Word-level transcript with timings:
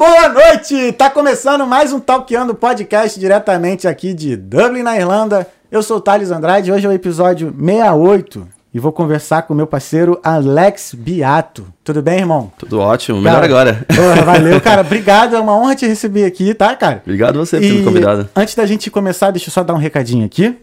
boa 0.00 0.30
noite! 0.30 0.92
Tá 0.92 1.10
começando 1.10 1.66
mais 1.66 1.92
um 1.92 2.00
Talkando 2.00 2.54
Podcast 2.54 3.20
diretamente 3.20 3.86
aqui 3.86 4.14
de 4.14 4.34
Dublin, 4.34 4.82
na 4.82 4.96
Irlanda. 4.96 5.46
Eu 5.70 5.82
sou 5.82 5.98
o 5.98 6.00
Thales 6.00 6.30
Andrade, 6.30 6.72
hoje 6.72 6.86
é 6.86 6.88
o 6.88 6.92
episódio 6.92 7.54
68 7.54 8.48
e 8.72 8.78
vou 8.78 8.92
conversar 8.92 9.42
com 9.42 9.52
o 9.52 9.56
meu 9.56 9.66
parceiro 9.66 10.18
Alex 10.22 10.94
Biato. 10.94 11.66
Tudo 11.84 12.00
bem, 12.00 12.20
irmão? 12.20 12.50
Tudo 12.56 12.80
ótimo, 12.80 13.20
melhor 13.20 13.42
Cara, 13.42 13.44
agora. 13.44 13.86
Porra, 13.94 14.22
valeu, 14.24 14.58
cara. 14.64 14.80
Obrigado, 14.80 15.36
é 15.36 15.38
uma 15.38 15.54
honra 15.54 15.76
te 15.76 15.86
receber 15.86 16.24
aqui, 16.24 16.54
tá, 16.54 16.74
cara? 16.74 17.02
Obrigado 17.04 17.38
você 17.38 17.58
por 17.58 17.66
ter 17.66 17.72
me 17.74 17.84
convidado. 17.84 18.26
Antes 18.34 18.54
da 18.54 18.64
gente 18.64 18.90
começar, 18.90 19.30
deixa 19.30 19.50
eu 19.50 19.52
só 19.52 19.62
dar 19.62 19.74
um 19.74 19.78
recadinho 19.78 20.24
aqui. 20.24 20.56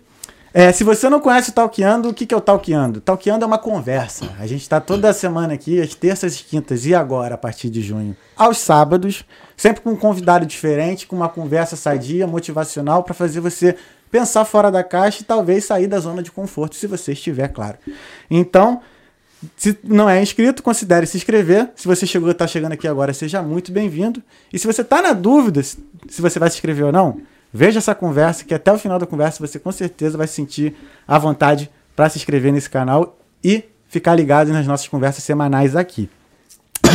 É, 0.60 0.72
se 0.72 0.84
você 0.84 1.08
não 1.08 1.20
conhece 1.20 1.52
o 1.52 1.54
Talkeando, 1.54 2.10
o 2.10 2.14
que, 2.16 2.26
que 2.26 2.34
é 2.34 2.38
o 2.38 2.42
Talkeando? 2.42 3.00
Talkeando 3.00 3.44
é 3.44 3.46
uma 3.46 3.60
conversa. 3.60 4.34
A 4.40 4.48
gente 4.48 4.64
está 4.64 4.82
toda 4.82 5.14
semana 5.14 5.54
aqui, 5.54 5.80
às 5.80 5.94
terças 5.94 6.36
e 6.40 6.44
quintas, 6.44 6.84
e 6.88 6.96
agora, 6.96 7.36
a 7.36 7.38
partir 7.38 7.70
de 7.70 7.80
junho, 7.80 8.18
aos 8.36 8.58
sábados, 8.58 9.24
sempre 9.56 9.84
com 9.84 9.92
um 9.92 9.96
convidado 9.96 10.48
diferente, 10.48 11.06
com 11.06 11.16
uma 11.16 11.30
conversa 11.30 11.76
sadia, 11.76 12.26
motivacional, 12.26 13.04
para 13.04 13.14
fazer 13.14 13.40
você 13.40 13.76
pensar 14.10 14.46
fora 14.46 14.72
da 14.72 14.84
caixa 14.84 15.22
e 15.22 15.26
talvez 15.26 15.64
sair 15.64 15.86
da 15.86 16.00
zona 16.00 16.24
de 16.24 16.32
conforto, 16.32 16.76
se 16.76 16.88
você 16.88 17.12
estiver, 17.12 17.50
claro. 17.50 17.78
Então, 18.28 18.82
se 19.56 19.78
não 19.84 20.10
é 20.10 20.20
inscrito, 20.20 20.64
considere 20.64 21.06
se 21.06 21.18
inscrever. 21.18 21.70
Se 21.76 21.88
você 21.88 22.08
chegou, 22.08 22.32
está 22.32 22.48
chegando 22.48 22.72
aqui 22.72 22.88
agora, 22.88 23.14
seja 23.14 23.44
muito 23.44 23.72
bem-vindo. 23.72 24.24
E 24.52 24.58
se 24.58 24.66
você 24.66 24.82
está 24.82 25.04
na 25.04 25.14
dúvida 25.14 25.62
se 25.62 25.78
você 26.20 26.40
vai 26.40 26.50
se 26.50 26.56
inscrever 26.56 26.86
ou 26.86 26.92
não, 26.92 27.22
veja 27.54 27.80
essa 27.80 27.96
conversa, 27.96 28.44
que 28.44 28.54
até 28.54 28.72
o 28.72 28.78
final 28.78 29.00
da 29.00 29.06
conversa 29.06 29.46
você 29.46 29.60
com 29.60 29.72
certeza 29.72 30.18
vai 30.18 30.28
sentir 30.28 30.76
a 31.08 31.18
vontade 31.18 31.70
para 31.96 32.10
se 32.10 32.18
inscrever 32.18 32.52
nesse 32.54 32.70
canal 32.70 33.18
e 33.44 33.64
ficar 33.88 34.16
ligado 34.16 34.52
nas 34.52 34.68
nossas 34.68 34.88
conversas 34.88 35.24
semanais 35.24 35.76
aqui. 35.76 36.10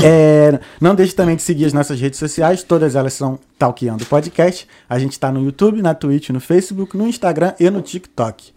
É, 0.05 0.59
não 0.81 0.95
deixe 0.95 1.15
também 1.15 1.37
de 1.37 1.43
seguir 1.43 1.65
as 1.65 1.73
nossas 1.73 2.01
redes 2.01 2.19
sociais, 2.19 2.63
todas 2.63 2.95
elas 2.95 3.13
são 3.13 3.39
Talkeando 3.59 4.05
Podcast. 4.07 4.67
A 4.89 4.99
gente 4.99 5.13
está 5.13 5.31
no 5.31 5.43
YouTube, 5.43 5.83
na 5.83 5.95
Twitch, 5.95 6.31
no 6.31 6.41
Facebook, 6.41 6.97
no 6.97 7.07
Instagram 7.07 7.55
e 7.59 7.69
no 7.71 7.83
TikTok. 7.83 8.53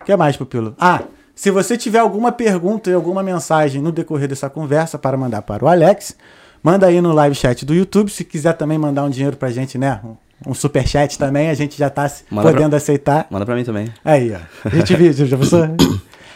O 0.00 0.04
que 0.04 0.16
mais, 0.16 0.36
Pupilo? 0.36 0.74
Ah, 0.78 1.02
se 1.34 1.50
você 1.50 1.76
tiver 1.76 1.98
alguma 1.98 2.32
pergunta 2.32 2.90
e 2.90 2.94
alguma 2.94 3.22
mensagem 3.22 3.80
no 3.80 3.92
decorrer 3.92 4.28
dessa 4.28 4.50
conversa 4.50 4.98
para 4.98 5.16
mandar 5.16 5.42
para 5.42 5.64
o 5.64 5.68
Alex, 5.68 6.16
manda 6.62 6.86
aí 6.86 7.00
no 7.00 7.12
live 7.12 7.34
chat 7.34 7.64
do 7.64 7.74
YouTube. 7.74 8.10
Se 8.10 8.24
quiser 8.24 8.54
também 8.54 8.78
mandar 8.78 9.04
um 9.04 9.10
dinheiro 9.10 9.36
pra 9.36 9.50
gente, 9.50 9.78
né? 9.78 10.00
Um, 10.46 10.50
um 10.50 10.54
super 10.54 10.86
chat 10.86 11.18
também, 11.18 11.48
a 11.50 11.54
gente 11.54 11.76
já 11.78 11.88
tá 11.90 12.10
Manda 12.30 12.42
pra- 12.48 12.52
podendo 12.52 12.76
aceitar. 12.76 13.26
Manda 13.30 13.44
pra 13.46 13.54
mim 13.54 13.64
também. 13.64 13.86
Aí, 14.04 14.32
ó. 14.34 14.68
A 14.68 14.74
gente 14.74 14.94
viu, 14.96 15.12
já 15.12 15.36
pensou? 15.38 15.68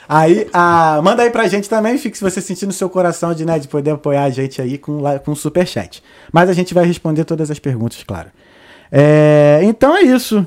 Aí, 0.09 0.47
ah, 0.53 1.01
manda 1.03 1.23
aí 1.25 1.31
pra 1.31 1.48
gente 1.48 1.69
também, 1.69 1.98
fique 1.98 2.17
se 2.17 2.23
você 2.23 2.41
sentir 2.41 2.65
no 2.67 2.73
seu 2.73 2.89
coração 2.89 3.35
de, 3.35 3.45
né, 3.45 3.59
de 3.59 3.67
poder 3.67 3.91
apoiar 3.91 4.23
a 4.25 4.31
gente 4.31 4.63
aí 4.63 4.79
com, 4.79 5.01
com 5.25 5.33
um 5.33 5.35
superchat. 5.35 6.01
Mas 6.33 6.48
a 6.48 6.53
gente 6.53 6.73
vai 6.73 6.85
responder 6.85 7.25
todas 7.25 7.51
as 7.51 7.59
perguntas, 7.59 8.05
claro. 8.05 8.29
É, 8.93 9.61
então 9.65 9.97
é 9.97 10.03
isso. 10.03 10.47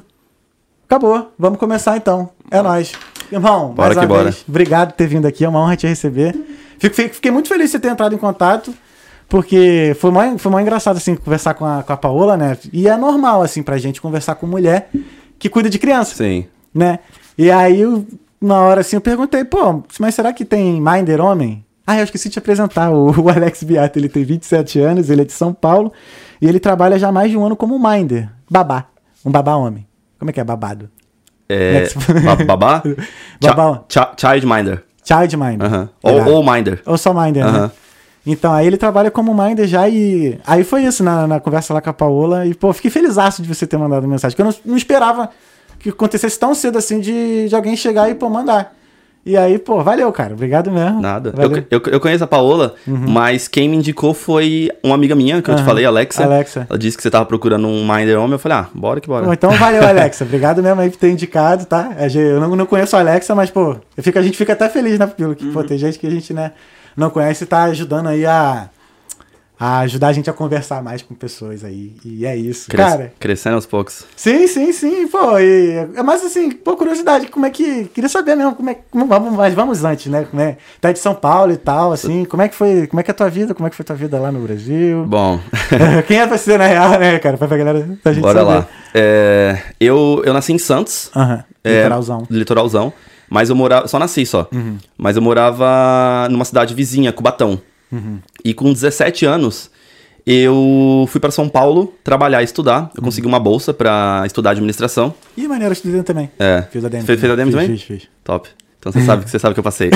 Acabou. 0.88 1.32
Vamos 1.38 1.60
começar 1.60 1.98
então. 1.98 2.30
É 2.50 2.62
nóis. 2.62 2.94
Irmão, 3.32 3.74
Bora 3.74 3.90
mais 3.94 4.00
que 4.00 4.06
bora. 4.08 4.24
vez, 4.24 4.46
obrigado 4.48 4.92
por 4.92 4.96
ter 4.96 5.08
vindo 5.08 5.28
aqui. 5.28 5.44
É 5.46 5.50
uma 5.50 5.60
honra 5.60 5.76
te 5.76 5.86
receber. 5.86 6.34
Fico- 6.80 6.96
fico- 6.96 7.16
fiquei 7.16 7.30
muito 7.30 7.48
feliz 7.50 7.66
de 7.66 7.72
você 7.74 7.80
ter 7.80 7.90
entrado 7.90 8.16
em 8.16 8.18
contato. 8.18 8.74
Porque 9.30 9.96
foi 10.00 10.10
mó, 10.12 10.22
foi 10.38 10.52
mó 10.52 10.60
engraçado, 10.60 10.98
assim, 10.98 11.16
conversar 11.16 11.54
com 11.54 11.64
a, 11.66 11.84
com 11.84 11.94
a 11.94 11.98
Paola, 11.98 12.36
né? 12.36 12.58
E 12.74 12.88
é 12.88 12.98
normal, 12.98 13.42
assim, 13.44 13.62
pra 13.62 13.78
gente 13.78 14.02
conversar 14.02 14.36
com 14.36 14.48
mulher 14.48 14.90
que 15.38 15.48
cuida 15.48 15.70
de 15.70 15.78
criança 15.78 16.16
Sim. 16.16 16.46
né? 16.74 17.00
E 17.38 17.50
aí, 17.52 17.80
eu, 17.82 18.06
na 18.42 18.60
hora 18.62 18.82
assim, 18.82 18.96
eu 18.96 19.02
perguntei, 19.02 19.46
pô, 19.46 19.84
mas 20.00 20.16
será 20.16 20.34
que 20.34 20.44
tem 20.44 20.82
Minder 20.82 21.22
homem? 21.22 21.64
Ah, 21.86 21.98
eu 21.98 22.04
esqueci 22.04 22.28
de 22.28 22.34
te 22.34 22.40
apresentar, 22.40 22.90
o, 22.92 23.10
o 23.22 23.30
Alex 23.30 23.64
Beato, 23.64 23.98
ele 24.00 24.10
tem 24.10 24.24
27 24.24 24.80
anos, 24.80 25.10
ele 25.10 25.22
é 25.22 25.26
de 25.26 25.32
São 25.32 25.54
Paulo, 25.54 25.94
e 26.42 26.48
ele 26.48 26.60
trabalha 26.60 26.98
já 27.00 27.10
há 27.10 27.12
mais 27.12 27.30
de 27.32 27.38
um 27.38 27.46
ano 27.46 27.56
como 27.56 27.80
Minder, 27.80 28.30
babá, 28.50 28.86
um 29.24 29.32
babá 29.32 29.56
homem. 29.56 29.88
Como 30.18 30.30
é 30.32 30.34
que 30.34 30.40
é 30.40 30.44
babado? 30.44 30.90
É, 31.48 31.88
ba- 32.24 32.36
babá? 32.46 32.84
Babá. 33.42 33.84
Cha- 33.90 34.12
Childminder. 34.18 34.84
Child 35.04 35.38
Minder. 35.38 35.66
Aham. 35.68 35.90
Irado. 36.06 36.30
Ou, 36.30 36.36
ou 36.36 36.44
Minder. 36.54 36.82
Ou 36.86 36.98
só 36.98 37.12
Minder, 37.14 37.52
né? 37.52 37.72
Então, 38.32 38.54
aí 38.54 38.68
ele 38.68 38.78
trabalha 38.78 39.10
como 39.10 39.34
Minder 39.34 39.66
já 39.68 39.90
e... 39.90 40.40
Aí 40.46 40.64
foi 40.64 40.84
isso, 40.84 41.04
na, 41.04 41.26
na 41.26 41.40
conversa 41.40 41.74
lá 41.74 41.82
com 41.82 41.90
a 41.90 41.94
Paola, 41.94 42.46
e, 42.46 42.54
pô, 42.54 42.72
fiquei 42.72 42.92
feliz 42.92 43.16
de 43.40 43.48
você 43.48 43.66
ter 43.66 43.78
mandado 43.78 44.08
mensagem, 44.08 44.36
porque 44.36 44.48
eu 44.48 44.54
não, 44.54 44.72
não 44.72 44.78
esperava 44.78 45.30
que 45.80 45.90
acontecesse 45.90 46.38
tão 46.38 46.54
cedo 46.54 46.78
assim 46.78 47.00
de, 47.00 47.48
de 47.50 47.56
alguém 47.56 47.76
chegar 47.76 48.10
e, 48.10 48.14
pô, 48.14 48.30
mandar. 48.30 48.76
E 49.26 49.36
aí, 49.36 49.60
pô, 49.60 49.84
valeu, 49.84 50.12
cara. 50.12 50.34
Obrigado 50.34 50.72
mesmo. 50.72 51.02
Nada. 51.02 51.34
Eu, 51.38 51.80
eu, 51.80 51.94
eu 51.94 52.00
conheço 52.00 52.24
a 52.24 52.28
Paola, 52.28 52.76
mas 52.88 53.48
quem 53.48 53.68
me 53.68 53.76
indicou 53.78 54.14
foi 54.14 54.70
uma 54.82 54.96
amiga 54.96 55.14
minha, 55.14 55.42
que 55.42 55.50
eu 55.50 55.56
te 55.56 55.60
Aham. 55.60 55.66
falei, 55.68 55.86
Alexa. 55.86 56.24
Alexa. 56.24 56.66
Ela 56.70 56.80
disse 56.80 56.96
que 56.96 57.04
você 57.04 57.12
tava 57.12 57.26
procurando 57.26 57.68
um 57.68 57.86
Minder 57.86 58.18
homem. 58.18 58.34
Eu 58.34 58.40
falei, 58.40 58.60
ah, 58.60 58.68
bora 58.74 59.02
que 59.02 59.08
bora. 59.08 59.26
Pô, 59.26 59.34
então 59.34 59.52
valeu, 59.52 59.84
Alexa. 59.86 60.24
Obrigado 60.24 60.64
mesmo 60.64 60.80
aí 60.82 60.90
por 60.90 60.98
ter 60.98 61.12
indicado, 61.12 61.66
tá? 61.66 61.92
É, 61.98 62.08
Eu 62.16 62.40
não, 62.40 62.56
não 62.56 62.66
conheço 62.66 62.96
a 62.96 63.00
Alexa, 63.00 63.36
mas, 63.36 63.52
pô, 63.52 63.76
eu 63.96 64.04
fico, 64.04 64.18
a 64.18 64.22
gente 64.22 64.38
fica 64.38 64.54
até 64.54 64.70
feliz, 64.70 64.98
né, 64.98 65.06
pelo 65.06 65.36
que, 65.36 65.52
pô, 65.52 65.64
tem 65.64 65.78
gente 65.78 66.00
que 66.00 66.08
a 66.08 66.10
gente, 66.10 66.34
né, 66.34 66.54
não 67.00 67.10
conhece 67.10 67.46
tá 67.46 67.64
ajudando 67.64 68.08
aí 68.08 68.26
a, 68.26 68.70
a 69.60 69.80
ajudar 69.80 70.08
a 70.08 70.14
gente 70.14 70.30
a 70.30 70.34
conversar 70.34 70.82
mais 70.82 71.02
com 71.02 71.14
pessoas 71.14 71.64
aí. 71.66 71.94
E 72.06 72.26
é 72.26 72.36
isso. 72.36 72.70
Cres- 72.70 72.86
Cara, 72.86 73.14
Crescendo 73.20 73.56
aos 73.56 73.66
poucos. 73.66 74.06
sim, 74.16 74.48
sim, 74.48 74.72
sim, 74.72 75.08
pô. 75.08 75.38
E, 75.38 75.88
é 75.96 76.02
mais 76.04 76.24
assim, 76.24 76.50
pô, 76.52 76.78
curiosidade, 76.78 77.28
como 77.28 77.46
é 77.46 77.50
que. 77.50 77.86
Queria 77.94 78.10
saber 78.10 78.36
mesmo 78.36 78.56
como 78.56 78.70
é 78.70 78.78
como, 78.90 79.06
vamos, 79.06 79.34
mas 79.34 79.54
vamos 79.54 79.84
antes, 79.84 80.06
né? 80.12 80.26
Como 80.30 80.42
é, 80.42 80.58
tá 80.80 80.92
de 80.94 81.00
São 81.00 81.14
Paulo 81.14 81.52
e 81.52 81.58
tal, 81.58 81.92
assim. 81.92 82.24
Como 82.26 82.42
é 82.42 82.48
que 82.48 82.56
foi? 82.56 82.88
Como 82.88 83.00
é 83.00 83.04
que 83.04 83.12
é 83.12 83.14
a 83.14 83.16
tua 83.16 83.30
vida? 83.30 83.54
Como 83.54 83.68
é 83.68 83.70
que 83.70 83.76
foi 83.76 83.84
a 83.84 83.88
tua 83.88 83.96
vida 83.98 84.18
lá 84.20 84.32
no 84.32 84.40
Brasil? 84.40 85.06
Bom, 85.06 85.40
Quem 86.08 86.20
é 86.20 86.28
você, 86.28 86.58
na 86.58 86.68
real, 86.68 86.92
né, 87.00 87.20
cara? 87.20 87.38
Pra 87.38 87.48
pra 87.48 87.58
galera 87.58 87.98
pra 88.02 88.14
gente 88.14 88.22
bora 88.24 88.40
saber. 88.40 88.52
lá. 88.52 88.68
É, 88.94 89.58
eu, 89.80 90.22
eu 90.26 90.34
nasci 90.34 90.54
em 90.54 90.58
Santos. 90.58 91.12
Aham, 91.16 91.44
É, 91.64 91.76
litoralzão. 91.78 92.28
Litoralzão. 92.30 92.94
Mas 93.30 93.50
eu 93.50 93.56
morava. 93.56 93.88
Só 93.88 94.00
nasci 94.00 94.26
só. 94.26 94.50
Mas 94.98 95.16
eu 95.16 95.22
morava 95.22 96.28
numa 96.30 96.46
cidade 96.46 96.74
vizinha, 96.74 97.12
Cubatão. 97.12 97.62
E 98.44 98.54
com 98.54 98.72
17 98.72 99.26
anos, 99.26 99.70
eu 100.26 101.06
fui 101.10 101.20
pra 101.20 101.32
São 101.32 101.50
Paulo 101.50 101.94
trabalhar 102.04 102.42
e 102.42 102.46
estudar. 102.46 102.92
Eu 102.96 103.02
consegui 103.02 103.28
uma 103.28 103.40
bolsa 103.40 103.74
pra 103.74 104.24
estudar 104.26 104.52
administração. 104.52 105.14
Ih, 105.36 105.48
maneiro, 105.48 105.72
eu 105.72 105.74
estudei 105.74 106.04
também. 106.04 106.30
É. 106.38 106.66
Fiz 106.72 106.84
ADM. 106.86 107.02
Fez, 107.02 107.20
fez 107.20 107.32
ADM 107.32 107.50
também? 107.52 107.68
Fiz, 107.70 107.82
fiz. 107.82 108.08
Top. 108.24 108.48
Então 108.78 108.92
você 108.92 109.02
sabe, 109.02 109.26
você 109.30 109.40
sabe 109.40 109.54
que 109.54 109.60
eu 109.60 109.64
passei. 109.64 109.90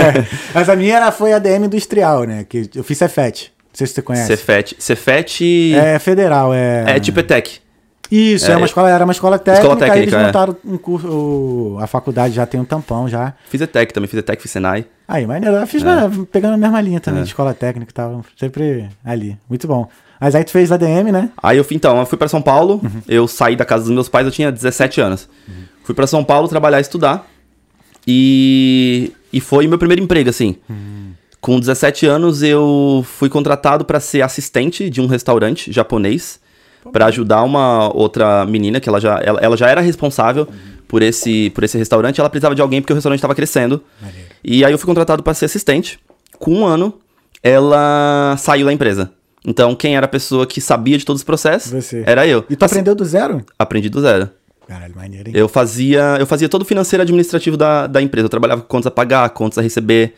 Mas 0.54 0.68
a 0.68 0.76
minha 0.76 0.96
era, 0.96 1.10
foi 1.10 1.32
ADM 1.32 1.64
industrial, 1.64 2.24
né? 2.24 2.44
Que 2.48 2.68
eu 2.74 2.84
fiz 2.84 2.98
Cefet. 2.98 3.52
Não 3.64 3.78
sei 3.78 3.86
se 3.86 3.94
você 3.94 4.02
conhece. 4.02 4.26
Cefet. 4.26 4.76
Cefet 4.78 5.74
é, 5.74 5.94
É 5.94 5.98
federal, 5.98 6.52
é. 6.52 6.98
tipo 7.00 7.20
ETEC. 7.20 7.60
Isso, 8.10 8.50
é, 8.50 8.54
é- 8.54 8.56
uma 8.56 8.66
escola, 8.66 8.90
era 8.90 9.04
uma 9.04 9.12
escola 9.12 9.38
técnica, 9.38 9.66
Escola 9.66 9.74
aí 9.84 9.90
técnica, 9.90 10.02
eles 10.02 10.14
é. 10.14 10.26
montaram 10.26 10.56
um 10.64 10.78
curso, 10.78 11.76
a 11.80 11.86
faculdade 11.86 12.34
já 12.34 12.46
tem 12.46 12.58
um 12.60 12.64
tampão 12.64 13.08
já. 13.08 13.34
Fiz 13.50 13.60
ETEC 13.60 13.92
também, 13.92 14.08
fiz 14.08 14.18
ETEC, 14.18 14.40
fiz 14.42 14.50
Senai. 14.50 14.86
Aí, 15.06 15.26
maneiro, 15.26 15.56
eu 15.56 15.62
É. 15.62 15.66
fiz 15.66 15.82
na- 15.82 16.10
pegando 16.32 16.54
a 16.54 16.56
mesma 16.56 16.80
linha 16.80 17.00
também, 17.00 17.22
de 17.22 17.28
escola 17.28 17.52
técnica 17.54 17.90
e 17.90 17.94
tal, 17.94 18.24
sempre 18.36 18.88
ali, 19.04 19.36
muito 19.48 19.66
bom. 19.68 19.88
Mas 20.20 20.34
aí 20.34 20.42
tu 20.42 20.50
fez 20.50 20.72
ADM, 20.72 21.12
né? 21.12 21.30
Aí 21.42 21.56
eu 21.58 21.64
fui, 21.64 21.76
então, 21.76 21.98
eu 22.00 22.06
fui 22.06 22.18
pra 22.18 22.26
São 22.28 22.42
Paulo, 22.42 22.80
eu 23.06 23.28
saí 23.28 23.54
da 23.56 23.64
casa 23.64 23.84
dos 23.84 23.92
meus 23.92 24.08
pais, 24.08 24.26
eu 24.26 24.32
tinha 24.32 24.50
17 24.50 25.00
anos. 25.00 25.28
Fui 25.84 25.94
pra 25.94 26.06
São 26.06 26.24
Paulo 26.24 26.48
trabalhar 26.48 26.78
e 26.78 26.82
estudar. 26.82 27.26
E, 28.06 29.12
e 29.32 29.40
foi 29.40 29.66
meu 29.66 29.78
primeiro 29.78 30.02
emprego, 30.02 30.30
assim. 30.30 30.56
Com 31.40 31.60
17 31.60 32.06
anos 32.06 32.42
eu 32.42 33.04
fui 33.06 33.28
contratado 33.28 33.84
pra 33.84 34.00
ser 34.00 34.22
assistente 34.22 34.90
de 34.90 35.00
um 35.00 35.06
restaurante 35.06 35.70
japonês, 35.70 36.40
Pra 36.92 37.06
ajudar 37.06 37.42
uma 37.42 37.94
outra 37.94 38.46
menina 38.46 38.80
que 38.80 38.88
ela 38.88 39.00
já, 39.00 39.20
ela, 39.22 39.40
ela 39.40 39.56
já 39.56 39.68
era 39.68 39.80
responsável 39.80 40.48
por 40.86 41.02
esse, 41.02 41.50
por 41.50 41.64
esse 41.64 41.76
restaurante, 41.76 42.18
ela 42.18 42.30
precisava 42.30 42.54
de 42.54 42.62
alguém 42.62 42.80
porque 42.80 42.92
o 42.92 42.96
restaurante 42.96 43.18
estava 43.18 43.34
crescendo. 43.34 43.82
Maneiro. 44.00 44.28
E 44.42 44.64
aí 44.64 44.72
eu 44.72 44.78
fui 44.78 44.86
contratado 44.86 45.22
pra 45.22 45.34
ser 45.34 45.44
assistente. 45.44 46.00
Com 46.38 46.54
um 46.54 46.64
ano, 46.64 46.94
ela 47.42 48.36
saiu 48.38 48.66
da 48.66 48.72
empresa. 48.72 49.10
Então, 49.46 49.74
quem 49.74 49.96
era 49.96 50.06
a 50.06 50.08
pessoa 50.08 50.46
que 50.46 50.60
sabia 50.60 50.98
de 50.98 51.04
todos 51.04 51.20
os 51.20 51.24
processos 51.24 51.72
Você. 51.72 52.02
era 52.06 52.26
eu. 52.26 52.44
E 52.50 52.56
tu 52.56 52.64
Assim, 52.64 52.76
aprendeu 52.76 52.94
do 52.94 53.04
zero? 53.04 53.44
Aprendi 53.58 53.88
do 53.88 54.00
zero. 54.00 54.28
Caralho, 54.66 54.94
maneiro, 54.94 55.28
hein? 55.28 55.34
Eu 55.36 55.48
fazia, 55.48 56.16
eu 56.18 56.26
fazia 56.26 56.48
todo 56.48 56.62
o 56.62 56.64
financeiro 56.64 57.02
administrativo 57.02 57.56
da, 57.56 57.86
da 57.86 58.02
empresa. 58.02 58.26
Eu 58.26 58.30
trabalhava 58.30 58.60
com 58.62 58.68
contas 58.68 58.86
a 58.88 58.90
pagar, 58.90 59.28
contas 59.30 59.58
a 59.58 59.62
receber. 59.62 60.14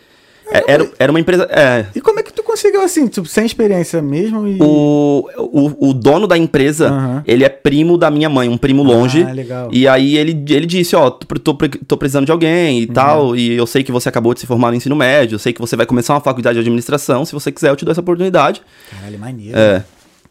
É, 0.50 0.72
era, 0.72 0.90
era 0.98 1.12
uma 1.12 1.20
empresa. 1.20 1.44
É, 1.50 1.86
E 1.94 2.00
como 2.00 2.18
é 2.18 2.22
que 2.24 2.32
tu 2.32 2.39
conseguiu 2.50 2.82
assim, 2.82 3.06
tipo, 3.06 3.26
sem 3.26 3.46
experiência 3.46 4.02
mesmo 4.02 4.46
e... 4.46 4.58
o, 4.60 5.28
o, 5.38 5.90
o 5.90 5.94
dono 5.94 6.26
da 6.26 6.36
empresa, 6.36 6.88
Aham. 6.88 7.22
ele 7.26 7.44
é 7.44 7.48
primo 7.48 7.96
da 7.96 8.10
minha 8.10 8.28
mãe, 8.28 8.48
um 8.48 8.56
primo 8.58 8.82
longe. 8.82 9.22
Ah, 9.22 9.32
legal. 9.32 9.68
E 9.72 9.86
aí 9.86 10.16
ele, 10.16 10.32
ele 10.48 10.66
disse, 10.66 10.96
ó, 10.96 11.10
tô, 11.10 11.54
tô, 11.54 11.68
tô 11.86 11.96
precisando 11.96 12.26
de 12.26 12.32
alguém 12.32 12.76
Uhum. 12.78 12.82
e 12.82 12.86
tal, 12.86 13.36
e 13.36 13.52
eu 13.52 13.66
sei 13.66 13.82
que 13.82 13.92
você 13.92 14.08
acabou 14.08 14.34
de 14.34 14.40
se 14.40 14.46
formar 14.46 14.70
no 14.70 14.76
ensino 14.76 14.96
médio, 14.96 15.36
eu 15.36 15.38
sei 15.38 15.52
que 15.52 15.60
você 15.60 15.76
vai 15.76 15.86
começar 15.86 16.14
uma 16.14 16.20
faculdade 16.20 16.54
de 16.54 16.60
administração, 16.60 17.24
se 17.24 17.32
você 17.32 17.52
quiser 17.52 17.70
eu 17.70 17.76
te 17.76 17.84
dou 17.84 17.92
essa 17.92 18.00
oportunidade. 18.00 18.60
Caralho, 18.90 19.18
maneiro. 19.18 19.56
É. 19.56 19.84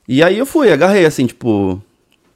E 0.07 0.21
aí 0.23 0.37
eu 0.37 0.45
fui, 0.45 0.71
agarrei 0.71 1.05
assim, 1.05 1.25
tipo, 1.25 1.81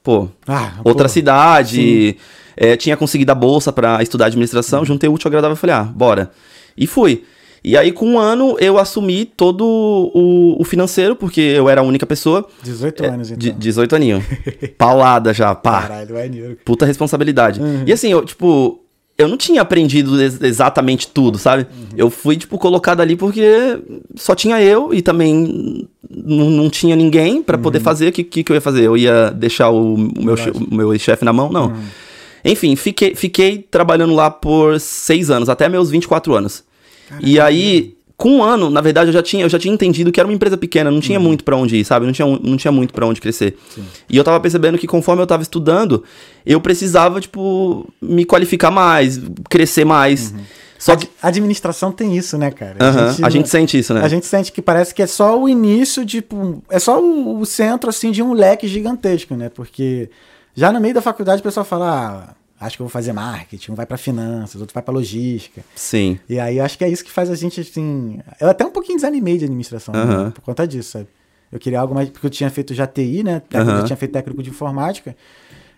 pô, 0.03 0.29
Ah, 0.47 0.73
outra 0.83 1.05
pô, 1.05 1.09
cidade, 1.09 2.17
é, 2.55 2.77
tinha 2.77 2.95
conseguido 2.95 3.31
a 3.31 3.35
bolsa 3.35 3.71
pra 3.71 4.01
estudar 4.01 4.27
administração, 4.27 4.85
juntei 4.85 5.09
o 5.09 5.13
útil 5.13 5.27
ao 5.27 5.31
agradável 5.31 5.55
e 5.55 5.59
falei, 5.59 5.75
ah, 5.75 5.83
bora. 5.83 6.31
E 6.77 6.87
fui. 6.87 7.23
E 7.63 7.77
aí, 7.77 7.91
com 7.93 8.05
um 8.05 8.19
ano, 8.19 8.57
eu 8.59 8.77
assumi 8.77 9.23
todo 9.23 9.63
o, 9.65 10.61
o 10.61 10.63
financeiro, 10.65 11.15
porque 11.15 11.39
eu 11.39 11.69
era 11.69 11.79
a 11.79 11.83
única 11.83 12.05
pessoa. 12.05 12.45
18 12.61 13.05
anos, 13.05 13.27
De, 13.29 13.49
então. 13.49 13.59
18 13.59 13.95
aninhos. 13.95 14.23
Paulada 14.77 15.33
já, 15.33 15.55
pá. 15.55 15.83
Caralho, 15.83 16.17
é 16.17 16.23
maneiro. 16.23 16.57
Puta 16.65 16.85
responsabilidade. 16.85 17.61
Uhum. 17.61 17.83
E 17.87 17.93
assim, 17.93 18.11
eu, 18.11 18.25
tipo, 18.25 18.81
eu 19.17 19.29
não 19.29 19.37
tinha 19.37 19.61
aprendido 19.61 20.21
ex- 20.21 20.41
exatamente 20.41 21.07
tudo, 21.07 21.37
sabe? 21.37 21.63
Uhum. 21.63 21.87
Eu 21.95 22.09
fui, 22.09 22.35
tipo, 22.35 22.57
colocado 22.57 22.99
ali 22.99 23.15
porque 23.15 23.79
só 24.15 24.35
tinha 24.35 24.61
eu 24.61 24.93
e 24.93 25.01
também 25.01 25.87
não, 26.09 26.69
tinha 26.69 26.97
ninguém 26.97 27.41
pra 27.41 27.57
poder 27.57 27.77
Uhum. 27.77 27.83
fazer. 27.85 28.09
O 28.09 28.11
que, 28.11 28.25
que, 28.25 28.43
que 28.43 28.51
eu 28.51 28.55
ia 28.55 28.61
fazer? 28.61 28.83
Eu 28.83 28.97
ia 28.97 29.29
deixar 29.31 29.69
o, 29.69 29.93
o 29.95 30.21
meu, 30.23 30.35
che- 30.35 30.51
o 30.51 30.75
meu 30.75 30.99
chefe 30.99 31.23
na 31.23 31.31
mão? 31.31 31.49
Não. 31.49 31.67
Uhum. 31.67 31.83
Enfim, 32.43 32.75
fiquei, 32.75 33.15
fiquei 33.15 33.59
trabalhando 33.59 34.13
lá 34.13 34.29
por 34.29 34.77
seis 34.81 35.29
anos, 35.29 35.47
até 35.47 35.69
meus 35.69 35.89
24 35.89 36.33
anos. 36.35 36.61
E 37.19 37.39
aí, 37.39 37.95
com 38.17 38.37
um 38.37 38.43
ano, 38.43 38.69
na 38.69 38.79
verdade, 38.81 39.09
eu 39.09 39.13
já 39.13 39.21
tinha, 39.23 39.43
eu 39.43 39.49
já 39.49 39.59
tinha 39.59 39.73
entendido 39.73 40.11
que 40.11 40.19
era 40.19 40.27
uma 40.27 40.33
empresa 40.35 40.57
pequena, 40.57 40.89
não 40.91 40.99
tinha 41.01 41.19
muito 41.19 41.43
pra 41.43 41.57
onde 41.57 41.77
ir, 41.77 41.85
sabe? 41.85 42.05
Não 42.05 42.13
tinha, 42.13 42.25
não 42.27 42.57
tinha 42.57 42.71
muito 42.71 42.93
pra 42.93 43.05
onde 43.05 43.19
crescer. 43.19 43.57
E 44.09 44.15
eu 44.15 44.23
tava 44.23 44.39
percebendo 44.39 44.77
que 44.77 44.87
conforme 44.87 45.21
eu 45.21 45.27
tava 45.27 45.43
estudando, 45.43 46.03
eu 46.45 46.61
precisava, 46.61 47.19
tipo, 47.19 47.87
me 48.01 48.23
qualificar 48.25 48.71
mais, 48.71 49.19
crescer 49.49 49.83
mais. 49.85 50.33
Só 50.79 50.95
que. 50.97 51.07
A 51.21 51.29
administração 51.29 51.91
tem 51.93 52.15
isso, 52.17 52.37
né, 52.37 52.51
cara? 52.51 52.75
A 53.25 53.29
gente 53.29 53.43
não- 53.43 53.49
sente 53.49 53.77
isso, 53.79 53.93
né? 53.93 54.01
A 54.03 54.07
gente 54.09 54.25
sente 54.25 54.51
que 54.51 54.61
parece 54.61 54.93
que 54.93 55.01
é 55.01 55.07
só 55.07 55.39
o 55.41 55.47
início, 55.47 56.05
tipo, 56.05 56.61
é 56.69 56.77
só 56.77 57.01
o, 57.01 57.39
o 57.39 57.45
centro, 57.45 57.89
assim, 57.89 58.11
de 58.11 58.21
um 58.21 58.33
leque 58.33 58.67
gigantesco, 58.67 59.33
né? 59.35 59.49
Porque 59.49 60.09
já 60.53 60.71
no 60.73 60.81
meio 60.81 60.93
da 60.93 61.01
faculdade 61.01 61.39
o 61.39 61.43
pessoal 61.43 61.65
fala, 61.65 62.27
ah, 62.29 62.35
acho 62.63 62.77
que 62.77 62.81
eu 62.81 62.85
vou 62.85 62.91
fazer 62.91 63.13
marketing, 63.13 63.71
um 63.71 63.75
vai 63.75 63.85
pra 63.85 63.97
finanças, 63.97 64.59
outro 64.59 64.73
vai 64.73 64.81
pra 64.83 64.93
logística. 64.93 65.63
Sim. 65.75 66.19
E 66.27 66.39
aí 66.39 66.57
eu 66.57 66.65
acho 66.65 66.77
que 66.77 66.83
é 66.83 66.89
isso 66.89 67.03
que 67.03 67.11
faz 67.11 67.29
a 67.29 67.35
gente, 67.35 67.61
assim... 67.61 68.19
Eu 68.39 68.49
até 68.49 68.65
um 68.65 68.71
pouquinho 68.71 68.97
desanimei 68.97 69.37
de 69.37 69.45
administração, 69.45 69.93
né? 69.93 70.31
Por 70.33 70.41
conta 70.41 70.67
disso, 70.67 70.91
sabe? 70.91 71.07
Eu 71.51 71.59
queria 71.59 71.79
algo 71.79 71.93
mais... 71.93 72.09
Porque 72.09 72.25
eu 72.25 72.31
tinha 72.31 72.49
feito 72.49 72.73
já 72.73 72.87
TI, 72.87 73.23
né? 73.23 73.41
Eu 73.51 73.83
tinha 73.83 73.97
feito 73.97 74.11
técnico 74.11 74.41
de 74.41 74.49
informática. 74.49 75.15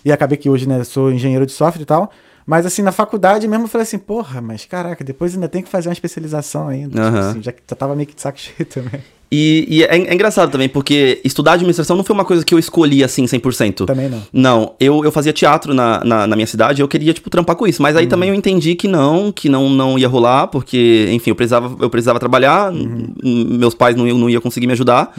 E 0.03 0.11
acabei 0.11 0.37
que 0.37 0.49
hoje, 0.49 0.67
né, 0.67 0.83
sou 0.83 1.11
engenheiro 1.11 1.45
de 1.45 1.51
software 1.51 1.81
e 1.81 1.85
tal. 1.85 2.11
Mas 2.45 2.65
assim, 2.65 2.83
na 2.83 2.91
faculdade 2.91 3.47
mesmo 3.47 3.65
eu 3.65 3.67
falei 3.67 3.83
assim, 3.83 3.97
porra, 3.97 4.39
mas 4.39 4.65
caraca, 4.65 5.03
depois 5.03 5.33
ainda 5.33 5.49
tem 5.49 5.63
que 5.63 5.69
fazer 5.69 5.89
uma 5.89 5.93
especialização 5.93 6.67
ainda. 6.67 6.89
Tipo 6.89 7.01
Aham. 7.01 7.29
assim, 7.31 7.41
já, 7.41 7.51
já 7.51 7.75
tava 7.75 7.95
meio 7.95 8.07
que 8.07 8.13
de 8.13 8.21
saco 8.21 8.37
cheio 8.39 8.65
também. 8.69 9.01
E, 9.31 9.65
e 9.69 9.83
é, 9.83 9.97
é 9.97 10.13
engraçado 10.13 10.51
também, 10.51 10.69
porque 10.69 11.19
estudar 11.23 11.53
administração 11.53 11.97
não 11.97 12.03
foi 12.03 12.13
uma 12.13 12.23
coisa 12.23 12.45
que 12.45 12.53
eu 12.53 12.59
escolhi 12.59 13.03
assim 13.03 13.25
100%. 13.25 13.85
Também 13.85 14.07
não. 14.09 14.21
Não, 14.31 14.73
eu, 14.79 15.03
eu 15.03 15.11
fazia 15.11 15.33
teatro 15.33 15.73
na, 15.73 16.03
na, 16.03 16.27
na 16.27 16.35
minha 16.35 16.45
cidade, 16.47 16.81
eu 16.81 16.87
queria, 16.87 17.13
tipo, 17.13 17.29
trampar 17.29 17.55
com 17.55 17.65
isso. 17.67 17.81
Mas 17.81 17.95
aí 17.95 18.05
também 18.07 18.29
eu 18.29 18.35
entendi 18.35 18.75
que 18.75 18.87
não, 18.87 19.31
que 19.31 19.49
não, 19.49 19.67
não 19.69 19.97
ia 19.97 20.07
rolar, 20.07 20.47
porque, 20.47 21.07
enfim, 21.11 21.31
eu 21.31 21.35
precisava, 21.35 21.75
eu 21.83 21.89
precisava 21.89 22.19
trabalhar, 22.19 22.71
n- 22.71 23.13
meus 23.23 23.73
pais 23.73 23.95
não, 23.95 24.07
iam- 24.07 24.17
não 24.17 24.29
iam 24.29 24.41
conseguir 24.41 24.67
me 24.67 24.73
ajudar. 24.73 25.11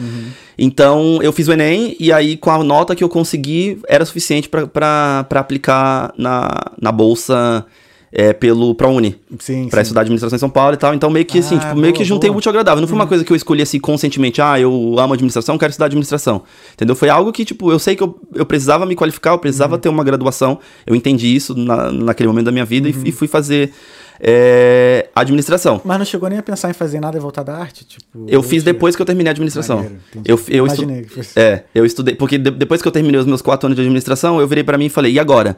Então, 0.57 1.19
eu 1.21 1.31
fiz 1.31 1.47
o 1.47 1.53
Enem, 1.53 1.95
e 1.99 2.11
aí, 2.11 2.35
com 2.37 2.49
a 2.49 2.63
nota 2.63 2.95
que 2.95 3.03
eu 3.03 3.09
consegui, 3.09 3.79
era 3.87 4.03
suficiente 4.05 4.49
pra 4.49 5.25
aplicar 5.35 6.13
na, 6.17 6.49
na 6.81 6.91
bolsa 6.91 7.65
é, 8.11 8.31
pelo 8.33 8.73
ProUni. 8.73 9.15
Sim, 9.39 9.67
Pra 9.69 9.79
sim. 9.79 9.83
estudar 9.83 10.01
administração 10.01 10.35
em 10.35 10.39
São 10.39 10.49
Paulo 10.49 10.73
e 10.73 10.77
tal. 10.77 10.93
Então, 10.93 11.09
meio 11.09 11.25
que 11.25 11.39
assim, 11.39 11.55
Ah, 11.55 11.59
tipo, 11.59 11.75
meio 11.75 11.87
boa, 11.87 11.93
que 11.93 12.03
juntei 12.05 12.29
boa. 12.29 12.37
útil 12.37 12.49
ao 12.49 12.53
agradável. 12.53 12.81
Não 12.81 12.87
foi 12.87 12.95
uma 12.95 13.05
coisa 13.07 13.23
que 13.23 13.31
eu 13.31 13.35
escolhi 13.35 13.61
assim 13.61 13.79
conscientemente, 13.79 14.41
ah, 14.41 14.59
eu 14.59 14.71
amo 14.97 15.13
administração, 15.13 15.57
quero 15.57 15.71
estudar 15.71 15.87
administração. 15.87 16.43
Entendeu? 16.73 16.95
Foi 16.95 17.09
algo 17.09 17.31
que, 17.33 17.43
tipo, 17.43 17.71
eu 17.71 17.79
sei 17.79 17.95
que 17.95 18.03
eu, 18.03 18.19
eu 18.33 18.45
precisava 18.45 18.85
me 18.85 18.95
qualificar, 18.95 19.31
eu 19.31 19.39
precisava 19.39 19.75
Uhum. 19.75 19.81
ter 19.81 19.89
uma 19.89 20.03
graduação. 20.03 20.59
Eu 20.85 20.95
entendi 20.95 21.35
isso 21.35 21.53
na, 21.55 21.91
naquele 21.91 22.27
momento 22.29 22.45
da 22.45 22.51
minha 22.51 22.65
vida 22.65 22.87
e- 22.89 22.93
Uhum. 22.93 23.01
e, 23.05 23.11
fui 23.11 23.27
fazer 23.27 23.71
é, 24.19 25.07
administração. 25.15 25.79
Mas 25.85 25.97
não 25.99 26.05
chegou 26.05 26.27
nem 26.27 26.39
a 26.39 26.43
pensar 26.43 26.69
em 26.69 26.73
fazer 26.73 26.99
nada 26.99 27.19
voltado 27.19 27.51
à 27.51 27.57
arte? 27.57 27.85
Tipo, 27.85 28.25
Eu 28.27 28.41
fiz 28.41 28.63
tinha- 28.63 28.73
depois 28.73 28.95
que 28.95 29.01
eu 29.01 29.05
terminei 29.05 29.29
a 29.29 29.31
administração. 29.31 29.77
Maneiro, 29.77 29.97
eu, 30.25 30.39
eu 30.49 30.65
estu- 30.65 30.81
Imaginei 30.83 31.03
que 31.03 31.09
fosse. 31.13 31.39
É, 31.39 31.65
eu 31.75 31.85
estudei. 31.85 32.15
Porque 32.15 32.37
de- 32.37 32.49
depois 32.51 32.81
que 32.81 32.87
eu 32.87 32.91
terminei 32.91 33.19
os 33.19 33.27
meus 33.27 33.41
quatro 33.43 33.67
anos 33.67 33.75
de 33.75 33.81
administração, 33.81 34.39
eu 34.39 34.47
virei 34.47 34.63
pra 34.63 34.77
mim 34.77 34.85
e 34.85 34.89
falei, 34.89 35.13
e 35.13 35.19
agora? 35.19 35.55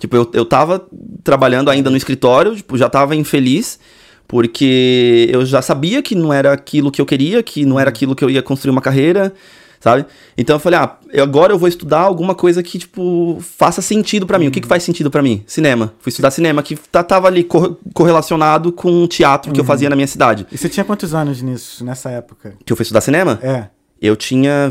Tipo, 0.00 0.16
eu, 0.16 0.28
eu 0.32 0.44
tava 0.44 0.84
trabalhando 1.22 1.70
ainda 1.70 1.88
no 1.90 1.96
escritório, 1.96 2.56
tipo, 2.56 2.76
já 2.76 2.88
tava 2.88 3.14
infeliz, 3.14 3.78
porque 4.26 5.28
eu 5.32 5.44
já 5.44 5.60
sabia 5.60 6.02
que 6.02 6.14
não 6.14 6.32
era 6.32 6.52
aquilo 6.52 6.90
que 6.90 7.00
eu 7.00 7.06
queria, 7.06 7.42
que 7.42 7.64
não 7.64 7.78
era 7.78 7.90
aquilo 7.90 8.14
que 8.14 8.24
eu 8.24 8.30
ia 8.30 8.40
construir 8.42 8.70
uma 8.70 8.80
carreira, 8.80 9.32
sabe? 9.80 10.06
Então 10.38 10.56
eu 10.56 10.60
falei, 10.60 10.78
ah, 10.78 10.96
eu- 11.12 11.22
agora 11.24 11.52
eu 11.52 11.58
vou 11.58 11.68
estudar 11.68 12.00
alguma 12.00 12.34
coisa 12.34 12.62
que, 12.62 12.78
tipo, 12.78 13.38
faça 13.40 13.82
sentido 13.82 14.26
pra 14.26 14.38
mim. 14.38 14.46
O 14.46 14.50
que, 14.50 14.60
que 14.60 14.68
faz 14.68 14.82
sentido 14.82 15.10
pra 15.10 15.20
mim? 15.22 15.42
Cinema. 15.46 15.92
Fui 16.00 16.10
estudar 16.10 16.30
cinema, 16.30 16.62
que 16.62 16.76
tá- 16.76 17.02
tava 17.02 17.26
ali 17.28 17.42
cor- 17.44 17.76
correlacionado 17.92 18.72
com 18.72 19.02
o 19.02 19.08
teatro 19.08 19.52
que 19.52 19.60
eu 19.60 19.64
fazia 19.64 19.90
na 19.90 19.96
minha 19.96 20.06
cidade. 20.08 20.46
E 20.50 20.56
você 20.56 20.68
tinha 20.68 20.84
quantos 20.84 21.12
anos 21.14 21.42
nisso, 21.42 21.84
nessa 21.84 22.08
época? 22.10 22.54
Que 22.64 22.72
eu 22.72 22.76
fui 22.76 22.82
estudar 22.84 23.00
cinema? 23.00 23.38
É. 23.42 23.66
Eu 24.00 24.16
tinha 24.16 24.70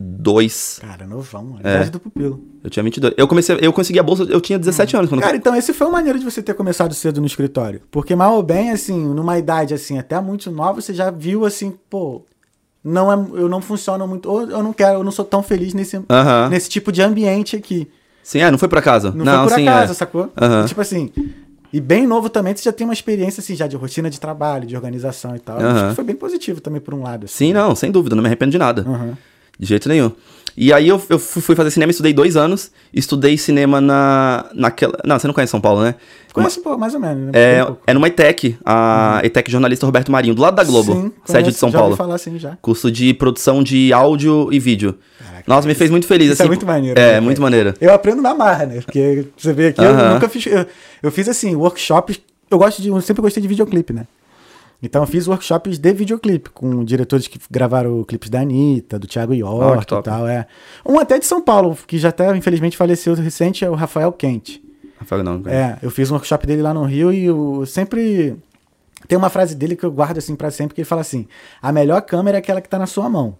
22. 0.00 0.78
Cara, 0.80 1.06
novão. 1.06 1.56
A 1.62 1.68
É. 1.68 1.74
idade 1.76 1.90
do 1.90 2.00
pupilo. 2.00 2.40
Eu 2.64 2.70
tinha 2.70 2.82
22. 2.82 3.12
Eu 3.16 3.28
comecei, 3.28 3.58
eu 3.60 3.72
consegui 3.72 3.98
a 3.98 4.02
bolsa, 4.02 4.22
eu 4.24 4.40
tinha 4.40 4.58
17 4.58 4.96
anos 4.96 5.10
quando 5.10 5.20
Cara, 5.20 5.36
então 5.36 5.54
esse 5.54 5.74
foi 5.74 5.86
uma 5.86 5.92
maneira 5.94 6.18
de 6.18 6.24
você 6.24 6.42
ter 6.42 6.54
começado 6.54 6.94
cedo 6.94 7.20
no 7.20 7.26
escritório. 7.26 7.82
Porque 7.90 8.16
mal 8.16 8.34
ou 8.34 8.42
bem, 8.42 8.70
assim, 8.70 8.98
numa 8.98 9.38
idade 9.38 9.74
assim, 9.74 9.98
até 9.98 10.18
muito 10.20 10.50
nova, 10.50 10.80
você 10.80 10.94
já 10.94 11.10
viu 11.10 11.44
assim, 11.44 11.74
pô, 11.90 12.22
não 12.82 13.12
é, 13.12 13.14
eu 13.38 13.48
não 13.48 13.60
funciono 13.60 14.08
muito, 14.08 14.30
ou 14.30 14.42
eu 14.42 14.62
não 14.62 14.72
quero, 14.72 15.00
eu 15.00 15.04
não 15.04 15.12
sou 15.12 15.24
tão 15.24 15.42
feliz 15.42 15.74
nesse, 15.74 16.00
Aham. 16.08 16.48
nesse 16.48 16.70
tipo 16.70 16.90
de 16.90 17.02
ambiente 17.02 17.54
aqui. 17.54 17.86
Sim, 18.22 18.40
é, 18.40 18.50
não 18.50 18.58
foi 18.58 18.68
por 18.68 18.78
acaso. 18.78 19.12
Não, 19.14 19.24
foi 19.24 19.48
por 19.50 19.54
sim, 19.58 19.68
acaso, 19.68 19.92
é. 19.92 19.94
sacou? 19.94 20.32
Aham. 20.40 20.64
E, 20.64 20.68
tipo 20.68 20.80
assim, 20.80 21.10
e 21.72 21.80
bem 21.80 22.06
novo 22.06 22.30
também, 22.30 22.54
você 22.56 22.62
já 22.62 22.72
tem 22.72 22.86
uma 22.86 22.94
experiência 22.94 23.40
assim, 23.40 23.54
já 23.54 23.66
de 23.66 23.76
rotina 23.76 24.08
de 24.08 24.18
trabalho, 24.18 24.66
de 24.66 24.74
organização 24.76 25.36
e 25.36 25.38
tal. 25.38 25.58
Acho 25.58 25.88
que 25.90 25.94
foi 25.94 26.04
bem 26.04 26.16
positivo 26.16 26.60
também 26.60 26.80
por 26.80 26.94
um 26.94 27.02
lado. 27.02 27.24
assim. 27.24 27.46
Sim, 27.46 27.52
não, 27.52 27.74
sem 27.74 27.90
dúvida, 27.90 28.14
não 28.16 28.22
me 28.22 28.28
arrependo 28.28 28.52
de 28.52 28.58
nada. 28.58 28.82
Aham. 28.82 29.18
De 29.60 29.66
jeito 29.66 29.88
nenhum. 29.90 30.10
E 30.56 30.72
aí 30.72 30.88
eu, 30.88 31.00
eu 31.08 31.18
fui 31.18 31.54
fazer 31.54 31.70
cinema, 31.70 31.90
estudei 31.90 32.12
dois 32.12 32.36
anos, 32.36 32.70
estudei 32.92 33.38
cinema 33.38 33.80
na, 33.80 34.46
naquela... 34.54 34.98
Não, 35.04 35.18
você 35.18 35.26
não 35.26 35.32
conhece 35.34 35.50
São 35.52 35.60
Paulo, 35.60 35.82
né? 35.82 35.94
Conhece, 36.32 36.60
pô, 36.60 36.76
mais 36.76 36.92
ou 36.94 37.00
menos. 37.00 37.26
né? 37.26 37.30
É, 37.34 37.64
pouco. 37.64 37.82
é 37.86 37.94
numa 37.94 38.08
ETEC, 38.08 38.56
a 38.64 39.20
ETEC 39.22 39.50
jornalista 39.50 39.86
Roberto 39.86 40.10
Marinho, 40.10 40.34
do 40.34 40.42
lado 40.42 40.56
da 40.56 40.64
Globo, 40.64 40.92
Sim, 40.92 41.12
sede 41.24 41.38
conheço, 41.42 41.50
de 41.52 41.56
São 41.56 41.70
já 41.70 41.78
Paulo. 41.78 41.96
falar 41.96 42.14
assim 42.16 42.38
já. 42.38 42.56
Curso 42.60 42.90
de 42.90 43.14
produção 43.14 43.62
de 43.62 43.92
áudio 43.92 44.48
e 44.52 44.58
vídeo. 44.58 44.96
Caraca, 45.18 45.44
Nossa, 45.46 45.68
me 45.68 45.74
fez 45.74 45.90
muito 45.90 46.06
feliz, 46.06 46.26
isso 46.32 46.42
assim. 46.42 46.44
é 46.44 46.48
muito 46.48 46.66
maneiro, 46.66 46.98
É, 47.00 47.12
né, 47.14 47.20
muito 47.20 47.40
maneiro. 47.40 47.74
Eu 47.80 47.92
aprendo 47.94 48.20
na 48.20 48.34
marra, 48.34 48.66
né? 48.66 48.80
Porque 48.84 49.26
você 49.36 49.52
vê 49.52 49.68
aqui, 49.68 49.80
eu 49.80 49.90
Aham. 49.90 50.14
nunca 50.14 50.28
fiz. 50.28 50.46
Eu, 50.46 50.66
eu 51.02 51.10
fiz 51.12 51.28
assim, 51.28 51.54
workshops. 51.54 52.20
Eu 52.50 52.58
gosto 52.58 52.82
de. 52.82 52.88
Eu 52.88 53.00
sempre 53.00 53.22
gostei 53.22 53.40
de 53.40 53.48
videoclipe, 53.48 53.92
né? 53.92 54.06
Então 54.82 55.02
eu 55.02 55.06
fiz 55.06 55.26
workshops 55.28 55.78
de 55.78 55.92
videoclipe 55.92 56.48
com 56.50 56.82
diretores 56.84 57.26
que 57.28 57.38
gravaram 57.50 58.02
clipes 58.04 58.30
da 58.30 58.40
Anitta, 58.40 58.98
do 58.98 59.06
Thiago 59.06 59.32
Ah, 59.32 59.36
York 59.36 59.82
e 59.82 59.86
top. 59.86 60.02
tal. 60.04 60.26
É. 60.26 60.46
Um 60.86 60.98
até 60.98 61.18
de 61.18 61.26
São 61.26 61.40
Paulo, 61.42 61.76
que 61.86 61.98
já 61.98 62.08
até 62.08 62.34
infelizmente 62.36 62.76
faleceu 62.76 63.14
recente, 63.14 63.64
é 63.64 63.68
o 63.70 63.74
Rafael 63.74 64.10
Quente. 64.12 64.62
Rafael, 64.98 65.22
não. 65.22 65.42
É, 65.46 65.78
eu 65.82 65.90
fiz 65.90 66.10
um 66.10 66.14
workshop 66.14 66.46
dele 66.46 66.62
lá 66.62 66.72
no 66.72 66.84
Rio 66.84 67.12
e 67.12 67.24
eu 67.24 67.64
sempre. 67.66 68.36
Tem 69.08 69.16
uma 69.18 69.30
frase 69.30 69.54
dele 69.54 69.74
que 69.76 69.84
eu 69.84 69.90
guardo 69.90 70.18
assim 70.18 70.34
pra 70.36 70.50
sempre, 70.50 70.74
que 70.74 70.80
ele 70.80 70.86
fala 70.88 71.00
assim: 71.02 71.26
a 71.60 71.72
melhor 71.72 72.00
câmera 72.02 72.38
é 72.38 72.40
aquela 72.40 72.60
que 72.60 72.68
tá 72.68 72.78
na 72.78 72.86
sua 72.86 73.08
mão. 73.08 73.36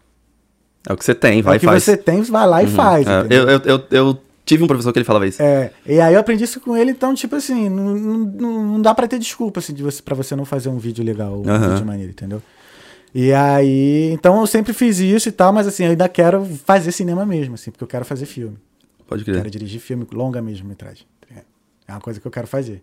É 0.89 0.93
o 0.93 0.97
que 0.97 1.05
você 1.05 1.15
tem, 1.15 1.43
vai 1.43 1.55
é 1.55 1.57
e 1.57 1.59
o 1.59 1.61
que 1.61 1.67
faz. 1.67 1.83
você 1.85 1.97
tem, 1.97 2.23
vai 2.23 2.47
lá 2.47 2.63
e 2.63 2.67
faz. 2.67 3.07
É, 3.07 3.27
eu, 3.31 3.49
eu, 3.49 3.83
eu 3.91 4.19
tive 4.51 4.65
um 4.65 4.67
professor 4.67 4.93
que 4.93 4.99
ele 4.99 5.05
falava 5.05 5.27
isso. 5.29 5.41
É, 5.41 5.73
e 5.87 6.01
aí 6.01 6.13
eu 6.13 6.19
aprendi 6.21 6.43
isso 6.43 6.61
com 6.61 6.77
ele, 6.77 6.91
então, 6.91 7.15
tipo 7.15 7.37
assim, 7.37 7.69
não, 7.69 7.95
não, 7.95 8.65
não 8.73 8.83
dá 8.83 8.93
pra 8.93 9.07
ter 9.07 9.19
desculpa, 9.19 9.61
assim, 9.61 9.73
de 9.73 9.83
você, 9.83 10.03
pra 10.03 10.15
você 10.15 10.35
não 10.35 10.45
fazer 10.45 10.69
um 10.69 10.77
vídeo 10.79 11.05
legal, 11.05 11.41
um 11.41 11.49
Aham. 11.49 11.71
vídeo 11.71 11.87
maneiro, 11.87 12.11
entendeu? 12.11 12.43
E 13.15 13.33
aí, 13.33 14.11
então 14.13 14.41
eu 14.41 14.47
sempre 14.49 14.73
fiz 14.73 14.99
isso 14.99 15.29
e 15.29 15.33
tal, 15.33 15.53
mas 15.53 15.67
assim, 15.69 15.85
eu 15.85 15.91
ainda 15.91 16.09
quero 16.09 16.45
fazer 16.65 16.91
cinema 16.91 17.25
mesmo, 17.25 17.55
assim, 17.55 17.71
porque 17.71 17.85
eu 17.85 17.89
quero 17.89 18.05
fazer 18.05 18.27
filme. 18.27 18.57
Pode 19.07 19.25
Quero 19.25 19.39
crer. 19.41 19.51
dirigir 19.51 19.81
filme, 19.81 20.05
longa 20.13 20.43
mesmo, 20.43 20.69
metragem. 20.69 21.07
É 21.87 21.93
uma 21.93 22.01
coisa 22.01 22.21
que 22.21 22.27
eu 22.27 22.31
quero 22.31 22.47
fazer. 22.47 22.83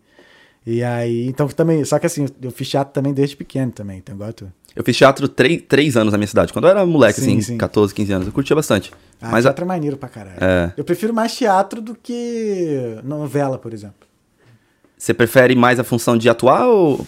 E 0.65 0.83
aí, 0.83 1.27
então 1.27 1.47
também, 1.47 1.83
só 1.85 1.97
que 1.99 2.05
assim, 2.05 2.25
eu 2.41 2.51
fiz 2.51 2.67
teatro 2.69 2.93
também 2.93 3.13
desde 3.13 3.35
pequeno 3.37 3.71
também, 3.71 3.99
então 3.99 4.15
igual 4.15 4.33
tu. 4.33 4.51
Eu 4.77 4.83
fiz 4.83 4.95
teatro 4.95 5.27
três, 5.27 5.61
três 5.67 5.97
anos 5.97 6.11
na 6.11 6.17
minha 6.17 6.27
cidade. 6.27 6.53
Quando 6.53 6.65
eu 6.65 6.71
era 6.71 6.85
moleque, 6.85 7.19
Sim, 7.19 7.31
assim, 7.33 7.41
sim. 7.41 7.57
14, 7.57 7.93
15 7.93 8.11
anos. 8.13 8.27
Eu 8.27 8.33
curtia 8.33 8.55
bastante. 8.55 8.91
Ah, 9.21 9.29
Mas 9.31 9.45
a- 9.45 9.49
teatro 9.49 9.65
é 9.65 9.67
maneiro 9.67 9.97
pra 9.97 10.07
caralho. 10.07 10.37
É. 10.39 10.71
Eu 10.77 10.83
prefiro 10.83 11.13
mais 11.13 11.35
teatro 11.35 11.81
do 11.81 11.95
que 11.95 12.97
novela, 13.03 13.57
por 13.57 13.73
exemplo. 13.73 14.07
você 14.97 15.13
prefere 15.13 15.55
mais 15.55 15.79
a 15.79 15.83
função 15.83 16.17
de 16.17 16.29
atuar 16.29 16.67
ou 16.67 17.05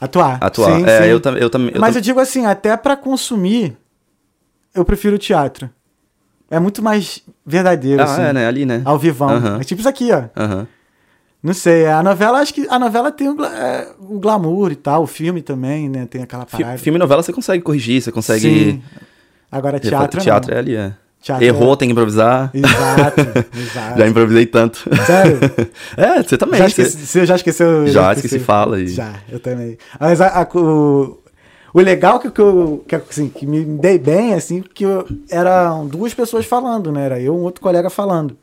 Atuar. 0.00 0.38
atuar? 0.40 0.76
Sim, 0.78 0.84
é, 0.86 1.02
sim. 1.02 1.08
eu 1.08 1.20
também. 1.20 1.42
Eu 1.42 1.50
tam, 1.50 1.68
eu 1.68 1.80
Mas 1.80 1.94
tam- 1.94 1.98
eu 1.98 2.02
digo 2.02 2.20
assim, 2.20 2.44
até 2.46 2.76
pra 2.76 2.96
consumir, 2.96 3.76
eu 4.74 4.84
prefiro 4.84 5.16
o 5.16 5.18
teatro. 5.18 5.68
É 6.50 6.58
muito 6.60 6.82
mais 6.82 7.22
verdadeiro, 7.46 8.02
Ah, 8.02 8.04
assim. 8.04 8.22
é, 8.22 8.32
né? 8.32 8.46
Ali, 8.46 8.66
né? 8.66 8.82
Ao 8.84 8.98
vivão. 8.98 9.30
Aham. 9.30 9.58
É 9.60 9.64
tipo 9.64 9.80
isso 9.80 9.88
aqui, 9.88 10.10
ó. 10.12 10.24
Aham. 10.36 10.66
Não 11.42 11.52
sei, 11.52 11.86
a 11.86 12.02
novela, 12.02 12.38
acho 12.38 12.54
que 12.54 12.66
a 12.70 12.78
novela 12.78 13.10
tem 13.10 13.28
o, 13.28 13.44
é, 13.44 13.88
o 13.98 14.18
glamour 14.20 14.70
e 14.70 14.76
tal, 14.76 15.02
o 15.02 15.06
filme 15.08 15.42
também, 15.42 15.88
né? 15.88 16.06
Tem 16.08 16.22
aquela 16.22 16.46
parada. 16.46 16.78
Filme 16.78 16.98
e 16.98 17.00
novela 17.00 17.22
você 17.22 17.32
consegue 17.32 17.62
corrigir, 17.62 18.00
você 18.00 18.12
consegue. 18.12 18.40
Sim. 18.42 18.82
Agora 19.50 19.80
teatro, 19.80 20.20
teatro 20.20 20.50
não. 20.50 20.56
é 20.56 20.60
ali, 20.60 20.76
é. 20.76 20.94
Teatro 21.20 21.44
Errou, 21.44 21.76
tem 21.76 21.88
que 21.88 21.92
improvisar. 21.92 22.50
Exato, 22.54 23.20
exato. 23.58 23.98
Já 23.98 24.08
improvisei 24.08 24.46
tanto. 24.46 24.88
Sério? 25.06 25.38
É, 25.96 26.22
você 26.22 26.36
também. 26.38 26.58
Já 26.60 26.68
você- 26.68 26.82
esqueci, 26.82 27.06
você 27.06 27.26
já 27.26 27.34
esqueceu? 27.36 27.86
Já 27.88 28.12
esqueci 28.12 28.38
fala 28.38 28.80
e- 28.80 28.88
Já, 28.88 29.14
eu 29.28 29.38
também. 29.40 29.76
Mas 30.00 30.20
a- 30.20 30.42
a- 30.42 30.48
o, 30.58 31.18
o 31.74 31.80
legal 31.80 32.18
que, 32.20 32.30
que 32.30 32.40
eu 32.40 32.84
que, 32.86 32.94
assim, 32.96 33.28
que 33.28 33.46
me 33.46 33.64
dei 33.64 33.98
bem, 33.98 34.34
assim, 34.34 34.62
que 34.62 34.84
eu- 34.84 35.06
eram 35.30 35.86
duas 35.86 36.12
pessoas 36.14 36.44
falando, 36.44 36.90
né? 36.92 37.04
Era 37.04 37.20
eu 37.20 37.34
e 37.34 37.36
um 37.36 37.42
outro 37.42 37.60
colega 37.60 37.88
falando. 37.90 38.36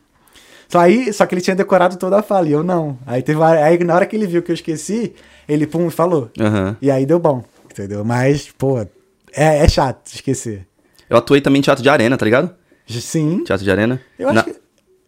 Só 0.69 0.79
aí, 0.79 1.11
só 1.11 1.25
que 1.25 1.33
ele 1.33 1.41
tinha 1.41 1.55
decorado 1.55 1.97
toda 1.97 2.19
a 2.19 2.23
fala 2.23 2.47
e 2.47 2.51
eu 2.51 2.63
não. 2.63 2.97
Aí 3.05 3.21
teve 3.23 3.41
aí 3.43 3.83
na 3.83 3.95
hora 3.95 4.05
que 4.05 4.15
ele 4.15 4.27
viu 4.27 4.41
que 4.43 4.51
eu 4.51 4.55
esqueci, 4.55 5.13
ele 5.47 5.65
pum 5.65 5.89
falou. 5.89 6.29
Aham. 6.39 6.77
E 6.81 6.91
aí 6.91 7.05
deu 7.05 7.19
bom, 7.19 7.43
entendeu? 7.71 8.05
Mas, 8.05 8.49
pô, 8.57 8.79
é, 8.79 8.87
é 9.33 9.67
chato 9.67 10.07
esquecer. 10.13 10.67
Eu 11.09 11.17
atuei 11.17 11.41
também 11.41 11.59
em 11.59 11.63
teatro 11.63 11.81
de 11.83 11.89
arena, 11.89 12.15
tá 12.17 12.23
ligado? 12.23 12.51
Sim. 12.87 13.43
Teatro 13.43 13.63
de 13.63 13.71
arena. 13.71 13.99
Eu 14.17 14.27
acho 14.29 14.35
Na- 14.35 14.43
que. 14.43 14.55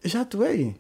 Já 0.04 0.22
atuei? 0.22 0.76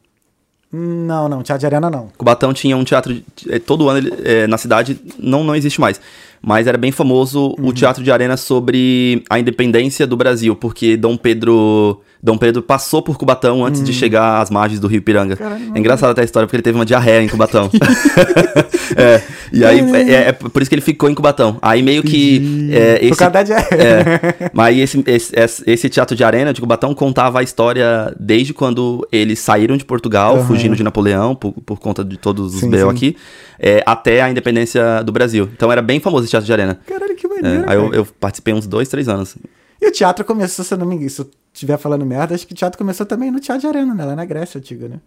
Não, 0.73 1.27
não, 1.27 1.43
Teatro 1.43 1.59
de 1.59 1.65
Arena 1.65 1.89
não. 1.89 2.07
Cubatão 2.17 2.53
tinha 2.53 2.77
um 2.77 2.83
teatro 2.85 3.13
de- 3.13 3.25
eh, 3.49 3.59
todo 3.59 3.89
ano 3.89 3.97
ele, 3.99 4.13
eh, 4.23 4.47
na 4.47 4.57
cidade 4.57 4.97
não 5.19 5.43
não 5.43 5.53
existe 5.53 5.81
mais, 5.81 5.99
mas 6.41 6.65
era 6.65 6.77
bem 6.77 6.93
famoso 6.93 7.53
Uhum. 7.59 7.67
o 7.67 7.73
teatro 7.73 8.01
de 8.01 8.09
arena 8.09 8.37
sobre 8.37 9.21
a 9.29 9.37
independência 9.37 10.07
do 10.07 10.15
Brasil, 10.15 10.55
porque 10.55 10.95
Dom 10.95 11.17
Pedro 11.17 12.01
Dom 12.23 12.37
Pedro 12.37 12.61
passou 12.61 13.01
por 13.01 13.17
Cubatão 13.17 13.65
antes 13.65 13.83
de 13.83 13.91
chegar 13.91 14.41
às 14.41 14.49
margens 14.49 14.79
do 14.79 14.87
Rio 14.87 15.01
Piranga. 15.01 15.33
Hum. 15.33 15.37
Caralho, 15.37 15.71
é 15.73 15.79
engraçado 15.79 16.11
até 16.11 16.21
a 16.21 16.23
história 16.23 16.45
porque 16.45 16.55
ele 16.55 16.63
teve 16.63 16.77
uma 16.77 16.85
diarreia 16.85 17.23
em 17.23 17.27
Cubatão. 17.27 17.69
é, 18.95 19.21
e 19.51 19.65
aí 19.65 19.79
é, 20.09 20.29
é 20.29 20.31
por 20.31 20.61
isso 20.61 20.69
que 20.69 20.75
ele 20.75 20.81
ficou 20.81 21.09
em 21.09 21.15
Cubatão. 21.15 21.57
Aí 21.61 21.81
meio 21.81 22.03
que 22.03 22.69
é, 22.71 22.97
Por 22.99 23.05
esse 23.05 23.17
causa 23.17 23.31
da 23.33 23.43
diarreia. 23.43 23.81
é, 23.81 24.49
mas 24.53 24.77
esse, 24.77 25.03
esse, 25.07 25.63
esse- 25.65 25.89
teatro 25.89 26.15
de 26.15 26.23
arena 26.23 26.53
de 26.53 26.61
Cubatão 26.61 26.93
contava 26.93 27.39
a 27.39 27.43
história 27.43 28.13
desde 28.19 28.53
quando 28.53 29.05
eles 29.11 29.39
saíram 29.39 29.75
de 29.75 29.83
Portugal, 29.83 30.35
Aham. 30.37 30.45
fugindo 30.47 30.75
de 30.75 30.83
Napoleão, 30.83 31.35
por, 31.35 31.51
por 31.53 31.79
conta 31.79 32.03
de 32.03 32.17
todos 32.17 32.55
os 32.55 32.61
BO 32.61 32.89
aqui, 32.89 33.17
é, 33.59 33.83
até 33.85 34.21
a 34.21 34.29
independência 34.29 35.03
do 35.03 35.11
Brasil. 35.11 35.49
Então 35.55 35.71
era 35.71 35.81
bem 35.81 35.99
famoso 35.99 36.23
esse 36.25 36.31
teatro 36.31 36.45
de 36.45 36.53
arena. 36.53 36.79
Caralho, 36.85 37.15
que 37.15 37.25
É, 37.25 37.29
maneiro. 37.29 37.63
aí 37.69 37.75
eu, 37.77 37.93
eu 37.93 38.07
participei 38.19 38.53
uns 38.53 38.67
dois, 38.67 38.87
três 38.87 39.09
anos. 39.09 39.35
E 39.81 39.87
o 39.87 39.91
teatro 39.91 40.23
começou, 40.23 40.63
se 40.63 40.73
eu 40.73 40.77
não 40.77 40.85
me 40.85 40.95
engano, 40.95 41.09
estiver 41.53 41.77
falando 41.77 42.05
merda, 42.05 42.33
acho 42.35 42.45
que 42.47 42.53
o 42.53 42.55
teatro 42.55 42.77
começou 42.77 43.05
também 43.05 43.31
no 43.31 43.39
Teatro 43.39 43.61
de 43.61 43.67
Arena, 43.67 43.93
né? 43.93 44.05
Lá 44.05 44.15
na 44.15 44.25
Grécia 44.25 44.57
antiga, 44.59 44.87
né? 44.87 44.99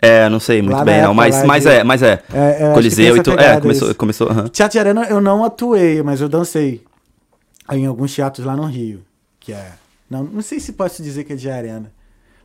É, 0.00 0.28
não 0.28 0.38
sei 0.38 0.62
muito 0.62 0.76
Lá 0.76 0.84
bem, 0.84 0.94
não, 1.02 1.10
época 1.10 1.14
mas, 1.16 1.34
lá 1.36 1.44
mas 1.46 1.62
de- 1.64 1.70
é, 1.70 1.84
mas 1.84 2.02
é. 2.02 2.22
É, 2.32 2.70
é, 2.70 2.72
Coliseu 2.74 3.16
e 3.16 3.22
tudo. 3.22 3.40
É, 3.40 3.60
começou. 3.60 3.88
isso. 3.88 3.96
começou. 3.96 4.48
Teatro 4.50 4.72
de 4.74 4.78
Arena 4.78 5.04
eu 5.08 5.20
não 5.20 5.44
atuei, 5.44 6.02
mas 6.02 6.20
eu 6.20 6.28
dancei 6.28 6.84
em 7.72 7.84
alguns 7.86 8.14
teatros 8.14 8.46
lá 8.46 8.54
no 8.56 8.64
Rio, 8.64 9.02
que 9.40 9.52
é... 9.52 9.72
Não, 10.08 10.22
não 10.24 10.40
sei 10.40 10.58
se 10.60 10.72
posso 10.72 11.02
dizer 11.02 11.24
que 11.24 11.32
é 11.34 11.36
de 11.36 11.50
arena. 11.50 11.92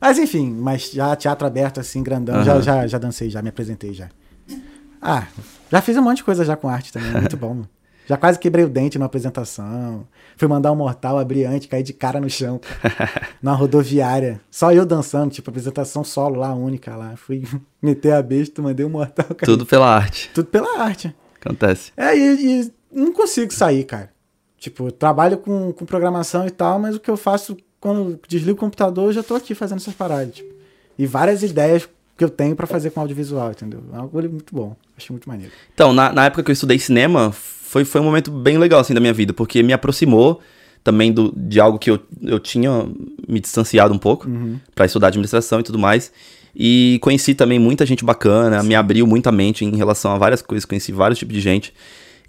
Mas 0.02 0.18
enfim, 0.20 0.52
mas 0.52 0.92
já 0.92 1.16
teatro 1.16 1.48
aberto 1.48 1.80
assim, 1.80 2.04
grandão, 2.04 2.44
já, 2.44 2.54
Aham. 2.54 2.62
já, 2.62 2.88
já 2.88 2.98
dancei, 2.98 3.30
já 3.30 3.42
me 3.42 3.48
apresentei 3.50 3.94
já. 3.94 4.10
Ah, 5.02 5.28
já 5.72 5.82
fiz 5.82 5.96
um 5.96 6.02
monte 6.02 6.18
de 6.18 6.24
coisa 6.26 6.44
já 6.44 6.58
com 6.58 6.68
arte 6.68 6.92
também, 6.92 7.12
muito 7.12 7.38
bom. 7.38 7.64
Já 8.08 8.18
quase 8.18 8.38
quebrei 8.40 8.66
o 8.66 8.70
dente 8.70 8.98
numa 8.98 9.06
apresentação. 9.06 10.06
Fui 10.36 10.48
mandar 10.48 10.72
um 10.72 10.76
mortal, 10.76 11.18
abri 11.18 11.46
antes, 11.46 11.68
caí 11.68 11.84
de 11.84 11.94
cara 11.94 12.20
no 12.20 12.30
chão. 12.30 12.60
na 13.42 13.54
rodoviária. 13.54 14.42
Só 14.52 14.72
eu 14.74 14.86
dançando, 14.86 15.32
tipo, 15.32 15.50
apresentação 15.50 16.04
solo 16.04 16.40
lá, 16.40 16.54
única 16.54 16.96
lá. 16.96 17.16
Fui 17.16 17.44
meter 17.82 18.14
a 18.14 18.22
besta, 18.22 18.62
mandei 18.62 18.86
um 18.86 18.90
mortal. 18.90 19.28
caí. 19.28 19.46
Tudo 19.46 19.66
pela 19.66 19.88
arte. 19.88 20.30
Tudo 20.34 20.48
pela 20.48 20.82
arte. 20.82 21.16
Acontece. 21.40 21.92
É, 21.96 22.18
e, 22.18 22.62
e 22.62 22.74
não 22.92 23.12
consigo 23.14 23.54
sair, 23.54 23.84
cara. 23.84 24.12
Tipo, 24.58 24.92
trabalho 24.92 25.38
com, 25.38 25.74
com 25.74 25.86
programação 25.86 26.48
e 26.48 26.52
tal, 26.52 26.80
mas 26.80 26.96
o 26.96 27.00
que 27.00 27.12
eu 27.12 27.18
faço 27.18 27.58
quando 27.80 28.18
desligo 28.30 28.58
o 28.58 28.60
computador, 28.60 29.10
eu 29.10 29.14
já 29.14 29.22
tô 29.22 29.36
aqui 29.36 29.54
fazendo 29.54 29.80
essas 29.80 29.94
paradas. 29.94 30.36
Tipo. 30.36 30.54
E 30.98 31.06
várias 31.06 31.44
ideias 31.44 31.88
que 32.18 32.24
eu 32.24 32.30
tenho 32.30 32.56
pra 32.56 32.66
fazer 32.66 32.92
com 32.92 33.02
audiovisual, 33.02 33.52
entendeu? 33.52 33.84
É 33.92 33.98
algo 33.98 34.22
muito 34.22 34.56
bom. 34.56 34.76
Acho 34.98 35.12
muito 35.12 35.28
maneiro. 35.28 35.52
Então, 35.74 35.92
na, 35.92 36.14
na 36.14 36.26
época 36.26 36.44
que 36.44 36.52
eu 36.52 36.54
estudei 36.54 36.80
cinema, 36.80 37.34
foi, 37.74 37.84
foi 37.84 38.02
um 38.02 38.04
momento 38.04 38.30
bem 38.30 38.60
legal, 38.60 38.80
assim, 38.80 38.94
da 38.94 39.00
minha 39.00 39.14
vida, 39.14 39.34
porque 39.34 39.64
me 39.64 39.74
aproximou 39.74 40.40
também 40.84 41.12
do, 41.12 41.34
de 41.36 41.60
algo 41.60 41.80
que 41.80 41.90
eu, 41.90 42.00
eu 42.22 42.40
tinha 42.40 42.86
me 43.28 43.40
distanciado 43.40 43.92
um 43.92 43.98
pouco 43.98 44.28
pra 44.76 44.86
estudar 44.86 45.08
administração 45.08 45.60
e 45.60 45.64
tudo 45.64 45.80
mais. 45.80 46.12
E 46.56 47.00
conheci 47.02 47.34
também 47.34 47.58
muita 47.58 47.84
gente 47.84 48.06
bacana, 48.06 48.62
me 48.62 48.76
abriu 48.76 49.08
muita 49.08 49.32
mente 49.32 49.66
em 49.66 49.76
relação 49.76 50.12
a 50.12 50.20
várias 50.20 50.40
coisas, 50.40 50.66
conheci 50.66 50.92
vários 50.92 51.18
tipos 51.18 51.34
de 51.34 51.42
gente. 51.42 51.74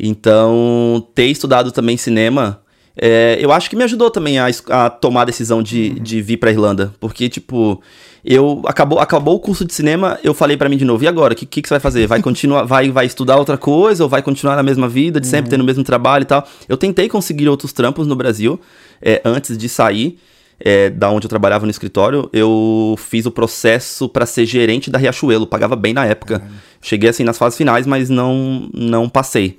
Então, 0.00 1.06
ter 1.14 1.26
estudado 1.26 1.70
também 1.70 1.98
cinema, 1.98 2.62
é, 2.96 3.36
eu 3.38 3.52
acho 3.52 3.68
que 3.68 3.76
me 3.76 3.84
ajudou 3.84 4.10
também 4.10 4.38
a, 4.38 4.46
a 4.70 4.88
tomar 4.88 5.22
a 5.22 5.26
decisão 5.26 5.62
de, 5.62 5.90
de 6.00 6.22
vir 6.22 6.38
pra 6.38 6.50
Irlanda. 6.50 6.94
Porque, 6.98 7.28
tipo, 7.28 7.82
eu 8.24 8.62
acabou, 8.64 8.98
acabou 8.98 9.34
o 9.34 9.40
curso 9.40 9.64
de 9.64 9.74
cinema, 9.74 10.18
eu 10.24 10.32
falei 10.32 10.56
pra 10.56 10.68
mim 10.68 10.78
de 10.78 10.84
novo, 10.84 11.04
e 11.04 11.08
agora? 11.08 11.34
O 11.34 11.36
que, 11.36 11.44
que, 11.44 11.60
que 11.60 11.68
você 11.68 11.74
vai 11.74 11.80
fazer? 11.80 12.06
Vai 12.06 12.22
continuar, 12.22 12.64
vai, 12.66 12.90
vai 12.90 13.04
estudar 13.04 13.36
outra 13.36 13.58
coisa 13.58 14.02
ou 14.02 14.08
vai 14.08 14.22
continuar 14.22 14.56
na 14.56 14.62
mesma 14.62 14.88
vida, 14.88 15.20
de 15.20 15.26
sempre 15.26 15.50
tendo 15.50 15.60
o 15.60 15.64
mesmo 15.64 15.84
trabalho 15.84 16.22
e 16.22 16.26
tal? 16.26 16.46
Eu 16.68 16.76
tentei 16.76 17.08
conseguir 17.08 17.48
outros 17.48 17.72
trampos 17.72 18.06
no 18.06 18.16
Brasil 18.16 18.58
é, 19.02 19.20
antes 19.24 19.58
de 19.58 19.68
sair. 19.68 20.18
É, 20.60 20.88
da 20.90 21.10
onde 21.10 21.26
eu 21.26 21.28
trabalhava 21.28 21.66
no 21.66 21.70
escritório, 21.70 22.28
eu 22.32 22.94
fiz 22.98 23.26
o 23.26 23.30
processo 23.30 24.08
pra 24.08 24.24
ser 24.26 24.46
gerente 24.46 24.90
da 24.90 24.98
Riachuelo, 24.98 25.46
pagava 25.46 25.76
bem 25.76 25.92
na 25.92 26.06
época. 26.06 26.42
Cheguei 26.80 27.08
assim 27.08 27.24
nas 27.24 27.38
fases 27.38 27.56
finais, 27.56 27.86
mas 27.86 28.10
não 28.10 28.68
não 28.72 29.08
passei. 29.08 29.56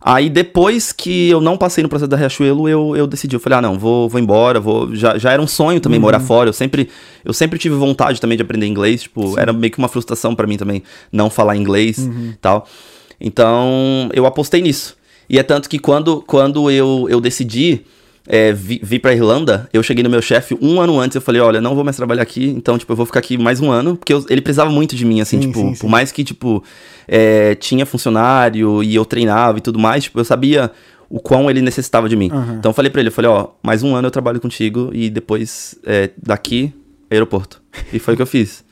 Aí 0.00 0.28
depois 0.28 0.92
que 0.92 1.28
eu 1.30 1.40
não 1.40 1.56
passei 1.56 1.82
no 1.82 1.88
processo 1.88 2.08
da 2.08 2.16
Riachuelo, 2.16 2.68
eu, 2.68 2.96
eu 2.96 3.06
decidi, 3.06 3.36
eu 3.36 3.40
falei, 3.40 3.58
ah, 3.58 3.62
não, 3.62 3.78
vou, 3.78 4.08
vou 4.08 4.20
embora, 4.20 4.60
vou. 4.60 4.94
Já, 4.94 5.16
já 5.18 5.32
era 5.32 5.40
um 5.40 5.46
sonho 5.46 5.80
também 5.80 5.98
morar 5.98 6.20
fora. 6.20 6.48
Eu 6.48 6.52
sempre, 6.52 6.88
eu 7.24 7.32
sempre 7.32 7.58
tive 7.58 7.74
vontade 7.74 8.20
também 8.20 8.36
de 8.36 8.42
aprender 8.42 8.66
inglês, 8.66 9.02
tipo, 9.02 9.38
era 9.38 9.52
meio 9.52 9.70
que 9.70 9.78
uma 9.78 9.88
frustração 9.88 10.34
pra 10.34 10.46
mim 10.46 10.56
também 10.56 10.82
não 11.12 11.30
falar 11.30 11.56
inglês 11.56 11.98
e 12.32 12.36
tal. 12.40 12.66
Então, 13.20 14.10
eu 14.12 14.26
apostei 14.26 14.60
nisso. 14.60 14.96
E 15.28 15.38
é 15.38 15.42
tanto 15.42 15.68
que 15.68 15.78
quando, 15.78 16.22
quando 16.22 16.70
eu, 16.70 17.06
eu 17.08 17.20
decidi 17.20 17.82
é, 18.26 18.52
vi- 18.52 18.80
vir 18.82 18.98
pra 19.00 19.12
Irlanda, 19.14 19.68
eu 19.72 19.82
cheguei 19.82 20.02
no 20.02 20.08
meu 20.10 20.22
chefe 20.22 20.56
um 20.60 20.80
ano 20.80 20.98
antes, 20.98 21.14
eu 21.14 21.20
falei, 21.20 21.40
olha, 21.40 21.60
não 21.60 21.74
vou 21.74 21.84
mais 21.84 21.96
trabalhar 21.96 22.22
aqui, 22.22 22.46
então, 22.48 22.78
tipo, 22.78 22.90
eu 22.92 22.96
vou 22.96 23.04
ficar 23.06 23.18
aqui 23.20 23.36
mais 23.36 23.60
um 23.60 23.70
ano, 23.70 23.96
porque 23.96 24.12
eu- 24.12 24.24
ele 24.30 24.40
precisava 24.40 24.70
muito 24.70 24.96
de 24.96 25.04
mim, 25.04 25.20
assim, 25.20 25.40
Sim, 25.40 25.48
tipo, 25.48 25.58
sim, 25.60 25.70
por 25.72 25.76
sim. 25.76 25.88
mais 25.88 26.10
que, 26.10 26.24
tipo, 26.24 26.62
é, 27.06 27.54
tinha 27.56 27.84
funcionário 27.84 28.82
e 28.82 28.94
eu 28.94 29.04
treinava 29.04 29.58
e 29.58 29.60
tudo 29.60 29.78
mais, 29.78 30.04
tipo, 30.04 30.18
eu 30.18 30.24
sabia 30.24 30.70
o 31.10 31.20
quão 31.20 31.50
ele 31.50 31.60
necessitava 31.60 32.08
de 32.08 32.16
mim. 32.16 32.30
Aham. 32.32 32.56
Então 32.58 32.70
eu 32.70 32.74
falei 32.74 32.90
pra 32.90 33.00
ele, 33.00 33.08
eu 33.08 33.12
falei, 33.12 33.30
ó, 33.30 33.48
mais 33.62 33.82
um 33.82 33.94
ano 33.94 34.06
eu 34.08 34.10
trabalho 34.10 34.40
contigo 34.40 34.90
e 34.92 35.10
depois 35.10 35.74
é, 35.84 36.10
daqui, 36.20 36.72
aeroporto. 37.10 37.62
E 37.92 37.98
foi 37.98 38.14
o 38.14 38.16
que 38.16 38.22
eu 38.22 38.26
fiz. 38.26 38.64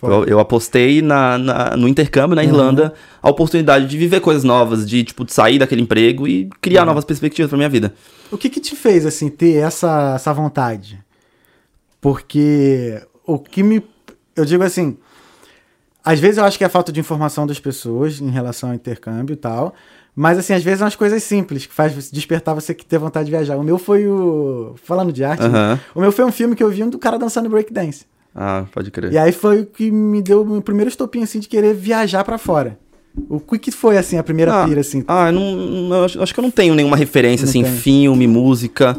Tipo, 0.00 0.12
eu, 0.12 0.24
eu 0.24 0.40
apostei 0.40 1.02
na, 1.02 1.36
na- 1.36 1.76
no 1.76 1.86
intercâmbio 1.86 2.34
na 2.34 2.42
Irlanda, 2.42 2.94
a 3.22 3.28
oportunidade 3.28 3.86
de 3.86 3.98
viver 3.98 4.20
coisas 4.20 4.42
novas, 4.44 4.88
de, 4.88 5.04
tipo, 5.04 5.24
de 5.24 5.32
sair 5.32 5.58
daquele 5.58 5.82
emprego 5.82 6.26
e 6.26 6.48
criar 6.60 6.84
novas 6.86 7.04
perspectivas 7.04 7.48
pra 7.50 7.56
minha 7.58 7.68
vida. 7.68 7.92
O 8.30 8.38
que 8.38 8.48
que 8.48 8.60
te 8.60 8.74
fez, 8.74 9.04
assim, 9.04 9.28
ter 9.28 9.56
essa, 9.56 10.14
essa 10.16 10.32
vontade? 10.32 10.98
Porque 12.00 13.00
o 13.26 13.38
que 13.38 13.62
me... 13.62 13.82
Eu 14.34 14.44
digo 14.44 14.62
assim... 14.64 14.96
Às 16.02 16.18
vezes 16.18 16.38
eu 16.38 16.44
acho 16.44 16.56
que 16.56 16.64
é 16.64 16.66
a 16.66 16.70
falta 16.70 16.90
de 16.90 16.98
informação 16.98 17.46
das 17.46 17.60
pessoas 17.60 18.20
em 18.22 18.30
relação 18.30 18.70
ao 18.70 18.74
intercâmbio 18.74 19.34
e 19.34 19.36
tal. 19.36 19.74
Mas, 20.16 20.38
assim, 20.38 20.54
às 20.54 20.62
vezes 20.62 20.78
são 20.78 20.88
as 20.88 20.96
coisas 20.96 21.22
simples 21.22 21.66
que 21.66 21.74
faz 21.74 22.10
despertar 22.10 22.54
você 22.54 22.72
que 22.74 22.86
ter 22.86 22.98
vontade 22.98 23.26
de 23.26 23.30
viajar. 23.30 23.56
O 23.58 23.62
meu 23.62 23.76
foi 23.78 24.06
o... 24.08 24.74
Falando 24.82 25.12
de 25.12 25.22
arte, 25.22 25.42
né? 25.42 25.48
Aham. 25.48 25.80
o 25.94 26.00
meu 26.00 26.10
foi 26.10 26.24
um 26.24 26.32
filme 26.32 26.56
que 26.56 26.62
eu 26.62 26.70
vi 26.70 26.82
um 26.82 26.88
do 26.88 26.98
cara 26.98 27.18
dançando 27.18 27.50
breakdance. 27.50 28.06
Ah, 28.34 28.64
pode 28.72 28.90
crer. 28.90 29.12
E 29.12 29.18
aí 29.18 29.32
foi 29.32 29.60
o 29.62 29.66
que 29.66 29.90
me 29.90 30.22
deu 30.22 30.42
o 30.42 30.46
meu 30.46 30.62
primeiro 30.62 30.88
estopinho, 30.88 31.24
assim, 31.24 31.40
de 31.40 31.48
querer 31.48 31.74
viajar 31.74 32.24
pra 32.24 32.38
fora. 32.38 32.78
O 33.28 33.40
que 33.40 33.58
que 33.58 33.70
foi, 33.72 33.98
assim, 33.98 34.16
a 34.18 34.22
primeira 34.22 34.62
ah, 34.62 34.66
pira, 34.68 34.80
assim? 34.80 35.04
Ah, 35.08 35.28
eu 35.28 35.32
não, 35.32 35.56
não- 35.56 35.96
eu 35.96 36.04
acho, 36.04 36.22
acho 36.22 36.32
que 36.32 36.38
eu 36.38 36.42
não 36.42 36.50
tenho 36.50 36.74
nenhuma 36.74 36.96
referência, 36.96 37.44
Não 37.44 37.50
assim, 37.50 37.62
tem. 37.64 37.72
filme, 37.72 38.26
música. 38.26 38.96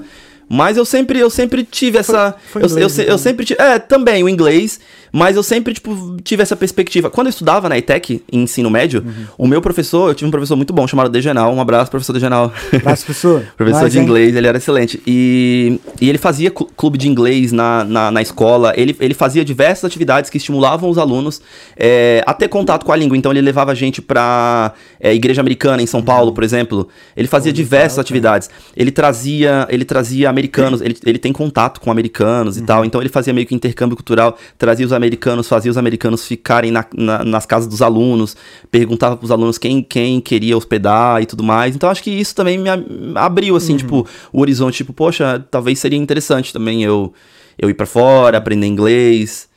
Mas 0.53 0.75
eu 0.75 0.84
sempre, 0.84 1.17
eu 1.17 1.29
sempre 1.29 1.63
tive 1.63 1.98
essa. 1.98 2.36
foi 2.51 2.62
eu, 2.62 2.65
inglês, 2.67 2.84
eu, 2.84 2.89
se- 2.89 3.01
então. 3.03 3.13
eu 3.13 3.17
sempre 3.17 3.46
tive. 3.46 3.62
É, 3.62 3.79
também 3.79 4.22
o 4.24 4.27
inglês. 4.29 4.79
Mas 5.13 5.36
eu 5.36 5.43
sempre, 5.43 5.74
tipo, 5.74 6.15
tive 6.24 6.41
essa 6.41 6.55
perspectiva. 6.55 7.10
Quando 7.10 7.27
eu 7.27 7.31
estudava 7.31 7.67
na 7.67 7.77
ETEC, 7.77 8.24
em 8.31 8.43
ensino 8.43 8.70
médio, 8.70 9.03
Uhum. 9.05 9.25
o 9.39 9.46
meu 9.48 9.62
professor, 9.62 10.08
eu 10.10 10.15
tive 10.15 10.25
um 10.29 10.31
professor 10.31 10.55
muito 10.55 10.72
bom 10.72 10.88
chamado 10.88 11.10
Degenal. 11.10 11.53
Um 11.53 11.60
abraço, 11.60 11.91
professor 11.91 12.13
Degenal. 12.13 12.53
Abraço, 12.74 13.03
professor. 13.05 13.43
Professor 13.58 13.81
Nós, 13.81 13.91
de 13.91 13.98
hein? 13.98 14.05
inglês, 14.05 14.34
ele 14.38 14.48
era 14.48 14.58
excelente. 14.58 15.01
E, 15.05 15.81
e 16.00 16.08
ele 16.08 16.17
fazia 16.17 16.50
clu- 16.50 16.70
clube 16.77 16.98
de 16.98 17.10
inglês 17.10 17.51
na, 17.51 17.84
na, 17.84 18.10
na 18.10 18.22
escola, 18.22 18.74
ele, 18.77 18.96
ele 19.01 19.13
fazia 19.13 19.43
diversas 19.43 19.84
atividades 19.84 20.29
que 20.29 20.38
estimulavam 20.38 20.89
os 20.89 20.98
alunos 20.98 21.41
é, 21.75 22.24
a 22.25 22.34
ter 22.34 22.48
contato 22.48 22.86
com 22.86 22.93
a 22.93 22.96
língua. 22.96 23.17
Então 23.17 23.34
ele 23.34 23.41
levava 23.41 23.72
a 23.74 23.75
gente 23.75 24.01
pra 24.01 24.72
é, 24.98 25.13
igreja 25.13 25.41
americana 25.41 25.81
em 25.81 25.88
São 25.88 26.01
Paulo, 26.01 26.31
por 26.31 26.43
exemplo. 26.43 26.88
Ele 27.17 27.27
fazia 27.27 27.51
diversas 27.51 28.00
atividades. 28.00 28.50
Ele 28.77 28.91
trazia, 28.91 29.67
ele 29.70 29.84
trazia 29.84 30.29
americanos, 30.41 30.81
ele, 30.81 30.98
ele 31.05 31.19
tem 31.19 31.31
contato 31.31 31.79
com 31.79 31.91
americanos 31.91 32.57
e 32.57 32.62
tal. 32.63 32.83
Então 32.83 33.00
ele 33.01 33.10
fazia 33.10 33.31
meio 33.33 33.45
que 33.48 33.53
intercâmbio 33.55 33.95
cultural, 33.95 34.38
trazia 34.57 34.86
os 34.86 34.91
americanos, 34.93 35.48
fazia 35.48 35.69
os 35.71 35.77
americanos 35.77 36.25
ficarem 36.25 36.71
na- 36.71 36.86
na- 36.95 37.24
nas 37.24 37.45
casas 37.45 37.67
dos 37.69 37.81
alunos, 37.81 38.36
perguntava 38.69 39.15
pros 39.17 39.31
alunos 39.31 39.57
quem, 39.57 39.81
quem 39.83 40.19
queria 40.19 40.57
hospedar 40.57 41.21
e 41.21 41.25
tudo 41.25 41.43
mais. 41.43 41.75
Então 41.75 41.89
acho 41.89 42.03
que 42.03 42.10
isso 42.12 42.33
também 42.36 42.57
me 42.57 42.69
abriu, 43.15 43.55
assim, 43.55 43.77
tipo, 43.77 44.07
o 44.33 44.41
horizonte, 44.41 44.77
tipo, 44.77 44.93
poxa, 44.93 45.43
talvez 45.51 45.79
seria 45.79 45.98
interessante 46.00 46.51
também 46.51 46.83
eu 46.83 47.13
eu 47.60 47.69
ir 47.69 47.74
pra 47.75 47.86
fora, 47.86 48.38
aprender 48.39 48.65
inglês. 48.65 49.48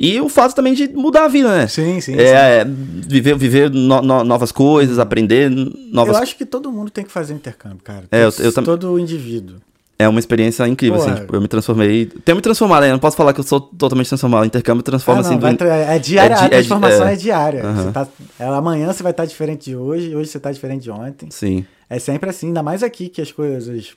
E 0.00 0.20
o 0.20 0.28
fato 0.28 0.54
também 0.54 0.74
de 0.74 0.86
mudar 0.88 1.24
a 1.24 1.28
vida, 1.28 1.48
né? 1.48 1.66
Sim, 1.66 2.00
sim. 2.00 2.12
sim. 2.12 2.18
É, 2.20 2.64
viver, 2.64 3.36
viver 3.36 3.68
no- 3.70 4.00
no- 4.00 4.22
novas 4.22 4.52
coisas, 4.52 4.96
aprender 5.00 5.50
novas 5.90 6.16
Eu 6.16 6.22
acho 6.22 6.36
que 6.36 6.44
todo 6.46 6.70
mundo 6.70 6.88
tem 6.88 7.02
que 7.04 7.10
fazer 7.10 7.34
intercâmbio, 7.34 7.80
cara. 7.82 8.04
É, 8.12 8.22
eu- 8.24 8.32
eu 8.38 8.52
tam- 8.52 8.62
Todo 8.62 8.96
indivíduo. 8.96 9.56
É 10.00 10.08
uma 10.08 10.20
experiência 10.20 10.66
incrível, 10.68 11.00
assim. 11.00 11.10
é. 11.10 11.14
Tipo, 11.16 11.34
eu 11.34 11.40
me 11.40 11.48
transformei. 11.48 12.06
Tenho 12.06 12.36
me 12.36 12.42
transformado, 12.42 12.82
né? 12.82 12.88
Eu 12.88 12.92
não 12.92 12.98
posso 13.00 13.16
falar 13.16 13.32
que 13.32 13.40
eu 13.40 13.44
sou 13.44 13.60
totalmente 13.60 14.06
transformado. 14.08 14.42
O 14.44 14.46
intercâmbio 14.46 14.82
transforma 14.82 15.20
Ah, 15.20 15.22
não, 15.24 15.30
assim. 15.48 15.56
do- 15.56 15.64
é 15.64 15.98
diária, 15.98 16.34
é 16.34 16.36
di- 16.38 16.42
a 16.42 16.46
é 16.46 16.48
transformação 16.50 17.08
é, 17.08 17.12
é. 17.12 17.16
diária. 17.16 17.72
Você 17.72 17.90
tá- 17.90 18.08
é, 18.38 18.44
amanhã 18.44 18.92
você 18.92 19.02
vai 19.02 19.10
estar 19.10 19.24
diferente 19.24 19.70
de 19.70 19.76
hoje, 19.76 20.14
hoje 20.14 20.30
você 20.30 20.38
tá 20.38 20.52
diferente 20.52 20.82
de 20.84 20.90
ontem. 20.90 21.28
Sim, 21.32 21.66
É 21.90 21.98
sempre 21.98 22.30
assim, 22.30 22.48
ainda 22.48 22.62
mais 22.62 22.82
aqui 22.84 23.08
que 23.08 23.20
as 23.20 23.32
coisas 23.32 23.96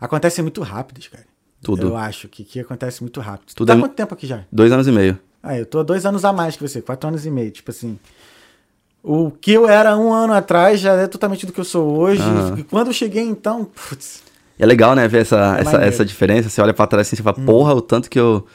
acontecem 0.00 0.42
muito 0.42 0.60
rápidas, 0.62 1.08
cara. 1.08 1.24
tudo. 1.60 1.88
Eu 1.88 1.96
acho 1.96 2.28
que 2.28 2.60
acontece 2.60 3.00
muito 3.02 3.20
rápido. 3.20 3.52
Tudo 3.54 3.66
tá 3.68 3.74
há 3.74 3.76
é- 3.76 3.80
quanto 3.80 3.94
tempo 3.94 4.14
aqui 4.14 4.26
já? 4.28 4.40
Dois 4.52 4.70
anos 4.70 4.86
e 4.86 4.92
meio. 4.92 5.18
Ah, 5.42 5.58
eu 5.58 5.66
tô 5.66 5.82
dois 5.82 6.06
anos 6.06 6.24
a 6.24 6.32
mais 6.32 6.54
que 6.56 6.62
você, 6.62 6.80
quatro 6.80 7.08
anos 7.08 7.26
e 7.26 7.30
meio. 7.32 7.50
Tipo 7.50 7.70
assim, 7.72 7.98
o 9.02 9.30
que 9.32 9.52
eu 9.52 9.68
era 9.68 9.96
um 9.98 10.12
ano 10.12 10.32
atrás 10.32 10.78
já 10.80 10.92
é 10.94 11.06
totalmente 11.08 11.46
do 11.46 11.52
que 11.52 11.58
eu 11.60 11.64
sou 11.64 11.98
hoje. 11.98 12.22
Aham. 12.22 12.54
E 12.58 12.62
quando 12.62 12.88
eu 12.88 12.92
cheguei, 12.92 13.24
então, 13.24 13.64
putz, 13.64 14.21
é 14.62 14.66
legal, 14.66 14.94
né? 14.94 15.08
Ver 15.08 15.22
essa, 15.22 15.36
essa, 15.58 15.64
maneiro. 15.64 15.84
Hum. 15.84 15.88
essa 15.88 16.04
diferença. 16.04 16.48
Você 16.48 16.60
olha 16.60 16.72
pra 16.72 16.86
trás 16.86 17.06
assim 17.08 17.16
e 17.18 17.22
fala, 17.22 17.36
porra, 17.36 17.74
o 17.74 17.80
tanto 17.82 18.08
que 18.08 18.18
eu, 18.18 18.46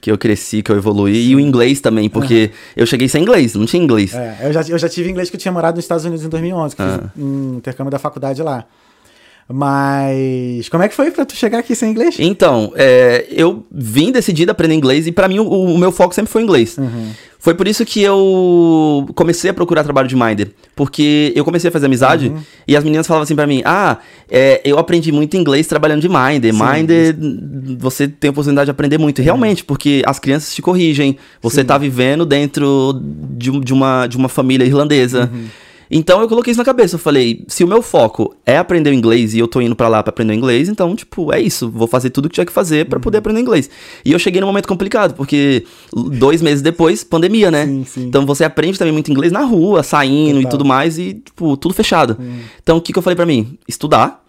que 0.00 0.10
eu 0.10 0.18
cresci, 0.18 0.62
que 0.62 0.70
eu 0.70 0.76
evoluí. 0.76 1.30
E 1.30 1.34
o 1.34 1.40
inglês 1.40 1.80
também, 1.80 2.08
porque 2.08 2.50
eu 2.76 2.84
cheguei 2.86 3.08
sem 3.08 3.22
inglês, 3.22 3.54
não 3.54 3.66
tinha 3.66 3.82
inglês. 3.82 4.14
é, 4.14 4.36
eu, 4.42 4.52
já, 4.52 4.60
eu 4.62 4.78
já 4.78 4.88
tive 4.88 5.10
inglês 5.10 5.30
que 5.30 5.36
eu 5.36 5.40
tinha 5.40 5.52
morado 5.52 5.76
nos 5.76 5.84
Estados 5.84 6.04
Unidos 6.04 6.24
em 6.24 6.28
2011, 6.28 6.76
que 6.76 6.82
Ah. 6.82 7.10
fiz 7.14 7.22
um 7.24 7.54
intercâmbio 7.56 7.90
da 7.90 7.98
faculdade 7.98 8.42
lá. 8.42 8.64
Mas 9.48 10.68
como 10.68 10.82
é 10.82 10.88
que 10.88 10.94
foi 10.94 11.10
pra 11.10 11.24
tu 11.24 11.34
chegar 11.36 11.58
aqui 11.58 11.74
sem 11.74 11.90
inglês? 11.90 12.16
Então, 12.18 12.72
é, 12.74 13.26
eu 13.30 13.64
vim 13.70 14.10
decidido 14.10 14.50
a 14.50 14.52
aprender 14.52 14.74
inglês 14.74 15.06
e 15.06 15.12
pra 15.12 15.28
mim 15.28 15.38
o, 15.38 15.48
o 15.48 15.78
meu 15.78 15.92
foco 15.92 16.14
sempre 16.14 16.32
foi 16.32 16.42
inglês. 16.42 16.76
Uhum. 16.76 17.10
Foi 17.46 17.54
por 17.54 17.68
isso 17.68 17.84
que 17.86 18.02
eu 18.02 19.08
comecei 19.14 19.48
a 19.50 19.54
procurar 19.54 19.84
trabalho 19.84 20.08
de 20.08 20.16
Minder. 20.16 20.50
Porque 20.74 21.32
eu 21.36 21.44
comecei 21.44 21.68
a 21.68 21.72
fazer 21.72 21.86
amizade 21.86 22.26
Uhum. 22.26 22.40
e 22.66 22.76
as 22.76 22.82
meninas 22.82 23.06
falavam 23.06 23.22
assim 23.22 23.36
pra 23.36 23.46
mim: 23.46 23.62
Ah, 23.64 23.98
é, 24.28 24.60
eu 24.64 24.76
aprendi 24.80 25.12
muito 25.12 25.36
inglês 25.36 25.68
trabalhando 25.68 26.00
de 26.00 26.08
Minder. 26.08 26.52
Sim, 26.52 26.60
Minder, 26.60 27.16
você 27.78 28.08
tem 28.08 28.26
a 28.26 28.32
oportunidade 28.32 28.64
de 28.66 28.72
aprender 28.72 28.98
muito. 28.98 29.20
E 29.20 29.24
Realmente, 29.24 29.62
porque 29.64 30.02
as 30.04 30.18
crianças 30.18 30.52
te 30.56 30.60
corrigem. 30.60 31.18
Você 31.40 31.60
Sim. 31.60 31.66
tá 31.68 31.78
vivendo 31.78 32.26
dentro 32.26 33.00
de, 33.36 33.60
de 33.60 33.72
uma, 33.72 34.08
de 34.08 34.16
uma 34.16 34.28
família 34.28 34.64
irlandesa. 34.64 35.30
Uhum. 35.32 35.44
Então 35.90 36.20
eu 36.20 36.28
coloquei 36.28 36.50
isso 36.50 36.58
na 36.58 36.64
cabeça. 36.64 36.96
Eu 36.96 36.98
falei, 36.98 37.44
se 37.48 37.62
o 37.62 37.66
meu 37.68 37.80
foco 37.82 38.34
é 38.44 38.58
aprender 38.58 38.90
o 38.90 38.92
inglês 38.92 39.34
e 39.34 39.38
eu 39.38 39.46
tô 39.46 39.60
indo 39.60 39.76
pra 39.76 39.88
lá 39.88 40.02
pra 40.02 40.10
aprender 40.10 40.32
o 40.32 40.36
inglês, 40.36 40.68
então, 40.68 40.94
tipo, 40.96 41.32
é 41.32 41.40
isso. 41.40 41.70
Vou 41.70 41.86
fazer 41.86 42.10
tudo 42.10 42.28
que 42.28 42.34
tiver 42.34 42.46
que 42.46 42.52
fazer 42.52 42.86
pra 42.86 42.96
Uhum. 42.98 43.02
poder 43.02 43.18
aprender 43.18 43.40
inglês. 43.40 43.70
E 44.04 44.12
eu 44.12 44.18
cheguei 44.18 44.40
num 44.40 44.46
momento 44.46 44.66
complicado, 44.68 45.14
porque 45.14 45.64
dois 45.92 46.42
meses 46.42 46.62
depois, 46.62 47.04
pandemia, 47.04 47.50
né? 47.50 47.66
Sim, 47.66 47.84
sim. 47.84 48.04
Então 48.06 48.26
você 48.26 48.44
aprende 48.44 48.78
também 48.78 48.92
muito 48.92 49.10
inglês 49.10 49.32
na 49.32 49.40
rua, 49.44 49.82
saindo 49.82 50.40
e 50.40 50.42
Total. 50.42 50.50
tudo 50.50 50.64
mais, 50.64 50.98
e, 50.98 51.14
tipo, 51.14 51.56
tudo 51.56 51.74
fechado. 51.74 52.16
Hum. 52.20 52.38
Então 52.62 52.76
o 52.78 52.80
que, 52.80 52.92
que 52.92 52.98
eu 52.98 53.02
falei 53.02 53.16
pra 53.16 53.26
mim? 53.26 53.58
Estudar. 53.68 54.24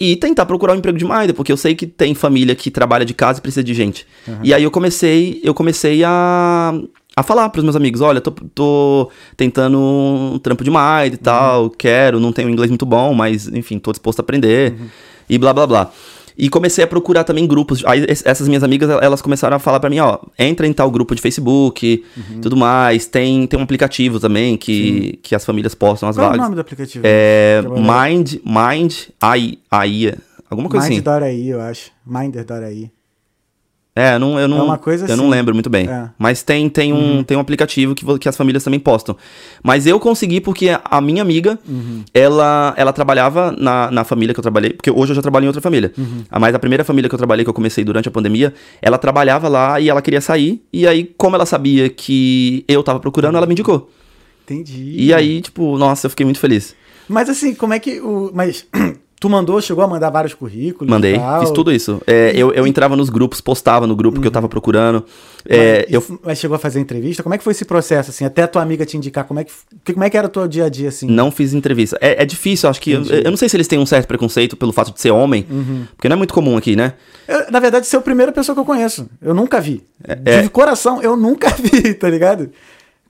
E 0.00 0.14
tentar 0.14 0.46
procurar 0.46 0.74
um 0.74 0.76
emprego 0.76 0.96
de 0.96 1.04
Minder, 1.04 1.34
porque 1.34 1.50
eu 1.50 1.56
sei 1.56 1.74
que 1.74 1.84
tem 1.84 2.14
família 2.14 2.54
que 2.54 2.70
trabalha 2.70 3.04
de 3.04 3.12
casa 3.12 3.40
e 3.40 3.42
precisa 3.42 3.64
de 3.64 3.74
gente. 3.74 4.06
E 4.44 4.54
aí 4.54 4.62
eu 4.62 4.70
comecei, 4.70 5.40
eu 5.42 5.52
comecei 5.52 6.04
a, 6.04 6.72
a 7.18 7.22
falar 7.22 7.48
pros 7.50 7.64
meus 7.64 7.76
amigos, 7.76 8.00
olha, 8.00 8.20
tô, 8.20 8.30
tô 8.54 9.10
tentando 9.36 9.78
um 9.78 10.38
trampo 10.42 10.62
de 10.64 10.70
Minder 10.70 11.14
e 11.14 11.16
tal, 11.16 11.70
quero, 11.70 12.18
não 12.20 12.32
tenho 12.32 12.48
inglês 12.48 12.70
muito 12.70 12.86
bom, 12.86 13.12
mas 13.14 13.48
enfim, 13.48 13.78
tô 13.78 13.90
disposto 13.92 14.20
a 14.20 14.22
aprender. 14.22 14.74
E 15.28 15.36
blá 15.38 15.52
blá 15.52 15.66
blá. 15.66 15.90
E 16.40 16.48
comecei 16.48 16.84
a 16.84 16.86
procurar 16.86 17.24
também 17.24 17.44
grupos. 17.48 17.84
Aí 17.84 18.04
es- 18.08 18.24
essas 18.24 18.46
minhas 18.46 18.62
amigas, 18.62 18.88
elas 19.02 19.20
começaram 19.20 19.56
a 19.56 19.58
falar 19.58 19.80
pra 19.80 19.90
mim, 19.90 19.98
ó, 19.98 20.18
entra 20.38 20.68
em 20.68 20.72
tal 20.72 20.88
grupo 20.88 21.12
de 21.12 21.20
Facebook, 21.20 22.04
tudo 22.40 22.56
mais. 22.56 23.06
Tem, 23.06 23.44
tem 23.48 23.58
um 23.58 23.62
aplicativo 23.64 24.20
também 24.20 24.56
que, 24.56 25.18
que 25.20 25.34
as 25.34 25.44
famílias 25.44 25.74
postam 25.74 26.08
as 26.08 26.14
Qual 26.14 26.24
é 26.24 26.28
o 26.28 26.30
vagas. 26.30 26.44
nome 26.44 26.54
do 26.54 26.60
aplicativo? 26.60 27.02
É. 27.04 27.60
Mind, 27.62 28.34
Mind, 28.44 28.94
AI, 29.20 29.58
AI, 29.68 30.14
alguma 30.48 30.68
coisa 30.68 30.86
assim. 30.86 30.94
Mind.ai, 30.98 31.40
eu 31.48 31.60
acho. 31.60 31.90
Minder.ai. 32.06 32.90
É, 33.98 34.14
eu 34.14 34.18
não, 34.20 34.38
eu 34.38 34.46
não, 34.46 34.58
É 34.58 34.62
uma 34.62 34.78
coisa 34.78 35.06
eu 35.06 35.16
não 35.16 35.24
assim. 35.24 35.30
lembro 35.32 35.54
muito 35.54 35.68
bem. 35.68 35.88
É. 35.88 36.08
Mas 36.16 36.42
tem, 36.42 36.68
tem, 36.68 36.92
um, 36.92 37.22
tem 37.24 37.36
um 37.36 37.40
aplicativo 37.40 37.94
que, 37.94 38.18
que 38.18 38.28
as 38.28 38.36
famílias 38.36 38.62
também 38.62 38.78
postam. 38.78 39.16
Mas 39.62 39.86
eu 39.86 39.98
consegui 39.98 40.40
porque 40.40 40.68
a 40.84 41.00
minha 41.00 41.20
amiga, 41.22 41.58
Uhum. 41.68 42.04
ela, 42.14 42.74
ela 42.76 42.92
trabalhava 42.92 43.50
na, 43.58 43.90
na 43.90 44.04
família 44.04 44.32
que 44.32 44.38
eu 44.38 44.42
trabalhei, 44.42 44.70
porque 44.74 44.90
hoje 44.90 45.10
eu 45.12 45.16
já 45.16 45.22
trabalho 45.22 45.44
em 45.44 45.48
outra 45.48 45.60
família. 45.62 45.92
Uhum. 45.98 46.24
Mas 46.40 46.54
a 46.54 46.58
primeira 46.58 46.84
família 46.84 47.08
que 47.08 47.14
eu 47.14 47.18
trabalhei, 47.18 47.44
que 47.44 47.50
eu 47.50 47.54
comecei 47.54 47.82
durante 47.84 48.08
a 48.08 48.10
pandemia, 48.12 48.54
ela 48.80 48.98
trabalhava 48.98 49.48
lá 49.48 49.80
e 49.80 49.88
ela 49.88 50.00
queria 50.00 50.20
sair. 50.20 50.62
E 50.72 50.86
aí, 50.86 51.12
como 51.16 51.34
ela 51.34 51.44
sabia 51.46 51.88
que 51.88 52.64
eu 52.68 52.82
tava 52.82 53.00
procurando, 53.00 53.36
ela 53.36 53.46
me 53.46 53.52
indicou. 53.52 53.90
Entendi. 54.44 54.94
E 54.96 55.12
aí, 55.12 55.40
tipo, 55.42 55.76
nossa, 55.76 56.06
eu 56.06 56.10
fiquei 56.10 56.24
muito 56.24 56.38
feliz. 56.40 56.74
Mas 57.08 57.28
assim, 57.28 57.54
como 57.54 57.72
é 57.74 57.78
que 57.78 58.00
o. 58.00 58.30
Mas 58.32 58.66
tu 59.20 59.28
mandou, 59.28 59.60
chegou 59.60 59.82
a 59.84 59.88
mandar 59.88 60.10
vários 60.10 60.34
currículos? 60.34 60.90
Mandei, 60.90 61.16
fiz 61.40 61.50
tudo 61.50 61.72
isso. 61.72 62.00
É, 62.06 62.32
eu, 62.34 62.52
eu 62.52 62.66
entrava 62.66 62.94
nos 62.96 63.08
grupos, 63.10 63.40
postava 63.40 63.86
no 63.86 63.96
grupo 63.96 64.20
que 64.20 64.26
eu 64.26 64.30
tava 64.30 64.48
procurando. 64.48 65.04
É, 65.48 65.86
mas, 65.88 65.92
eu 65.94 66.20
mas 66.24 66.38
chegou 66.38 66.54
a 66.54 66.58
fazer 66.58 66.80
entrevista? 66.80 67.22
Como 67.22 67.34
é 67.34 67.38
que 67.38 67.44
foi 67.44 67.52
esse 67.52 67.64
processo, 67.64 68.10
assim? 68.10 68.24
Até 68.24 68.42
a 68.42 68.48
tua 68.48 68.62
amiga 68.62 68.84
te 68.86 68.96
indicar, 68.96 69.24
como 69.24 69.40
é 69.40 69.44
que, 69.44 69.52
como 69.92 70.04
é 70.04 70.10
que 70.10 70.16
era 70.16 70.26
o 70.26 70.30
teu 70.30 70.46
dia 70.46 70.66
a 70.66 70.68
dia, 70.68 70.88
assim? 70.88 71.06
não 71.06 71.30
fiz 71.30 71.52
entrevista. 71.54 71.96
É, 72.00 72.22
é 72.22 72.26
difícil, 72.26 72.68
acho 72.68 72.80
que. 72.80 72.92
Eu, 72.92 73.02
eu 73.04 73.30
não 73.30 73.36
sei 73.36 73.48
se 73.48 73.56
eles 73.56 73.66
têm 73.68 73.78
um 73.78 73.86
certo 73.86 74.06
preconceito 74.06 74.56
pelo 74.56 74.72
fato 74.72 74.92
de 74.92 75.00
ser 75.00 75.10
homem, 75.10 75.46
Uhum. 75.50 75.84
porque 75.96 76.08
não 76.08 76.14
é 76.14 76.18
muito 76.18 76.34
comum 76.34 76.56
aqui, 76.56 76.76
né? 76.76 76.94
Eu, 77.26 77.50
na 77.50 77.60
verdade, 77.60 77.86
você 77.86 77.96
é 77.96 77.98
a 77.98 78.02
primeira 78.02 78.32
pessoa 78.32 78.54
que 78.54 78.60
eu 78.60 78.64
conheço. 78.64 79.08
Eu 79.20 79.34
nunca 79.34 79.60
vi. 79.60 79.82
é. 80.04 80.42
De 80.42 80.48
coração, 80.50 81.02
eu 81.02 81.16
nunca 81.16 81.48
vi, 81.60 81.94
tá 81.94 82.08
ligado? 82.08 82.50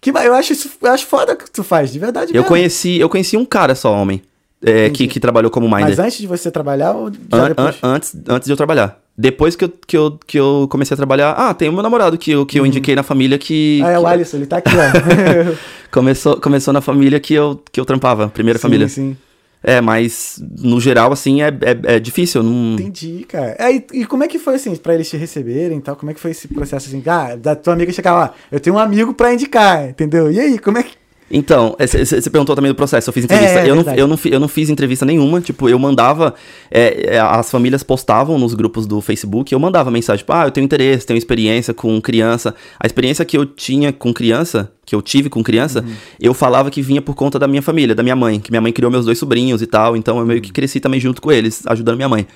Que, 0.01 0.11
eu 0.11 0.35
acho 0.35 0.53
isso, 0.53 0.71
eu 0.81 0.90
acho 0.92 1.07
foda 1.07 1.35
que 1.35 1.51
tu 1.51 1.64
faz, 1.64 1.92
de 1.92 1.99
verdade 1.99 2.31
Eu 2.31 2.35
mesmo. 2.42 2.47
conheci, 2.49 2.99
eu 3.01 3.09
conheci 3.09 3.37
um 3.37 3.44
cara 3.44 3.75
só, 3.75 3.92
homem, 3.92 4.23
é, 4.64 4.90
que, 4.90 5.07
que 5.07 5.21
trabalhou 5.21 5.51
como 5.51 5.66
minder. 5.68 5.85
Mas 5.88 5.99
antes 5.99 6.18
de 6.18 6.27
você 6.27 6.51
trabalhar 6.51 6.92
ou 6.92 7.11
já 7.12 7.18
An- 7.44 7.49
depois? 7.49 7.77
an- 7.83 7.88
antes, 7.94 8.16
antes 8.29 8.47
de 8.47 8.53
eu 8.53 8.57
trabalhar. 8.57 9.01
Depois 9.16 9.57
que 9.57 9.64
eu, 9.64 9.73
que, 9.87 9.97
eu, 9.97 10.18
que 10.27 10.38
eu 10.38 10.68
comecei 10.71 10.94
a 10.94 10.97
trabalhar, 10.97 11.33
ah, 11.33 11.53
tem 11.53 11.68
o 11.68 11.73
meu 11.73 11.83
namorado 11.83 12.16
que 12.16 12.31
eu, 12.31 12.47
que 12.47 12.59
eu 12.59 12.64
indiquei 12.64 12.94
na 12.94 13.03
família 13.03 13.37
que. 13.37 13.81
ah, 13.85 13.90
é 13.90 13.99
o 13.99 14.03
que 14.03 14.07
Alisson, 14.09 14.37
ele 14.37 14.47
tá 14.47 14.59
aqui, 14.59 14.71
ó. 14.77 15.57
começou, 15.90 16.40
começou 16.40 16.73
na 16.73 16.81
família 16.81 17.18
que 17.18 17.35
eu, 17.35 17.61
que 17.73 17.81
eu 17.81 17.85
trampava, 17.85 18.29
primeira 18.29 18.59
família. 18.59 18.88
Sim, 18.88 19.11
sim. 19.12 19.16
É, 19.61 19.81
mas 19.81 20.40
no 20.61 20.81
geral, 20.81 21.12
assim, 21.12 21.42
é, 21.42 21.49
é, 21.49 21.97
é 21.97 21.99
difícil. 22.01 22.44
Não... 22.44 22.75
Entendi, 22.75 23.25
cara. 23.29 23.57
É, 23.59 23.73
e, 23.73 23.87
e 23.92 24.07
como 24.07 24.23
é 24.23 24.29
que 24.29 24.38
foi, 24.38 24.55
assim, 24.55 24.75
pra 24.77 24.94
eles 24.94 25.11
te 25.11 25.16
receberem 25.16 25.79
e 25.79 25.81
tal? 25.81 25.97
Como 25.97 26.12
é 26.12 26.14
que 26.14 26.21
foi 26.21 26.31
esse 26.31 26.47
processo, 26.47 26.87
assim? 26.87 27.03
Ah, 27.05 27.35
da 27.35 27.57
tua 27.57 27.73
amiga 27.73 27.92
chegar 27.92 28.14
lá, 28.14 28.33
eu 28.53 28.61
tenho 28.61 28.77
um 28.77 28.79
amigo 28.79 29.12
pra 29.14 29.35
indicar, 29.35 29.88
entendeu? 29.88 30.31
E 30.31 30.38
aí, 30.38 30.59
como 30.61 30.79
é 30.79 30.85
que... 30.85 30.92
Então, 31.31 31.77
você 31.79 32.31
perguntou 32.31 32.55
também 32.57 32.71
do 32.71 32.75
processo. 32.75 33.09
Eu 33.11 33.12
fiz 33.12 33.25
entrevista. 33.25 33.59
É, 33.61 33.67
é 33.67 33.71
eu, 33.71 33.75
não, 33.77 33.95
eu, 33.95 34.07
não, 34.09 34.19
eu 34.25 34.41
não 34.41 34.49
fiz 34.49 34.71
entrevista 34.71 35.05
nenhuma. 35.05 35.41
Tipo, 35.41 35.69
eu 35.69 35.79
mandava. 35.79 36.35
é, 36.71 37.17
é, 37.17 37.21
as 37.21 37.51
famílias 37.51 37.83
postavam 37.83 38.38
nos 38.38 38.55
grupos 38.55 38.87
do 38.87 39.01
Facebook. 39.01 39.53
Eu 39.53 39.59
mandava 39.61 39.91
mensagem, 39.91 40.19
tipo, 40.19 40.33
ah, 40.33 40.47
eu 40.47 40.51
tenho 40.51 40.64
interesse, 40.64 41.07
tenho 41.07 41.19
experiência 41.19 41.75
com 41.75 42.01
criança. 42.01 42.55
A 42.81 42.87
experiência 42.87 43.25
que 43.25 43.37
eu 43.37 43.45
tinha 43.45 43.93
com 43.93 44.12
criança, 44.14 44.73
que 44.87 44.95
eu 44.95 45.03
tive 45.03 45.29
com 45.29 45.43
criança, 45.43 45.81
Uhum. 45.83 45.95
eu 46.19 46.33
falava 46.33 46.71
que 46.71 46.81
vinha 46.81 47.03
por 47.03 47.14
conta 47.14 47.38
da 47.38 47.47
minha 47.47 47.61
família, 47.61 47.95
da 47.95 48.03
minha 48.03 48.17
mãe. 48.17 48.41
Que 48.41 48.51
minha 48.51 48.61
mãe 48.62 48.73
criou 48.73 48.91
meus 48.91 49.05
dois 49.05 49.19
sobrinhos 49.19 49.61
e 49.61 49.67
tal. 49.67 49.97
Então 49.97 50.19
eu 50.19 50.25
meio 50.25 50.38
Uhum. 50.38 50.43
que 50.43 50.53
cresci 50.53 50.81
também 50.81 50.99
junto 50.99 51.21
com 51.21 51.31
eles, 51.31 51.62
ajudando 51.67 51.97
minha 51.97 52.09
mãe. 52.09 52.27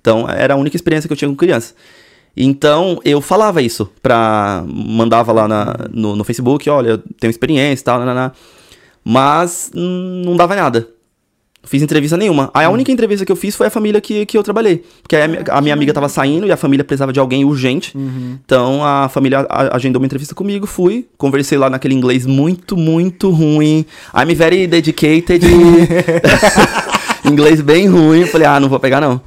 Então 0.00 0.28
era 0.28 0.54
a 0.54 0.56
única 0.56 0.74
experiência 0.76 1.06
que 1.06 1.12
eu 1.12 1.16
tinha 1.16 1.28
com 1.28 1.36
criança. 1.36 1.72
Então, 2.36 3.00
eu 3.04 3.20
falava 3.20 3.60
isso 3.60 3.90
pra. 4.02 4.64
Mandava 4.66 5.32
lá 5.32 5.46
na- 5.48 5.76
no, 5.92 6.14
no 6.16 6.24
Facebook, 6.24 6.68
olha, 6.70 6.90
eu 6.90 6.98
tenho 7.18 7.30
experiência 7.30 7.82
e 7.82 7.84
tal, 7.84 7.98
nananá. 7.98 8.32
Mas 9.04 9.70
hum, 9.74 10.22
não 10.24 10.36
dava 10.36 10.54
nada. 10.54 10.88
Fiz 11.62 11.82
entrevista 11.82 12.16
nenhuma. 12.16 12.50
Aí 12.54 12.64
a 12.64 12.70
única 12.70 12.90
entrevista 12.90 13.24
que 13.26 13.30
eu 13.30 13.36
fiz 13.36 13.54
foi 13.54 13.66
a 13.66 13.70
família 13.70 14.00
que, 14.00 14.24
que 14.24 14.38
eu 14.38 14.42
trabalhei. 14.42 14.82
Porque 15.02 15.14
a, 15.14 15.28
minha- 15.28 15.44
a 15.50 15.60
minha 15.60 15.74
amiga 15.74 15.92
tava 15.92 16.08
saindo 16.08 16.46
e 16.46 16.52
a 16.52 16.56
família 16.56 16.82
precisava 16.84 17.12
de 17.12 17.20
alguém 17.20 17.44
urgente. 17.44 17.92
Então 18.44 18.82
a 18.82 19.10
família 19.10 19.46
agendou 19.72 20.00
uma 20.00 20.06
entrevista 20.06 20.34
comigo, 20.34 20.66
fui, 20.66 21.06
conversei 21.18 21.58
lá 21.58 21.68
naquele 21.68 21.94
inglês 21.94 22.24
muito, 22.24 22.78
muito 22.78 23.28
ruim. 23.30 23.84
I'm 24.14 24.34
very 24.34 24.66
dedicated. 24.66 25.42
inglês 27.24 27.60
bem 27.60 27.86
ruim. 27.88 28.26
Falei, 28.26 28.46
ah, 28.46 28.58
não 28.60 28.68
vou 28.68 28.80
pegar 28.80 29.00
não. 29.00 29.20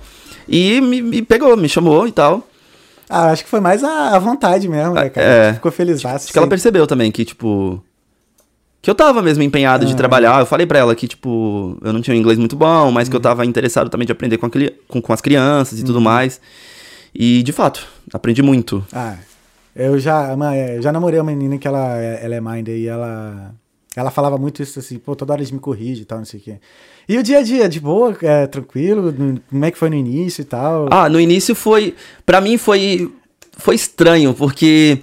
E 0.48 0.82
me, 0.82 1.02
me 1.02 1.22
pegou, 1.22 1.56
me 1.56 1.70
chamou 1.70 2.08
e 2.08 2.12
tal. 2.12 2.48
Ah, 3.16 3.32
acho 3.32 3.44
que 3.44 3.50
foi 3.50 3.60
mais 3.60 3.84
a, 3.84 4.16
a 4.16 4.20
vontade 4.20 4.68
mesmo, 4.68 4.94
né, 4.96 5.10
cara? 5.10 5.28
É. 5.28 5.54
Ficou 5.54 5.72
feliz. 5.72 6.04
Acho 6.06 6.32
que 6.32 6.38
ela 6.38 6.48
percebeu 6.48 6.88
também 6.88 7.12
que, 7.12 7.24
tipo. 7.24 7.84
Que 8.82 8.90
eu 8.90 8.96
tava 8.96 9.22
mesmo 9.22 9.42
empenhado 9.44 9.86
de 9.86 9.96
trabalhar. 9.96 10.40
Eu 10.42 10.46
falei 10.46 10.66
pra 10.66 10.80
ela 10.80 10.94
que, 10.94 11.08
tipo, 11.08 11.78
eu 11.82 11.94
não 11.94 12.02
tinha 12.02 12.14
um 12.16 12.20
inglês 12.20 12.38
muito 12.38 12.56
bom, 12.56 12.92
mas 12.92 13.08
que 13.08 13.16
eu 13.16 13.20
tava 13.20 13.46
interessado 13.46 13.90
também 13.90 14.06
de 14.06 14.12
aprender 14.12 14.38
com, 14.38 14.46
a 14.46 14.50
cri- 14.50 14.76
com, 14.90 15.02
com 15.02 15.14
as 15.14 15.22
crianças 15.22 15.80
e 15.80 15.84
tudo 15.86 16.02
mais. 16.02 16.42
E, 17.16 17.44
de 17.44 17.52
fato, 17.54 17.88
aprendi 18.14 18.42
muito. 18.42 18.86
Ah, 18.92 19.16
eu 19.74 19.98
já, 20.00 20.36
ma- 20.36 20.54
é, 20.56 20.82
já 20.82 20.92
namorei 20.92 21.20
uma 21.20 21.32
menina 21.32 21.58
que 21.58 21.66
ela, 21.68 21.96
ela 21.98 22.36
é 22.36 22.42
minder 22.42 22.76
e 22.76 22.88
ela, 22.88 23.54
ela 23.96 24.10
falava 24.10 24.38
muito 24.38 24.62
isso 24.62 24.80
assim, 24.80 24.98
pô, 24.98 25.16
toda 25.16 25.34
hora 25.34 25.42
eles 25.42 25.52
me 25.52 25.60
corrigem 25.60 26.02
e 26.02 26.06
tal, 26.06 26.18
não 26.18 26.26
sei 26.26 26.40
o 26.40 26.44
quê. 26.44 26.56
E 27.08 27.18
o 27.18 27.24
dia 27.24 27.40
a 27.40 27.42
dia, 27.44 27.70
de 27.70 27.80
boa, 27.80 28.18
é, 28.22 28.48
tranquilo? 28.48 29.14
Como 29.50 29.66
é 29.66 29.72
que 29.72 29.78
foi 29.78 29.90
no 29.90 29.96
início 29.96 30.42
e 30.42 30.46
tal? 30.46 30.88
Ah, 30.90 31.10
no 31.10 31.20
início 31.20 31.54
foi. 31.54 31.96
Pra 32.26 32.42
mim 32.42 32.58
foi. 32.58 33.12
foi 33.58 33.76
estranho, 33.76 34.34
porque 34.34 35.00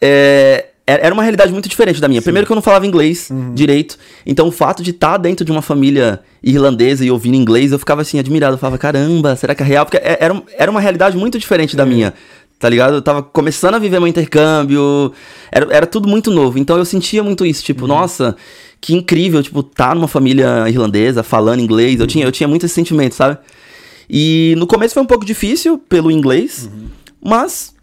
é, 0.00 0.66
era 0.86 1.12
uma 1.12 1.22
realidade 1.22 1.52
muito 1.52 1.68
diferente 1.68 2.00
da 2.00 2.08
minha. 2.08 2.20
Sim. 2.20 2.24
Primeiro 2.24 2.46
que 2.46 2.52
eu 2.52 2.54
não 2.54 2.62
falava 2.62 2.86
inglês 2.86 3.28
uhum. 3.30 3.54
direito, 3.54 3.98
então 4.24 4.48
o 4.48 4.52
fato 4.52 4.82
de 4.82 4.90
estar 4.90 5.12
tá 5.12 5.16
dentro 5.18 5.44
de 5.44 5.50
uma 5.50 5.60
família 5.60 6.20
irlandesa 6.42 7.04
e 7.04 7.10
ouvindo 7.10 7.34
inglês, 7.34 7.72
eu 7.72 7.78
ficava 7.78 8.02
assim, 8.02 8.18
admirado. 8.18 8.54
Eu 8.54 8.58
falava, 8.58 8.78
caramba, 8.78 9.34
será 9.36 9.54
que 9.54 9.62
é 9.62 9.66
real? 9.66 9.84
Porque 9.84 9.98
é, 9.98 10.16
era, 10.20 10.42
era 10.56 10.70
uma 10.70 10.80
realidade 10.80 11.16
muito 11.16 11.38
diferente 11.38 11.76
da 11.76 11.82
é. 11.82 11.86
minha 11.86 12.14
tá 12.58 12.68
ligado? 12.68 12.94
Eu 12.94 13.02
tava 13.02 13.22
começando 13.22 13.74
a 13.74 13.78
viver 13.78 13.98
meu 14.00 14.08
intercâmbio, 14.08 15.12
era, 15.52 15.72
era 15.74 15.86
tudo 15.86 16.08
muito 16.08 16.30
novo, 16.30 16.58
então 16.58 16.76
eu 16.76 16.84
sentia 16.84 17.22
muito 17.22 17.46
isso, 17.46 17.62
tipo, 17.62 17.82
uhum. 17.82 17.88
nossa, 17.88 18.36
que 18.80 18.94
incrível, 18.94 19.42
tipo, 19.42 19.62
tá 19.62 19.94
numa 19.94 20.08
família 20.08 20.68
irlandesa, 20.68 21.22
falando 21.22 21.60
inglês, 21.60 21.96
uhum. 21.96 22.02
eu, 22.02 22.06
tinha, 22.06 22.24
eu 22.26 22.32
tinha 22.32 22.48
muito 22.48 22.66
esse 22.66 22.74
sentimento, 22.74 23.14
sabe? 23.14 23.38
E 24.10 24.54
no 24.56 24.66
começo 24.66 24.94
foi 24.94 25.02
um 25.02 25.06
pouco 25.06 25.24
difícil 25.24 25.78
pelo 25.78 26.10
inglês, 26.10 26.68
uhum. 26.72 26.86
mas 27.22 27.74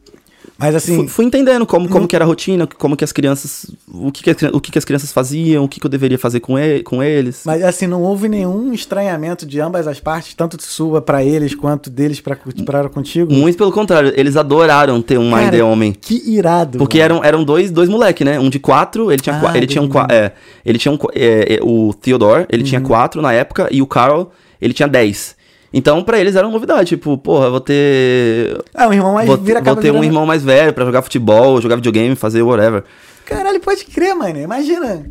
mas 0.58 0.74
assim. 0.74 0.96
Fui, 0.96 1.08
fui 1.08 1.26
entendendo 1.26 1.66
como, 1.66 1.90
como 1.90 2.08
que 2.08 2.16
era 2.16 2.24
a 2.24 2.28
rotina, 2.28 2.66
como 2.66 2.96
que 2.96 3.04
as 3.04 3.12
crianças. 3.12 3.70
O 3.88 4.12
que, 4.12 4.24
que, 4.24 4.46
o 4.48 4.62
que, 4.62 4.72
que 4.72 4.78
as 4.78 4.86
crianças 4.86 5.12
faziam, 5.12 5.64
o 5.64 5.68
que, 5.68 5.80
que 5.80 5.86
eu 5.86 5.90
deveria 5.90 6.18
fazer 6.18 6.40
com, 6.40 6.58
ele, 6.58 6.84
com 6.84 7.04
eles. 7.04 7.42
Mas 7.46 7.64
assim, 7.64 7.88
não 7.88 8.02
houve 8.02 8.30
nenhum 8.30 8.74
estranhamento 8.74 9.46
de 9.46 9.60
ambas 9.60 9.88
as 9.88 10.00
partes, 10.00 10.34
tanto 10.34 10.56
de 10.58 10.64
sua 10.64 11.02
para 11.02 11.24
eles 11.24 11.54
quanto 11.54 11.90
deles 11.90 12.22
para 12.22 12.90
contigo? 12.90 13.34
Muito 13.34 13.58
pelo 13.58 13.72
contrário, 13.72 14.14
eles 14.16 14.38
adoraram 14.38 15.02
ter 15.02 15.18
um 15.18 15.32
Cara, 15.32 15.52
de 15.52 15.62
homem. 15.62 15.92
Que 15.94 16.22
irado. 16.26 16.78
Porque 16.78 17.00
eram, 17.00 17.24
eram 17.24 17.44
dois, 17.44 17.70
dois 17.70 17.90
moleque, 17.90 18.24
né? 18.24 18.40
Um 18.40 18.50
de 18.50 18.60
quatro, 18.60 19.12
ele 19.12 19.22
tinha, 19.22 19.36
ah, 19.36 19.58
ele 19.58 19.68
tinha 19.68 19.82
um. 19.82 19.90
É, 20.10 20.32
ele 20.66 20.78
tinha 20.78 20.92
um. 20.92 20.98
É, 21.14 21.56
é, 21.56 21.60
o 21.62 21.94
Theodore, 21.94 22.46
ele 22.50 22.64
uhum. 22.64 22.70
tinha 22.70 22.82
quatro 22.82 23.22
na 23.22 23.34
época, 23.34 23.68
e 23.72 23.82
o 23.82 23.88
Carl, 23.88 24.32
ele 24.62 24.74
tinha 24.74 24.88
dez. 24.88 25.35
Então, 25.78 26.02
para 26.02 26.18
eles 26.18 26.38
era 26.38 26.48
uma 26.48 26.54
novidade, 26.54 26.88
tipo, 26.88 27.18
porra, 27.18 27.50
vou 27.50 27.60
ter. 27.60 28.64
Ah, 28.74 28.88
um 28.88 28.94
irmão 28.94 29.14
mais 29.14 29.28
vou, 29.28 29.36
vira 29.36 29.62
Vou 29.62 29.76
ter 29.76 29.92
um 29.92 30.02
irmão 30.02 30.26
mais 30.26 30.42
velho 30.42 30.72
para 30.72 30.86
jogar 30.86 31.02
futebol, 31.02 31.62
jogar 31.62 31.76
videogame, 31.76 32.16
fazer 32.16 32.42
whatever. 32.42 32.86
Caralho, 33.26 33.60
pode 33.60 33.84
crer, 33.84 34.16
mano. 34.16 34.40
Imagina. 34.40 35.06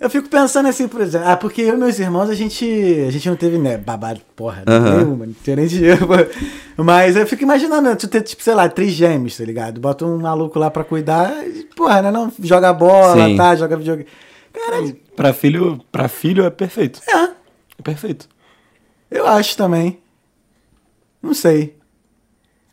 Eu 0.00 0.08
fico 0.08 0.30
pensando 0.30 0.66
assim, 0.66 0.88
por 0.88 1.02
exemplo. 1.02 1.28
Ah, 1.28 1.36
porque 1.36 1.60
eu 1.60 1.74
e 1.74 1.76
meus 1.76 1.98
irmãos, 1.98 2.30
a 2.30 2.34
gente. 2.34 2.64
A 3.06 3.10
gente 3.10 3.28
não 3.28 3.36
teve, 3.36 3.58
né, 3.58 3.76
babado, 3.76 4.22
porra, 4.34 4.64
uhum. 4.66 4.96
nenhum, 4.96 5.10
mano. 5.10 5.26
Não 5.26 5.34
tinha 5.44 5.56
nem 5.56 5.66
dinheiro. 5.66 6.08
Mas 6.74 7.14
eu 7.14 7.26
fico 7.26 7.42
imaginando, 7.42 7.94
tu 7.94 8.08
ter, 8.08 8.22
tipo, 8.22 8.42
sei 8.42 8.54
lá, 8.54 8.70
três 8.70 8.92
gêmeos, 8.92 9.36
tá 9.36 9.44
ligado? 9.44 9.78
Bota 9.78 10.06
um 10.06 10.16
maluco 10.16 10.58
lá 10.58 10.70
pra 10.70 10.84
cuidar 10.84 11.46
e, 11.46 11.64
porra, 11.76 12.00
né? 12.00 12.10
Não 12.10 12.32
joga 12.42 12.72
bola, 12.72 13.26
Sim. 13.26 13.36
tá? 13.36 13.54
Joga 13.56 13.76
videogame. 13.76 14.08
Caralho. 14.54 14.96
Pra 15.14 15.34
filho, 15.34 15.82
pra 15.92 16.08
filho 16.08 16.46
é 16.46 16.50
perfeito. 16.50 17.02
É. 17.06 17.24
É 17.24 17.82
perfeito. 17.84 18.31
Eu 19.12 19.26
acho 19.26 19.56
também. 19.56 19.98
Não 21.22 21.34
sei. 21.34 21.76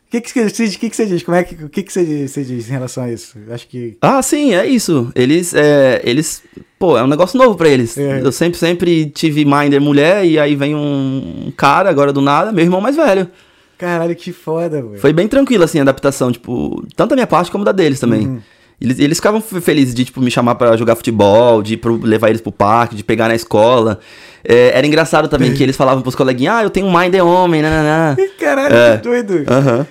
O 0.07 0.11
que, 0.11 0.21
que, 0.21 0.49
você, 0.49 0.67
que, 0.69 0.89
que 0.89 0.95
você 0.95 1.05
diz? 1.05 1.21
Como 1.21 1.37
é 1.37 1.43
que, 1.43 1.63
o 1.63 1.69
que, 1.69 1.83
que 1.83 1.93
você, 1.93 2.27
você 2.27 2.43
diz 2.43 2.67
em 2.67 2.71
relação 2.71 3.03
a 3.03 3.11
isso? 3.11 3.37
Acho 3.51 3.67
que. 3.67 3.95
Ah, 4.01 4.21
sim, 4.23 4.55
é 4.55 4.65
isso. 4.65 5.11
Eles. 5.13 5.53
É, 5.53 6.01
eles 6.03 6.41
pô, 6.79 6.97
é 6.97 7.03
um 7.03 7.07
negócio 7.07 7.37
novo 7.37 7.55
para 7.55 7.69
eles. 7.69 7.95
É. 7.95 8.21
Eu 8.21 8.31
sempre, 8.31 8.57
sempre 8.57 9.07
tive 9.11 9.45
Minder 9.45 9.79
mulher, 9.79 10.25
e 10.25 10.39
aí 10.39 10.55
vem 10.55 10.73
um 10.73 11.53
cara 11.55 11.89
agora 11.91 12.11
do 12.11 12.21
nada, 12.21 12.51
meu 12.51 12.63
irmão 12.63 12.81
mais 12.81 12.95
velho. 12.95 13.29
Caralho, 13.77 14.15
que 14.15 14.31
foda, 14.31 14.81
velho. 14.81 14.97
Foi 14.97 15.13
bem 15.13 15.27
tranquilo, 15.27 15.63
assim, 15.63 15.77
a 15.77 15.83
adaptação, 15.83 16.31
tipo, 16.31 16.83
tanto 16.95 17.11
da 17.11 17.15
minha 17.15 17.27
parte 17.27 17.51
como 17.51 17.63
da 17.63 17.71
deles 17.71 17.99
também. 17.99 18.27
Uhum. 18.27 18.41
Eles, 18.81 18.99
eles 18.99 19.17
ficavam 19.17 19.41
felizes 19.41 19.93
de, 19.93 20.05
tipo, 20.05 20.21
me 20.21 20.31
chamar 20.31 20.55
para 20.55 20.77
jogar 20.77 20.95
futebol, 20.95 21.61
de 21.61 21.75
pro, 21.75 21.97
levar 21.97 22.29
eles 22.29 22.41
pro 22.41 22.51
parque, 22.51 22.95
de 22.95 23.03
pegar 23.03 23.27
na 23.27 23.35
escola. 23.35 23.99
É, 24.43 24.77
era 24.77 24.87
engraçado 24.87 25.27
também 25.27 25.53
que 25.53 25.61
eles 25.61 25.75
falavam 25.75 26.01
pros 26.01 26.15
coleguinhas, 26.15 26.55
ah, 26.55 26.63
eu 26.63 26.69
tenho 26.69 26.85
um 26.85 26.97
mind 26.97 27.11
de 27.11 27.21
homem, 27.21 27.61
nananã. 27.61 28.15
Caralho, 28.39 28.75
é. 28.75 28.97
que 28.97 29.03
doido. 29.03 29.43
Aham. 29.47 29.79
Uhum. 29.79 29.85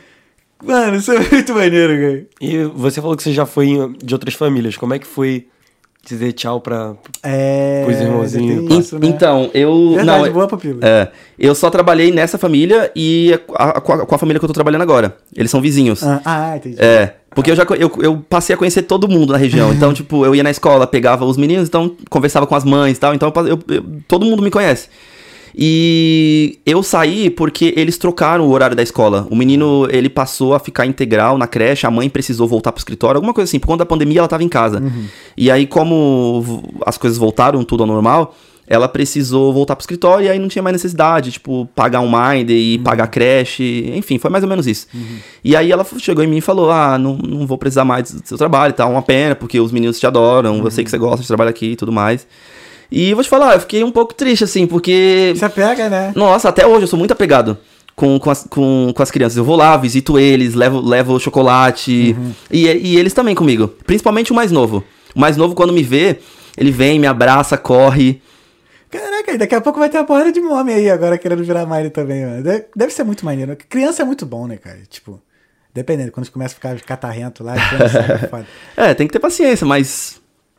Mano, 0.65 0.97
isso 0.97 1.13
é 1.13 1.19
muito 1.31 1.55
maneiro, 1.55 1.95
cara. 1.95 2.27
E 2.41 2.65
você 2.75 3.01
falou 3.01 3.17
que 3.17 3.23
você 3.23 3.33
já 3.33 3.47
foi 3.47 3.95
de 4.03 4.15
outras 4.15 4.35
famílias. 4.35 4.77
Como 4.77 4.93
é 4.95 4.99
que 4.99 5.07
foi 5.07 5.47
dizer 6.05 6.33
tchau 6.33 6.61
pra, 6.61 6.95
é, 7.23 7.85
pros 7.85 8.01
irmãozinhos? 8.01 8.73
Isso, 8.73 8.99
né? 8.99 9.07
Então, 9.09 9.51
eu. 9.53 9.95
Verdade, 9.97 10.25
não, 10.25 10.33
boa, 10.33 10.49
papilo. 10.49 10.81
É. 10.83 11.09
Eu 11.39 11.55
só 11.55 11.71
trabalhei 11.71 12.11
nessa 12.11 12.39
família 12.39 12.91
e 12.97 13.39
a, 13.55 13.71
a, 13.71 13.81
com, 13.81 13.93
a, 13.93 14.07
com 14.07 14.15
a 14.15 14.19
família 14.19 14.39
que 14.39 14.45
eu 14.45 14.49
tô 14.49 14.55
trabalhando 14.55 14.83
agora. 14.83 15.17
Eles 15.37 15.51
são 15.51 15.61
vizinhos. 15.61 16.03
Ah, 16.03 16.21
ah 16.25 16.57
entendi. 16.57 16.77
É. 16.79 17.15
Porque 17.35 17.51
eu 17.51 17.57
já 17.57 17.65
eu, 17.79 17.93
eu 18.01 18.25
passei 18.29 18.55
a 18.55 18.57
conhecer 18.57 18.83
todo 18.83 19.09
mundo 19.09 19.33
na 19.33 19.39
região. 19.39 19.73
Então, 19.73 19.93
tipo, 19.95 20.25
eu 20.25 20.35
ia 20.35 20.43
na 20.43 20.51
escola, 20.51 20.87
pegava 20.87 21.25
os 21.25 21.37
meninos, 21.37 21.69
então 21.69 21.95
conversava 22.09 22.47
com 22.47 22.55
as 22.55 22.65
mães 22.65 22.97
e 22.97 23.01
tal. 23.01 23.15
Então, 23.15 23.33
eu, 23.47 23.59
eu, 23.69 23.85
todo 24.09 24.25
mundo 24.25 24.43
me 24.43 24.51
conhece. 24.51 24.89
E 25.61 26.61
eu 26.65 26.85
saí 26.85 27.31
porque 27.31 27.75
eles 27.77 27.99
trocaram 27.99 28.47
o 28.47 28.53
horário 28.53 28.77
da 28.77 28.83
escola. 28.83 29.27
O 29.29 29.35
menino, 29.35 29.89
ele 29.91 30.09
passou 30.09 30.55
a 30.55 30.61
ficar 30.61 30.87
integral 30.87 31.37
na 31.37 31.49
creche, 31.49 31.85
a 31.85 31.91
mãe 31.91 32.09
precisou 32.09 32.47
voltar 32.47 32.71
pro 32.71 32.79
escritório, 32.79 33.17
alguma 33.17 33.35
coisa 33.35 33.51
assim. 33.51 33.59
Por 33.59 33.67
conta 33.67 33.79
da 33.79 33.87
pandemia, 33.87 34.21
ela 34.21 34.29
tava 34.29 34.45
em 34.45 34.49
casa. 34.49 34.79
Uhum. 34.79 35.07
E 35.37 35.51
aí, 35.51 35.67
como 35.67 36.63
as 36.87 36.97
coisas 36.97 37.19
voltaram 37.19 37.65
tudo 37.65 37.83
ao 37.83 37.89
normal, 37.89 38.37
ela 38.69 38.87
precisou 38.87 39.53
voltar 39.53 39.75
pro 39.75 39.83
escritório 39.83 40.27
e 40.27 40.29
aí 40.29 40.39
não 40.39 40.47
tinha 40.47 40.63
mais 40.63 40.75
necessidade, 40.75 41.33
tipo, 41.33 41.69
pagar 41.75 42.03
um 42.03 42.09
mind 42.09 42.51
e 42.51 42.77
uhum. 42.77 42.85
pagar 42.85 43.09
creche, 43.09 43.91
enfim, 43.97 44.17
foi 44.17 44.31
mais 44.31 44.45
ou 44.45 44.49
menos 44.49 44.65
isso. 44.65 44.87
Uhum. 44.95 45.17
E 45.43 45.57
aí 45.57 45.73
ela 45.73 45.85
chegou 45.99 46.23
em 46.23 46.29
mim 46.29 46.37
e 46.37 46.41
falou: 46.41 46.71
Ah, 46.71 46.97
não, 46.97 47.17
não 47.17 47.49
vou 47.49 47.59
precisar 47.59 47.85
mais 47.85 48.13
do 48.13 48.29
seu 48.29 48.39
trabalho, 48.39 48.75
tá 48.75 48.87
uma 48.87 49.03
pena, 49.03 49.35
porque 49.35 49.59
os 49.59 49.73
meninos 49.73 49.99
te 49.99 50.07
adoram, 50.07 50.59
uhum. 50.59 50.65
eu 50.65 50.71
sei 50.71 50.85
que 50.85 50.91
você 50.91 50.99
gosta 50.99 51.23
de 51.23 51.27
trabalhar 51.27 51.51
aqui 51.51 51.73
e 51.73 51.77
tudo 51.77 51.91
mais. 51.91 52.29
E 52.91 53.13
vou 53.13 53.23
te 53.23 53.29
falar, 53.29 53.55
eu 53.55 53.61
fiquei 53.61 53.85
um 53.85 53.91
pouco 53.91 54.15
triste, 54.15 54.45
assim, 54.45 54.67
porque. 54.67 55.35
Você 55.37 55.49
pega, 55.49 55.89
né? 55.89 56.13
Nossa, 56.15 56.49
até 56.49 56.67
hoje 56.67 56.83
eu 56.83 56.89
sou 56.89 56.99
muito 56.99 57.13
apegado. 57.13 57.59
Com, 57.95 58.19
com, 58.19 58.31
as, 58.31 58.45
com, 58.45 58.93
com 58.95 59.03
as 59.03 59.11
crianças. 59.11 59.37
Eu 59.37 59.45
vou 59.45 59.57
lá, 59.57 59.77
visito 59.77 60.19
eles, 60.19 60.55
levo, 60.55 60.81
levo 60.81 61.19
chocolate. 61.19 62.15
Uhum. 62.17 62.33
E, 62.49 62.67
e 62.67 62.97
eles 62.97 63.13
também 63.13 63.35
comigo. 63.35 63.69
Principalmente 63.85 64.31
o 64.31 64.35
mais 64.37 64.53
novo. 64.53 64.85
O 65.15 65.19
mais 65.19 65.37
novo, 65.37 65.55
quando 65.55 65.73
me 65.73 65.83
vê, 65.83 66.21
ele 66.57 66.71
vem, 66.71 67.01
me 67.01 67.09
abraça, 67.09 67.59
corre. 67.59 68.23
Caraca, 68.91 69.37
daqui 69.37 69.55
a 69.55 69.61
pouco 69.61 69.79
vai 69.79 69.89
ter 69.89 69.99
uma 69.99 70.05
porrada 70.05 70.33
de 70.33 70.41
homem 70.41 70.77
aí 70.77 70.89
agora 70.89 71.19
querendo 71.19 71.45
virar 71.45 71.67
Mario 71.67 71.91
também, 71.91 72.25
mano. 72.25 72.43
Deve, 72.43 72.67
deve 72.75 72.93
ser 72.93 73.05
muito 73.05 73.25
maneiro. 73.25 73.57
Criança 73.69 74.03
é 74.03 74.05
muito 74.05 74.25
bom, 74.25 74.47
né, 74.47 74.57
cara? 74.57 74.79
Tipo, 74.89 75.21
dependendo, 75.75 76.11
quando 76.11 76.31
começa 76.31 76.55
a 76.55 76.55
ficar 76.55 76.81
catarrento 76.81 77.45
lá, 77.45 77.55
é, 78.77 78.91
é, 78.91 78.95
tem 78.95 79.07
que 79.07 79.13
ter 79.13 79.19
paciência, 79.19 79.67
mas 79.67 80.18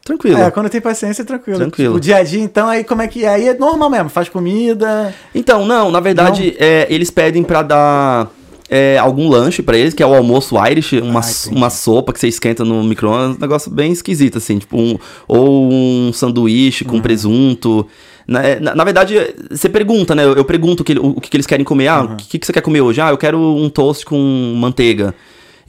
tranquilo. 0.09 0.41
É, 0.41 0.51
quando 0.51 0.69
tem 0.69 0.81
paciência, 0.81 1.21
é 1.21 1.25
tranquilo. 1.25 1.59
Tranquilo. 1.59 1.93
Tipo, 1.93 1.99
dia 1.99 2.17
a 2.17 2.23
dia, 2.23 2.41
então, 2.41 2.67
aí 2.67 2.83
como 2.83 3.01
é 3.01 3.07
que. 3.07 3.25
Aí 3.25 3.47
é 3.47 3.53
normal 3.53 3.89
mesmo, 3.89 4.09
faz 4.09 4.27
comida. 4.27 5.13
Então, 5.33 5.65
não, 5.65 5.91
na 5.91 5.99
verdade, 5.99 6.55
não? 6.59 6.67
É, 6.67 6.87
eles 6.89 7.11
pedem 7.11 7.43
pra 7.43 7.61
dar. 7.61 8.31
É, 8.71 8.99
algum 8.99 9.27
lanche 9.27 9.63
para 9.63 9.75
eles, 9.75 9.95
que 9.95 10.03
é 10.03 10.05
o 10.05 10.13
almoço 10.13 10.55
Irish, 10.63 10.93
uma, 11.01 11.21
ah, 11.21 11.49
uma 11.51 11.71
sopa 11.71 12.13
que 12.13 12.19
você 12.19 12.27
esquenta 12.27 12.63
no 12.63 12.83
micro-ondas, 12.83 13.35
um 13.35 13.39
negócio 13.39 13.71
bem 13.71 13.91
esquisito, 13.91 14.37
assim, 14.37 14.59
tipo, 14.59 14.79
um, 14.79 14.95
ou 15.27 15.71
um 15.73 16.13
sanduíche 16.13 16.85
com 16.85 16.97
uhum. 16.97 17.01
presunto. 17.01 17.87
Na, 18.27 18.43
é, 18.43 18.59
na, 18.59 18.75
na, 18.75 18.83
verdade, 18.83 19.15
você 19.49 19.67
pergunta, 19.67 20.13
né? 20.13 20.23
Eu, 20.23 20.35
eu 20.35 20.45
pergunto 20.45 20.83
que, 20.83 20.93
o, 20.93 21.17
o 21.17 21.21
que, 21.21 21.35
eles 21.35 21.47
querem 21.47 21.65
comer. 21.65 21.87
Ah, 21.87 22.01
uhum. 22.01 22.13
o 22.13 22.15
que, 22.15 22.37
que 22.37 22.45
você 22.45 22.53
quer 22.53 22.61
comer 22.61 22.81
hoje? 22.81 23.01
Ah, 23.01 23.09
eu 23.09 23.17
quero 23.17 23.39
um 23.39 23.69
toast 23.69 24.05
com 24.05 24.53
manteiga. 24.55 25.15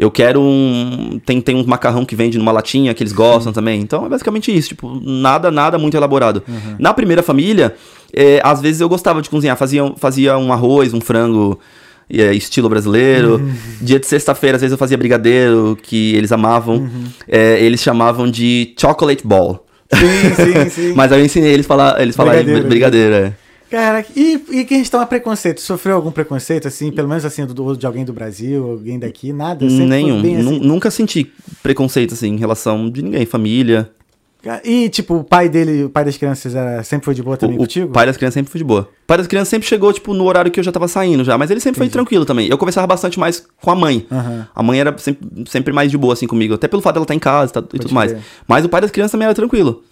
Eu 0.01 0.11
quero 0.11 0.41
um. 0.41 1.21
Tem, 1.27 1.43
tem 1.43 1.55
um 1.55 1.63
macarrão 1.67 2.07
que 2.07 2.17
vende 2.17 2.39
numa 2.39 2.51
latinha 2.51 2.95
que 2.95 3.03
eles 3.03 3.13
gostam 3.13 3.53
também. 3.53 3.83
Então 3.83 4.07
é 4.07 4.09
basicamente 4.09 4.51
isso. 4.57 4.71
Tipo, 4.71 4.99
nada, 5.05 5.51
nada 5.51 5.79
muito 5.79 5.95
elaborado. 5.95 6.43
Uhum. 6.49 6.77
Na 6.79 6.95
primeira 6.95 7.23
família, 7.23 7.75
é, 8.11 8.41
às 8.43 8.63
vezes 8.63 8.81
eu 8.81 8.89
gostava 8.89 9.21
de 9.21 9.29
cozinhar. 9.29 9.59
Fazia, 9.59 9.93
fazia 9.99 10.39
um 10.39 10.55
arroz, 10.55 10.95
um 10.95 11.03
frango. 11.03 11.61
É, 12.13 12.35
estilo 12.35 12.69
brasileiro. 12.69 13.37
Uhum. 13.37 13.55
Dia 13.81 14.01
de 14.01 14.07
sexta-feira, 14.07 14.57
às 14.57 14.61
vezes 14.61 14.73
eu 14.73 14.79
fazia 14.79 14.99
brigadeiro, 14.99 15.79
que 15.81 16.17
eles 16.17 16.33
amavam. 16.33 16.79
Uhum. 16.79 17.05
É, 17.29 17.61
eles 17.61 17.81
chamavam 17.81 18.29
de 18.29 18.75
chocolate 18.77 19.25
ball. 19.25 19.65
Sim, 19.95 20.35
sim, 20.35 20.71
sim. 20.71 20.93
Mas 20.97 21.13
eu 21.13 21.25
ensinei 21.25 21.53
eles 21.53 21.67
falar, 21.67 22.01
eles 22.01 22.17
falarem 22.17 22.43
brigadeiro, 22.43 22.69
brigadeiro 22.69 23.15
é. 23.15 23.33
Cara, 23.70 24.04
e, 24.16 24.42
e 24.50 24.64
quem 24.64 24.80
está 24.80 25.00
a 25.00 25.06
preconceito? 25.06 25.61
Sofreu 25.61 25.94
algum 25.94 26.11
preconceito, 26.11 26.66
assim, 26.66 26.90
pelo 26.90 27.09
menos 27.09 27.24
assim, 27.24 27.46
do, 27.46 27.76
de 27.76 27.87
alguém 27.87 28.04
do 28.04 28.12
Brasil, 28.12 28.68
alguém 28.68 28.98
daqui? 28.98 29.33
Nada? 29.33 29.64
Nenhum. 29.64 30.18
Assim? 30.18 30.61
Nunca 30.61 30.90
senti 30.90 31.33
preconceito, 31.62 32.14
assim, 32.14 32.35
em 32.35 32.37
relação 32.37 32.90
de 32.90 33.00
ninguém, 33.00 33.24
família. 33.24 33.88
E, 34.64 34.88
tipo, 34.88 35.16
o 35.16 35.24
pai 35.24 35.48
dele, 35.48 35.85
o 35.85 35.90
pai 35.90 36.04
das 36.04 36.16
crianças 36.16 36.54
era, 36.54 36.83
sempre 36.83 37.04
foi 37.04 37.14
de 37.14 37.22
boa 37.22 37.37
também 37.37 37.56
o, 37.56 37.61
contigo? 37.61 37.90
O 37.90 37.92
pai 37.92 38.06
das 38.06 38.16
crianças 38.16 38.35
sempre 38.35 38.50
foi 38.50 38.59
de 38.59 38.64
boa. 38.64 38.88
O 39.04 39.06
pai 39.06 39.18
das 39.18 39.26
crianças 39.26 39.48
sempre 39.48 39.68
chegou, 39.68 39.92
tipo, 39.92 40.14
no 40.14 40.24
horário 40.24 40.50
que 40.50 40.59
eu 40.59 40.64
já 40.64 40.72
tava 40.72 40.88
saindo 40.88 41.22
já, 41.22 41.38
mas 41.38 41.50
ele 41.50 41.61
sempre 41.61 41.78
Entendi. 41.78 41.90
foi 41.90 41.92
tranquilo 41.92 42.24
também. 42.24 42.48
Eu 42.48 42.59
conversava 42.59 42.87
bastante 42.87 43.20
mais 43.20 43.46
com 43.61 43.70
a 43.70 43.76
mãe. 43.76 44.06
Uhum. 44.11 44.44
A 44.52 44.62
mãe 44.62 44.80
era 44.80 44.96
sempre, 44.98 45.28
sempre 45.46 45.72
mais 45.72 45.90
de 45.90 45.98
boa, 45.98 46.14
assim, 46.14 46.26
comigo. 46.26 46.54
Até 46.54 46.66
pelo 46.66 46.83
fato 46.83 46.94
dela 46.94 47.04
estar 47.04 47.14
em 47.14 47.20
casa 47.20 47.52
tá, 47.52 47.61
e 47.72 47.78
tudo 47.78 47.94
mais. 47.94 48.16
Mas 48.48 48.64
o 48.64 48.68
pai 48.68 48.80
das 48.80 48.90
crianças 48.90 49.12
também 49.12 49.26
era 49.26 49.35
tranquilo. 49.35 49.85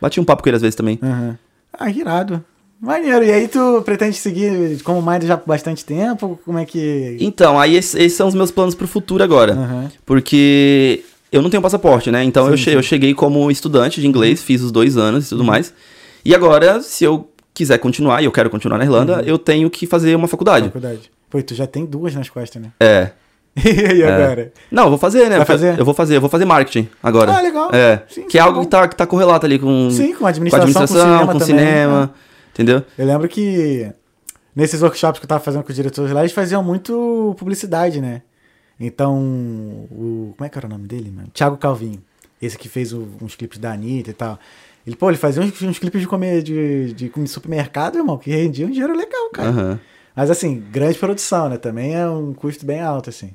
Bati 0.00 0.20
um 0.20 0.24
papo 0.24 0.42
com 0.42 0.48
ele 0.48 0.56
às 0.56 0.62
vezes 0.62 0.76
também. 0.76 0.98
Uhum. 1.02 1.34
Ah, 1.72 1.90
irado. 1.90 2.42
Maneiro. 2.80 3.24
E 3.24 3.32
aí 3.32 3.48
tu 3.48 3.82
pretende 3.84 4.16
seguir 4.16 4.82
como 4.82 5.00
Mind 5.00 5.24
já 5.24 5.36
por 5.36 5.48
bastante 5.48 5.84
tempo? 5.84 6.38
Como 6.44 6.58
é 6.58 6.64
que. 6.64 7.16
Então, 7.20 7.58
aí 7.58 7.76
esses, 7.76 7.94
esses 7.94 8.16
são 8.16 8.28
os 8.28 8.34
meus 8.34 8.50
planos 8.50 8.74
pro 8.74 8.86
futuro 8.86 9.22
agora. 9.22 9.54
Uhum. 9.54 9.88
Porque 10.04 11.02
eu 11.32 11.42
não 11.42 11.50
tenho 11.50 11.62
passaporte, 11.62 12.10
né? 12.10 12.22
Então 12.22 12.44
sim, 12.44 12.50
eu, 12.50 12.56
che 12.56 12.70
sim. 12.70 12.76
eu 12.76 12.82
cheguei 12.82 13.14
como 13.14 13.50
estudante 13.50 14.00
de 14.00 14.06
inglês, 14.06 14.42
fiz 14.42 14.62
os 14.62 14.70
dois 14.70 14.96
anos 14.96 15.26
e 15.26 15.28
tudo 15.30 15.40
uhum. 15.40 15.46
mais. 15.46 15.72
E 16.24 16.34
agora, 16.34 16.80
se 16.80 17.04
eu 17.04 17.28
quiser 17.52 17.78
continuar, 17.78 18.22
e 18.22 18.24
eu 18.24 18.32
quero 18.32 18.50
continuar 18.50 18.78
na 18.78 18.84
Irlanda, 18.84 19.18
uhum. 19.18 19.24
eu 19.24 19.38
tenho 19.38 19.70
que 19.70 19.86
fazer 19.86 20.14
uma 20.14 20.28
faculdade. 20.28 20.66
Faculdade. 20.66 21.10
Pô, 21.30 21.42
tu 21.42 21.54
já 21.54 21.66
tem 21.66 21.84
duas 21.84 22.14
nas 22.14 22.28
costas, 22.28 22.62
né? 22.62 22.70
É. 22.78 23.10
E 23.64 23.68
aí 23.68 24.02
agora? 24.02 24.52
Não, 24.70 24.84
eu 24.84 24.88
vou 24.90 24.98
fazer, 24.98 25.30
né? 25.30 25.36
Vai 25.36 25.46
fazer? 25.46 25.78
Eu 25.78 25.84
vou 25.84 25.94
fazer, 25.94 26.16
eu 26.16 26.20
vou 26.20 26.28
fazer 26.28 26.44
marketing 26.44 26.88
agora. 27.00 27.32
Ah, 27.32 27.40
legal. 27.40 27.70
É. 27.72 28.02
Sim, 28.08 28.22
que 28.22 28.36
é 28.36 28.40
tá 28.40 28.46
algo 28.46 28.60
que 28.60 28.66
tá, 28.66 28.88
que 28.88 28.96
tá 28.96 29.06
correlato 29.06 29.46
ali 29.46 29.60
com, 29.60 29.90
Sim, 29.90 30.12
com 30.12 30.18
com 30.18 30.26
a 30.26 30.30
administração, 30.30 30.66
com 30.66 30.80
administração, 30.80 31.02
cinema 31.02 31.32
com 31.32 31.38
também, 31.38 31.54
né? 31.54 32.10
Entendeu? 32.54 32.82
Eu 32.96 33.06
lembro 33.06 33.28
que 33.28 33.92
nesses 34.56 34.80
workshops 34.80 35.18
que 35.18 35.24
eu 35.24 35.28
tava 35.28 35.42
fazendo 35.44 35.62
com 35.62 35.68
os 35.70 35.76
diretores 35.76 36.10
lá, 36.12 36.20
eles 36.20 36.32
faziam 36.32 36.62
muito 36.62 37.34
publicidade, 37.38 38.00
né? 38.00 38.22
Então, 38.78 39.18
o. 39.90 40.34
Como 40.36 40.46
é 40.46 40.48
que 40.48 40.58
era 40.58 40.66
o 40.66 40.70
nome 40.70 40.86
dele, 40.88 41.10
mano? 41.10 41.28
Thiago 41.32 41.56
Calvinho. 41.56 42.02
Esse 42.40 42.58
que 42.58 42.68
fez 42.68 42.92
o- 42.92 43.08
uns 43.22 43.34
clipes 43.36 43.58
da 43.58 43.72
Anitta 43.72 44.10
e 44.10 44.14
tal. 44.14 44.38
Ele, 44.86 44.96
pô, 44.96 45.08
ele 45.10 45.16
fazia 45.16 45.42
uns, 45.42 45.60
uns 45.62 45.78
clipes 45.78 46.00
de 46.00 46.06
comer 46.06 46.42
de, 46.42 46.92
de, 46.92 47.08
de 47.08 47.28
supermercado, 47.28 47.96
irmão, 47.96 48.18
que 48.18 48.30
rendiam 48.30 48.68
um 48.68 48.72
dinheiro 48.72 48.94
legal, 48.96 49.30
cara. 49.30 49.48
Aham. 49.48 49.80
Mas 50.14 50.30
assim, 50.30 50.62
grande 50.70 50.98
produção, 50.98 51.48
né? 51.48 51.56
Também 51.56 51.94
é 51.94 52.08
um 52.08 52.32
custo 52.34 52.64
bem 52.66 52.80
alto, 52.80 53.10
assim. 53.10 53.32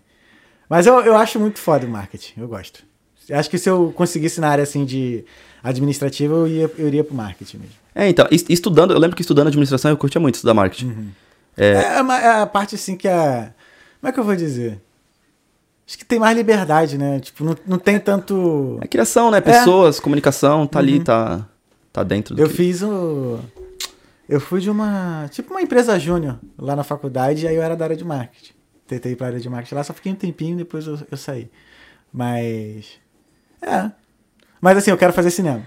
Mas 0.69 0.86
eu, 0.86 0.99
eu 1.01 1.15
acho 1.17 1.39
muito 1.39 1.58
foda 1.60 1.86
o 1.86 1.89
marketing, 1.89 2.39
eu 2.41 2.47
gosto. 2.47 2.84
Acho 3.32 3.49
que 3.49 3.58
se 3.58 3.69
eu 3.69 3.91
conseguisse 3.95 4.39
na 4.39 4.49
área 4.49 4.63
assim 4.63 4.86
de 4.86 5.25
administrativa, 5.63 6.34
eu, 6.34 6.48
ia, 6.48 6.72
eu 6.78 6.88
iria 6.88 7.04
pro 7.04 7.15
marketing 7.15 7.58
mesmo. 7.58 7.74
É, 7.95 8.08
então, 8.08 8.28
es- 8.32 8.45
estudando, 8.50 8.91
eu 8.91 9.00
lembro 9.00 9.15
que 9.15 9.22
estudando 9.22 9.48
administração 9.48 9.91
eu 9.91 9.98
curtia 9.98 10.19
muito 10.22 10.36
estudar 10.36 10.54
marketing. 10.54 10.88
Uhum. 10.88 11.10
É, 11.58 11.98
é 11.98 12.02
uma- 12.02 12.19
é 12.19 12.41
a 12.41 12.45
parte 12.45 12.76
assim 12.76 12.95
que 12.95 13.08
é. 13.08 13.52
Como 14.00 14.10
é 14.10 14.12
que 14.13 14.19
eu 14.19 14.24
vou 14.24 14.36
dizer? 14.36 14.80
Acho 15.88 15.98
que 15.98 16.06
tem 16.06 16.19
mais 16.19 16.38
liberdade, 16.38 16.98
né? 16.98 17.19
Tipo, 17.19 17.43
não, 17.43 17.58
não 17.65 17.80
tem 17.80 18.00
tanto. 18.00 18.78
É 18.82 18.88
criação, 18.88 19.32
né? 19.32 19.41
Pessoas, 19.41 20.00
comunicação, 20.00 20.65
tá 20.67 20.78
ali, 20.80 21.04
tá, 21.04 21.45
tá 21.91 22.04
dentro 22.04 22.36
do 22.36 22.39
Uhum. 22.39 22.45
Eu 22.45 22.50
que- 22.50 22.56
fiz 22.58 22.82
o. 22.84 23.39
Eu 24.30 24.39
fui 24.39 24.62
de 24.62 24.69
uma. 24.69 25.28
Tipo 25.32 25.52
uma 25.56 25.62
empresa 25.62 25.98
júnior 26.00 26.38
lá 26.58 26.76
na 26.76 26.84
faculdade, 26.84 27.43
e 27.43 27.48
aí 27.48 27.56
eu 27.56 27.63
era 27.63 27.76
da 27.76 27.86
área 27.86 27.95
de 27.98 28.06
marketing. 28.06 28.54
Tentei 28.88 29.12
ir 29.13 29.15
pra 29.15 29.28
área 29.28 29.39
de 29.39 29.50
marketing 29.50 29.76
lá, 29.76 29.84
só 29.84 29.91
fiquei 29.93 30.12
um 30.12 30.15
tempinho 30.15 30.56
depois 30.56 30.86
eu, 30.88 31.00
eu 31.12 31.17
saí. 31.17 31.50
Mas. 32.13 32.86
É. 33.62 33.91
Mas 34.62 34.78
assim, 34.78 34.91
eu 34.91 34.98
quero 34.98 35.13
fazer 35.13 35.32
cinema. 35.32 35.62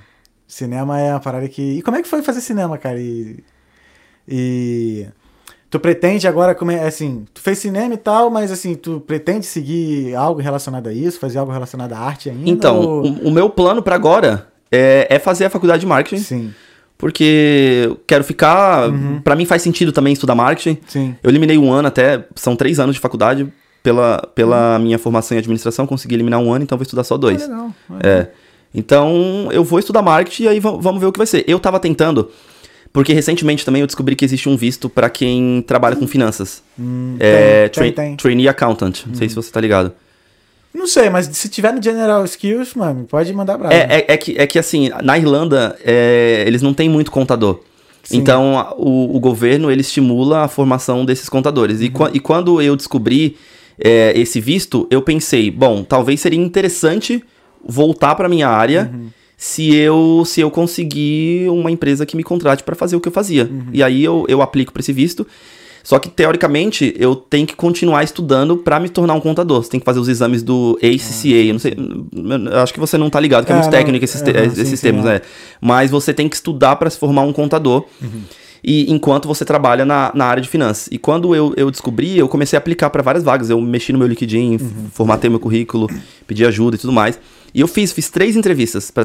Cinema 0.47 1.01
é 1.01 1.11
uma 1.13 1.21
parada 1.21 1.49
que. 1.49 1.79
E 1.79 1.83
como 1.83 1.97
é 1.97 2.03
que 2.03 2.09
foi 2.09 2.23
fazer 2.23 2.41
cinema, 2.41 2.77
cara? 2.79 3.01
E. 3.01 3.43
E. 4.29 5.07
Tu 5.71 5.81
pretende 5.81 6.29
agora, 6.29 6.55
como 6.55 6.71
é, 6.71 6.87
assim, 6.87 7.25
tu 7.33 7.41
fez 7.41 7.59
cinema 7.59 7.95
e 7.95 7.97
tal, 7.97 8.29
mas 8.31 8.53
assim, 8.53 8.75
tu 8.75 9.01
pretende 9.01 9.47
seguir 9.47 10.15
algo 10.15 10.39
relacionado 10.39 10.87
a 10.89 10.93
isso, 10.93 11.19
fazer 11.19 11.39
algo 11.39 11.51
relacionado 11.51 11.95
à 11.95 11.99
arte 11.99 12.29
ainda? 12.29 12.49
Então, 12.51 12.79
ou- 12.79 13.07
o, 13.07 13.29
o 13.29 13.31
meu 13.31 13.49
plano 13.49 13.83
pra 13.83 13.95
agora 13.95 14.49
é, 14.71 15.07
é 15.09 15.19
fazer 15.19 15.47
a 15.47 15.51
faculdade 15.51 15.81
de 15.81 15.87
marketing. 15.87 16.23
Sim, 16.23 16.55
Porque 16.99 17.85
eu 17.87 17.97
quero 18.07 18.23
ficar. 18.23 18.91
Uhum. 18.91 19.23
Pra 19.23 19.35
mim 19.35 19.47
faz 19.47 19.63
sentido 19.63 19.93
também 19.93 20.13
estudar 20.13 20.35
marketing. 20.35 20.79
sim. 20.87 21.17
Eu 21.23 21.31
eliminei 21.31 21.57
um 21.57 21.73
ano 21.73 21.89
até, 21.89 22.23
são 22.37 22.55
três 22.55 22.79
anos 22.79 22.95
de 22.97 23.01
faculdade. 23.01 23.51
Pela, 23.83 24.19
pela 24.37 24.79
minha 24.79 24.97
formação 24.97 25.35
em 25.37 25.41
administração, 25.41 25.89
consegui 25.89 26.15
eliminar 26.15 26.39
um 26.39 26.53
ano, 26.53 26.63
então 26.63 26.79
vou 26.79 26.85
estudar 26.85 27.03
só 27.03 27.17
dois. 27.17 27.43
Ah, 27.43 27.47
legal. 27.49 27.75
É. 28.05 28.29
Então, 28.75 29.49
eu 29.53 29.63
vou 29.65 29.79
estudar 29.79 30.03
marketing 30.03 30.45
e 30.45 30.49
aí 30.49 30.61
va- 30.61 30.77
vamos 30.79 31.01
ver 31.01 31.07
o 31.07 31.13
que 31.13 31.19
vai 31.19 31.27
ser. 31.27 31.45
Eu 31.47 31.59
tava 31.61 31.79
tentando, 31.79 32.31
porque 32.93 33.13
recentemente 33.13 33.65
também 33.65 33.81
eu 33.81 33.87
descobri 33.87 34.17
que 34.17 34.25
existe 34.25 34.49
um 34.49 34.57
visto 34.57 34.89
pra 34.89 35.11
quem 35.11 35.63
trabalha 35.67 35.97
com 35.97 36.07
finanças. 36.07 36.63
Hum, 36.79 37.17
É, 37.21 37.69
tem, 37.69 37.83
tem, 37.85 37.93
tra- 37.93 38.05
tem. 38.05 38.17
Trainee 38.17 38.49
Accountant. 38.49 39.05
Não 39.07 39.15
sei 39.15 39.29
se 39.29 39.35
você 39.35 39.51
tá 39.51 39.61
ligado. 39.61 39.93
Não 40.75 40.87
sei, 40.87 41.11
mas 41.11 41.27
se 41.27 41.51
tiver 41.51 41.71
no 41.75 41.83
General 41.83 42.25
Skills, 42.25 42.75
mano, 42.75 43.05
pode 43.05 43.31
mandar 43.35 43.59
bravo. 43.59 43.75
É, 43.75 43.81
é, 43.91 44.05
é 44.15 44.17
que, 44.17 44.35
é 44.39 44.47
que 44.47 44.59
assim, 44.59 44.89
na 45.05 45.19
Irlanda, 45.19 45.77
é, 45.85 46.45
eles 46.47 46.63
não 46.63 46.73
têm 46.73 46.89
muito 46.89 47.11
contador. 47.11 47.61
Sim. 48.03 48.17
Então, 48.17 48.75
o, 48.79 49.15
o 49.15 49.21
governo, 49.21 49.71
ele 49.71 49.83
estimula 49.83 50.41
a 50.45 50.49
formação 50.49 51.05
desses 51.05 51.29
contadores. 51.29 51.83
E, 51.83 51.91
qua- 51.91 52.11
e 52.15 52.19
quando 52.19 52.61
eu 52.63 52.75
descobri 52.75 53.37
é, 53.79 54.13
esse 54.19 54.41
visto, 54.41 54.87
eu 54.91 55.03
pensei, 55.03 55.51
bom, 55.51 55.85
talvez 55.85 56.21
seria 56.21 56.41
interessante 56.41 57.23
voltar 57.67 58.15
para 58.15 58.29
minha 58.29 58.49
área 58.49 58.93
se 59.37 59.75
eu 59.75 60.23
se 60.27 60.41
eu 60.41 60.51
conseguir 60.51 61.49
uma 61.51 61.71
empresa 61.71 62.07
que 62.07 62.17
me 62.17 62.23
contrate 62.23 62.63
para 62.63 62.75
fazer 62.77 62.97
o 62.97 63.01
que 63.01 63.09
eu 63.09 63.13
fazia. 63.13 63.51
E 63.73 63.83
aí 63.83 64.03
eu, 64.05 64.25
eu 64.29 64.41
aplico 64.43 64.73
para 64.73 64.81
esse 64.81 64.93
visto. 64.93 65.27
Só 65.85 65.99
que, 65.99 66.09
teoricamente, 66.09 66.95
eu 66.97 67.17
tenho 67.17 67.45
que 67.45 67.57
continuar 67.57 68.05
estudando 68.05 68.57
para 68.57 68.79
me 68.79 68.89
tornar 68.89 69.15
um 69.15 69.21
contador. 69.21 69.65
Você 69.65 69.71
tem 69.71 69.81
que 69.81 69.85
fazer 69.85 69.99
os 69.99 70.07
exames 70.07 70.41
do 70.41 70.79
ACCA. 70.81 71.29
eu 71.29 71.53
não 71.55 71.59
sei, 71.59 71.75
eu 72.53 72.61
acho 72.61 72.73
que 72.73 72.79
você 72.79 72.97
não 72.97 73.11
tá 73.11 73.19
ligado, 73.19 73.45
que 73.45 73.51
é, 73.51 73.55
É, 73.55 73.59
muito 73.59 73.65
não, 73.65 73.73
técnico 73.73 74.05
esses, 74.05 74.23
te- 74.23 74.31
aham, 74.31 74.45
esses 74.45 74.79
sim, 74.79 74.87
termos, 74.87 75.05
é. 75.05 75.15
né? 75.15 75.21
Mas 75.61 75.91
você 75.91 76.15
tem 76.15 76.29
que 76.29 76.37
estudar 76.37 76.77
para 76.77 76.89
se 76.89 76.97
formar 76.97 77.23
um 77.23 77.33
contador. 77.33 77.85
E 78.65 78.93
enquanto 78.93 79.27
você 79.27 79.45
trabalha 79.45 79.85
na, 79.85 80.13
na 80.15 80.27
área 80.27 80.41
de 80.41 80.49
finanças. 80.49 80.89
E 80.93 80.99
quando 80.99 81.35
eu, 81.35 81.53
eu 81.57 81.69
descobri, 81.69 82.17
eu 82.17 82.29
comecei 82.29 82.57
a 82.57 82.61
aplicar 82.61 82.89
para 82.91 83.03
várias 83.03 83.25
vagas. 83.25 83.51
Eu 83.51 83.61
mexi 83.61 83.93
no 83.93 83.99
meu 83.99 84.07
LinkedIn, 84.07 84.55
f- 84.55 84.65
formatei 84.93 85.29
meu 85.29 85.41
currículo, 85.41 85.89
pedi 86.29 86.47
ajuda 86.47 86.77
e 86.77 86.79
tudo 86.79 86.93
mais. 86.93 87.19
E 87.55 87.61
eu 87.61 87.69
fiz, 87.69 87.93
fiz 87.93 88.09
três 88.11 88.37
entrevistas 88.37 88.91
para 88.91 89.05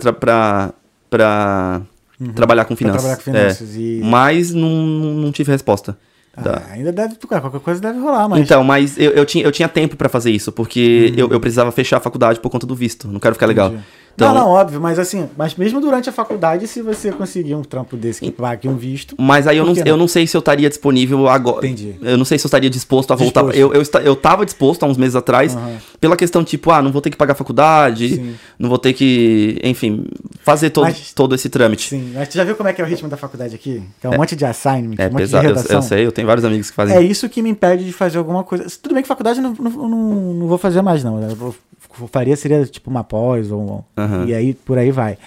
trabalhar 2.36 2.66
com 2.66 2.76
Pra 2.76 2.78
finanças. 2.78 3.02
trabalhar 3.02 3.16
com 3.16 3.22
É. 3.22 3.24
finanças. 3.24 3.76
E... 3.76 4.02
Mas 4.04 4.54
não, 4.54 4.70
não 4.70 5.32
tive 5.32 5.52
resposta. 5.52 5.98
Ah, 6.36 6.62
ainda 6.72 6.92
deve, 6.92 7.16
qualquer 7.16 7.60
coisa 7.62 7.82
deve 7.82 7.98
rolar, 8.00 8.30
mas. 8.30 8.40
Então, 8.42 8.64
mas 8.64 8.96
eu, 8.98 9.10
eu, 9.12 9.26
tinha, 9.26 9.44
eu 9.44 9.52
tinha 9.52 9.68
tempo 9.68 9.96
pra 9.96 10.08
fazer 10.08 10.30
isso, 10.30 10.52
porque 10.52 11.12
eu, 11.18 11.30
eu 11.32 11.40
precisava 11.40 11.72
fechar 11.72 11.98
a 11.98 12.00
faculdade 12.00 12.40
por 12.40 12.52
conta 12.52 12.68
do 12.68 12.76
visto. 12.76 13.08
Não 13.08 13.20
quero 13.20 13.34
ficar 13.34 13.48
legal. 13.48 13.70
Entendi. 13.70 13.84
Então, 14.18 14.34
Não, 14.34 14.46
não, 14.46 14.50
óbvio, 14.50 14.82
mas 14.82 14.98
assim, 14.98 15.30
mas 15.38 15.54
mesmo 15.54 15.80
durante 15.80 16.10
a 16.10 16.12
faculdade, 16.12 16.66
se 16.66 16.82
você 16.82 17.12
conseguir 17.12 17.54
um 17.54 17.62
trampo 17.62 17.96
desse 17.96 18.20
que 18.20 18.32
pague 18.32 18.68
um 18.68 18.76
visto. 18.76 19.14
Mas 19.16 19.46
aí 19.46 19.58
eu 19.58 19.64
não, 19.64 19.76
que 19.76 19.82
eu 19.82 19.86
não? 19.90 19.98
não 19.98 20.08
sei 20.08 20.26
se 20.26 20.36
eu 20.36 20.40
estaria 20.40 20.68
disponível 20.68 21.28
agora. 21.30 21.68
Entendi. 21.68 21.96
Eu 22.02 22.18
não 22.18 22.26
sei 22.26 22.40
se 22.40 22.46
eu 22.46 22.50
estaria 22.50 22.68
disposto 22.68 23.12
a 23.14 23.16
voltar. 23.16 23.42
Disposto. 23.44 23.60
Eu, 23.60 23.74
eu, 23.76 23.84
eu 24.04 24.16
tava 24.16 24.44
disposto 24.44 24.82
há 24.82 24.88
uns 24.88 24.98
meses 24.98 25.16
atrás, 25.16 25.56
Aham. 25.56 25.78
pela 26.02 26.16
questão 26.18 26.44
tipo, 26.44 26.72
ah, 26.72 26.82
não 26.82 26.92
vou 26.92 27.00
ter 27.00 27.12
que 27.12 27.16
pagar 27.16 27.34
a 27.34 27.36
faculdade, 27.36 28.16
Sim. 28.16 28.34
não 28.58 28.70
vou 28.70 28.80
ter 28.80 28.94
que, 28.94 29.60
enfim, 29.64 30.08
fazer 30.40 30.72
todo, 30.72 30.86
Mas- 30.86 31.14
todo 31.14 31.36
esse 31.36 31.48
trâmite. 31.48 31.90
Sim, 31.90 32.14
mas 32.16 32.28
tu 32.28 32.34
já 32.38 32.44
viu 32.44 32.56
como 32.56 32.68
é 32.70 32.74
que 32.74 32.82
é 32.82 32.84
o 32.84 32.88
ritmo 32.88 33.08
da 33.08 33.18
faculdade 33.18 33.54
aqui? 33.54 33.84
Que 34.02 34.08
é 34.08 34.10
um 34.10 34.18
monte 34.18 34.36
de 34.36 34.46
assignment, 34.46 34.96
É 34.98 35.06
um 35.10 35.12
monte 35.12 35.18
pesado, 35.20 35.44
de 35.44 35.52
eu, 35.52 35.56
redação. 35.58 35.76
eu 35.78 35.82
sei, 35.84 36.06
eu 36.08 36.12
tenho 36.12 36.26
vários 36.26 36.44
amigos 36.44 36.72
que 36.72 36.76
fazem. 36.76 36.98
É 36.98 37.02
isso 37.04 37.30
que 37.30 37.40
me 37.44 37.52
impede 37.52 37.86
de 37.86 37.94
fazer 37.94 38.18
alguma 38.18 38.44
coisa. 38.44 38.66
Tudo 38.82 38.96
bem 38.96 39.04
que 39.04 39.08
faculdade 39.08 39.38
eu 39.40 39.44
não, 39.44 39.54
não, 39.54 39.88
não, 39.88 40.34
não 40.34 40.48
vou 40.48 40.58
fazer 40.58 40.82
mais, 40.82 41.04
não. 41.04 41.22
Eu 41.22 41.36
vou- 41.36 41.50
eu 41.50 41.56
faria 42.06 42.36
seria 42.36 42.66
tipo 42.66 42.90
uma 42.90 43.04
pós 43.04 43.52
ou 43.52 43.84
Aham. 43.98 44.26
e 44.28 44.34
aí 44.36 44.54
por 44.54 44.78
aí 44.78 44.92
vai. 44.92 45.18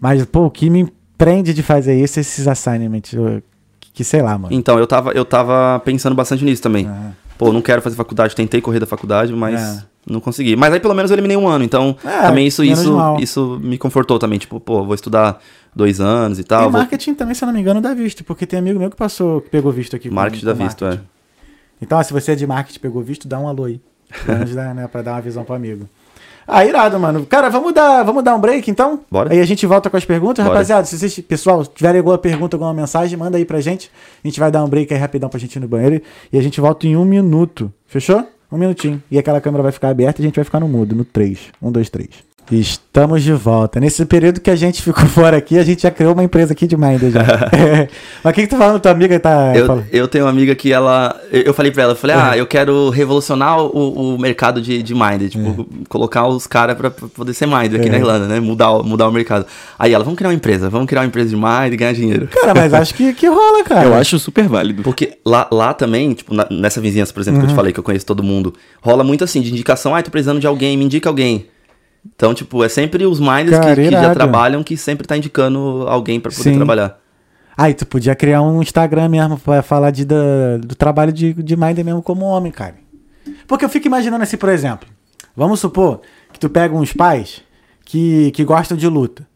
Mas, 0.00 0.24
pô, 0.24 0.46
o 0.46 0.50
que 0.50 0.68
me 0.70 0.92
prende 1.18 1.52
de 1.54 1.62
fazer 1.62 1.98
isso 1.98 2.18
é 2.18 2.20
esses 2.20 2.46
assignments. 2.46 3.12
eu- 3.12 3.42
Que, 3.80 3.90
que 3.92 4.04
sei 4.04 4.22
lá, 4.22 4.36
mano. 4.38 4.54
Então, 4.54 4.78
eu 4.78 4.86
tava, 4.86 5.10
eu 5.12 5.24
tava 5.24 5.80
pensando 5.84 6.14
bastante 6.14 6.44
nisso 6.44 6.62
também. 6.62 6.86
Ah. 6.86 7.10
Pô, 7.38 7.52
não 7.52 7.60
quero 7.62 7.82
fazer 7.82 7.96
faculdade, 7.96 8.34
tentei 8.36 8.60
correr 8.60 8.78
da 8.78 8.86
faculdade, 8.86 9.32
mas 9.32 9.60
É. 9.60 9.82
não 10.06 10.20
consegui. 10.20 10.54
Mas 10.54 10.72
aí 10.72 10.78
pelo 10.78 10.94
menos 10.94 11.10
eu 11.10 11.14
eliminei 11.16 11.36
um 11.36 11.48
ano, 11.48 11.64
então 11.64 11.96
É, 12.04 12.22
também 12.22 12.46
isso, 12.46 12.62
isso, 12.62 12.92
mal. 12.92 13.18
isso 13.18 13.58
me 13.62 13.76
confortou 13.78 14.18
também. 14.18 14.38
Tipo, 14.38 14.60
pô, 14.60 14.84
vou 14.84 14.94
estudar 14.94 15.40
dois 15.74 16.00
anos 16.00 16.38
e 16.38 16.44
tal. 16.44 16.60
e 16.60 16.62
vou- 16.64 16.72
marketing 16.72 17.14
também, 17.14 17.34
se 17.34 17.42
eu 17.42 17.46
não 17.46 17.52
me 17.54 17.60
engano, 17.60 17.80
dá 17.80 17.92
visto, 17.94 18.22
porque 18.22 18.46
tem 18.46 18.58
amigo 18.60 18.78
meu 18.78 18.90
que 18.90 18.96
passou, 18.96 19.40
que 19.40 19.50
pegou 19.50 19.72
visto 19.72 19.96
aqui. 19.96 20.08
Marketing 20.10 20.46
com 20.46 20.46
dá 20.46 20.64
visto, 20.64 20.84
é. 20.84 20.88
marketing. 20.88 21.08
Então, 21.80 21.98
ó, 21.98 22.02
se 22.02 22.12
você 22.12 22.32
é 22.32 22.34
de 22.36 22.46
marketing 22.46 22.78
e 22.78 22.80
pegou 22.80 23.02
visto, 23.02 23.26
dá 23.26 23.38
um 23.40 23.48
alô 23.48 23.64
aí. 23.64 23.80
Pelo 24.24 24.38
menos 24.38 24.54
dá, 24.54 24.72
né, 24.74 24.86
pra 24.86 25.02
dar 25.02 25.12
uma 25.14 25.20
visão 25.20 25.42
pro 25.44 25.54
amigo. 25.56 25.88
Ah, 26.46 26.64
irado, 26.64 26.98
mano. 26.98 27.24
Cara, 27.26 27.48
vamos 27.48 27.72
dar, 27.72 28.02
vamos 28.02 28.22
dar 28.24 28.34
um 28.34 28.40
break 28.40 28.70
então? 28.70 29.00
Bora. 29.10 29.32
Aí 29.32 29.40
a 29.40 29.44
gente 29.44 29.64
volta 29.66 29.88
com 29.88 29.96
as 29.96 30.04
perguntas. 30.04 30.44
Bora. 30.44 30.54
Rapaziada, 30.54 30.86
se 30.86 30.98
vocês, 30.98 31.18
pessoal, 31.20 31.64
tiverem 31.64 31.98
alguma 31.98 32.18
pergunta, 32.18 32.56
alguma 32.56 32.74
mensagem, 32.74 33.16
manda 33.16 33.36
aí 33.38 33.44
pra 33.44 33.60
gente. 33.60 33.90
A 34.24 34.28
gente 34.28 34.40
vai 34.40 34.50
dar 34.50 34.64
um 34.64 34.68
break 34.68 34.92
aí 34.92 34.98
rapidão 34.98 35.28
pra 35.28 35.38
gente 35.38 35.56
ir 35.56 35.60
no 35.60 35.68
banheiro. 35.68 36.02
E 36.32 36.38
a 36.38 36.42
gente 36.42 36.60
volta 36.60 36.86
em 36.86 36.96
um 36.96 37.04
minuto. 37.04 37.72
Fechou? 37.86 38.26
Um 38.50 38.58
minutinho. 38.58 39.02
E 39.10 39.18
aquela 39.18 39.40
câmera 39.40 39.62
vai 39.62 39.72
ficar 39.72 39.88
aberta 39.88 40.20
e 40.20 40.24
a 40.24 40.26
gente 40.26 40.36
vai 40.36 40.44
ficar 40.44 40.60
no 40.60 40.68
mudo, 40.68 40.94
no 40.94 41.04
3. 41.04 41.38
Um, 41.62 41.72
dois, 41.72 41.88
três. 41.88 42.31
Estamos 42.50 43.22
de 43.22 43.32
volta. 43.32 43.80
Nesse 43.80 44.04
período 44.04 44.40
que 44.40 44.50
a 44.50 44.56
gente 44.56 44.82
ficou 44.82 45.04
fora 45.08 45.36
aqui, 45.36 45.58
a 45.58 45.62
gente 45.64 45.82
já 45.82 45.90
criou 45.90 46.12
uma 46.12 46.22
empresa 46.24 46.52
aqui 46.52 46.66
de 46.66 46.76
Minder 46.76 47.10
já. 47.10 47.20
É. 47.52 47.88
Mas 48.22 48.30
o 48.30 48.34
que, 48.34 48.42
que 48.42 48.46
tu 48.48 48.56
falando? 48.58 48.80
Tua 48.80 48.90
amiga 48.92 49.18
tá. 49.18 49.52
Eu, 49.56 49.66
fala- 49.66 49.84
eu 49.90 50.08
tenho 50.08 50.24
uma 50.24 50.30
amiga 50.30 50.54
que 50.54 50.72
ela. 50.72 51.18
Eu 51.30 51.54
falei 51.54 51.70
pra 51.72 51.84
ela, 51.84 51.92
eu 51.92 51.96
falei, 51.96 52.16
ah, 52.16 52.36
eu 52.36 52.46
quero 52.46 52.90
revolucionar 52.90 53.58
o, 53.60 54.14
o 54.14 54.18
mercado 54.18 54.60
de, 54.60 54.82
de 54.82 54.94
Minder. 54.94 55.30
Tipo, 55.30 55.66
colocar 55.88 56.26
os 56.26 56.46
caras 56.46 56.76
pra, 56.76 56.90
pra 56.90 57.08
poder 57.08 57.32
ser 57.32 57.46
Minder 57.46 57.80
aqui 57.80 57.88
É. 57.88 57.92
na 57.92 57.98
Irlanda, 57.98 58.26
né? 58.26 58.38
Mudar, 58.40 58.70
o- 58.72 58.84
mudar 58.84 59.08
o 59.08 59.12
mercado. 59.12 59.46
Aí 59.78 59.94
ela, 59.94 60.04
vamos 60.04 60.18
criar 60.18 60.28
uma 60.30 60.34
empresa, 60.34 60.68
vamos 60.68 60.86
criar 60.88 61.00
uma 61.02 61.06
empresa 61.06 61.30
de 61.30 61.36
Minder 61.36 61.72
e 61.72 61.76
ganhar 61.76 61.92
dinheiro. 61.94 62.28
Cara, 62.28 62.54
mas 62.54 62.74
acho 62.74 62.94
que, 62.94 63.12
que 63.14 63.26
rola, 63.28 63.62
cara. 63.64 63.86
Eu 63.86 63.94
acho 63.94 64.18
super 64.18 64.46
válido. 64.46 64.82
Porque 64.82 65.14
lá, 65.24 65.48
lá 65.50 65.72
também, 65.72 66.12
tipo, 66.12 66.34
na- 66.34 66.46
nessa 66.50 66.80
vizinhança, 66.80 67.12
por 67.14 67.20
exemplo, 67.20 67.40
que 67.40 67.46
eu 67.46 67.50
te 67.50 67.54
falei 67.56 67.72
que 67.72 67.80
eu 67.80 67.84
conheço 67.84 68.04
todo 68.04 68.22
mundo, 68.22 68.52
rola 68.82 69.02
muito 69.02 69.24
assim, 69.24 69.40
de 69.40 69.50
indicação, 69.50 69.94
ah, 69.94 70.02
tô 70.02 70.10
precisando 70.10 70.38
de 70.40 70.46
alguém, 70.46 70.76
me 70.76 70.84
indica 70.84 71.08
alguém. 71.08 71.46
Então, 72.14 72.34
tipo, 72.34 72.62
é 72.64 72.68
sempre 72.68 73.04
os 73.06 73.20
minders 73.20 73.50
Cara, 73.50 73.74
que, 73.76 73.84
que 73.84 73.90
já 73.90 74.12
trabalham 74.12 74.62
que 74.62 74.76
sempre 74.76 75.06
tá 75.06 75.16
indicando 75.16 75.84
alguém 75.88 76.18
pra 76.20 76.30
poder 76.32 76.50
Sim. 76.50 76.56
trabalhar. 76.56 76.98
Aí 77.56 77.74
tu 77.74 77.86
podia 77.86 78.14
criar 78.14 78.42
um 78.42 78.62
Instagram 78.62 79.08
mesmo 79.08 79.38
pra 79.38 79.62
falar 79.62 79.90
de, 79.90 80.04
da- 80.04 80.56
do 80.58 80.74
trabalho 80.74 81.12
de, 81.12 81.32
de 81.34 81.56
Minder 81.56 81.84
mesmo 81.84 82.02
como 82.02 82.24
homem, 82.24 82.50
cara. 82.50 82.74
Porque 83.46 83.64
eu 83.64 83.68
fico 83.68 83.86
imaginando 83.86 84.22
assim, 84.22 84.36
por 84.36 84.48
exemplo, 84.48 84.88
vamos 85.36 85.60
supor 85.60 86.00
que 86.32 86.40
tu 86.40 86.48
pega 86.48 86.74
uns 86.74 86.92
pais 86.92 87.42
que, 87.84 88.30
que 88.32 88.42
gostam 88.44 88.76
de 88.76 88.88
luta. 88.88 89.26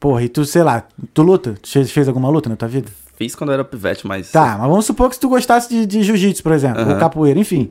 Porra, 0.00 0.22
e 0.24 0.28
tu, 0.28 0.44
sei 0.44 0.62
lá, 0.62 0.84
tu 1.14 1.22
luta? 1.22 1.54
Tu 1.60 1.68
fez, 1.68 1.90
fez 1.90 2.08
alguma 2.08 2.28
luta 2.28 2.48
na 2.48 2.56
tua 2.56 2.68
vida? 2.68 2.88
Fiz 3.16 3.34
quando 3.34 3.50
eu 3.50 3.54
era 3.54 3.64
pivete, 3.64 4.06
mas. 4.06 4.30
Tá, 4.30 4.56
mas 4.58 4.68
vamos 4.68 4.84
supor 4.84 5.08
que 5.08 5.14
se 5.14 5.20
tu 5.20 5.28
gostasse 5.28 5.68
de, 5.68 5.86
de 5.86 6.02
jiu-jitsu, 6.02 6.42
por 6.42 6.52
exemplo, 6.52 6.82
ou 6.82 6.90
Aham. 6.90 6.98
capoeira, 6.98 7.38
enfim. 7.40 7.70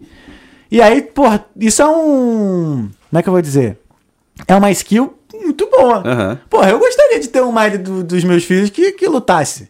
E 0.72 0.82
aí, 0.82 1.02
porra, 1.02 1.46
isso 1.60 1.82
é 1.82 1.88
um. 1.88 2.90
Como 3.10 3.20
é 3.20 3.22
que 3.24 3.30
eu 3.30 3.34
vou 3.34 3.42
dizer? 3.42 3.78
É 4.48 4.56
uma 4.56 4.70
skill 4.72 5.14
muito 5.34 5.68
boa. 5.70 6.04
Aham. 6.06 6.40
Porra, 6.50 6.70
eu 6.70 6.80
gostaria 6.80 7.20
de 7.20 7.28
ter 7.30 7.42
um 7.42 7.52
mind 7.54 7.76
do- 7.82 8.04
dos 8.04 8.24
meus 8.24 8.44
filhos 8.44 8.70
que, 8.70 8.92
que 8.94 9.08
lutasse. 9.08 9.70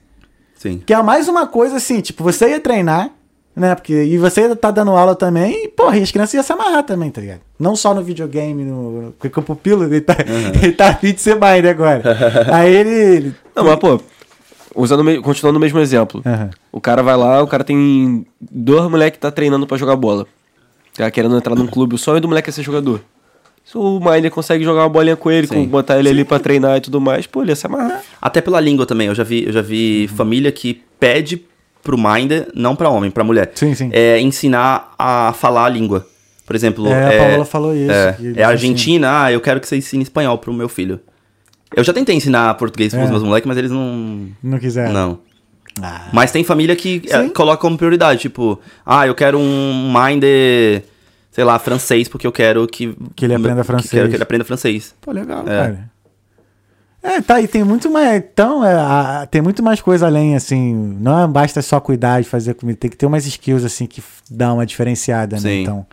Sim. 0.56 0.82
Que 0.86 0.94
é 0.94 1.02
mais 1.04 1.28
uma 1.28 1.46
coisa 1.48 1.78
assim, 1.78 2.02
tipo, 2.02 2.24
você 2.24 2.50
ia 2.50 2.60
treinar, 2.60 3.10
né? 3.56 3.76
Porque, 3.76 3.94
e 3.94 4.18
você 4.18 4.56
tá 4.56 4.72
dando 4.72 4.92
aula 4.92 5.16
também, 5.16 5.66
e, 5.66 5.68
porra, 5.68 5.98
e 5.98 6.04
as 6.04 6.12
crianças 6.12 6.34
iam 6.34 6.44
se 6.44 6.52
amarrar 6.52 6.84
também, 6.84 7.10
tá 7.12 7.22
ligado? 7.22 7.42
Não 7.60 7.76
só 7.76 7.94
no 7.94 8.02
videogame, 8.04 8.64
no. 8.64 9.14
Porque 9.20 9.40
o 9.40 9.44
pupilo, 9.44 9.84
ele 9.84 10.02
tá, 10.02 10.16
ele 10.62 10.72
tá 10.74 10.90
afim 10.90 11.14
de 11.14 11.22
ser 11.22 11.36
mind 11.36 11.66
agora. 11.66 12.02
Aí 12.52 12.74
ele. 12.76 12.90
ele- 12.90 13.36
Não, 13.56 13.64
mas 13.64 13.78
pô, 13.78 14.00
usando, 14.76 15.04
continuando 15.22 15.58
o 15.58 15.62
mesmo 15.62 15.80
exemplo. 15.80 16.22
Aham. 16.26 16.50
O 16.72 16.82
cara 16.82 17.04
vai 17.04 17.16
lá, 17.16 17.42
o 17.44 17.48
cara 17.48 17.64
tem 17.64 18.26
dois 18.42 18.90
moleques 18.90 19.18
que 19.18 19.22
tá 19.22 19.32
treinando 19.32 19.68
pra 19.68 19.78
jogar 19.78 19.96
bola. 19.96 20.26
Tá 20.98 21.10
querendo 21.12 21.38
entrar 21.38 21.56
num 21.56 21.68
clube, 21.68 21.96
o 21.96 21.98
sonho 21.98 22.20
do 22.22 22.28
moleque 22.28 22.50
é 22.50 22.54
ser 22.54 22.64
jogador. 22.64 23.02
Se 23.66 23.78
o 23.78 24.00
Miner 24.00 24.30
consegue 24.30 24.64
jogar 24.64 24.84
uma 24.84 24.90
bolinha 24.90 25.16
com 25.16 25.30
ele, 25.32 25.48
Sim. 25.48 25.56
com, 25.56 25.66
botar 25.66 25.98
ele 25.98 26.08
ali 26.08 26.24
pra 26.24 26.38
treinar 26.38 26.78
e 26.78 26.82
tudo 26.82 27.02
mais, 27.02 27.26
pô, 27.26 27.42
ele 27.42 27.52
ia 27.52 27.56
se 27.56 27.66
amarrar. 27.66 28.02
Até 28.22 28.40
pela 28.40 28.60
língua 28.62 28.86
também. 28.86 29.08
Eu 29.08 29.16
já 29.16 29.24
vi, 29.24 29.44
eu 29.46 29.52
já 29.52 29.62
vi 29.62 30.08
família 30.16 30.52
que 30.52 30.84
pede 31.00 31.44
pro 31.84 31.98
Minder, 31.98 32.48
não 32.54 32.76
pra 32.76 32.90
homem, 32.90 33.10
pra 33.10 33.24
mulher. 33.24 33.52
Sim, 33.56 33.74
sim. 33.74 33.90
É 33.92 34.20
ensinar 34.20 34.94
a 35.00 35.34
falar 35.34 35.66
a 35.66 35.70
língua. 35.70 36.08
Por 36.46 36.56
exemplo, 36.56 36.88
É, 36.88 37.18
a 37.18 37.24
Paola 37.28 37.46
falou 37.46 37.76
isso, 37.76 37.92
É, 37.92 38.16
é 38.36 38.44
Argentina, 38.44 39.24
ah, 39.24 39.32
eu 39.32 39.42
quero 39.42 39.60
que 39.60 39.68
você 39.68 39.78
ensine 39.78 40.04
espanhol 40.04 40.38
pro 40.38 40.54
meu 40.54 40.70
filho. 40.70 41.00
Eu 41.76 41.84
já 41.84 41.92
tentei 41.92 42.16
ensinar 42.16 42.54
português 42.54 42.94
pros 42.94 43.08
É. 43.08 43.10
meus 43.12 43.24
moleques, 43.24 43.48
mas 43.48 43.58
eles 43.58 43.72
não. 43.72 44.28
Não 44.44 44.60
quiser. 44.60 44.90
Não. 44.92 45.18
Ah. 45.82 46.08
Mas 46.14 46.32
tem 46.32 46.44
família 46.44 46.76
que 46.76 47.02
é, 47.10 47.24
Sim. 47.24 47.30
coloca 47.30 47.58
como 47.58 47.76
prioridade, 47.78 48.20
tipo, 48.22 48.60
ah, 48.86 49.08
eu 49.08 49.16
quero 49.16 49.40
um 49.40 49.92
Minder, 49.92 50.84
sei 51.36 51.44
lá, 51.44 51.60
francês, 51.60 52.08
porque 52.08 52.26
eu 52.26 52.32
quero 52.32 52.66
que. 52.66 52.96
Que 53.14 53.26
ele 53.26 53.36
aprenda 53.36 53.62
francês. 53.66 53.92
quero 53.92 54.08
que 54.08 54.16
ele 54.16 54.24
aprenda 54.24 54.46
francês. 54.46 54.96
Pô, 55.02 55.12
legal, 55.12 55.42
É. 55.42 55.44
cara. 55.44 55.90
É, 57.04 57.22
tá, 57.22 57.40
e 57.42 57.48
tem 57.48 57.62
muito 57.64 57.90
mais. 57.92 58.16
Então, 58.18 58.64
é, 58.66 58.74
a- 58.74 59.28
tem 59.30 59.42
muito 59.42 59.62
mais 59.62 59.80
coisa 59.82 60.08
além, 60.08 60.36
assim. 60.36 60.74
Não 61.00 61.30
basta 61.32 61.62
só 61.62 61.80
cuidar 61.80 62.22
de 62.22 62.28
fazer 62.30 62.54
comida, 62.56 62.80
tem 62.80 62.90
que 62.90 62.96
ter 62.98 63.06
umas 63.06 63.26
skills, 63.28 63.64
assim, 63.66 63.86
que 63.86 64.02
dão 64.32 64.56
uma 64.56 64.66
diferenciada, 64.66 65.36
né? 65.36 65.42
Sim. 65.42 65.62
Então. 65.64 65.86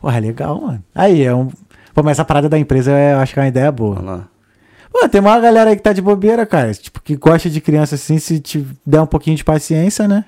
Porra, 0.00 0.18
legal, 0.18 0.60
mano. 0.60 0.82
Aí, 0.94 1.22
é 1.22 1.32
um. 1.34 1.48
Pô, 1.94 2.02
mas 2.02 2.12
essa 2.12 2.24
parada 2.24 2.48
da 2.48 2.58
empresa 2.58 2.90
eu 2.90 3.18
acho 3.18 3.34
que 3.34 3.38
é 3.38 3.42
uma 3.42 3.48
ideia 3.48 3.70
boa. 3.70 3.96
Olha 3.98 4.04
lá. 4.10 4.28
Pô, 4.90 5.08
tem 5.08 5.20
uma 5.20 5.38
galera 5.38 5.70
aí 5.70 5.76
que 5.76 5.82
tá 5.82 5.92
de 5.92 6.02
bobeira, 6.02 6.44
cara. 6.46 6.72
Tipo, 6.74 7.00
que 7.02 7.14
gosta 7.14 7.48
de 7.48 7.60
criança 7.60 7.94
assim, 7.94 8.18
se 8.18 8.40
te 8.40 8.66
der 8.84 9.00
um 9.02 9.06
pouquinho 9.06 9.36
de 9.36 9.44
paciência, 9.44 10.08
né? 10.08 10.24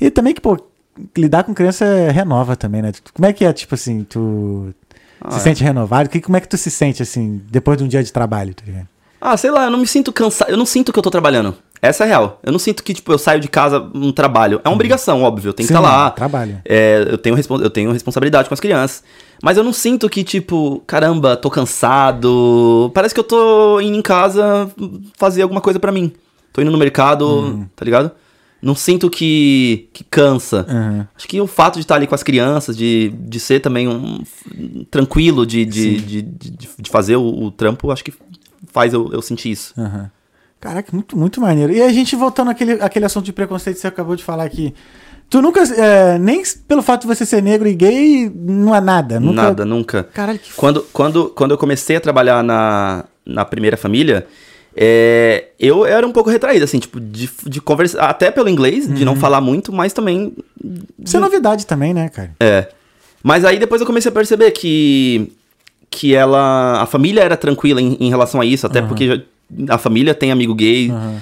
E 0.00 0.10
também 0.10 0.32
que, 0.32 0.40
pô, 0.40 0.56
lidar 1.16 1.44
com 1.44 1.54
criança 1.54 1.84
renova 2.12 2.56
também, 2.56 2.82
né? 2.82 2.92
Como 3.12 3.26
é 3.26 3.32
que 3.32 3.44
é, 3.44 3.52
tipo 3.52 3.74
assim, 3.74 4.04
tu 4.04 4.72
Ah, 5.20 5.30
se 5.32 5.38
é. 5.38 5.40
sente 5.40 5.62
renovado? 5.64 6.08
Que, 6.08 6.20
como 6.20 6.36
é 6.36 6.40
que 6.40 6.48
tu 6.48 6.56
se 6.56 6.70
sente, 6.70 7.02
assim, 7.02 7.40
depois 7.50 7.78
de 7.78 7.84
um 7.84 7.88
dia 7.88 8.02
de 8.02 8.12
trabalho, 8.12 8.54
tá 8.54 8.62
ligado? 8.66 8.88
Ah, 9.20 9.36
sei 9.38 9.50
lá, 9.50 9.64
eu 9.64 9.70
não 9.70 9.78
me 9.78 9.86
sinto 9.86 10.12
cansado. 10.12 10.50
Eu 10.50 10.56
não 10.56 10.66
sinto 10.66 10.92
que 10.92 10.98
eu 10.98 11.02
tô 11.02 11.10
trabalhando. 11.10 11.54
Essa 11.80 12.04
é 12.04 12.06
a 12.06 12.08
real. 12.08 12.40
Eu 12.42 12.52
não 12.52 12.58
sinto 12.58 12.82
que, 12.82 12.92
tipo, 12.92 13.10
eu 13.10 13.18
saio 13.18 13.40
de 13.40 13.48
casa 13.48 13.80
um 13.94 14.12
trabalho. 14.12 14.60
É 14.64 14.68
uma 14.68 14.74
obrigação, 14.74 15.22
óbvio. 15.22 15.48
Eu 15.50 15.52
tenho 15.54 15.66
que 15.66 15.72
Sim, 15.74 15.78
estar 15.78 15.86
lá. 15.86 16.10
trabalho. 16.10 16.60
É, 16.64 17.06
eu, 17.10 17.16
tenho, 17.18 17.36
eu 17.62 17.70
tenho 17.70 17.90
responsabilidade 17.92 18.48
com 18.48 18.54
as 18.54 18.60
crianças. 18.60 19.02
Mas 19.42 19.56
eu 19.56 19.64
não 19.64 19.72
sinto 19.72 20.08
que, 20.10 20.22
tipo, 20.24 20.82
caramba, 20.86 21.36
tô 21.36 21.50
cansado. 21.50 22.90
Parece 22.94 23.14
que 23.14 23.20
eu 23.20 23.24
tô 23.24 23.80
indo 23.80 23.96
em 23.96 24.02
casa 24.02 24.70
fazer 25.16 25.42
alguma 25.42 25.60
coisa 25.60 25.78
pra 25.80 25.92
mim. 25.92 26.12
Tô 26.52 26.60
indo 26.62 26.70
no 26.70 26.78
mercado, 26.78 27.26
Uhum. 27.26 27.66
tá 27.74 27.84
ligado? 27.84 28.10
Não 28.64 28.74
sinto 28.74 29.10
que, 29.10 29.90
que 29.92 30.02
cansa. 30.02 30.64
Aham. 30.66 31.08
Acho 31.14 31.28
que 31.28 31.38
o 31.38 31.46
fato 31.46 31.74
de 31.74 31.80
estar 31.80 31.96
ali 31.96 32.06
com 32.06 32.14
as 32.14 32.22
crianças, 32.22 32.74
de, 32.74 33.10
de 33.10 33.38
ser 33.38 33.60
também 33.60 33.86
um 33.86 34.24
tranquilo, 34.90 35.44
de, 35.44 35.66
de, 35.66 36.00
de, 36.00 36.22
de, 36.22 36.68
de 36.78 36.90
fazer 36.90 37.16
o, 37.16 37.44
o 37.44 37.50
trampo, 37.50 37.90
acho 37.90 38.02
que 38.02 38.12
faz 38.72 38.94
eu, 38.94 39.10
eu 39.12 39.20
sentir 39.20 39.50
isso. 39.50 39.74
Aham. 39.78 40.10
Caraca, 40.58 40.90
muito, 40.92 41.14
muito 41.14 41.42
maneiro. 41.42 41.74
E 41.74 41.82
a 41.82 41.92
gente 41.92 42.16
voltando 42.16 42.50
àquele, 42.50 42.72
àquele 42.72 43.04
assunto 43.04 43.26
de 43.26 43.34
preconceito 43.34 43.76
que 43.76 43.82
você 43.82 43.86
acabou 43.86 44.16
de 44.16 44.24
falar 44.24 44.44
aqui. 44.44 44.72
Tu 45.28 45.42
nunca, 45.42 45.60
é, 45.62 46.18
nem 46.18 46.42
pelo 46.66 46.82
fato 46.82 47.02
de 47.02 47.06
você 47.06 47.26
ser 47.26 47.42
negro 47.42 47.68
e 47.68 47.74
gay, 47.74 48.32
não 48.34 48.74
é 48.74 48.80
nada. 48.80 49.20
Nunca... 49.20 49.42
Nada, 49.42 49.64
nunca. 49.66 50.04
Caralho, 50.04 50.38
que. 50.38 50.54
Quando, 50.54 50.86
quando, 50.90 51.28
quando 51.28 51.50
eu 51.50 51.58
comecei 51.58 51.96
a 51.96 52.00
trabalhar 52.00 52.42
na, 52.42 53.04
na 53.26 53.44
primeira 53.44 53.76
família, 53.76 54.26
é, 54.76 55.48
eu 55.58 55.84
era 55.86 56.06
um 56.06 56.12
pouco 56.12 56.30
retraído, 56.30 56.64
assim, 56.64 56.78
tipo, 56.78 57.00
de, 57.00 57.30
de 57.46 57.60
conversar, 57.60 58.08
até 58.08 58.30
pelo 58.30 58.48
inglês, 58.48 58.86
de 58.86 59.00
Uhum. 59.00 59.04
não 59.04 59.16
falar 59.16 59.40
muito, 59.40 59.72
mas 59.72 59.92
também. 59.92 60.34
Isso 61.04 61.16
é 61.16 61.20
novidade 61.20 61.66
também, 61.66 61.92
né, 61.94 62.08
cara? 62.08 62.34
É. 62.40 62.68
Mas 63.22 63.44
aí 63.44 63.58
depois 63.58 63.80
eu 63.80 63.86
comecei 63.86 64.10
a 64.10 64.12
perceber 64.12 64.50
que, 64.50 65.32
que 65.90 66.14
ela. 66.14 66.82
A 66.82 66.86
família 66.86 67.22
era 67.22 67.36
tranquila 67.36 67.80
em, 67.80 67.96
em 68.00 68.08
relação 68.10 68.40
a 68.40 68.44
isso, 68.44 68.66
até 68.66 68.82
porque 68.82 69.06
já- 69.06 69.22
a 69.68 69.78
família 69.78 70.14
tem 70.14 70.30
amigo 70.32 70.54
gay. 70.54 70.90
Aham. 70.90 71.20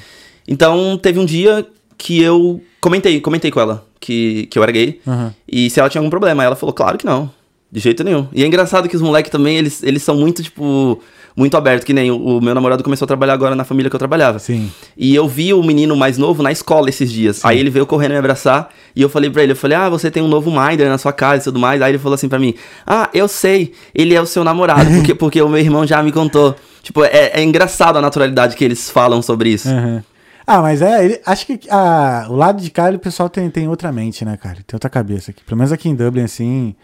Então 0.48 0.98
teve 0.98 1.18
um 1.20 1.24
dia 1.24 1.64
que 1.96 2.20
eu 2.20 2.60
comentei, 2.80 3.20
comentei 3.20 3.50
com 3.50 3.60
ela 3.60 3.86
que, 4.00 4.46
que 4.46 4.58
eu 4.58 4.62
era 4.62 4.72
gay. 4.72 5.00
E 5.46 5.70
se 5.70 5.78
ela 5.78 5.88
tinha 5.88 6.00
algum 6.00 6.10
problema. 6.10 6.42
Ela 6.42 6.56
falou, 6.56 6.72
claro 6.72 6.98
que 6.98 7.06
não. 7.06 7.30
De 7.70 7.80
jeito 7.80 8.02
nenhum. 8.04 8.26
E 8.32 8.42
é 8.42 8.46
engraçado 8.46 8.88
que 8.88 8.96
os 8.96 9.00
moleques 9.00 9.30
também, 9.30 9.56
eles, 9.56 9.82
eles 9.82 10.02
são 10.02 10.16
muito, 10.16 10.42
tipo, 10.42 11.00
muito 11.36 11.56
abertos. 11.56 11.84
Que 11.84 11.92
nem 11.92 12.10
o, 12.10 12.16
o 12.38 12.40
meu 12.40 12.54
namorado 12.54 12.82
começou 12.82 13.04
a 13.04 13.08
trabalhar 13.08 13.32
agora 13.34 13.54
na 13.54 13.64
família 13.64 13.88
que 13.90 13.96
eu 13.96 13.98
trabalhava. 13.98 14.38
Sim. 14.38 14.70
E 14.96 15.14
eu 15.14 15.26
vi 15.28 15.52
o 15.54 15.62
menino 15.62 15.96
mais 15.96 16.18
novo 16.18 16.42
na 16.42 16.52
escola 16.52 16.88
esses 16.88 17.10
dias. 17.10 17.44
Aí 17.44 17.58
ele 17.58 17.70
veio 17.70 17.86
correndo 17.86 18.12
me 18.12 18.18
abraçar 18.18 18.68
e 18.94 19.02
eu 19.02 19.08
falei 19.08 19.30
pra 19.30 19.42
ele, 19.42 19.52
eu 19.52 19.56
falei, 19.56 19.76
ah, 19.76 19.88
você 19.88 20.10
tem 20.10 20.22
um 20.22 20.28
novo 20.28 20.50
Minder 20.50 20.88
na 20.88 20.98
sua 20.98 21.12
casa 21.12 21.42
e 21.42 21.44
tudo 21.44 21.58
mais. 21.58 21.80
Aí 21.82 21.92
ele 21.92 21.98
falou 21.98 22.14
assim 22.14 22.28
pra 22.28 22.38
mim, 22.38 22.54
ah, 22.86 23.08
eu 23.14 23.26
sei, 23.28 23.72
ele 23.94 24.14
é 24.14 24.20
o 24.20 24.26
seu 24.26 24.44
namorado, 24.44 24.90
porque, 24.96 25.14
porque 25.14 25.40
o 25.42 25.48
meu 25.48 25.58
irmão 25.60 25.86
já 25.86 26.02
me 26.02 26.12
contou. 26.12 26.54
Tipo, 26.82 27.04
é, 27.04 27.30
é 27.34 27.42
engraçado 27.42 27.96
a 27.96 28.02
naturalidade 28.02 28.56
que 28.56 28.64
eles 28.64 28.90
falam 28.90 29.22
sobre 29.22 29.50
isso. 29.50 29.68
Aham. 29.68 30.02
Ah, 30.44 30.60
mas 30.60 30.82
é, 30.82 31.04
ele- 31.04 31.20
acho 31.24 31.46
que 31.46 31.60
ah, 31.70 32.26
o 32.28 32.34
lado 32.34 32.60
de 32.60 32.68
cá 32.68 32.90
o 32.90 32.98
pessoal 32.98 33.28
tem, 33.28 33.48
tem 33.48 33.68
outra 33.68 33.92
mente, 33.92 34.24
né, 34.24 34.36
cara? 34.36 34.56
Tem 34.66 34.74
outra 34.74 34.90
cabeça 34.90 35.30
aqui. 35.30 35.40
Pelo 35.44 35.56
menos 35.56 35.70
aqui 35.72 35.88
em 35.88 35.94
Dublin, 35.94 36.24
assim, 36.24 36.74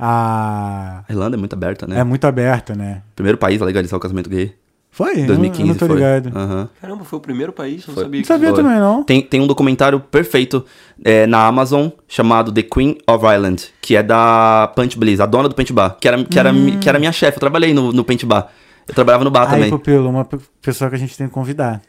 a... 0.00 1.04
A 1.08 1.12
Irlanda 1.12 1.36
é 1.36 1.38
muito 1.38 1.52
aberta, 1.52 1.86
né? 1.86 1.98
é 2.00 2.04
muito 2.04 2.24
aberta, 2.26 2.74
né? 2.74 3.02
Primeiro 3.14 3.36
país 3.38 3.60
a 3.60 3.64
legalizar 3.64 3.96
o 3.96 4.00
casamento 4.00 4.30
gay. 4.30 4.54
Foi? 4.92 5.12
Eu 5.12 5.18
não- 5.20 5.26
2015 5.26 5.62
eu 5.62 5.66
não 5.68 5.74
tô 5.78 5.86
foi. 5.86 5.94
ligado. 5.96 6.32
Aham. 6.36 6.68
Caramba, 6.80 7.04
foi 7.04 7.16
o 7.18 7.22
primeiro 7.22 7.52
país? 7.52 7.82
Eu 7.82 7.88
não 7.88 7.94
Foi. 7.94 8.02
sabia 8.04 8.18
Não 8.18 8.22
que 8.22 8.26
sabia 8.28 8.48
Foi. 8.48 8.56
também, 8.62 8.78
não. 8.80 9.04
Tem, 9.04 9.22
tem 9.22 9.40
um 9.40 9.46
documentário 9.46 10.00
perfeito 10.00 10.64
é, 11.04 11.26
na 11.28 11.46
Amazon 11.46 11.88
chamado 12.08 12.50
The 12.50 12.62
Queen 12.64 12.98
of 13.06 13.24
Ireland, 13.24 13.68
que 13.80 13.94
é 13.94 14.02
da 14.02 14.72
Punch 14.74 14.98
Bliss, 14.98 15.20
a 15.20 15.26
dona 15.26 15.48
do 15.48 15.54
Paint 15.54 15.70
Bar, 15.70 15.96
que 16.00 16.08
era, 16.08 16.24
que 16.24 16.36
era, 16.38 16.52
mi- 16.52 16.76
que 16.78 16.88
era 16.88 16.98
minha 16.98 17.12
chefe. 17.12 17.36
Eu 17.36 17.40
trabalhei 17.40 17.72
no, 17.72 17.92
no 17.92 18.02
Paint 18.04 18.24
Bar. 18.24 18.48
Eu 18.88 18.92
trabalhava 18.94 19.22
no 19.22 19.30
bar 19.30 19.42
Aí, 19.44 19.50
também. 19.50 19.70
Pupilo, 19.70 20.08
uma 20.10 20.24
pe- 20.24 20.38
pessoa 20.60 20.90
que 20.90 20.96
a 20.96 20.98
gente 20.98 21.16
tem 21.16 21.28
que 21.28 21.32
convidar. 21.32 21.80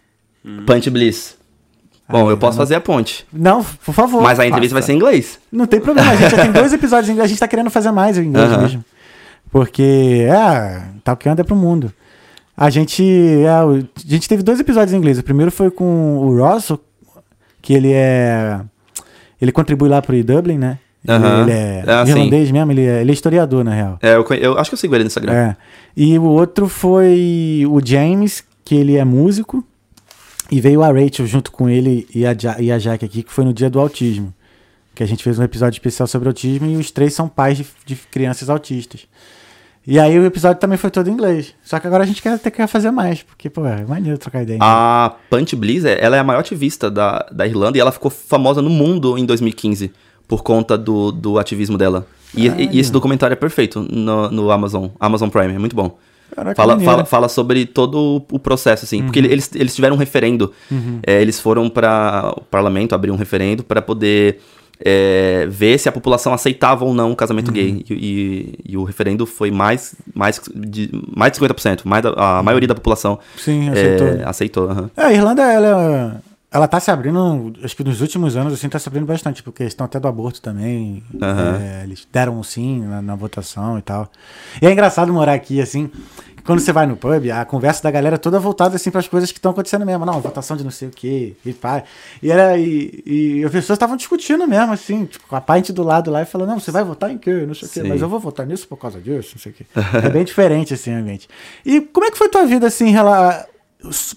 Punch 0.67 0.87
Bliss. 0.91 1.37
Bom, 2.11 2.29
eu 2.29 2.37
posso 2.37 2.57
fazer 2.57 2.75
a 2.75 2.81
ponte. 2.81 3.25
Não, 3.31 3.63
por 3.85 3.93
favor. 3.93 4.21
Mas 4.21 4.39
a 4.39 4.45
entrevista 4.45 4.73
vai 4.75 4.81
ser 4.83 4.93
em 4.93 4.95
inglês. 4.97 5.39
Não 5.51 5.65
tem 5.65 5.79
problema, 5.79 6.11
a 6.11 6.15
gente 6.15 6.31
já 6.31 6.41
tem 6.43 6.51
dois 6.53 6.71
episódios 6.73 7.09
em 7.09 7.13
inglês, 7.13 7.25
a 7.25 7.29
gente 7.29 7.39
tá 7.39 7.47
querendo 7.47 7.69
fazer 7.69 7.91
mais 7.91 8.17
em 8.17 8.23
inglês 8.25 8.55
mesmo. 8.57 8.83
Porque, 9.51 10.27
é, 10.29 10.81
tal 11.03 11.17
que 11.17 11.27
anda 11.27 11.43
pro 11.43 11.55
mundo. 11.55 11.91
A 12.55 12.69
gente, 12.69 13.03
é, 13.03 13.63
o- 13.63 13.77
a 13.77 14.07
gente 14.09 14.27
teve 14.29 14.43
dois 14.43 14.59
episódios 14.59 14.93
em 14.93 14.97
inglês. 14.97 15.17
O 15.19 15.23
primeiro 15.23 15.51
foi 15.51 15.69
com 15.71 16.17
o 16.19 16.37
Ross, 16.37 16.71
que 17.61 17.73
ele 17.73 17.91
é. 17.91 18.59
Ele 19.41 19.51
contribui 19.51 19.89
lá 19.89 20.01
pro 20.01 20.21
Dublin, 20.23 20.57
né? 20.57 20.77
Ele, 21.03 21.13
Aham. 21.17 21.41
ele 21.41 21.51
é 21.51 21.83
Ah, 21.87 22.05
sim. 22.05 22.11
irlandês 22.11 22.51
mesmo, 22.51 22.71
ele 22.71 22.85
é, 22.85 23.01
ele 23.01 23.09
é 23.09 23.13
historiador, 23.13 23.63
na 23.63 23.73
real. 23.73 23.97
É, 24.01 24.15
eu, 24.15 24.25
eu 24.39 24.57
acho 24.59 24.69
que 24.69 24.75
eu 24.75 24.77
sigo 24.77 24.93
ele 24.95 25.03
no 25.03 25.07
Instagram. 25.07 25.33
É. 25.33 25.55
E 25.97 26.17
o 26.19 26.23
outro 26.23 26.67
foi 26.67 27.63
o 27.67 27.79
James, 27.83 28.43
que 28.63 28.75
ele 28.75 28.95
é 28.97 29.03
músico. 29.03 29.65
E 30.51 30.59
veio 30.59 30.83
a 30.83 30.87
Rachel 30.91 31.25
junto 31.25 31.51
com 31.51 31.69
ele 31.69 32.05
e 32.13 32.25
a, 32.25 32.35
ja 32.37 32.59
e 32.61 32.71
a 32.71 32.77
Jaque 32.77 33.05
aqui, 33.05 33.23
que 33.23 33.31
foi 33.31 33.45
no 33.45 33.53
dia 33.53 33.69
do 33.69 33.79
autismo. 33.79 34.33
Que 34.93 35.01
a 35.01 35.05
gente 35.05 35.23
fez 35.23 35.39
um 35.39 35.43
episódio 35.43 35.77
especial 35.77 36.05
sobre 36.07 36.27
autismo 36.27 36.67
e 36.67 36.75
os 36.75 36.91
três 36.91 37.13
são 37.13 37.27
pais 37.29 37.57
de, 37.57 37.65
de 37.85 37.95
crianças 37.95 38.49
autistas. 38.49 39.07
E 39.87 39.97
aí 39.97 40.19
o 40.19 40.25
episódio 40.25 40.59
também 40.59 40.77
foi 40.77 40.91
todo 40.91 41.09
em 41.09 41.13
inglês. 41.13 41.55
Só 41.63 41.79
que 41.79 41.87
agora 41.87 42.03
a 42.03 42.05
gente 42.05 42.21
quer 42.21 42.33
até 42.33 42.51
quer 42.51 42.67
fazer 42.67 42.91
mais, 42.91 43.23
porque, 43.23 43.49
pô, 43.49 43.65
é 43.65 43.83
maneiro 43.85 44.17
trocar 44.17 44.43
ideia. 44.43 44.59
A 44.61 45.15
Punch 45.29 45.55
é- 45.85 45.97
ela 46.03 46.17
é 46.17 46.19
a 46.19 46.23
maior 46.23 46.41
ativista 46.41 46.91
da, 46.91 47.25
da 47.31 47.47
Irlanda 47.47 47.77
e 47.77 47.81
ela 47.81 47.91
ficou 47.91 48.11
famosa 48.11 48.61
no 48.61 48.69
mundo 48.69 49.17
em 49.17 49.25
2015 49.25 49.91
por 50.27 50.43
conta 50.43 50.77
do, 50.77 51.11
do 51.11 51.39
ativismo 51.39 51.77
dela. 51.77 52.05
E, 52.35 52.47
e- 52.47 52.69
e 52.73 52.79
esse 52.79 52.91
documentário 52.91 53.33
é 53.33 53.37
perfeito 53.37 53.79
no, 53.81 54.29
no 54.29 54.51
Amazon, 54.51 54.87
Amazon 54.99 55.29
Prime, 55.29 55.53
é 55.55 55.59
muito 55.59 55.75
bom. 55.75 55.97
Caraca, 56.35 56.55
Fala, 56.55 56.79
fala, 56.79 57.05
fala 57.05 57.29
sobre 57.29 57.65
todo 57.65 58.23
o 58.31 58.39
processo, 58.39 58.85
assim. 58.85 59.03
Porque 59.03 59.19
eles, 59.19 59.51
eles 59.55 59.75
tiveram 59.75 59.95
um 59.95 59.99
referendo. 59.99 60.51
É, 61.05 61.21
eles 61.21 61.39
foram 61.39 61.69
para 61.69 62.33
o 62.37 62.41
parlamento 62.41 62.95
abrir 62.95 63.11
um 63.11 63.15
referendo 63.15 63.63
para 63.63 63.81
poder 63.81 64.39
é, 64.83 65.45
ver 65.49 65.77
se 65.77 65.87
a 65.87 65.91
população 65.91 66.33
aceitava 66.33 66.83
ou 66.85 66.93
não 66.93 67.11
o 67.11 67.15
casamento 67.15 67.51
gay. 67.51 67.83
E, 67.89 67.93
e- 67.93 68.55
e 68.69 68.77
o 68.77 68.83
referendo 68.83 69.25
foi 69.25 69.51
mais, 69.51 69.93
mais, 70.15 70.41
de, 70.55 70.89
mais 71.15 71.33
de 71.33 71.39
50%. 71.39 71.81
Mais 71.85 72.01
da- 72.01 72.13
a 72.39 72.41
maioria 72.41 72.67
da 72.67 72.75
população 72.75 73.19
Sim, 73.37 73.67
é, 73.67 73.71
aceitou. 73.71 74.07
aceitou. 74.29 74.69
aham. 74.71 74.91
É, 74.97 75.03
a 75.03 75.13
Irlanda, 75.13 75.43
ela 75.43 76.21
ela 76.53 76.67
tá 76.67 76.79
se 76.79 76.91
abrindo, 76.91 77.53
acho 77.63 77.75
que 77.75 77.83
nos 77.83 78.01
últimos 78.01 78.35
anos, 78.35 78.53
assim, 78.53 78.67
tá 78.67 78.77
se 78.77 78.87
abrindo 78.89 79.05
bastante, 79.05 79.41
porque 79.41 79.63
questão 79.63 79.85
até 79.85 79.99
do 79.99 80.07
aborto 80.07 80.41
também. 80.41 81.01
Aham. 81.21 81.59
é, 81.61 81.83
eles 81.83 82.05
deram 82.11 82.37
um 82.37 82.43
sim 82.43 82.81
na, 82.81 83.01
na 83.01 83.15
votação 83.15 83.77
e 83.77 83.81
tal. 83.81 84.11
E 84.61 84.67
é 84.67 84.71
engraçado 84.71 85.13
morar 85.13 85.33
aqui, 85.33 85.61
assim, 85.61 85.89
quando 86.43 86.59
você 86.59 86.73
vai 86.73 86.85
no 86.85 86.97
pub, 86.97 87.29
a 87.31 87.45
conversa 87.45 87.81
da 87.83 87.89
galera 87.91 88.15
é 88.15 88.17
toda 88.17 88.37
voltada, 88.39 88.75
assim, 88.75 88.91
pras 88.91 89.07
coisas 89.07 89.31
que 89.31 89.37
estão 89.37 89.51
acontecendo 89.51 89.85
mesmo. 89.85 90.05
Não, 90.05 90.19
votação 90.19 90.57
de 90.57 90.63
não 90.63 90.71
sei 90.71 90.89
o 90.89 90.91
quê, 90.91 91.35
e 91.45 91.53
pá. 91.53 91.83
E 92.21 92.29
era, 92.29 92.57
e, 92.57 93.01
e 93.05 93.43
as 93.45 93.51
pessoas 93.51 93.77
estavam 93.77 93.95
discutindo 93.95 94.45
mesmo, 94.45 94.73
assim, 94.73 95.05
tipo, 95.05 95.25
com 95.27 95.35
a 95.37 95.41
pinte 95.41 95.71
do 95.71 95.83
lado 95.83 96.11
lá 96.11 96.21
e 96.23 96.25
falando, 96.25 96.49
não, 96.49 96.59
você 96.59 96.71
vai 96.71 96.83
votar 96.83 97.11
em 97.11 97.17
quê? 97.17 97.45
Não 97.47 97.53
sei 97.53 97.67
o 97.67 97.71
quê, 97.71 97.81
Sim. 97.81 97.87
mas 97.87 98.01
eu 98.01 98.09
vou 98.09 98.19
votar 98.19 98.45
nisso 98.45 98.67
por 98.67 98.75
causa 98.75 98.99
disso, 98.99 99.35
não 99.35 99.41
sei 99.41 99.51
o 99.53 99.55
quê. 99.55 99.65
é 100.05 100.09
bem 100.09 100.25
diferente, 100.25 100.73
assim, 100.73 100.91
o 100.93 100.97
ambiente. 100.97 101.29
E 101.65 101.79
como 101.79 102.05
é 102.07 102.11
que 102.11 102.17
foi 102.17 102.27
tua 102.27 102.45
vida, 102.45 102.67
assim, 102.67 102.87
em 102.87 102.91
rela- 102.91 103.45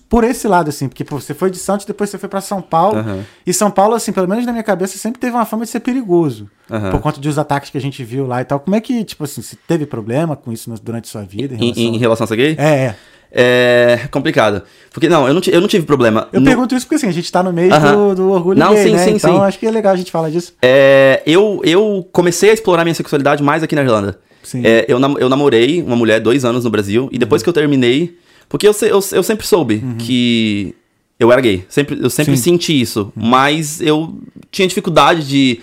por 0.09 0.25
esse 0.25 0.47
lado, 0.47 0.69
assim, 0.69 0.89
porque 0.89 1.05
pô, 1.05 1.19
você 1.21 1.33
foi 1.35 1.51
de 1.51 1.57
Santos, 1.59 1.87
depois 1.87 2.11
você 2.11 2.19
foi 2.19 2.29
pra 2.29 2.41
São 2.41 2.61
Paulo. 2.61 2.99
Aham. 2.99 3.25
E 3.47 3.53
São 3.53 3.71
Paulo, 3.71 3.95
assim, 3.95 4.13
pelo 4.13 4.29
menos 4.29 4.45
na 4.45 4.53
minha 4.53 4.65
cabeça, 4.65 4.99
sempre 4.99 5.21
teve 5.21 5.35
uma 5.35 5.45
fama 5.47 5.65
de 5.65 5.71
ser 5.71 5.81
perigoso. 5.81 6.49
Aham. 6.71 6.91
Por 6.91 7.01
conta 7.01 7.21
dos 7.21 7.39
ataques 7.39 7.71
que 7.71 7.79
a 7.79 7.81
gente 7.81 8.03
viu 8.05 8.27
lá 8.27 8.41
e 8.41 8.45
tal. 8.45 8.61
Como 8.61 8.77
é 8.77 8.81
que, 8.81 9.05
tipo 9.05 9.25
assim, 9.25 9.41
você 9.43 9.57
teve 9.67 9.87
problema 9.87 10.37
com 10.37 10.53
isso 10.53 10.73
durante 10.83 11.09
sua 11.09 11.23
vida? 11.23 11.55
Em 11.55 11.59
Em, 11.59 11.65
relação... 11.73 11.83
em 11.95 11.99
relação 11.99 12.25
a 12.25 12.29
ser 12.29 12.37
gay? 12.37 12.57
É, 12.59 12.65
é. 12.87 12.95
É 13.37 14.07
complicado. 14.13 14.63
Porque, 14.93 15.09
não, 15.09 15.27
eu 15.27 15.35
não, 15.35 15.41
eu 15.49 15.61
não 15.61 15.67
tive 15.67 15.85
problema. 15.85 16.29
Eu 16.33 16.39
No- 16.41 16.47
pergunto 16.47 16.73
isso 16.75 16.87
porque, 16.87 16.95
assim, 16.95 17.09
a 17.09 17.13
gente 17.13 17.33
tá 17.33 17.43
no 17.43 17.53
meio 17.53 17.69
do, 17.81 18.15
do 18.15 18.31
orgulho 18.31 18.57
Não, 18.59 18.73
gay, 18.73 18.85
sim, 18.85 18.93
né? 18.93 18.99
sim, 19.05 19.11
então 19.17 19.35
sim. 19.39 19.41
acho 19.43 19.59
que 19.59 19.67
é 19.67 19.71
legal 19.73 19.93
a 19.93 19.97
gente 19.97 20.13
falar 20.13 20.31
disso. 20.31 20.53
É, 20.63 21.21
eu, 21.27 21.61
eu 21.65 22.09
comecei 22.13 22.51
a 22.51 22.53
explorar 22.53 22.85
minha 22.85 22.95
sexualidade 22.95 23.43
mais 23.43 23.63
aqui 23.65 23.75
na 23.75 23.83
Irlanda. 23.83 24.21
Sim. 24.45 24.63
É, 24.65 24.85
eu, 24.87 25.01
nam- 25.01 25.17
eu 25.19 25.29
namorei 25.29 25.83
uma 25.83 25.97
mulher 25.97 26.21
dois 26.21 26.45
anos 26.45 26.63
no 26.65 26.71
Brasil, 26.71 27.09
e 27.11 27.19
depois 27.19 27.43
que 27.43 27.49
eu 27.49 27.53
terminei. 27.53 28.17
Porque 28.49 28.67
eu, 28.69 28.73
eu, 28.83 29.01
eu 29.13 29.23
sempre 29.23 29.47
soube 29.47 29.83
que 29.99 30.75
eu 31.19 31.31
era 31.33 31.41
gay. 31.41 31.65
Sempre, 31.69 31.99
eu 32.01 32.11
sempre 32.11 32.37
Sim. 32.37 32.43
senti 32.43 32.81
isso. 32.81 33.13
Mas 33.15 33.81
eu 33.81 34.19
tinha 34.51 34.69
dificuldade 34.69 35.27
de, 35.27 35.61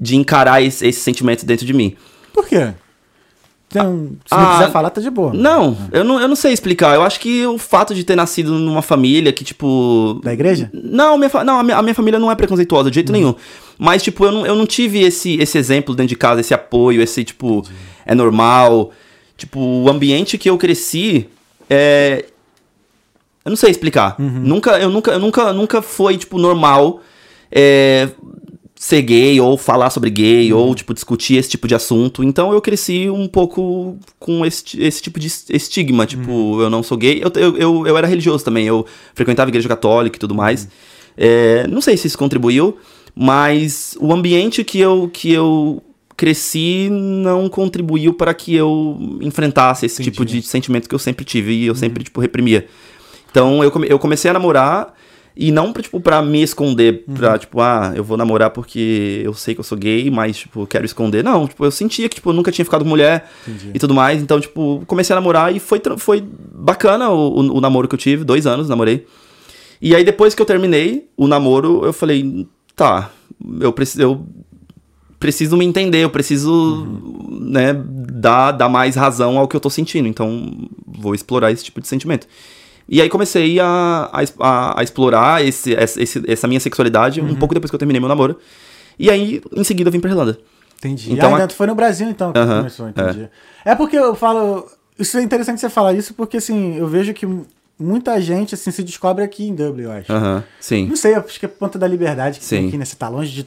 de 0.00 0.16
encarar 0.16 0.62
esse, 0.62 0.86
esse 0.86 1.00
sentimento 1.00 1.44
dentro 1.44 1.66
de 1.66 1.72
mim. 1.72 1.94
Por 2.32 2.46
quê? 2.46 2.72
Então, 3.68 4.10
se 4.26 4.34
não 4.36 4.42
Ah, 4.50 4.58
quiser 4.58 4.70
falar, 4.70 4.90
tá 4.90 5.00
de 5.00 5.08
boa. 5.08 5.32
Não, 5.32 5.76
eu 5.92 6.04
não, 6.04 6.20
eu 6.20 6.28
não 6.28 6.36
sei 6.36 6.52
explicar. 6.52 6.94
Eu 6.94 7.02
acho 7.02 7.18
que 7.18 7.46
o 7.46 7.56
fato 7.56 7.94
de 7.94 8.04
ter 8.04 8.14
nascido 8.14 8.52
numa 8.52 8.82
família 8.82 9.32
que, 9.32 9.42
tipo. 9.42 10.20
Da 10.22 10.30
igreja? 10.32 10.70
Não, 10.74 11.16
minha, 11.16 11.30
não 11.42 11.58
a, 11.58 11.62
minha, 11.62 11.76
a 11.78 11.82
minha 11.82 11.94
família 11.94 12.18
não 12.20 12.30
é 12.30 12.34
preconceituosa 12.34 12.90
de 12.90 12.96
jeito 12.96 13.10
nenhum. 13.10 13.34
Mas, 13.78 14.02
tipo, 14.02 14.26
eu 14.26 14.32
não, 14.32 14.46
eu 14.46 14.54
não 14.54 14.66
tive 14.66 15.00
esse, 15.00 15.36
esse 15.40 15.56
exemplo 15.56 15.94
dentro 15.94 16.10
de 16.10 16.16
casa, 16.16 16.42
esse 16.42 16.52
apoio, 16.52 17.00
esse, 17.00 17.24
tipo, 17.24 17.64
é 18.04 18.14
normal. 18.14 18.92
Tipo, 19.38 19.58
o 19.58 19.88
ambiente 19.88 20.36
que 20.36 20.50
eu 20.50 20.58
cresci 20.58 21.26
é. 21.72 22.24
Eu 23.44 23.50
não 23.50 23.56
sei 23.56 23.70
explicar. 23.70 24.14
Nunca, 24.20 24.78
eu 24.78 24.88
nunca, 24.88 25.10
eu 25.10 25.18
nunca, 25.18 25.52
nunca 25.52 25.82
foi, 25.82 26.16
tipo, 26.16 26.38
normal 26.38 27.00
é, 27.50 28.08
ser 28.76 29.02
gay 29.02 29.40
ou 29.40 29.56
falar 29.58 29.90
sobre 29.90 30.10
gay 30.10 30.52
ou, 30.52 30.72
tipo, 30.74 30.94
discutir 30.94 31.36
esse 31.36 31.48
tipo 31.48 31.66
de 31.66 31.74
assunto. 31.74 32.22
Então 32.22 32.52
eu 32.52 32.60
cresci 32.60 33.10
um 33.10 33.26
pouco 33.26 33.96
com 34.18 34.46
esse, 34.46 34.80
esse 34.80 35.02
tipo 35.02 35.18
de 35.18 35.26
estigma. 35.26 36.06
Tipo, 36.06 36.60
eu 36.60 36.70
não 36.70 36.82
sou 36.82 36.96
gay. 36.96 37.20
Eu, 37.22 37.32
eu, 37.40 37.56
eu, 37.56 37.86
eu 37.86 37.98
era 37.98 38.06
religioso 38.06 38.44
também. 38.44 38.66
Eu 38.66 38.86
frequentava 39.14 39.48
a 39.48 39.50
igreja 39.50 39.68
católica 39.68 40.16
e 40.16 40.20
tudo 40.20 40.34
mais. 40.34 40.68
É, 41.16 41.66
não 41.66 41.80
sei 41.80 41.96
se 41.96 42.06
isso 42.06 42.16
contribuiu, 42.16 42.78
mas 43.14 43.96
o 44.00 44.12
ambiente 44.12 44.62
que 44.62 44.78
eu, 44.78 45.10
que 45.12 45.32
eu 45.32 45.82
cresci 46.16 46.88
não 46.90 47.48
contribuiu 47.48 48.14
para 48.14 48.32
que 48.34 48.54
eu 48.54 48.98
enfrentasse 49.20 49.86
esse 49.86 50.02
Entendi. 50.02 50.10
tipo 50.10 50.24
de 50.24 50.42
sentimento 50.42 50.88
que 50.88 50.94
eu 50.94 50.98
sempre 50.98 51.24
tive 51.24 51.52
e 51.52 51.66
eu 51.66 51.74
sempre, 51.74 52.04
tipo, 52.04 52.20
reprimia. 52.20 52.66
Então 53.30 53.62
eu, 53.64 53.70
come- 53.70 53.86
eu 53.90 53.98
comecei 53.98 54.30
a 54.30 54.34
namorar 54.34 54.94
e 55.34 55.50
não 55.50 55.72
pra, 55.72 55.82
tipo, 55.82 55.98
pra 55.98 56.20
me 56.20 56.42
esconder, 56.42 57.04
pra, 57.14 57.38
tipo, 57.38 57.58
ah, 57.60 57.92
eu 57.96 58.04
vou 58.04 58.18
namorar 58.18 58.50
porque 58.50 59.22
eu 59.24 59.32
sei 59.32 59.54
que 59.54 59.60
eu 59.60 59.64
sou 59.64 59.78
gay, 59.78 60.10
mas, 60.10 60.36
tipo, 60.36 60.66
quero 60.66 60.84
esconder. 60.84 61.24
Não, 61.24 61.46
tipo, 61.48 61.64
eu 61.64 61.70
sentia 61.70 62.06
que, 62.08 62.16
tipo, 62.16 62.28
eu 62.28 62.34
nunca 62.34 62.52
tinha 62.52 62.64
ficado 62.66 62.82
com 62.84 62.90
mulher 62.90 63.30
Entendi. 63.48 63.70
e 63.74 63.78
tudo 63.78 63.94
mais. 63.94 64.20
Então, 64.22 64.38
tipo, 64.38 64.82
comecei 64.86 65.14
a 65.14 65.18
namorar 65.18 65.54
e 65.56 65.58
foi, 65.58 65.80
foi 65.96 66.22
bacana 66.54 67.08
o, 67.10 67.40
o, 67.40 67.56
o 67.56 67.60
namoro 67.62 67.88
que 67.88 67.94
eu 67.94 67.98
tive, 67.98 68.24
dois 68.24 68.46
anos 68.46 68.68
namorei. 68.68 69.06
E 69.80 69.96
aí, 69.96 70.04
depois 70.04 70.34
que 70.34 70.42
eu 70.42 70.46
terminei 70.46 71.08
o 71.16 71.26
namoro, 71.26 71.82
eu 71.86 71.92
falei, 71.94 72.46
tá, 72.76 73.10
eu 73.58 73.72
preciso. 73.72 74.02
Eu 74.02 74.26
preciso 75.22 75.56
me 75.56 75.64
entender, 75.64 75.98
eu 76.02 76.10
preciso, 76.10 77.00
né, 77.40 77.72
dar, 78.12 78.50
dar 78.50 78.68
mais 78.68 78.96
razão 78.96 79.38
ao 79.38 79.46
que 79.46 79.54
eu 79.56 79.60
tô 79.60 79.70
sentindo. 79.70 80.08
Então, 80.08 80.68
vou 80.86 81.14
explorar 81.14 81.52
esse 81.52 81.62
tipo 81.64 81.80
de 81.80 81.86
sentimento. 81.86 82.26
E 82.88 83.00
aí 83.00 83.08
comecei 83.08 83.60
a, 83.60 84.10
a, 84.12 84.80
a- 84.80 84.82
explorar 84.82 85.42
esse, 85.44 85.74
essa, 85.74 86.02
esse- 86.02 86.22
essa 86.26 86.48
minha 86.48 86.58
sexualidade 86.58 87.20
um 87.20 87.36
pouco 87.36 87.54
depois 87.54 87.70
que 87.70 87.74
eu 87.74 87.78
terminei 87.78 88.00
meu 88.00 88.08
namoro. 88.08 88.36
E 88.98 89.08
aí, 89.08 89.40
em 89.54 89.62
seguida, 89.64 89.88
eu 89.88 89.92
vim 89.92 90.00
pra 90.00 90.10
Irlanda. 90.10 90.38
Entendi. 90.78 91.12
Então, 91.12 91.30
ah, 91.30 91.38
a- 91.38 91.40
ainda 91.42 91.54
foi 91.54 91.66
no 91.68 91.74
Brasil, 91.76 92.08
então, 92.10 92.32
que 92.32 92.38
Aham, 92.40 92.56
começou, 92.58 92.88
entendi. 92.88 93.28
É. 93.64 93.74
porque 93.76 93.96
eu 93.96 94.14
falo... 94.16 94.66
Isso 94.98 95.16
é 95.16 95.22
interessante 95.22 95.60
você 95.60 95.70
falar 95.70 95.94
isso, 95.94 96.12
porque, 96.14 96.36
assim, 96.36 96.76
eu 96.76 96.86
vejo 96.88 97.14
que 97.14 97.26
muita 97.78 98.20
gente, 98.20 98.54
assim, 98.54 98.70
se 98.70 98.82
descobre 98.82 99.24
aqui 99.24 99.44
em 99.48 99.54
Dublin, 99.54 99.84
eu 99.84 99.92
acho. 99.92 100.12
Aham, 100.12 100.42
sim. 100.60 100.86
Não 100.88 100.96
sei, 100.96 101.14
acho 101.14 101.38
que 101.40 101.46
é 101.46 101.48
por 101.48 101.58
conta 101.58 101.78
da 101.78 101.86
liberdade 101.86 102.38
que 102.40 102.46
tem 102.46 102.62
Sim. 102.62 102.68
aqui, 102.68 102.76
né? 102.78 102.84
Você 102.84 102.96
tá 102.96 103.08
longe 103.08 103.32
de... 103.32 103.46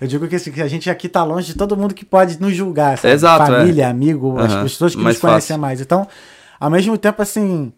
Eu 0.00 0.06
digo 0.08 0.26
que, 0.28 0.36
assim, 0.36 0.50
que 0.52 0.60
a 0.60 0.68
gente 0.68 0.90
aqui 0.90 1.08
tá 1.08 1.22
longe 1.24 1.46
de 1.48 1.54
todo 1.54 1.76
mundo 1.76 1.94
que 1.94 2.04
pode 2.04 2.40
nos 2.40 2.54
julgar, 2.54 2.98
sabe? 2.98 3.14
Exato, 3.14 3.42
é. 3.52 3.58
Família, 3.60 3.88
amigo, 3.88 4.38
as 4.38 4.52
Aham, 4.52 4.62
pessoas 4.64 4.94
que 4.94 5.02
nos 5.02 5.18
conhecem 5.18 5.48
fácil. 5.54 5.58
mais. 5.58 5.80
Então, 5.80 6.06
ao 6.60 6.70
mesmo 6.70 6.96
tempo, 6.98 7.22
assim... 7.22 7.72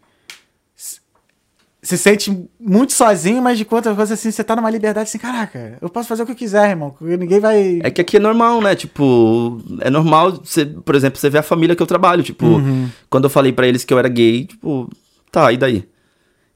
Se 1.83 1.97
sente 1.97 2.49
muito 2.59 2.93
sozinho, 2.93 3.41
mas 3.41 3.57
de 3.59 3.64
conta 3.64 3.95
coisa 3.95 4.14
assim, 4.14 4.33
você 4.33 4.43
tá 4.43 4.57
numa 4.57 4.69
liberdade 4.71 5.09
assim, 5.09 5.19
caraca, 5.19 5.79
eu 5.81 5.89
posso 5.89 6.09
fazer 6.09 6.25
o 6.25 6.27
que 6.27 6.33
eu 6.33 6.37
quiser, 6.37 6.71
irmão. 6.71 6.93
Ninguém 7.01 7.39
vai. 7.39 7.79
É 7.81 7.91
que 7.93 8.01
aqui 8.01 8.17
é 8.17 8.21
normal, 8.21 8.61
né? 8.61 8.75
Tipo, 8.75 9.62
é 9.81 9.89
normal, 9.89 10.33
você, 10.43 10.64
por 10.67 10.97
exemplo, 10.97 11.21
você 11.21 11.31
vê 11.31 11.39
a 11.39 11.45
família 11.45 11.77
que 11.77 11.83
eu 11.83 11.87
trabalho. 11.87 12.25
Tipo, 12.25 12.45
Uhum. 12.45 12.89
quando 13.09 13.25
eu 13.25 13.31
falei 13.31 13.53
pra 13.53 13.69
eles 13.69 13.85
que 13.85 13.95
eu 13.95 14.01
era 14.01 14.09
gay, 14.09 14.47
tipo, 14.47 14.91
tá, 15.31 15.53
e 15.53 15.57
daí? 15.57 15.89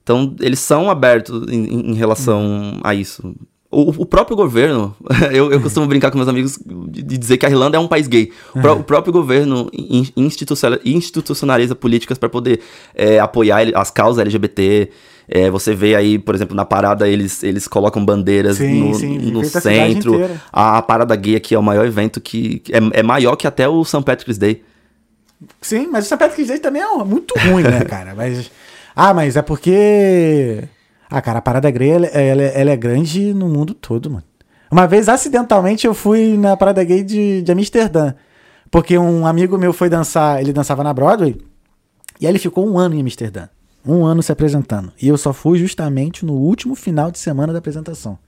Então, 0.03 0.35
eles 0.41 0.59
são 0.59 0.91
abertos 0.91 1.47
em, 1.49 1.65
em- 1.65 1.91
em 1.93 1.95
relação 1.95 2.41
Uhum. 2.43 2.81
a 2.83 2.93
isso. 2.93 3.33
O, 3.73 4.03
o 4.03 4.07
próprio 4.07 4.37
governo, 4.37 4.97
eu, 5.33 5.53
eu 5.53 5.61
costumo 5.61 5.87
brincar 5.87 6.11
com 6.11 6.17
meus 6.19 6.29
amigos 6.29 6.59
de, 6.67 7.03
de 7.05 7.17
dizer 7.17 7.39
que 7.39 7.47
a 7.47 7.51
Irlanda 7.51 7.77
é 7.77 7.81
um 7.81 7.87
país 7.87 8.09
gay. 8.09 8.33
O, 8.55 8.61
pró- 8.61 8.75
o 8.75 8.83
próprio 8.83 9.13
governo 9.13 9.71
in- 9.73 10.09
institucional- 10.17 10.81
institucionaliza 10.85 11.77
políticas 11.77 12.19
para 12.19 12.29
poder 12.29 12.61
é, 12.95 13.21
apoiar 13.21 13.61
as 13.77 13.89
causas 13.91 14.19
LGBT. 14.23 14.91
É, 15.29 15.49
você 15.49 15.73
vê 15.73 15.95
aí, 15.95 16.19
por 16.19 16.35
exemplo, 16.35 16.57
na 16.57 16.65
parada 16.65 17.09
eles, 17.09 17.45
eles 17.45 17.69
colocam 17.69 18.05
bandeiras 18.05 18.57
Sim, 18.57 18.89
no, 18.89 18.95
sim, 18.95 19.19
no 19.31 19.45
centro. 19.45 20.29
A, 20.53 20.79
a 20.79 20.83
parada 20.83 21.15
gay 21.15 21.37
aqui 21.37 21.55
é 21.55 21.59
o 21.59 21.63
maior 21.63 21.87
evento 21.87 22.21
que. 22.21 22.59
que 22.59 22.73
É, 22.75 22.79
é 22.95 23.03
maior 23.05 23.37
que 23.37 23.47
até 23.47 23.69
o 23.69 23.85
St. 23.85 24.03
Patrick's 24.03 24.37
Day. 24.39 24.65
Sim, 25.63 25.87
mas 25.87 26.07
o 26.07 26.09
St. 26.09 26.17
Patrick's 26.19 26.49
Day 26.49 26.59
também 26.59 26.83
é 26.83 27.05
muito 27.05 27.33
ruim, 27.39 27.63
né, 27.63 27.85
cara? 27.89 28.15
Mas. 28.17 28.51
Ah, 28.97 29.15
mas 29.15 29.37
é 29.37 29.43
porque. 29.43 30.65
Ah, 31.11 31.21
cara, 31.21 31.41
a 31.41 31.43
parada 31.43 31.71
gay 31.71 31.91
ela, 31.91 32.07
ela, 32.07 32.43
ela 32.43 32.71
é 32.71 32.77
grande 32.77 33.35
no 33.35 33.49
mundo 33.49 33.75
todo, 33.75 34.11
mano. 34.11 34.25
Uma 34.71 34.87
vez, 34.87 35.09
acidentalmente, 35.09 35.87
eu 35.87 35.93
fui 35.93 36.37
na 36.37 36.57
parada 36.57 36.85
gay 36.85 37.03
de, 37.03 37.43
de 37.43 37.51
Amsterdã. 37.51 38.15
Porque 38.71 38.97
um 38.97 39.27
amigo 39.27 39.59
meu 39.59 39.73
foi 39.73 39.89
dançar, 39.89 40.41
ele 40.41 40.53
dançava 40.53 40.85
na 40.85 40.95
Broadway, 40.95 41.37
e 42.21 42.27
aí 42.27 42.31
ele 42.31 42.39
ficou 42.39 42.69
um 42.69 42.79
ano 42.79 42.95
em 42.95 43.01
Amsterdã. 43.01 43.49
Um 43.85 44.05
ano 44.05 44.23
se 44.23 44.31
apresentando. 44.31 44.93
E 45.01 45.09
eu 45.09 45.19
só 45.19 45.33
fui 45.33 45.59
justamente 45.59 46.25
no 46.25 46.35
último 46.35 46.77
final 46.77 47.11
de 47.11 47.19
semana 47.19 47.53
da 47.53 47.59
apresentação. 47.59 48.19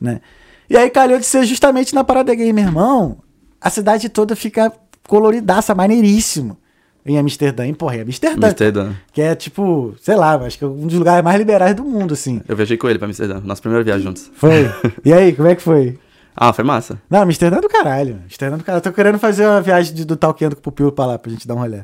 Né? 0.00 0.20
E 0.68 0.76
aí 0.76 0.88
calhou 0.90 1.18
de 1.18 1.26
ser 1.26 1.44
justamente 1.44 1.94
na 1.94 2.04
parada 2.04 2.32
gay, 2.34 2.52
meu 2.52 2.64
irmão. 2.64 3.18
A 3.60 3.70
cidade 3.70 4.08
toda 4.08 4.36
fica 4.36 4.72
coloridaça, 5.08 5.74
maneiríssimo. 5.74 6.56
Em 7.04 7.18
Amsterdã, 7.18 7.66
em 7.66 7.72
porra, 7.74 7.96
em 7.96 8.00
Amsterdã. 8.02 8.46
Amsterdã. 8.48 8.92
Que 9.12 9.22
é 9.22 9.34
tipo, 9.34 9.94
sei 10.02 10.16
lá, 10.16 10.34
acho 10.36 10.58
que 10.58 10.64
é 10.64 10.66
um 10.66 10.86
dos 10.86 10.98
lugares 10.98 11.24
mais 11.24 11.38
liberais 11.38 11.74
do 11.74 11.82
mundo, 11.84 12.12
assim. 12.14 12.42
Eu 12.46 12.54
viajei 12.54 12.76
com 12.76 12.88
ele 12.90 12.98
pra 12.98 13.06
Amsterdã, 13.08 13.40
nossa 13.42 13.60
primeira 13.62 13.82
viagem 13.82 14.02
juntos. 14.04 14.30
Foi. 14.34 14.70
E 15.04 15.12
aí, 15.12 15.32
como 15.32 15.48
é 15.48 15.54
que 15.54 15.62
foi? 15.62 15.98
Ah, 16.36 16.52
foi 16.52 16.62
massa. 16.64 17.00
Não, 17.08 17.22
Amsterdã 17.22 17.56
é 17.58 17.60
do 17.60 17.68
caralho. 17.68 18.18
Amsterdã 18.24 18.54
é 18.56 18.58
do 18.58 18.64
caralho. 18.64 18.82
Tô 18.84 18.92
querendo 18.92 19.18
fazer 19.18 19.46
uma 19.46 19.60
viagem 19.60 19.94
de, 19.94 20.04
do 20.04 20.16
Talkendo 20.16 20.54
com 20.56 20.60
o 20.60 20.62
Pupil 20.62 20.92
pra 20.92 21.06
lá, 21.06 21.18
pra 21.18 21.30
gente 21.30 21.46
dar 21.48 21.54
um 21.54 21.58
rolê. 21.58 21.80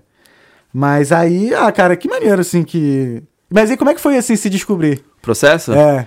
Mas 0.72 1.12
aí, 1.12 1.54
ah, 1.54 1.70
cara, 1.72 1.96
que 1.96 2.08
maneiro, 2.08 2.40
assim, 2.40 2.62
que... 2.62 3.22
Mas 3.50 3.70
aí 3.70 3.76
como 3.76 3.90
é 3.90 3.94
que 3.94 4.00
foi, 4.00 4.16
assim, 4.16 4.36
se 4.36 4.50
descobrir? 4.50 5.02
Processo? 5.22 5.72
É, 5.72 6.06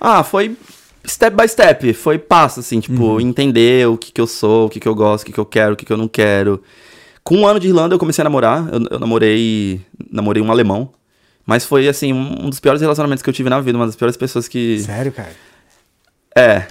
Ah, 0.00 0.22
foi 0.24 0.56
step 1.06 1.36
by 1.36 1.48
step, 1.48 1.92
foi 1.94 2.18
passo, 2.18 2.60
assim, 2.60 2.80
tipo, 2.80 3.02
Uhum. 3.02 3.20
entender 3.20 3.86
o 3.88 3.96
que 3.96 4.12
que 4.12 4.20
eu 4.20 4.26
sou, 4.26 4.66
o 4.66 4.68
que 4.68 4.78
que 4.80 4.88
eu 4.88 4.94
gosto, 4.94 5.22
o 5.22 5.26
que 5.26 5.32
que 5.32 5.40
eu 5.40 5.46
quero, 5.46 5.72
o 5.74 5.76
que 5.76 5.84
que 5.86 5.92
eu 5.92 5.96
não 5.96 6.08
quero. 6.08 6.62
Com 7.28 7.36
um 7.36 7.46
ano 7.46 7.60
de 7.60 7.68
Irlanda 7.68 7.94
eu 7.94 7.98
comecei 7.98 8.22
a 8.22 8.24
namorar, 8.24 8.66
eu, 8.72 8.80
eu 8.90 8.98
namorei, 8.98 9.80
namorei 10.10 10.42
um 10.42 10.50
alemão, 10.50 10.90
mas 11.44 11.64
foi, 11.64 11.86
assim, 11.86 12.12
um 12.12 12.46
um 12.46 12.48
dos 12.50 12.58
piores 12.58 12.80
relacionamentos 12.80 13.22
que 13.22 13.28
eu 13.28 13.34
tive 13.34 13.50
na 13.50 13.60
vida, 13.60 13.76
uma 13.76 13.84
das 13.86 13.96
piores 13.96 14.16
pessoas 14.16 14.48
que... 14.48 14.78
sério, 14.80 15.12
cara. 15.12 15.30
É. 16.34 16.66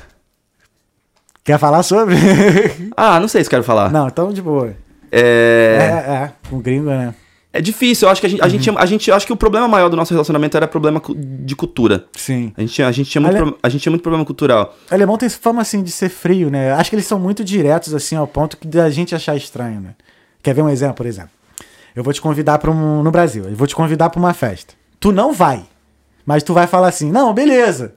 Quer 1.43 1.59
falar 1.59 1.83
sobre? 1.83 2.15
Ah, 2.97 3.19
não 3.19 3.27
sei 3.27 3.43
se 3.43 3.49
quero 3.49 3.63
falar. 3.63 3.91
Não, 3.91 4.07
então 4.07 4.33
de 4.33 4.41
boa. 4.41 4.75
É, 5.11 5.77
É... 6.07 6.11
é, 6.11 6.31
com 6.49 6.59
gringo, 6.59 6.89
né? 6.89 7.13
É 7.53 7.61
difícil, 7.61 8.07
eu 8.07 8.11
acho 8.11 8.19
que 8.21 8.27
a 8.27 8.29
gente, 8.29 8.41
a 8.41 8.47
gente, 8.47 8.61
tinha- 8.63 8.77
a 8.77 8.85
gente, 8.85 9.11
acho 9.11 9.25
que 9.25 9.33
o 9.33 9.37
problema 9.37 9.67
maior 9.67 9.89
do 9.89 9.95
nosso 9.95 10.13
relacionamento 10.13 10.57
era 10.57 10.67
problema 10.67 11.01
de 11.15 11.55
cultura. 11.55 12.05
Sim. 12.15 12.51
A 12.57 12.61
gente, 12.61 12.73
tinha- 12.73 12.87
a 12.87 12.91
gente 12.91 13.09
tinha 13.09 13.21
muito, 13.21 13.35
Ale- 13.37 13.45
pro- 13.51 13.59
a 13.63 13.69
gente 13.69 13.81
tinha 13.81 13.91
muito 13.91 14.01
problema 14.03 14.25
cultural. 14.25 14.75
O 14.91 14.93
alemão 14.93 15.17
tem 15.17 15.29
fama, 15.29 15.61
assim, 15.61 15.81
de 15.81 15.91
ser 15.91 16.09
frio, 16.09 16.49
né? 16.49 16.73
Acho 16.73 16.89
que 16.89 16.95
eles 16.95 17.05
são 17.07 17.17
muito 17.19 17.43
diretos, 17.43 17.93
assim, 17.93 18.15
ao 18.15 18.27
ponto 18.27 18.57
que 18.57 18.67
da 18.67 18.89
gente 18.89 19.13
achar 19.15 19.35
estranho, 19.35 19.79
né? 19.79 19.95
Quer 20.47 20.53
ver 20.53 20.61
um 20.61 20.69
exemplo, 20.69 20.95
por 20.95 21.05
exemplo? 21.05 21.31
Eu 21.93 22.01
vou 22.01 22.13
te 22.13 22.21
convidar 22.21 22.57
para 22.57 22.71
um... 22.71 23.03
No 23.03 23.11
Brasil, 23.11 23.49
eu 23.49 23.53
vou 23.57 23.67
te 23.67 23.75
convidar 23.75 24.09
para 24.09 24.17
uma 24.17 24.33
festa. 24.33 24.75
Tu 24.97 25.11
não 25.11 25.33
vai. 25.33 25.65
Mas 26.25 26.41
tu 26.41 26.53
vai 26.53 26.65
falar 26.65 26.87
assim, 26.87 27.11
não, 27.11 27.33
beleza. 27.33 27.93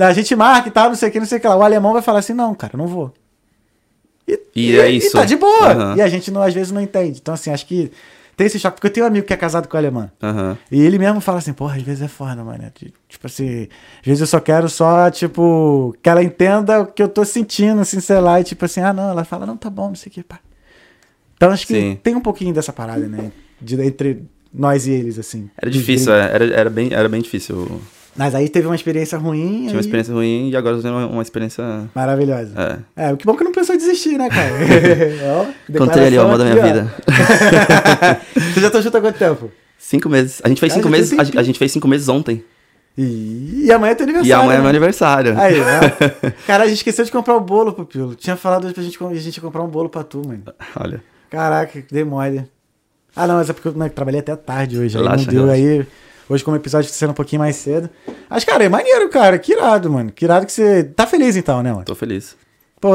A 0.00 0.12
gente 0.12 0.34
marca 0.34 0.66
e 0.66 0.72
tal, 0.72 0.88
não 0.88 0.96
sei 0.96 1.10
o 1.10 1.12
que, 1.12 1.20
não 1.20 1.26
sei 1.28 1.38
o 1.38 1.40
que 1.40 1.46
lá. 1.46 1.54
O 1.54 1.62
alemão 1.62 1.92
vai 1.92 2.02
falar 2.02 2.18
assim, 2.18 2.32
não, 2.32 2.56
cara, 2.56 2.76
não 2.76 2.88
vou. 2.88 3.14
E 4.56 4.76
é 4.80 4.90
isso. 4.90 5.10
E 5.10 5.12
tá 5.12 5.24
de 5.24 5.36
boa. 5.36 5.68
Aham. 5.72 5.94
E 5.96 6.02
a 6.02 6.08
gente, 6.08 6.28
não, 6.32 6.42
às 6.42 6.52
vezes, 6.52 6.72
não 6.72 6.80
entende. 6.80 7.20
Então, 7.22 7.34
assim, 7.34 7.52
acho 7.52 7.64
que 7.66 7.92
tem 8.36 8.48
esse 8.48 8.58
choque. 8.58 8.74
Porque 8.74 8.88
eu 8.88 8.92
tenho 8.92 9.06
um 9.06 9.08
amigo 9.08 9.24
que 9.24 9.32
é 9.32 9.36
casado 9.36 9.68
com 9.68 9.76
alemã. 9.76 10.10
Aham. 10.20 10.58
E 10.72 10.82
ele 10.82 10.98
mesmo 10.98 11.20
fala 11.20 11.38
assim, 11.38 11.52
porra, 11.52 11.76
às 11.76 11.82
vezes 11.82 12.02
é 12.02 12.08
foda, 12.08 12.42
mano. 12.42 12.68
Ti- 12.74 12.92
Tipo 13.08 13.28
assim, 13.28 13.68
às 14.00 14.06
vezes 14.06 14.22
eu 14.22 14.26
só 14.26 14.40
quero 14.40 14.68
só, 14.68 15.08
tipo, 15.08 15.94
que 16.02 16.08
ela 16.08 16.20
entenda 16.20 16.80
o 16.80 16.86
que 16.86 17.00
eu 17.00 17.08
tô 17.08 17.24
sentindo, 17.24 17.80
assim, 17.80 18.00
sei 18.00 18.18
lá, 18.18 18.40
e 18.40 18.44
tipo 18.44 18.64
assim, 18.64 18.80
ah, 18.80 18.92
não, 18.92 19.10
ela 19.10 19.22
fala, 19.24 19.46
não, 19.46 19.56
tá 19.56 19.70
bom, 19.70 19.86
não 19.90 19.94
sei 19.94 20.10
o 20.10 20.12
que, 20.12 20.24
pá. 20.24 20.40
Então 21.40 21.50
acho 21.50 21.66
que 21.66 21.72
Sim. 21.72 21.98
tem 22.02 22.14
um 22.14 22.20
pouquinho 22.20 22.52
dessa 22.52 22.70
parada, 22.70 23.08
né? 23.08 23.32
De, 23.58 23.80
entre 23.80 24.24
nós 24.52 24.86
e 24.86 24.90
eles, 24.90 25.18
assim. 25.18 25.48
Era 25.56 25.70
difícil, 25.70 26.12
é, 26.12 26.34
era, 26.34 26.44
era, 26.44 26.68
bem, 26.68 26.92
era 26.92 27.08
bem 27.08 27.22
difícil. 27.22 27.80
Mas 28.14 28.34
aí 28.34 28.46
teve 28.46 28.66
uma 28.66 28.74
experiência 28.74 29.16
ruim. 29.16 29.40
Tinha 29.60 29.68
aí- 29.70 29.74
uma 29.76 29.80
experiência 29.80 30.12
ruim 30.12 30.50
e 30.50 30.56
agora 30.56 30.78
tenho 30.82 30.92
uma, 30.92 31.06
uma 31.06 31.22
experiência. 31.22 31.64
Maravilhosa. 31.94 32.82
É. 32.94 33.06
É, 33.08 33.12
o 33.14 33.16
que 33.16 33.24
bom 33.24 33.34
que 33.34 33.42
não 33.42 33.52
pensou 33.52 33.74
em 33.74 33.78
desistir, 33.78 34.18
né, 34.18 34.28
cara? 34.28 34.50
Ó, 35.72 35.78
Contei 35.78 36.04
ali 36.08 36.18
amor 36.18 36.36
da 36.36 36.44
minha 36.44 36.62
vida. 36.62 36.92
ó. 37.08 37.10
Você 38.52 38.60
já 38.60 38.70
tá 38.70 38.82
junto 38.82 38.98
há 38.98 39.00
quanto 39.00 39.18
tempo? 39.18 39.50
Cinco 39.78 40.10
meses. 40.10 40.42
A 40.44 40.48
gente 40.50 40.60
fez 40.60 40.72
Ah, 40.72 40.76
cinco 40.76 40.90
tem 40.90 40.98
meses. 41.00 41.18
A, 41.18 41.40
a 41.40 41.42
gente 41.42 41.58
fez 41.58 41.72
cinco 41.72 41.88
meses 41.88 42.06
ontem. 42.10 42.44
E, 42.98 43.62
e 43.64 43.72
amanhã 43.72 43.92
é 43.92 43.94
teu 43.94 44.04
aniversário. 44.04 44.28
E 44.28 44.32
amanhã 44.34 44.52
é 44.52 44.56
né? 44.56 44.60
meu 44.60 44.68
aniversário. 44.68 45.38
Aí, 45.40 45.54
ó. 45.58 46.30
Cara, 46.46 46.64
a 46.64 46.66
gente 46.66 46.76
esqueceu 46.76 47.02
de 47.02 47.10
comprar 47.10 47.34
o 47.34 47.40
bolo, 47.40 47.72
Pupilo. 47.72 48.14
Tinha 48.14 48.36
falado 48.36 48.64
hoje 48.66 48.74
pra 48.74 48.82
gente, 48.82 48.98
a 49.02 49.14
gente 49.14 49.40
comprar 49.40 49.62
um 49.62 49.68
bolo 49.68 49.88
pra 49.88 50.04
tu, 50.04 50.20
mano. 50.26 50.42
Olha. 50.78 51.02
Caraca, 51.30 51.82
dei 51.90 52.04
mole. 52.04 52.44
Ah, 53.14 53.26
não, 53.26 53.36
mas 53.36 53.48
é 53.48 53.52
porque 53.52 53.68
eu 53.68 53.72
né, 53.72 53.88
trabalhei 53.88 54.20
até 54.20 54.34
tarde 54.36 54.78
hoje. 54.78 54.96
Aí 54.96 55.02
Relaxa, 55.02 55.24
não 55.24 55.32
deu 55.32 55.46
relaxa. 55.46 55.62
aí. 55.80 55.86
Hoje, 56.28 56.44
como 56.44 56.56
o 56.56 56.60
episódio 56.60 56.88
tá 56.90 56.96
sendo 56.96 57.10
um 57.10 57.14
pouquinho 57.14 57.40
mais 57.40 57.56
cedo. 57.56 57.90
Mas, 58.28 58.44
cara, 58.44 58.64
é 58.64 58.68
maneiro, 58.68 59.08
cara. 59.08 59.38
Que 59.38 59.52
irado, 59.52 59.90
mano. 59.90 60.12
Que 60.12 60.24
irado 60.24 60.46
que 60.46 60.52
você. 60.52 60.84
Tá 60.84 61.06
feliz 61.06 61.36
então, 61.36 61.62
né, 61.62 61.72
mano? 61.72 61.84
Tô 61.84 61.94
feliz. 61.94 62.36
Pô, 62.80 62.90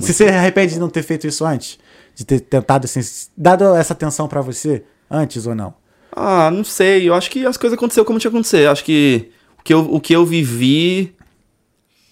se 0.00 0.14
você 0.14 0.24
arrepende 0.26 0.74
de 0.74 0.80
não 0.80 0.88
ter 0.88 1.02
feito 1.02 1.26
isso 1.26 1.44
antes? 1.44 1.78
De 2.14 2.24
ter 2.24 2.40
tentado, 2.40 2.86
assim, 2.86 3.00
dado 3.36 3.74
essa 3.76 3.92
atenção 3.92 4.26
pra 4.26 4.40
você 4.40 4.82
antes 5.10 5.46
ou 5.46 5.54
não? 5.54 5.74
Ah, 6.10 6.50
não 6.50 6.64
sei. 6.64 7.08
Eu 7.08 7.14
acho 7.14 7.30
que 7.30 7.46
as 7.46 7.56
coisas 7.56 7.76
aconteceram 7.76 8.04
como 8.06 8.18
tinha 8.18 8.30
que 8.30 8.36
acontecer. 8.36 8.64
Eu 8.66 8.70
acho 8.72 8.82
que 8.84 9.30
o 9.58 9.62
que 9.62 9.74
eu, 9.74 9.80
o 9.94 10.00
que 10.00 10.16
eu 10.16 10.24
vivi 10.26 11.14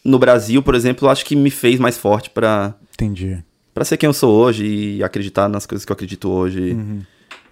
no 0.04 0.18
Brasil, 0.18 0.62
por 0.62 0.74
exemplo, 0.74 1.08
acho 1.08 1.24
que 1.24 1.34
me 1.34 1.50
fez 1.50 1.80
mais 1.80 1.96
forte 1.98 2.30
pra, 2.30 2.74
Entendi. 2.94 3.42
Pra 3.76 3.84
ser 3.84 3.98
quem 3.98 4.06
eu 4.06 4.14
sou 4.14 4.34
hoje 4.34 4.64
e 4.64 5.04
acreditar 5.04 5.50
nas 5.50 5.66
coisas 5.66 5.84
que 5.84 5.92
eu 5.92 5.94
acredito 5.94 6.30
hoje, 6.30 6.74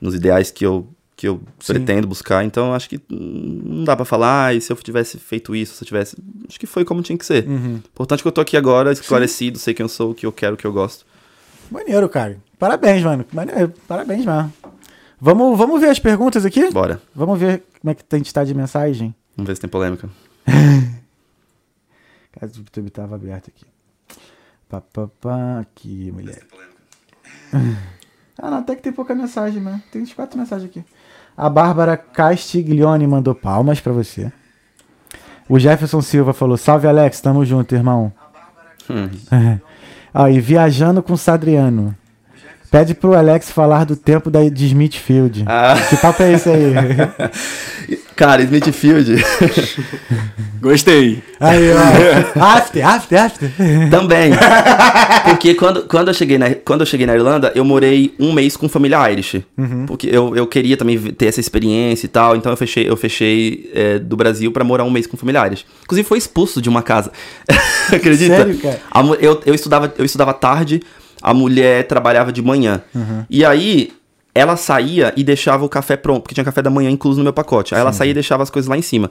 nos 0.01 0.15
ideais 0.15 0.51
que 0.51 0.65
eu, 0.65 0.89
que 1.15 1.29
eu 1.29 1.35
Uhum. 1.35 1.41
Sim. 1.61 1.75
pretendo 1.75 2.09
buscar. 2.09 2.43
Então, 2.47 2.73
acho 2.73 2.89
que 2.89 2.99
não 3.11 3.85
dá 3.85 3.95
pra 3.95 4.07
falar, 4.07 4.47
ah, 4.47 4.55
e 4.55 4.61
se 4.61 4.73
eu 4.73 4.77
tivesse 4.77 5.19
feito 5.19 5.55
isso, 5.55 5.75
se 5.75 5.85
eu 5.85 5.87
tivesse. 5.87 6.17
Acho 6.49 6.59
que 6.59 6.67
foi 6.67 6.83
como 6.83 7.03
tinha 7.03 7.19
que 7.19 7.27
ser. 7.27 7.47
Uhum. 7.47 7.75
Importante 7.77 8.23
que 8.23 8.27
eu 8.29 8.33
tô 8.33 8.41
aqui 8.41 8.57
agora, 8.57 8.91
esclarecido, 8.91 9.59
sei 9.59 9.75
quem 9.75 9.85
eu 9.85 9.89
sou, 9.89 10.13
o 10.13 10.15
que 10.15 10.25
eu 10.25 10.33
quero, 10.33 10.55
o 10.55 10.57
que 10.57 10.67
eu 10.67 10.73
gosto. 10.73 11.05
Maneiro, 11.71 12.09
cara. 12.09 12.39
Parabéns, 12.59 13.03
mano. 13.05 13.27
Maneiro. 13.31 13.75
Parabéns 13.87 14.25
mesmo. 14.25 14.51
Vamos, 15.21 15.59
vamos 15.59 15.79
ver 15.79 15.91
as 15.91 15.99
perguntas 15.99 16.47
aqui? 16.47 16.71
Bora. 16.71 17.03
Vamos 17.15 17.39
ver 17.39 17.63
como 17.83 17.91
é 17.91 17.95
que 17.95 18.03
a 18.11 18.17
gente 18.17 18.33
tá 18.33 18.43
de 18.45 18.55
mensagem. 18.55 19.15
Vamos 19.37 19.47
ver 19.49 19.55
se 19.57 19.61
tem 19.61 19.69
polêmica. 19.69 20.09
Cara, 22.33 22.51
o 22.51 22.59
YouTube 22.59 22.89
tava 22.91 23.15
aberto 23.15 23.49
aqui. 23.55 23.67
Pá, 24.75 24.83
pá, 24.93 25.09
pá, 25.21 25.61
aqui, 25.61 26.11
mulher. 26.11 26.43
Ah, 28.37 28.51
não, 28.51 28.59
até 28.59 28.75
que 28.75 28.83
tem 28.83 28.93
pouca 28.93 29.15
mensagem, 29.15 29.63
né? 29.63 29.81
Tem 29.93 30.03
uns 30.03 30.13
quatro 30.13 30.37
mensagens 30.37 30.69
aqui. 30.69 30.85
A 31.37 31.49
Bárbara 31.49 31.97
Castiglione 31.97 33.07
mandou 33.07 33.35
palmas 33.35 33.81
pra 33.81 33.93
você. 33.93 34.33
O 35.49 35.61
Jefferson 35.61 36.01
Silva 36.03 36.33
falou: 36.33 36.57
Salve 36.57 36.89
Alex, 36.89 37.21
tamo 37.21 37.45
junto, 37.45 37.73
irmão. 37.73 38.13
Hum. 38.91 39.09
ah, 40.13 40.31
e 40.31 40.41
viajando 40.41 41.03
com 41.05 41.13
o 41.13 41.19
Sadriano. 41.19 41.97
Pede 42.75 42.93
pro 42.93 43.15
Alex 43.15 43.53
falar 43.53 43.85
do 43.85 43.95
tempo 43.95 44.29
da, 44.29 44.49
de 44.49 44.67
Smithfield. 44.67 45.45
Ah. 45.47 45.77
Que 45.89 45.97
papo 45.97 46.25
é 46.25 46.33
esse 46.33 46.51
aí? 46.51 46.75
Cara, 48.17 48.43
Smithfield. 48.43 49.25
Gostei. 50.61 51.23
aí, 51.39 51.71
ó. 51.73 52.35
After, 52.41 52.85
after, 52.85 53.21
after. 53.21 53.51
Também. 53.91 54.33
Porque 55.25 55.55
quando, 55.55 55.83
quando, 55.87 56.09
eu 56.09 56.15
cheguei 56.15 56.37
na, 56.37 56.53
quando 56.53 56.81
eu 56.81 56.87
cheguei 56.87 57.07
na 57.07 57.15
Irlanda, 57.15 57.53
eu 57.55 57.65
morei 57.65 58.13
um 58.19 58.33
mês 58.33 58.57
com 58.57 58.69
família 58.69 59.09
Irish. 59.09 59.43
Porque 59.87 60.09
eu, 60.11 60.35
eu 60.35 60.47
queria 60.47 60.77
também 60.77 60.99
ter 60.99 61.27
essa 61.27 61.39
experiência 61.39 62.07
e 62.07 62.09
tal. 62.09 62.35
Então 62.35 62.51
eu 62.51 62.57
fechei, 62.57 62.89
eu 62.89 62.97
fechei 62.97 63.71
é, 63.73 63.99
do 64.01 64.17
Brasil 64.17 64.51
pra 64.51 64.65
morar 64.65 64.83
um 64.83 64.91
mês 64.91 65.07
com 65.07 65.17
família 65.17 65.47
Irish. 65.47 65.65
Inclusive, 65.85 66.09
foi 66.09 66.19
expulso 66.19 66.61
de 66.61 66.69
uma 66.69 66.83
casa. 66.83 67.13
Acredita? 67.93 68.37
Sério, 68.37 68.59
cara? 68.59 68.81
Eu, 69.21 69.41
eu, 69.47 69.55
estudava, 69.55 69.95
eu 69.97 70.05
estudava 70.05 70.33
tarde, 70.33 70.83
a 71.25 71.35
mulher 71.35 71.87
trabalhava 71.89 72.31
de 72.33 72.43
manhã. 72.43 72.83
E 73.31 73.45
aí, 73.45 73.91
ela 74.35 74.57
saía 74.57 75.13
e 75.17 75.25
deixava 75.25 75.65
o 75.65 75.69
café 75.69 75.97
pronto, 75.97 76.23
porque 76.23 76.35
tinha 76.35 76.45
café 76.45 76.61
da 76.61 76.71
manhã 76.71 76.91
incluso 76.91 77.19
no 77.19 77.25
meu 77.25 77.33
pacote. 77.33 77.75
Aí 77.75 77.81
ela 77.81 77.93
saía 77.93 78.11
e 78.11 78.15
deixava 78.15 78.43
as 78.43 78.51
coisas 78.51 78.69
lá 78.69 78.77
em 78.77 78.83
cima. 78.83 79.11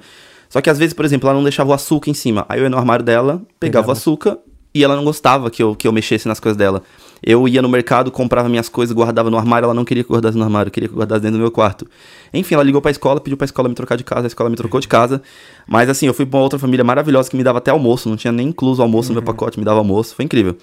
Só 0.49 0.61
que 0.61 0.70
às 0.70 0.78
vezes, 0.78 0.93
por 0.93 1.03
exemplo, 1.03 1.28
ela 1.28 1.36
não 1.38 1.43
deixava 1.43 1.72
o 1.72 1.74
açúcar 1.74 2.11
em 2.11 2.14
cima. 2.14 2.45
Aí 2.47 2.59
eu 2.59 2.64
ia 2.66 2.70
no 2.70 2.78
armário 2.78 3.03
dela, 3.03 3.34
pegava, 3.34 3.47
Pegava. 3.59 3.88
o 3.89 3.91
açúcar 3.91 4.38
e 4.76 4.84
ela 4.84 4.95
não 4.95 5.03
gostava 5.03 5.49
que 5.49 5.64
eu, 5.64 5.76
que 5.76 5.88
eu 5.88 5.91
mexesse 5.91 6.28
nas 6.28 6.39
coisas 6.39 6.57
dela. 6.57 6.82
Eu 7.26 7.47
ia 7.47 7.61
no 7.61 7.70
mercado, 7.70 8.11
comprava 8.11 8.49
minhas 8.49 8.68
coisas, 8.68 8.93
guardava 8.93 9.30
no 9.32 9.38
armário, 9.38 9.66
ela 9.66 9.74
não 9.74 9.86
queria 9.86 10.03
que 10.03 10.09
eu 10.11 10.14
guardasse 10.16 10.38
no 10.38 10.43
armário, 10.43 10.70
queria 10.72 10.89
que 10.89 10.93
eu 10.93 10.97
guardasse 10.97 11.22
dentro 11.22 11.38
do 11.38 11.41
meu 11.41 11.51
quarto. 11.51 11.88
Enfim, 12.34 12.55
ela 12.55 12.64
ligou 12.64 12.82
pra 12.82 12.91
escola, 12.91 13.22
pediu 13.22 13.38
pra 13.38 13.45
escola 13.45 13.70
me 13.70 13.76
trocar 13.76 13.95
de 13.95 14.03
casa, 14.03 14.26
a 14.26 14.28
escola 14.28 14.49
me 14.49 14.55
trocou 14.57 14.80
de 14.82 14.88
casa. 14.88 15.22
Mas 15.66 15.89
assim, 15.89 16.05
eu 16.05 16.14
fui 16.14 16.26
pra 16.26 16.38
uma 16.38 16.43
outra 16.43 16.59
família 16.59 16.84
maravilhosa 16.84 17.30
que 17.30 17.38
me 17.38 17.43
dava 17.43 17.59
até 17.59 17.72
almoço, 17.72 18.09
não 18.09 18.18
tinha 18.18 18.32
nem 18.34 18.49
incluso 18.49 18.82
almoço 18.82 19.09
no 19.09 19.14
meu 19.16 19.24
pacote, 19.24 19.57
me 19.57 19.64
dava 19.66 19.80
almoço, 19.80 20.14
foi 20.16 20.26
incrível. 20.26 20.57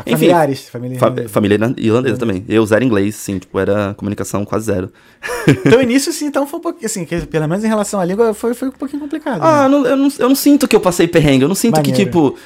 Enfim, 0.00 0.10
Familiares, 0.12 0.68
família 0.68 0.98
Fa 0.98 1.06
irlandesa. 1.06 1.28
família 1.28 1.54
irlan- 1.56 1.74
irlandesa 1.76 2.16
também. 2.18 2.44
Eu 2.48 2.64
zero 2.64 2.82
inglês, 2.84 3.14
sim, 3.14 3.38
tipo, 3.38 3.58
era 3.58 3.94
comunicação 3.94 4.44
quase 4.44 4.64
zero. 4.66 4.90
Então, 5.66 5.78
o 5.78 5.82
início, 5.82 6.12
sim, 6.12 6.26
então 6.26 6.46
foi 6.46 6.58
um 6.58 6.62
pouquinho, 6.62 6.86
assim, 6.86 7.04
que, 7.04 7.26
pelo 7.26 7.46
menos 7.48 7.64
em 7.64 7.68
relação 7.68 8.00
à 8.00 8.04
língua, 8.04 8.32
foi, 8.32 8.54
foi 8.54 8.68
um 8.68 8.72
pouquinho 8.72 9.00
complicado. 9.02 9.40
Ah, 9.42 9.64
né? 9.64 9.68
não- 9.68 9.86
eu, 9.86 9.96
não, 9.96 10.08
eu 10.18 10.28
não 10.28 10.34
sinto 10.36 10.66
que 10.68 10.74
eu 10.74 10.80
passei 10.80 11.06
perrengue, 11.06 11.42
eu 11.44 11.48
não 11.48 11.54
sinto 11.54 11.80
que, 11.82 11.90
Maneiro. 11.90 12.10
tipo, 12.10 12.36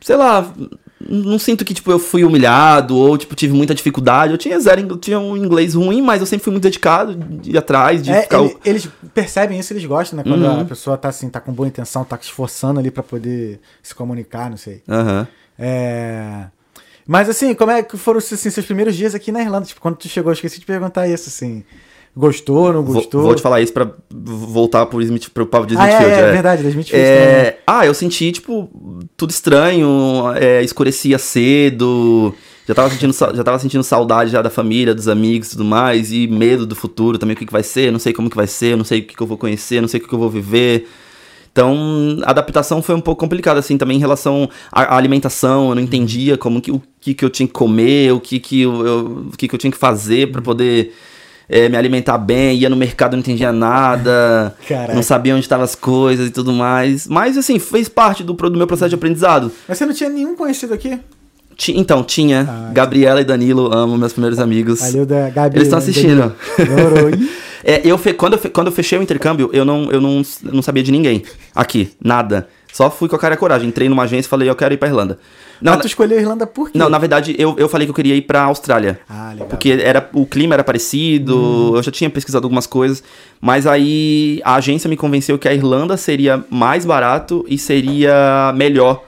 sei 0.00 0.16
lá, 0.16 0.52
não 1.00 1.38
sinto 1.38 1.64
que, 1.64 1.72
tipo, 1.74 1.90
eu 1.90 1.98
fui 1.98 2.24
humilhado 2.24 2.96
ou, 2.96 3.16
tipo, 3.16 3.34
tive 3.34 3.52
muita 3.54 3.74
dificuldade. 3.74 4.32
Eu 4.32 4.38
tinha 4.38 4.58
zero, 4.60 4.80
ing- 4.80 4.96
tinha 4.98 5.18
um 5.18 5.36
inglês 5.36 5.74
ruim, 5.74 6.02
mas 6.02 6.20
eu 6.20 6.26
sempre 6.26 6.44
fui 6.44 6.50
muito 6.52 6.62
dedicado 6.64 7.14
de 7.14 7.50
ir 7.52 7.58
atrás, 7.58 8.02
de 8.02 8.10
É, 8.10 8.22
ficar... 8.22 8.40
ele- 8.42 8.56
eles 8.64 8.88
percebem 9.14 9.58
isso, 9.58 9.72
eles 9.72 9.84
gostam, 9.84 10.16
né? 10.16 10.22
Quando 10.24 10.42
Uhum. 10.44 10.60
a 10.60 10.64
pessoa 10.64 10.96
tá 10.96 11.08
assim, 11.08 11.28
tá 11.28 11.40
com 11.40 11.52
boa 11.52 11.66
intenção, 11.68 12.04
tá 12.04 12.16
se 12.18 12.24
esforçando 12.24 12.78
ali 12.80 12.90
pra 12.90 13.02
poder 13.02 13.60
se 13.82 13.94
comunicar, 13.94 14.50
não 14.50 14.56
sei. 14.56 14.82
Aham. 14.88 15.26
É... 15.58 16.46
Mas 17.06 17.28
assim, 17.28 17.54
como 17.54 17.70
é 17.70 17.82
que 17.82 17.96
foram 17.96 18.18
assim, 18.18 18.36
seus 18.36 18.64
primeiros 18.66 18.94
dias 18.96 19.14
aqui 19.14 19.32
na 19.32 19.40
Irlanda? 19.42 19.66
Tipo, 19.66 19.80
quando 19.80 19.96
tu 19.96 20.08
chegou, 20.08 20.30
eu 20.30 20.34
esqueci 20.34 20.60
de 20.60 20.66
perguntar 20.66 21.08
isso, 21.08 21.28
assim. 21.28 21.64
Gostou, 22.14 22.72
não 22.74 22.82
Vou, 22.82 22.94
gostou? 22.96 23.22
vou 23.22 23.34
te 23.34 23.40
falar 23.40 23.62
isso 23.62 23.72
pra 23.72 23.90
voltar 24.10 24.84
pro, 24.84 25.00
Smith, 25.00 25.30
pro 25.30 25.46
papo 25.46 25.66
de 25.66 25.76
Ah, 25.78 25.86
é, 25.88 25.92
Smithfield. 25.92 26.20
é, 26.28 26.32
verdade, 26.32 26.62
da 26.62 26.68
Smithfield 26.68 27.06
É, 27.06 27.14
também, 27.18 27.42
né? 27.44 27.54
ah, 27.66 27.86
eu 27.86 27.94
senti, 27.94 28.30
tipo, 28.32 28.68
tudo 29.16 29.30
estranho, 29.30 30.30
é, 30.36 30.62
escurecia 30.62 31.18
cedo, 31.18 32.34
já 32.68 32.74
tava, 32.74 32.90
sentindo, 32.90 33.14
já 33.14 33.42
tava 33.42 33.58
sentindo 33.58 33.82
saudade 33.82 34.30
já 34.30 34.42
da 34.42 34.50
família, 34.50 34.94
dos 34.94 35.08
amigos 35.08 35.48
e 35.48 35.50
tudo 35.52 35.64
mais, 35.64 36.12
e 36.12 36.26
medo 36.26 36.66
do 36.66 36.76
futuro 36.76 37.16
também, 37.16 37.34
o 37.34 37.38
que, 37.38 37.46
que 37.46 37.52
vai 37.52 37.62
ser, 37.62 37.90
não 37.90 37.98
sei 37.98 38.12
como 38.12 38.28
que 38.28 38.36
vai 38.36 38.46
ser, 38.46 38.76
não 38.76 38.84
sei 38.84 39.00
o 39.00 39.04
que, 39.04 39.16
que 39.16 39.22
eu 39.22 39.26
vou 39.26 39.38
conhecer, 39.38 39.80
não 39.80 39.88
sei 39.88 39.98
o 39.98 40.02
que, 40.02 40.08
que 40.08 40.14
eu 40.14 40.18
vou 40.18 40.28
viver. 40.30 40.86
Então, 41.52 42.18
a 42.24 42.30
adaptação 42.30 42.80
foi 42.80 42.94
um 42.94 43.00
pouco 43.00 43.20
complicada, 43.20 43.60
assim, 43.60 43.76
também 43.76 43.98
em 43.98 44.00
relação 44.00 44.48
à 44.72 44.94
à 44.94 44.96
alimentação, 44.96 45.68
eu 45.68 45.74
não 45.74 45.82
entendia 45.82 46.38
como 46.38 46.60
que, 46.62 46.70
o 46.70 46.80
que, 46.98 47.12
que 47.12 47.22
eu 47.24 47.28
tinha 47.28 47.46
que 47.46 47.52
comer, 47.52 48.10
o 48.12 48.18
que, 48.20 48.40
que, 48.40 48.62
eu, 48.62 48.86
eu- 48.86 49.26
o 49.32 49.36
que, 49.36 49.46
que 49.46 49.54
eu 49.54 49.58
tinha 49.58 49.70
que 49.70 49.76
fazer 49.76 50.32
pra 50.32 50.40
poder 50.40 50.94
é, 51.50 51.68
me 51.68 51.76
alimentar 51.76 52.16
bem, 52.16 52.56
ia 52.56 52.70
no 52.70 52.76
mercado, 52.76 53.12
não 53.12 53.18
entendia 53.20 53.52
nada, 53.52 54.56
Caraca. 54.66 54.94
não 54.94 55.02
sabia 55.02 55.34
onde 55.34 55.44
estavam 55.44 55.64
as 55.64 55.74
coisas 55.74 56.28
e 56.28 56.30
tudo 56.30 56.52
mais. 56.54 57.06
Mas, 57.06 57.36
assim, 57.36 57.58
fez 57.58 57.86
parte 57.86 58.24
do, 58.24 58.32
do 58.32 58.56
meu 58.56 58.66
processo 58.66 58.88
de 58.88 58.94
aprendizado. 58.94 59.52
Mas 59.68 59.76
você 59.76 59.84
não 59.84 59.92
tinha 59.92 60.08
nenhum 60.08 60.34
conhecido 60.34 60.72
aqui? 60.72 60.98
Ti- 61.54 61.74
então, 61.76 62.02
tinha 62.02 62.46
Ah, 62.48 62.70
Gabriela 62.72 63.20
e 63.20 63.24
Danilo, 63.24 63.70
amo 63.74 63.98
meus 63.98 64.12
primeiros 64.14 64.38
amigos. 64.38 64.80
Valeu 64.80 65.04
da 65.04 65.28
Gabi. 65.28 65.56
Eles 65.58 65.68
estão 65.68 65.78
assistindo. 65.78 66.32
É, 67.64 67.80
eu 67.84 67.96
fe- 67.98 68.12
quando, 68.14 68.32
eu 68.34 68.38
fe- 68.38 68.48
quando 68.50 68.66
eu 68.68 68.72
fechei 68.72 68.98
o 68.98 69.02
intercâmbio, 69.02 69.50
eu 69.52 69.64
não, 69.64 69.90
eu 69.90 70.00
não, 70.00 70.22
eu 70.44 70.52
não 70.52 70.62
sabia 70.62 70.82
de 70.82 70.90
ninguém 70.92 71.22
aqui, 71.54 71.92
nada. 72.02 72.48
Só 72.72 72.90
fui 72.90 73.06
com 73.08 73.14
a 73.16 73.18
cara 73.18 73.34
e 73.34 73.36
a 73.36 73.38
coragem. 73.38 73.68
Entrei 73.68 73.86
numa 73.88 74.04
agência 74.04 74.26
e 74.26 74.30
falei, 74.30 74.48
eu 74.48 74.54
quero 74.56 74.72
ir 74.72 74.78
pra 74.78 74.88
Irlanda. 74.88 75.18
Não, 75.60 75.72
Mas 75.74 75.82
tu 75.82 75.86
escolheu 75.88 76.16
a 76.16 76.20
Irlanda 76.20 76.46
por 76.46 76.70
quê? 76.70 76.78
não, 76.78 76.88
na 76.88 76.98
verdade, 76.98 77.36
eu, 77.38 77.54
eu 77.58 77.68
falei 77.68 77.86
que 77.86 77.90
eu 77.90 77.94
queria 77.94 78.14
ir 78.16 78.22
pra 78.22 78.44
Austrália. 78.44 78.98
Ah, 79.08 79.30
legal. 79.32 79.46
Porque 79.48 79.70
era, 79.70 80.08
o 80.14 80.24
clima 80.26 80.54
era 80.54 80.64
parecido, 80.64 81.36
Hum. 81.36 81.76
eu 81.76 81.82
já 81.82 81.90
tinha 81.92 82.08
pesquisado 82.08 82.46
algumas 82.46 82.66
coisas, 82.66 83.02
mas 83.40 83.66
aí 83.66 84.40
a 84.42 84.54
agência 84.54 84.88
me 84.88 84.96
convenceu 84.96 85.38
que 85.38 85.46
a 85.46 85.52
Irlanda 85.54 85.96
seria 85.98 86.42
mais 86.50 86.84
barato 86.86 87.44
e 87.46 87.58
seria 87.58 88.52
melhor. 88.56 89.04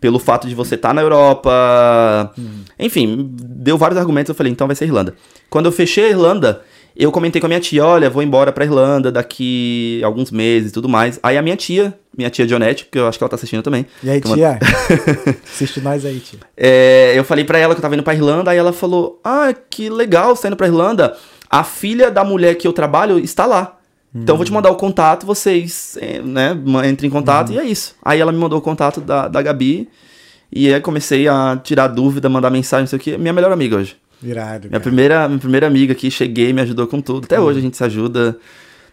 Pelo 0.00 0.18
fato 0.18 0.48
de 0.48 0.54
você 0.54 0.74
estar 0.74 0.92
na 0.92 1.00
Europa. 1.02 2.32
Hum. 2.38 2.62
Enfim, 2.78 3.30
deu 3.38 3.78
vários 3.78 3.98
argumentos. 3.98 4.28
Eu 4.30 4.34
falei, 4.34 4.50
então 4.50 4.66
vai 4.66 4.74
ser 4.74 4.86
Irlanda. 4.86 5.14
Quando 5.48 5.66
eu 5.66 5.72
fechei 5.72 6.06
a 6.06 6.08
Irlanda, 6.10 6.62
eu 6.96 7.10
comentei 7.12 7.40
com 7.40 7.46
a 7.46 7.48
minha 7.48 7.60
tia: 7.60 7.84
olha, 7.84 8.08
vou 8.10 8.22
embora 8.22 8.52
pra 8.52 8.64
Irlanda 8.64 9.10
daqui 9.10 10.00
alguns 10.04 10.30
meses 10.30 10.70
e 10.70 10.72
tudo 10.74 10.88
mais. 10.88 11.18
Aí 11.22 11.36
a 11.38 11.42
minha 11.42 11.56
tia, 11.56 11.94
minha 12.16 12.28
tia 12.30 12.46
Dionete, 12.46 12.86
que 12.90 12.98
eu 12.98 13.06
acho 13.08 13.18
que 13.18 13.24
ela 13.24 13.28
tá 13.30 13.36
assistindo 13.36 13.62
também. 13.62 13.86
E 14.02 14.10
aí, 14.10 14.20
é 14.22 14.26
uma- 14.28 14.36
tia? 14.36 14.58
Assiste 15.44 15.80
nós 15.80 16.04
aí, 16.04 16.20
tia. 16.20 16.38
é, 16.56 17.12
eu 17.16 17.24
falei 17.24 17.44
pra 17.44 17.58
ela 17.58 17.74
que 17.74 17.78
eu 17.78 17.82
tava 17.82 17.94
indo 17.94 18.02
pra 18.02 18.14
Irlanda, 18.14 18.50
aí 18.50 18.58
ela 18.58 18.72
falou: 18.72 19.20
Ah, 19.24 19.54
que 19.70 19.88
legal, 19.88 20.34
você 20.36 20.42
tá 20.42 20.48
indo 20.48 20.56
pra 20.56 20.66
Irlanda. 20.66 21.16
A 21.48 21.62
filha 21.64 22.10
da 22.10 22.24
mulher 22.24 22.54
que 22.54 22.66
eu 22.66 22.72
trabalho 22.72 23.18
está 23.18 23.44
lá. 23.46 23.78
Então 24.14 24.34
eu 24.34 24.36
vou 24.36 24.44
te 24.44 24.52
mandar 24.52 24.70
o 24.70 24.74
contato, 24.76 25.24
vocês 25.24 25.96
eh, 26.00 26.20
né, 26.22 26.54
entrem 26.86 27.08
em 27.08 27.10
contato 27.10 27.50
e 27.52 27.58
é 27.58 27.64
isso. 27.64 27.94
Aí 28.04 28.20
ela 28.20 28.30
me 28.30 28.36
mandou 28.38 28.58
o 28.58 28.62
contato 28.62 29.00
da, 29.00 29.26
da 29.26 29.40
Gabi. 29.40 29.88
E 30.54 30.72
aí 30.72 30.78
comecei 30.82 31.26
a 31.28 31.58
tirar 31.62 31.86
dúvida, 31.88 32.28
mandar 32.28 32.50
mensagem, 32.50 32.82
não 32.82 32.86
sei 32.88 32.98
o 32.98 33.00
que. 33.00 33.16
Minha 33.16 33.32
melhor 33.32 33.50
amiga 33.50 33.76
hoje. 33.76 33.96
Irado. 34.28 34.68
Minha 34.68 34.70
cara. 34.70 34.80
primeira, 34.80 35.28
minha 35.28 35.40
primeira 35.40 35.66
amiga 35.66 35.92
aqui, 35.92 36.10
cheguei, 36.10 36.52
me 36.52 36.60
ajudou 36.62 36.86
com 36.86 37.00
tudo. 37.00 37.24
Até 37.24 37.40
hoje 37.40 37.58
a 37.58 37.62
gente 37.62 37.76
se 37.76 37.84
ajuda. 37.84 38.38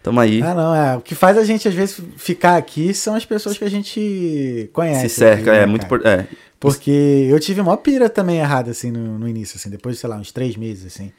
Tamo 0.02 0.20
aí. 0.20 0.42
Ah, 0.42 0.54
não, 0.54 0.74
é. 0.74 0.96
O 0.96 1.02
que 1.02 1.14
faz 1.14 1.38
a 1.38 1.44
gente, 1.44 1.68
às 1.68 1.74
vezes, 1.74 2.00
ficar 2.16 2.56
aqui 2.56 2.94
são 2.94 3.16
as 3.16 3.26
pessoas 3.26 3.58
que 3.58 3.66
a 3.66 3.70
gente 3.70 4.70
conhece. 4.72 5.10
se 5.10 5.16
cerca, 5.16 5.52
aqui, 5.52 5.60
é 5.60 5.62
né, 5.62 5.66
muito 5.66 5.86
importante. 5.86 6.30
É. 6.32 6.38
Porque 6.60 7.28
eu 7.30 7.40
tive 7.40 7.60
uma 7.60 7.76
pira 7.76 8.10
também 8.10 8.40
errada, 8.40 8.72
assim, 8.72 8.92
no, 8.92 9.20
no 9.20 9.28
início, 9.28 9.58
assim, 9.58 9.70
depois 9.70 9.96
de, 9.96 10.02
sei 10.02 10.10
lá, 10.10 10.18
uns 10.18 10.32
três 10.32 10.56
meses, 10.56 10.86
assim. 10.86 11.12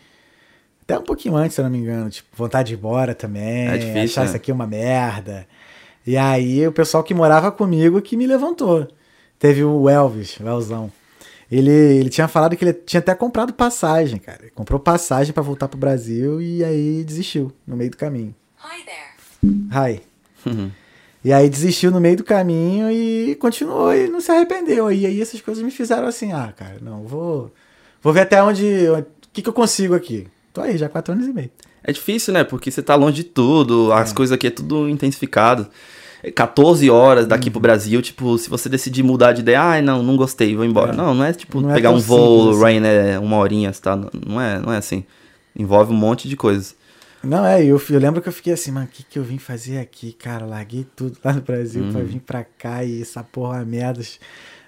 Até 0.82 0.98
um 0.98 1.02
pouquinho 1.02 1.36
antes, 1.36 1.54
se 1.54 1.60
eu 1.60 1.64
não 1.64 1.70
me 1.70 1.78
engano. 1.78 2.10
Tipo, 2.10 2.28
vontade 2.34 2.68
de 2.68 2.74
ir 2.74 2.78
embora 2.78 3.14
também. 3.14 3.68
É 3.68 3.76
difícil, 3.76 4.02
achar 4.02 4.20
né? 4.22 4.26
isso 4.26 4.36
aqui 4.36 4.50
uma 4.50 4.66
merda. 4.66 5.46
E 6.06 6.16
aí, 6.16 6.66
o 6.66 6.72
pessoal 6.72 7.04
que 7.04 7.14
morava 7.14 7.52
comigo 7.52 8.00
que 8.00 8.16
me 8.16 8.26
levantou. 8.26 8.88
Teve 9.38 9.62
o 9.62 9.88
Elvis, 9.88 10.38
o 10.40 10.48
Elzão. 10.48 10.90
Ele, 11.50 11.70
ele 11.70 12.08
tinha 12.08 12.28
falado 12.28 12.56
que 12.56 12.64
ele 12.64 12.72
tinha 12.72 13.00
até 13.00 13.14
comprado 13.14 13.52
passagem, 13.52 14.18
cara. 14.18 14.38
Ele 14.42 14.52
comprou 14.52 14.78
passagem 14.78 15.32
pra 15.32 15.42
voltar 15.42 15.66
pro 15.66 15.78
Brasil 15.78 16.40
e 16.40 16.62
aí 16.62 17.02
desistiu 17.04 17.50
no 17.66 17.76
meio 17.76 17.90
do 17.90 17.96
caminho. 17.96 18.34
Hi 18.62 18.84
there. 18.84 19.00
Hi. 19.72 20.02
E 21.22 21.32
aí 21.32 21.50
desistiu 21.50 21.90
no 21.90 22.00
meio 22.00 22.16
do 22.16 22.24
caminho 22.24 22.90
e 22.90 23.34
continuou 23.34 23.92
e 23.94 24.08
não 24.08 24.20
se 24.20 24.30
arrependeu. 24.30 24.90
E 24.90 25.04
aí 25.04 25.20
essas 25.20 25.40
coisas 25.40 25.62
me 25.62 25.70
fizeram 25.70 26.06
assim, 26.06 26.32
ah, 26.32 26.52
cara, 26.56 26.78
não, 26.80 27.02
vou, 27.02 27.52
vou 28.00 28.12
ver 28.12 28.20
até 28.20 28.42
onde, 28.42 28.88
o 28.88 29.04
que, 29.32 29.42
que 29.42 29.48
eu 29.48 29.52
consigo 29.52 29.94
aqui. 29.94 30.28
Tô 30.52 30.62
aí, 30.62 30.78
já 30.78 30.86
há 30.86 30.88
quatro 30.88 31.12
anos 31.12 31.26
e 31.26 31.32
meio. 31.32 31.50
É 31.82 31.92
difícil, 31.92 32.32
né? 32.32 32.44
Porque 32.44 32.70
você 32.70 32.82
tá 32.82 32.94
longe 32.94 33.16
de 33.16 33.24
tudo, 33.24 33.92
as 33.92 34.12
coisas 34.12 34.32
aqui 34.32 34.46
é 34.46 34.50
tudo 34.50 34.88
intensificado. 34.88 35.68
É 36.22 36.30
14 36.30 36.88
horas 36.90 37.26
daqui 37.26 37.48
Uhum. 37.48 37.52
pro 37.52 37.60
Brasil, 37.60 38.02
tipo, 38.02 38.36
se 38.36 38.50
você 38.50 38.68
decidir 38.68 39.02
mudar 39.02 39.32
de 39.32 39.40
ideia, 39.40 39.60
ai, 39.62 39.82
não, 39.82 40.02
não 40.02 40.16
gostei, 40.16 40.54
vou 40.54 40.64
embora. 40.64 40.92
É. 40.92 40.96
Não, 40.96 41.14
não 41.14 41.24
é 41.24 41.32
tipo 41.32 41.60
Não 41.60 41.70
é 41.70 41.74
pegar 41.74 41.88
tão 41.90 41.98
um 41.98 42.00
voo, 42.00 42.50
assim. 42.50 42.60
Rain, 42.60 42.82
é 42.84 43.18
uma 43.18 43.36
horinha, 43.38 43.72
tá? 43.72 43.96
Não 43.96 44.40
é, 44.40 44.58
não 44.58 44.72
é 44.72 44.76
assim. 44.76 45.04
Envolve 45.56 45.92
um 45.92 45.96
monte 45.96 46.28
de 46.28 46.36
coisas. 46.36 46.74
Não, 47.22 47.44
é, 47.44 47.62
eu, 47.64 47.80
eu 47.90 47.98
lembro 48.00 48.22
que 48.22 48.28
eu 48.28 48.32
fiquei 48.32 48.52
assim, 48.52 48.70
mano, 48.70 48.86
o 48.86 48.88
que, 48.88 49.02
que 49.02 49.18
eu 49.18 49.22
vim 49.22 49.36
fazer 49.38 49.78
aqui, 49.78 50.12
cara? 50.12 50.46
Larguei 50.46 50.86
tudo 50.96 51.18
lá 51.24 51.32
no 51.32 51.40
Brasil 51.42 51.82
Uhum. 51.84 51.92
pra 51.92 52.02
vir 52.02 52.20
pra 52.20 52.44
cá 52.44 52.82
e 52.84 53.02
essa 53.02 53.22
porra 53.22 53.64
merda, 53.64 54.00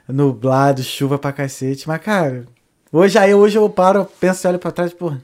nublado, 0.08 0.82
chuva 0.82 1.18
pra 1.18 1.32
cacete. 1.32 1.86
Mas, 1.88 2.00
cara, 2.02 2.44
hoje 2.92 3.18
aí 3.18 3.34
hoje 3.34 3.56
eu 3.58 3.68
paro, 3.68 4.06
penso 4.20 4.46
e 4.46 4.48
olho 4.48 4.58
pra 4.58 4.70
trás, 4.70 4.92
porra, 4.92 5.20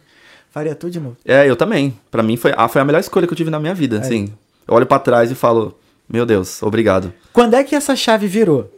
faria 0.50 0.74
tudo 0.74 0.90
de 0.90 1.00
novo. 1.00 1.16
É, 1.24 1.48
eu 1.48 1.56
também. 1.56 1.98
Pra 2.10 2.22
mim 2.22 2.36
foi, 2.36 2.52
ah, 2.56 2.68
foi 2.68 2.80
a 2.80 2.84
melhor 2.84 3.00
escolha 3.00 3.26
que 3.26 3.32
eu 3.32 3.36
tive 3.36 3.50
na 3.50 3.60
minha 3.60 3.74
vida, 3.74 3.98
assim. 4.00 4.28
Eu 4.66 4.74
olho 4.74 4.86
pra 4.86 4.98
trás 4.98 5.30
e 5.30 5.34
falo, 5.34 5.78
meu 6.08 6.24
Deus, 6.24 6.62
obrigado. 6.62 7.12
Quando 7.32 7.54
é 7.54 7.62
que 7.62 7.74
essa 7.74 7.94
chave 7.94 8.26
virou? 8.26 8.72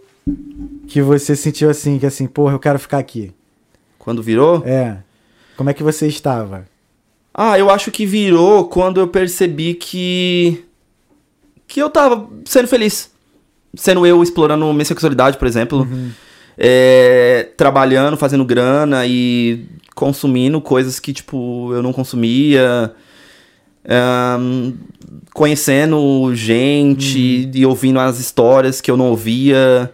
Que 0.87 1.01
você 1.01 1.35
sentiu 1.37 1.71
assim, 1.71 1.99
que 1.99 2.07
assim, 2.07 2.27
porra, 2.27 2.55
eu 2.55 2.59
quero 2.59 2.79
ficar 2.79 2.99
aqui. 2.99 3.33
Quando 3.99 4.23
virou, 4.23 4.63
É. 4.67 4.99
Como 5.57 5.69
é 5.69 5.75
que 5.75 5.83
você 5.83 6.07
estava? 6.07 6.67
Ah, 7.35 7.59
eu 7.59 7.69
acho 7.71 7.91
que 7.91 8.07
virou 8.07 8.65
quando 8.65 8.99
eu 8.99 9.07
percebi 9.09 9.75
que. 9.75 10.65
que 11.69 11.81
eu 11.81 11.91
tava 11.91 12.27
sendo 12.47 12.67
feliz. 12.67 13.11
Sendo 13.75 14.07
eu 14.07 14.23
explorando 14.23 14.73
minha 14.73 14.85
sexualidade, 14.87 15.37
por 15.37 15.47
exemplo. 15.47 15.87
É, 16.57 17.51
trabalhando, 17.57 18.17
fazendo 18.17 18.45
grana 18.45 19.07
e 19.07 19.67
consumindo 19.95 20.61
coisas 20.61 20.99
que, 20.99 21.13
tipo, 21.13 21.73
eu 21.75 21.83
não 21.83 21.93
consumia. 21.93 22.95
Ahn, 23.89 24.73
conhecendo 25.33 26.35
gente 26.35 27.51
e 27.55 27.65
ouvindo 27.65 27.99
as 27.99 28.19
histórias 28.19 28.81
que 28.81 28.91
eu 28.91 28.97
não 28.97 29.09
ouvia. 29.11 29.91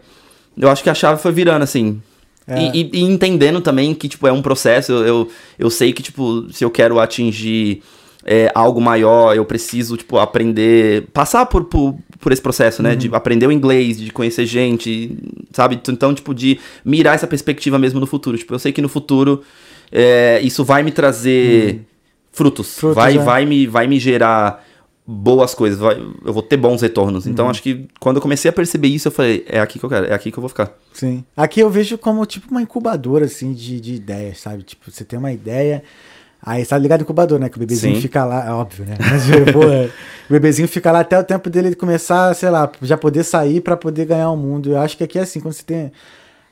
Eu 0.57 0.69
acho 0.71 0.83
que 0.83 0.91
a 0.91 0.95
chave 0.95 1.21
foi 1.21 1.33
virando, 1.33 1.63
assim. 1.63 2.01
É. 2.47 2.71
E, 2.75 2.91
e- 2.93 3.03
entendendo 3.03 3.61
também 3.61 3.95
que, 3.95 4.09
tipo, 4.09 4.27
é 4.27 4.33
um 4.33 4.43
processo. 4.43 4.93
Eu, 4.93 5.07
eu, 5.07 5.29
eu 5.59 5.71
sei 5.71 5.93
que, 5.93 6.03
tipo, 6.03 6.47
se 6.53 6.65
eu 6.65 6.71
quero 6.71 6.99
atingir 6.99 7.83
é, 8.25 8.51
algo 8.55 8.81
maior, 8.81 9.37
eu 9.37 9.45
preciso, 9.45 9.97
tipo, 9.97 10.19
aprender... 10.19 11.07
Passar 11.13 11.47
por, 11.47 11.65
por, 11.65 11.97
por 12.19 12.33
esse 12.33 12.41
processo, 12.43 12.83
né? 12.83 12.97
De 12.97 13.09
aprender 13.13 13.47
o 13.47 13.53
inglês, 13.53 13.99
de 13.99 14.11
conhecer 14.11 14.47
gente, 14.47 15.17
sabe? 15.53 15.81
Então, 15.89 16.15
tipo, 16.15 16.35
de 16.35 16.59
mirar 16.85 17.15
essa 17.15 17.27
perspectiva 17.27 17.79
mesmo 17.79 18.01
no 18.01 18.07
futuro. 18.07 18.39
Tipo, 18.39 18.55
eu 18.55 18.59
sei 18.59 18.73
que 18.73 18.83
no 18.83 18.89
futuro 18.89 19.43
é, 19.93 20.41
isso 20.43 20.65
vai 20.65 20.83
me 20.83 20.93
trazer 20.93 21.81
frutos. 22.37 22.79
Frutos, 22.79 22.95
vai, 22.97 23.17
é. 23.17 23.19
vai, 23.19 23.45
me, 23.47 23.67
vai 23.67 23.87
me 23.87 23.99
gerar 23.99 24.65
boas 25.07 25.55
coisas. 25.55 25.79
vai- 25.79 26.01
eu 26.25 26.33
vou 26.33 26.43
ter 26.43 26.57
bons 26.57 26.83
retornos. 26.83 27.27
Então, 27.27 27.49
acho 27.49 27.63
que 27.63 27.89
quando 27.99 28.17
eu 28.17 28.23
comecei 28.23 28.49
a 28.49 28.53
perceber 28.53 28.89
isso, 28.89 29.09
eu 29.09 29.13
falei, 29.13 29.45
é 29.49 29.59
aqui 29.61 29.79
que 29.79 29.85
eu 29.85 29.89
quero, 29.89 30.07
é 30.07 30.13
aqui 30.15 30.31
que 30.31 30.39
eu 30.39 30.43
vou 30.43 30.49
ficar. 30.49 30.73
Sim. 30.93 31.25
Aqui 31.37 31.61
eu 31.61 31.71
vejo 31.71 31.97
como 31.97 32.25
tipo 32.27 32.51
uma 32.51 32.61
incubadora, 32.63 33.25
assim, 33.25 33.53
de, 33.53 33.81
de 33.81 33.95
ideias, 33.95 34.39
sabe? 34.41 34.63
Tipo, 34.63 34.91
você 34.91 35.05
tem 35.05 35.19
uma 35.19 35.33
ideia. 35.33 35.83
Aí 36.43 36.65
tá 36.65 36.77
ligado 36.79 37.01
incubador, 37.01 37.39
né? 37.39 37.49
Que 37.49 37.57
o 37.57 37.61
bebezinho 37.61 37.97
Sim. 37.97 38.01
fica 38.03 38.25
lá, 38.25 38.47
é 38.47 38.51
óbvio, 38.51 38.85
né? 38.85 38.97
Mas, 39.01 39.25
pô, 39.53 39.61
o 39.65 40.33
bebezinho 40.33 40.69
fica 40.69 40.93
lá 40.93 41.01
até 41.01 41.19
o 41.19 41.25
tempo 41.25 41.49
dele 41.51 41.75
começar, 41.75 42.35
sei 42.35 42.51
lá, 42.51 42.71
já 42.83 42.97
poder 42.97 43.25
sair 43.25 43.61
pra 43.61 43.77
poder 43.77 44.05
ganhar 44.05 44.31
o 44.31 44.37
mundo. 44.37 44.71
Eu 44.71 44.79
acho 44.79 44.97
que 44.97 45.03
aqui 45.03 45.19
é 45.19 45.23
assim, 45.23 45.41
quando 45.41 45.55
você 45.55 45.65
tem. 45.65 45.91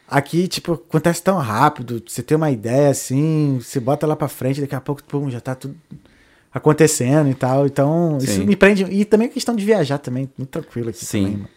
Aqui, 0.06 0.46
tipo, 0.46 0.74
acontece 0.74 1.22
tão 1.22 1.38
rápido, 1.38 2.02
você 2.06 2.22
tem 2.22 2.36
uma 2.36 2.50
ideia 2.50 2.90
assim, 2.90 3.58
você 3.60 3.80
bota 3.80 4.06
lá 4.06 4.14
pra 4.14 4.28
frente, 4.28 4.60
daqui 4.60 4.74
a 4.74 4.80
pouco, 4.80 5.02
pum, 5.02 5.30
já 5.30 5.40
tá 5.40 5.54
tudo 5.54 5.74
acontecendo 6.52 7.30
e 7.30 7.34
tal. 7.34 7.66
Então, 7.66 8.18
isso 8.18 8.34
Sim. 8.34 8.44
me 8.44 8.54
prende. 8.54 8.84
E 8.84 9.04
também 9.04 9.28
a 9.28 9.30
questão 9.30 9.56
de 9.56 9.64
viajar 9.64 9.98
também, 9.98 10.30
muito 10.36 10.50
tranquilo 10.50 10.90
aqui 10.90 11.04
Sim. 11.04 11.22
também, 11.22 11.36
mano. 11.38 11.48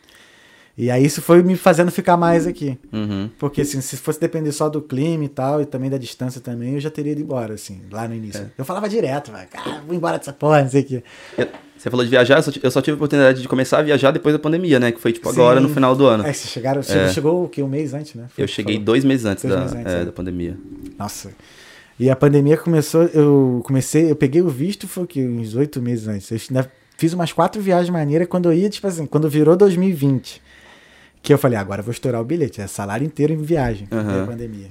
E 0.78 0.92
aí 0.92 1.04
isso 1.04 1.22
foi 1.24 1.42
me 1.42 1.56
fazendo 1.56 1.90
ficar 1.92 2.16
mais 2.18 2.46
aqui. 2.46 2.78
Uhum. 2.94 3.30
Porque 3.40 3.62
assim, 3.62 3.82
se 3.82 3.98
fosse 3.98 4.20
depender 4.20 4.52
só 4.52 4.70
do 4.70 4.80
clima 4.82 5.24
e 5.24 5.30
tal, 5.30 5.60
e 5.62 5.66
também 5.66 5.90
da 5.90 5.98
distância 5.98 6.40
também, 6.40 6.76
eu 6.76 6.80
já 6.80 6.92
teria 6.92 7.14
ido 7.14 7.22
embora, 7.22 7.56
assim, 7.56 7.82
lá 7.92 8.08
no 8.08 8.14
início. 8.14 8.42
É. 8.44 8.48
Eu 8.58 8.64
falava 8.64 8.88
direto, 8.88 9.32
vai, 9.32 9.48
cara, 9.48 9.82
vou 9.88 9.96
embora 9.96 10.20
dessa 10.20 10.32
porra, 10.32 10.62
não 10.62 10.70
sei 10.70 10.82
o 10.82 10.86
quê. 10.86 11.04
Eu- 11.38 11.48
Você 11.78 11.90
falou 11.92 12.04
de 12.04 12.10
viajar, 12.12 12.38
eu 12.38 12.44
só, 12.44 12.52
eu 12.64 12.72
só 12.72 12.82
tive 12.82 12.94
a 12.94 12.96
oportunidade 12.96 13.42
de 13.42 13.48
começar 13.48 13.80
a 13.80 13.82
viajar 13.84 14.10
depois 14.12 14.34
da 14.34 14.40
pandemia, 14.40 14.80
né? 14.80 14.92
Que 14.92 15.00
foi, 15.00 15.14
tipo, 15.14 15.30
agora, 15.30 15.60
Sim. 15.60 15.68
no 15.68 15.74
final 15.74 15.96
do 15.96 16.06
ano. 16.08 16.24
É, 16.26 16.34
vocês 16.34 16.52
chegaram, 16.52 16.82
você 16.84 16.98
É. 16.98 17.10
chegou 17.10 17.44
o 17.46 17.50
quê? 17.50 17.62
Um 17.64 17.68
mês 17.68 17.94
antes, 17.94 18.14
né? 18.16 18.26
Foi 18.30 18.44
Eu 18.44 18.48
cheguei 18.48 18.76
falou. 18.76 18.86
dois 18.86 19.04
meses 19.06 19.26
antes, 19.28 19.44
Dois 19.44 19.54
da, 19.56 19.62
meses 19.62 19.76
antes, 19.76 19.94
é, 19.94 20.02
é. 20.02 20.06
da 20.06 20.12
pandemia. 20.12 20.58
Nossa. 20.98 21.32
E 22.00 22.10
a 22.10 22.16
pandemia 22.16 22.58
começou, 22.58 23.04
eu 23.06 23.62
comecei, 23.66 24.10
eu 24.12 24.16
peguei 24.16 24.42
o 24.42 24.50
visto, 24.50 24.88
foi 24.88 25.04
o 25.04 25.08
quê? 25.08 25.22
Uns 25.24 25.56
oito 25.56 25.80
meses 25.82 26.08
antes. 26.08 26.30
Eu 26.32 26.66
fiz 26.98 27.14
umas 27.14 27.32
quatro 27.32 27.60
viagens 27.62 27.90
maneiras 27.92 28.28
quando 28.28 28.52
eu 28.52 28.54
ia, 28.54 28.70
tipo 28.70 28.86
assim, 28.88 29.06
quando 29.08 29.28
virou 29.30 29.56
2020. 29.56 30.42
Que 31.28 31.34
eu 31.34 31.38
falei, 31.38 31.58
"Ah, 31.58 31.62
agora 31.62 31.82
eu 31.82 31.84
vou 31.84 31.92
estourar 31.92 32.22
o 32.22 32.24
bilhete. 32.24 32.62
É 32.62 32.68
salário 32.68 33.06
inteiro 33.06 33.34
em 33.34 33.42
viagem, 33.42 33.86
da 33.92 34.26
pandemia. 34.26 34.70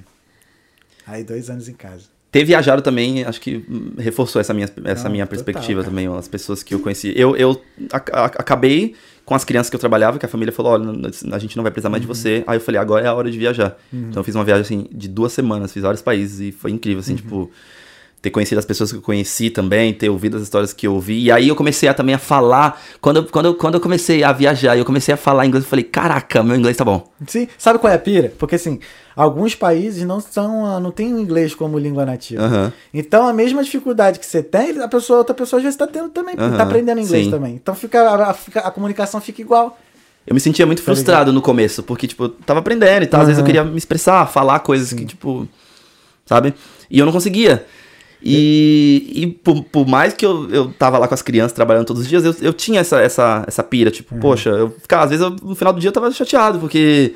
Aí 1.05 1.23
dois 1.23 1.51
anos 1.51 1.69
em 1.69 1.73
casa. 1.73 2.05
Ter 2.31 2.43
viajado 2.43 2.81
também, 2.81 3.23
acho 3.23 3.39
que 3.39 3.63
reforçou 3.97 4.39
essa 4.41 4.55
minha, 4.55 4.67
essa 4.85 5.03
Não, 5.03 5.11
minha 5.11 5.25
total, 5.27 5.43
perspectiva 5.45 5.81
cara. 5.81 5.91
também, 5.91 6.07
as 6.07 6.27
pessoas 6.27 6.63
que 6.63 6.73
eu 6.73 6.79
conheci. 6.79 7.13
Eu, 7.15 7.35
eu 7.37 7.61
a- 7.93 8.25
acabei 8.25 8.95
com 9.23 9.35
as 9.35 9.45
crianças 9.45 9.69
que 9.69 9.75
eu 9.75 9.79
trabalhava, 9.79 10.17
que 10.17 10.25
a 10.25 10.29
família 10.29 10.51
falou, 10.51 10.71
olha, 10.73 10.91
a 11.31 11.37
gente 11.39 11.55
não 11.55 11.61
vai 11.61 11.71
precisar 11.71 11.89
mais 11.89 12.03
Uhum. 12.03 12.11
de 12.11 12.19
você. 12.19 12.43
Aí 12.47 12.57
eu 12.57 12.61
falei, 12.61 12.81
agora 12.81 13.05
é 13.05 13.07
a 13.07 13.13
hora 13.13 13.29
de 13.29 13.37
viajar. 13.37 13.77
Então 13.93 14.19
eu 14.19 14.23
fiz 14.23 14.33
uma 14.33 14.43
viagem, 14.43 14.61
assim, 14.63 14.87
de 14.91 15.07
duas 15.07 15.31
semanas, 15.33 15.71
fiz 15.71 15.83
vários 15.83 16.01
países 16.01 16.39
e 16.39 16.51
foi 16.51 16.71
incrível, 16.71 16.97
Uhum. 16.97 17.01
assim, 17.01 17.15
tipo... 17.15 17.51
Ter 18.19 18.31
conhecido 18.31 18.57
as 18.57 18.65
pessoas 18.65 18.91
que 18.91 18.97
eu 18.97 19.01
conheci 19.01 19.49
também, 19.51 19.93
ter 19.93 20.09
ouvido 20.09 20.37
as 20.37 20.43
histórias 20.43 20.73
que 20.73 20.87
eu 20.87 20.93
ouvi. 20.95 21.21
E 21.25 21.31
aí 21.31 21.47
eu 21.47 21.55
comecei 21.55 21.87
a, 21.87 21.93
também 21.93 22.15
a 22.15 22.17
falar. 22.17 22.81
Quando, 22.99 23.17
eu- 23.17 23.23
quando, 23.25 23.45
eu- 23.45 23.55
quando 23.55 23.75
eu 23.75 23.79
comecei 23.79 24.23
a 24.23 24.31
viajar 24.33 24.75
e 24.75 24.79
eu 24.79 24.85
comecei 24.85 25.13
a 25.13 25.17
falar 25.17 25.45
inglês, 25.45 25.63
eu 25.63 25.69
falei, 25.69 25.83
caraca, 25.85 26.41
meu 26.41 26.55
inglês 26.55 26.75
tá 26.75 26.83
bom. 26.83 27.07
Sim, 27.27 27.47
sabe 27.59 27.77
qual 27.77 27.93
é 27.93 27.95
a 27.95 27.99
pira? 27.99 28.33
Porque 28.39 28.55
assim, 28.55 28.79
alguns 29.15 29.53
países 29.53 30.03
não 30.03 30.19
são, 30.19 30.65
ah, 30.65 30.79
não 30.79 30.89
tem 30.89 31.13
o 31.13 31.19
inglês 31.19 31.53
como 31.53 31.77
língua 31.77 32.05
nativa. 32.07 32.41
Aham. 32.43 32.73
Então 32.91 33.27
a 33.27 33.31
mesma 33.33 33.63
dificuldade 33.63 34.17
que 34.19 34.25
você 34.25 34.41
tem, 34.41 34.81
a 34.81 34.87
pessoa, 34.87 35.19
outra 35.19 35.35
pessoa 35.35 35.59
às 35.59 35.63
vezes 35.63 35.75
está 35.75 35.85
tendo 35.85 36.09
também, 36.09 36.35
porque 36.35 36.49
Aham, 36.49 36.57
tá 36.57 36.63
aprendendo 36.63 36.99
inglês 36.99 37.25
sim. 37.25 37.31
também. 37.31 37.53
Então 37.53 37.75
fica 37.75 38.01
a, 38.01 38.31
a- 38.31 38.35
a 38.67 38.71
comunicação 38.71 39.21
fica 39.21 39.41
igual. 39.41 39.77
eu 40.25 40.33
me 40.33 40.39
sentia 40.39 40.65
muito 40.65 40.81
frustrado 40.81 41.31
no 41.31 41.41
começo, 41.41 41.83
porque, 41.83 42.07
tipo, 42.07 42.23
eu 42.23 42.29
tava 42.29 42.61
aprendendo 42.61 43.03
e 43.03 43.07
tal. 43.07 43.21
Às 43.21 43.27
vezes 43.27 43.39
eu 43.39 43.45
queria 43.45 43.63
me 43.63 43.77
expressar, 43.77 44.25
falar 44.25 44.59
coisas 44.61 44.91
que, 44.91 45.05
tipo, 45.05 45.47
sabe? 46.25 46.53
E 46.89 46.97
eu 46.99 47.05
não 47.05 47.13
conseguia. 47.13 47.65
E, 48.21 49.11
e 49.15 49.27
por, 49.27 49.63
por 49.65 49.87
mais 49.87 50.13
que 50.13 50.25
eu, 50.25 50.49
eu 50.49 50.73
tava 50.73 50.97
lá 50.97 51.07
com 51.07 51.13
as 51.13 51.21
crianças 51.21 51.51
trabalhando 51.53 51.85
todos 51.85 52.01
os 52.03 52.07
dias, 52.09 52.25
eu, 52.25 52.35
eu 52.41 52.53
tinha 52.53 52.79
essa, 52.81 52.99
essa, 53.01 53.43
essa 53.47 53.63
pira, 53.63 53.91
tipo, 53.91 54.13
Uhum. 54.15 54.21
poxa, 54.21 54.49
eu 54.49 54.69
ficava, 54.81 55.03
às 55.03 55.09
vezes 55.11 55.23
eu, 55.23 55.31
no 55.43 55.55
final 55.55 55.71
do 55.73 55.79
dia 55.79 55.89
eu 55.89 55.93
tava 55.93 56.09
chateado, 56.11 56.59
porque 56.59 57.13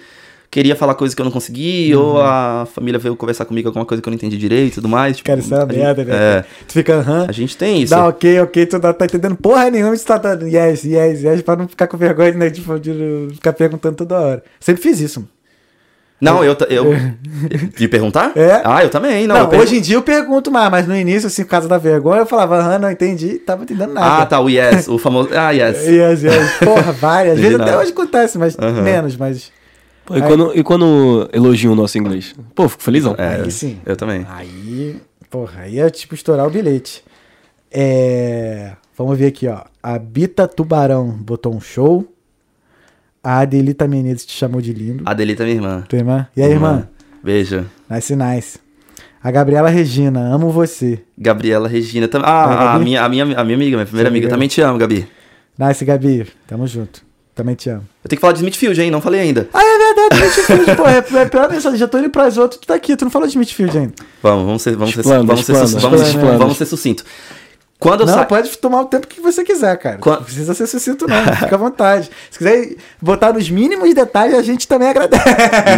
queria 0.51 0.75
falar 0.75 0.93
coisas 0.95 1.15
que 1.15 1.21
eu 1.21 1.23
não 1.23 1.31
consegui, 1.31 1.95
ou 1.95 2.15
Uhum. 2.15 2.21
a 2.21 2.67
família 2.71 2.99
veio 2.99 3.15
conversar 3.15 3.45
comigo 3.45 3.67
alguma 3.69 3.85
coisa 3.85 4.01
que 4.01 4.07
eu 4.07 4.11
não 4.11 4.15
entendi 4.15 4.37
direito 4.37 4.73
e 4.73 4.75
tudo 4.75 4.87
mais. 4.89 5.17
Tipo, 5.17 5.27
Cara, 5.27 5.39
isso 5.39 5.53
é 5.53 5.57
uma 5.57 5.63
a 5.63 5.67
gente- 5.67 5.77
merda, 5.81 6.03
né? 6.05 6.13
É, 6.13 6.45
Tu 6.67 6.73
fica, 6.73 6.95
aham. 6.97 7.25
a 7.27 7.31
gente 7.31 7.57
tem 7.57 7.81
isso. 7.81 7.89
Dá 7.95 8.07
ok, 8.07 8.39
ok, 8.41 8.65
tu 8.67 8.73
não 8.79 8.93
tá 8.93 9.05
entendendo 9.05 9.35
porra 9.37 9.69
nenhuma, 9.69 9.95
tu 9.97 10.05
tá 10.05 10.17
dando 10.17 10.45
yes, 10.47 10.83
yes, 10.83 11.23
yes, 11.23 11.41
pra 11.41 11.55
não 11.55 11.67
ficar 11.67 11.87
com 11.87 11.97
vergonha, 11.97 12.33
né? 12.33 12.49
Tipo, 12.49 12.77
de 12.79 13.29
ficar 13.33 13.53
perguntando 13.53 13.95
toda 13.95 14.19
hora. 14.19 14.43
Sempre 14.59 14.83
fiz 14.83 14.99
isso. 14.99 15.19
mano. 15.21 15.29
Não, 16.21 16.43
eu. 16.43 16.55
eu 16.69 16.85
de 17.75 17.87
perguntar? 17.87 18.31
É. 18.35 18.61
Ah, 18.63 18.83
eu 18.83 18.89
também. 18.89 19.25
Não, 19.25 19.35
Não, 19.35 19.51
eu 19.51 19.59
hoje 19.59 19.77
em 19.77 19.81
dia 19.81 19.95
eu 19.95 20.03
pergunto 20.03 20.51
mais, 20.51 20.69
mas 20.69 20.87
no 20.87 20.95
início, 20.95 21.25
assim, 21.27 21.43
por 21.43 21.49
causa 21.49 21.67
da 21.67 21.79
vergonha, 21.79 22.21
eu 22.21 22.25
falava, 22.27 22.57
aham, 22.59 22.77
não 22.79 22.91
entendi, 22.91 23.39
tava 23.39 23.63
entendendo 23.63 23.93
nada. 23.93 24.21
Ah, 24.21 24.25
tá, 24.25 24.39
o 24.39 24.47
yes, 24.47 24.87
o 24.87 24.99
famoso. 24.99 25.29
Ah, 25.35 25.49
yes. 25.51 25.87
Yes, 25.87 26.23
yes. 26.23 26.51
Porra, 26.63 26.91
várias. 26.91 27.35
Às 27.35 27.41
vezes 27.41 27.59
até 27.59 27.75
hoje 27.75 27.91
acontece, 27.91 28.37
mas 28.37 28.55
Aham. 28.57 28.81
menos, 28.83 29.17
mas. 29.17 29.51
Pô, 30.05 30.15
e, 30.15 30.21
quando, 30.21 30.51
e 30.55 30.63
quando 30.63 31.29
elogiam 31.33 31.73
o 31.73 31.75
nosso 31.75 31.97
inglês? 31.97 32.35
Pô, 32.53 32.69
fico 32.69 32.83
felizão. 32.83 33.15
É, 33.17 33.41
Aí 33.41 33.51
sim. 33.51 33.79
Eu 33.85 33.95
também. 33.95 34.25
Aí, 34.29 34.97
porra, 35.29 35.61
aí 35.61 35.79
é 35.79 35.89
tipo 35.89 36.13
estourar 36.13 36.45
o 36.45 36.49
bilhete. 36.49 37.03
É. 37.71 38.73
Vamos 38.97 39.17
ver 39.17 39.27
aqui, 39.27 39.47
ó. 39.47 39.61
A 39.81 39.97
Bita 39.97 40.47
Tubarão 40.47 41.07
botou 41.09 41.55
um 41.55 41.61
show. 41.61 42.05
A 43.23 43.39
Adelita 43.41 43.87
Menezes 43.87 44.25
te 44.25 44.33
chamou 44.33 44.61
de 44.61 44.73
lindo. 44.73 45.03
A 45.05 45.13
Delita 45.13 45.43
é 45.43 45.45
minha 45.45 45.55
irmã. 45.57 45.83
Tua 45.87 45.99
irmã? 45.99 46.27
E 46.35 46.41
aí, 46.41 46.51
irmã? 46.51 46.87
Beijo. 47.23 47.65
Nice, 47.89 48.15
nice. 48.15 48.59
A 49.23 49.29
Gabriela 49.29 49.69
Regina, 49.69 50.19
amo 50.33 50.49
você. 50.49 51.03
Gabriela 51.15 51.67
Regina 51.67 52.07
também. 52.07 52.27
Ah, 52.27 52.45
Ah, 52.45 52.73
a 52.75 52.79
minha, 52.79 53.03
a, 53.03 53.07
minha, 53.09 53.23
a 53.23 53.43
minha 53.43 53.55
amiga, 53.55 53.77
minha 53.77 53.85
primeira 53.85 54.09
Sim, 54.09 54.13
amiga. 54.13 54.25
Gabi. 54.27 54.33
Também 54.35 54.47
te 54.47 54.61
amo, 54.61 54.79
Gabi. 54.79 55.07
Nice, 55.59 55.85
Gabi. 55.85 56.27
Tamo 56.47 56.65
junto. 56.65 57.03
Também 57.35 57.53
te 57.53 57.69
amo. 57.69 57.83
Eu 58.03 58.09
tenho 58.09 58.17
que 58.17 58.21
falar 58.21 58.33
de 58.33 58.39
Smithfield, 58.39 58.81
hein? 58.81 58.89
Não 58.89 58.99
falei 58.99 59.21
ainda. 59.21 59.47
Ah, 59.53 59.61
é 59.63 59.77
verdade, 60.09 60.25
Smithfield, 60.31 60.75
pô. 60.75 60.87
É, 60.87 61.21
é 61.21 61.25
pior 61.29 61.49
mensagem. 61.51 61.77
Já 61.77 61.87
tô 61.87 61.99
indo 61.99 62.09
pras 62.09 62.37
outras, 62.39 62.59
tu 62.59 62.65
tá 62.65 62.73
aqui. 62.73 62.95
Tu 62.97 63.05
não 63.05 63.11
falou 63.11 63.27
de 63.27 63.33
Smithfield 63.33 63.77
ainda. 63.77 63.93
Vamos, 64.23 64.45
vamos 64.47 64.61
ser, 64.63 64.75
vamos 64.75 64.93
ser, 64.95 65.01
Explana, 65.01 65.23
vamos 65.23 65.45
ser, 65.45 65.51
explana, 65.53 65.79
vamos, 65.79 66.07
explana. 66.07 66.37
vamos 66.39 66.57
ser 66.57 66.65
sucinto. 66.65 67.05
Quando 67.81 68.05
Não, 68.05 68.13
sa... 68.13 68.25
pode 68.25 68.55
tomar 68.59 68.81
o 68.81 68.85
tempo 68.85 69.07
que 69.07 69.19
você 69.19 69.43
quiser, 69.43 69.75
cara. 69.75 69.97
Quan- 69.97 70.17
Não 70.17 70.23
precisa 70.23 70.53
ser 70.53 70.67
sucinto, 70.67 71.07
não. 71.07 71.17
Fica 71.35 71.55
à 71.55 71.57
vontade. 71.57 72.11
Se 72.29 72.37
quiser 72.37 72.75
botar 73.01 73.33
nos 73.33 73.49
mínimos 73.49 73.91
detalhes, 73.95 74.35
a 74.35 74.43
gente 74.43 74.67
também 74.67 74.89
agradece. 74.89 75.23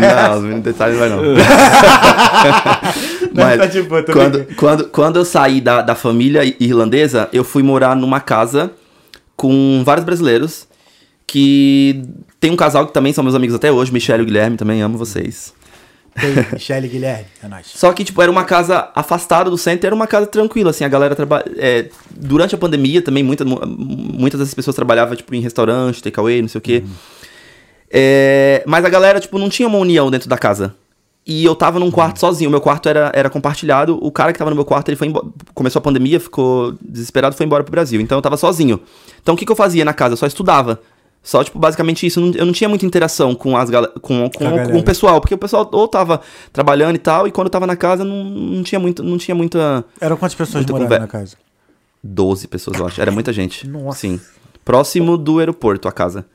Não, 0.01 0.35
os 0.35 0.41
mínimos 0.41 0.63
detalhes 0.65 0.99
vai 0.99 1.07
não. 1.07 1.21
Mas 3.33 3.57
tá 3.57 3.65
de 3.67 3.81
boa, 3.83 4.03
quando, 4.03 4.45
quando, 4.57 4.89
quando 4.89 5.15
eu 5.19 5.23
saí 5.23 5.61
da, 5.61 5.81
da 5.81 5.95
família 5.95 6.43
irlandesa, 6.59 7.29
eu 7.31 7.45
fui 7.45 7.63
morar 7.63 7.95
numa 7.95 8.19
casa 8.19 8.69
com 9.37 9.81
vários 9.85 10.03
brasileiros 10.05 10.67
que 11.25 12.03
tem 12.37 12.51
um 12.51 12.57
casal 12.57 12.85
que 12.85 12.91
também 12.93 13.13
são 13.13 13.23
meus 13.23 13.35
amigos 13.35 13.55
até 13.55 13.71
hoje, 13.71 13.93
Michelle 13.93 14.23
e 14.23 14.25
Guilherme, 14.25 14.57
também 14.57 14.81
amo 14.81 14.97
vocês. 14.97 15.53
Tem 16.19 16.31
Michele 16.53 16.87
Guilherme, 16.87 17.25
é 17.43 17.47
nóis. 17.47 17.67
Só 17.73 17.91
que, 17.91 18.03
tipo, 18.03 18.21
era 18.21 18.31
uma 18.31 18.43
casa 18.43 18.89
afastada 18.93 19.49
do 19.49 19.57
centro, 19.57 19.87
era 19.87 19.95
uma 19.95 20.05
casa 20.07 20.27
tranquila, 20.27 20.69
assim, 20.69 20.83
a 20.83 20.87
galera 20.87 21.15
trabalha... 21.15 21.45
é, 21.57 21.89
durante 22.11 22.53
a 22.53 22.57
pandemia 22.57 23.01
também, 23.01 23.23
muita, 23.23 23.43
mu- 23.43 23.61
muitas 23.65 24.39
dessas 24.39 24.53
pessoas 24.53 24.75
trabalhavam, 24.75 25.15
tipo, 25.15 25.33
em 25.33 25.41
restaurante, 25.41 26.03
takeaway, 26.03 26.41
não 26.41 26.47
sei 26.49 26.59
o 26.59 26.61
quê. 26.61 26.83
É, 27.89 28.63
mas 28.65 28.83
a 28.85 28.89
galera, 28.89 29.19
tipo, 29.19 29.37
não 29.37 29.49
tinha 29.49 29.67
uma 29.67 29.77
união 29.77 30.09
dentro 30.09 30.29
da 30.29 30.37
casa. 30.37 30.75
E 31.25 31.45
eu 31.45 31.55
tava 31.55 31.79
num 31.79 31.89
quarto 31.89 32.19
sozinho, 32.19 32.49
o 32.49 32.51
meu 32.51 32.59
quarto 32.59 32.89
era, 32.89 33.09
era 33.15 33.29
compartilhado, 33.29 33.97
o 34.01 34.11
cara 34.11 34.33
que 34.33 34.39
tava 34.39 34.49
no 34.49 34.55
meu 34.57 34.65
quarto, 34.65 34.89
ele 34.89 34.97
foi 34.97 35.07
embora, 35.07 35.25
começou 35.53 35.79
a 35.79 35.81
pandemia, 35.81 36.19
ficou 36.19 36.75
desesperado, 36.81 37.33
foi 37.33 37.45
embora 37.45 37.63
pro 37.63 37.71
Brasil, 37.71 38.01
então 38.01 38.17
eu 38.17 38.21
tava 38.21 38.35
sozinho. 38.35 38.81
Então 39.21 39.33
o 39.33 39.37
que 39.37 39.45
que 39.45 39.51
eu 39.51 39.55
fazia 39.55 39.85
na 39.85 39.93
casa? 39.93 40.13
Eu 40.13 40.17
só 40.17 40.27
estudava. 40.27 40.81
Só, 41.23 41.41
tipo, 41.41 41.57
basicamente 41.57 42.05
isso. 42.05 42.19
Eu 42.35 42.45
não- 42.45 42.51
tinha 42.51 42.67
muita 42.69 42.85
interação 42.85 43.33
com, 43.33 43.55
as 43.55 43.69
com, 44.01 44.29
com, 44.29 44.47
a 44.47 44.65
com 44.69 44.77
o 44.77 44.83
pessoal, 44.83 45.21
porque 45.21 45.33
o 45.33 45.37
pessoal 45.37 45.69
ou 45.71 45.87
tava 45.87 46.19
trabalhando 46.51 46.95
e 46.95 46.99
tal, 46.99 47.25
e 47.25 47.31
quando 47.31 47.47
eu 47.47 47.51
tava 47.51 47.65
na 47.65 47.77
casa 47.77 48.03
não, 48.03 48.23
não 48.25 48.61
tinha 48.61 48.77
muito, 48.77 49.01
não 49.01 49.17
tinha 49.17 49.33
muita. 49.33 49.85
Eram 50.01 50.17
quantas 50.17 50.35
pessoas 50.35 50.65
morando 50.65 50.89
na 50.99 51.07
casa? 51.07 51.37
12 52.03 52.47
pessoas, 52.49 52.77
eu 52.77 52.85
acho. 52.85 53.01
Era 53.01 53.09
muita 53.11 53.31
gente. 53.31 53.65
Nossa. 53.69 53.99
Sim. 53.99 54.19
Próximo 54.65 55.17
do 55.17 55.39
aeroporto, 55.39 55.87
a 55.87 55.91
casa. 55.91 56.25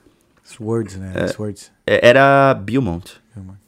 Swords, 0.43 0.97
né? 0.97 1.13
Swords. 1.29 1.71
É, 1.87 2.09
Era 2.09 2.55
Beaumont. 2.55 3.13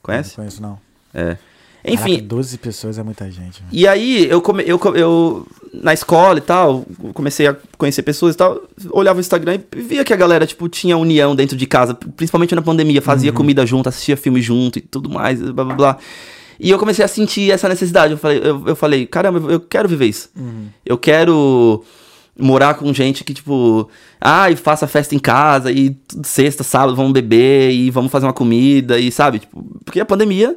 Conhece? 0.02 0.30
Não 0.30 0.36
conheço, 0.36 0.62
não. 0.62 0.78
É. 1.12 1.36
Enfim, 1.84 2.14
Caraca, 2.16 2.26
12 2.28 2.58
pessoas 2.58 2.98
é 2.98 3.02
muita 3.02 3.30
gente. 3.30 3.60
mano. 3.62 3.70
E 3.72 3.86
aí, 3.86 4.26
eu, 4.28 4.40
come, 4.42 4.62
eu, 4.66 4.78
eu, 4.94 5.46
na 5.72 5.94
escola 5.94 6.38
e 6.38 6.42
tal, 6.42 6.84
comecei 7.14 7.46
a 7.46 7.56
conhecer 7.78 8.02
pessoas 8.02 8.34
e 8.34 8.38
tal, 8.38 8.60
olhava 8.90 9.18
o 9.18 9.20
Instagram 9.20 9.60
e 9.76 9.80
via 9.80 10.04
que 10.04 10.12
a 10.12 10.16
galera, 10.16 10.46
tipo, 10.46 10.68
tinha 10.68 10.96
união 10.96 11.34
dentro 11.34 11.56
de 11.56 11.66
casa, 11.66 11.94
principalmente 11.94 12.54
na 12.54 12.62
pandemia, 12.62 13.00
fazia 13.00 13.32
comida 13.32 13.64
junto, 13.64 13.88
assistia 13.88 14.16
filme 14.16 14.42
junto 14.42 14.78
e 14.78 14.82
tudo 14.82 15.08
mais, 15.08 15.40
blá 15.40 15.64
blá 15.64 15.74
blá. 15.74 15.98
E 16.58 16.70
eu 16.70 16.78
comecei 16.78 17.02
a 17.04 17.08
sentir 17.08 17.50
essa 17.50 17.68
necessidade. 17.68 18.12
Eu 18.12 18.18
falei, 18.18 18.40
eu, 18.44 18.62
eu 18.66 18.76
falei 18.76 19.06
caramba, 19.06 19.50
eu 19.50 19.60
quero 19.60 19.88
viver 19.88 20.06
isso. 20.06 20.28
Eu 20.84 20.98
quero 20.98 21.82
morar 22.38 22.74
com 22.74 22.92
gente 22.92 23.24
que, 23.24 23.32
tipo, 23.32 23.88
ai, 24.20 24.56
faça 24.56 24.86
festa 24.86 25.14
em 25.14 25.18
casa 25.18 25.70
e 25.70 25.96
sexta, 26.22 26.62
sábado, 26.62 26.96
vamos 26.96 27.12
beber 27.12 27.70
e 27.70 27.90
vamos 27.90 28.10
fazer 28.10 28.26
uma 28.26 28.32
comida 28.32 28.98
e 28.98 29.10
sabe? 29.10 29.40
Tipo, 29.40 29.64
porque 29.84 30.00
a 30.00 30.04
pandemia, 30.04 30.56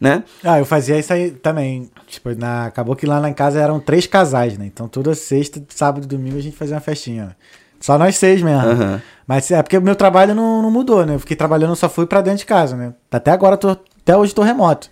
né? 0.00 0.24
Ah, 0.42 0.58
eu 0.58 0.64
fazia 0.64 0.98
isso 0.98 1.12
aí 1.12 1.30
também. 1.30 1.90
Tipo, 2.06 2.34
na... 2.34 2.66
acabou 2.66 2.94
que 2.96 3.06
lá 3.06 3.26
em 3.28 3.34
casa 3.34 3.60
eram 3.60 3.80
três 3.80 4.06
casais, 4.06 4.58
né? 4.58 4.66
Então 4.66 4.88
toda 4.88 5.14
sexta, 5.14 5.62
sábado 5.68 6.04
e 6.04 6.08
domingo 6.08 6.36
a 6.36 6.40
gente 6.40 6.56
fazia 6.56 6.74
uma 6.74 6.80
festinha. 6.80 7.26
né? 7.26 7.36
Só 7.80 7.98
nós 7.98 8.16
seis 8.16 8.40
mesmo. 8.42 8.60
Aham. 8.60 9.02
Mas 9.26 9.50
é 9.50 9.62
porque 9.62 9.78
o 9.78 9.82
meu 9.82 9.94
trabalho 9.96 10.34
não, 10.34 10.62
não 10.62 10.70
mudou, 10.70 11.04
né? 11.04 11.14
Eu 11.14 11.18
fiquei 11.18 11.36
trabalhando, 11.36 11.74
só 11.76 11.88
fui 11.88 12.06
pra 12.06 12.20
dentro 12.20 12.38
de 12.38 12.46
casa, 12.46 12.76
né? 12.76 12.94
Até 13.10 13.30
agora, 13.30 13.56
tô, 13.56 13.70
até 13.70 14.16
hoje 14.16 14.34
tô 14.34 14.42
remoto. 14.42 14.90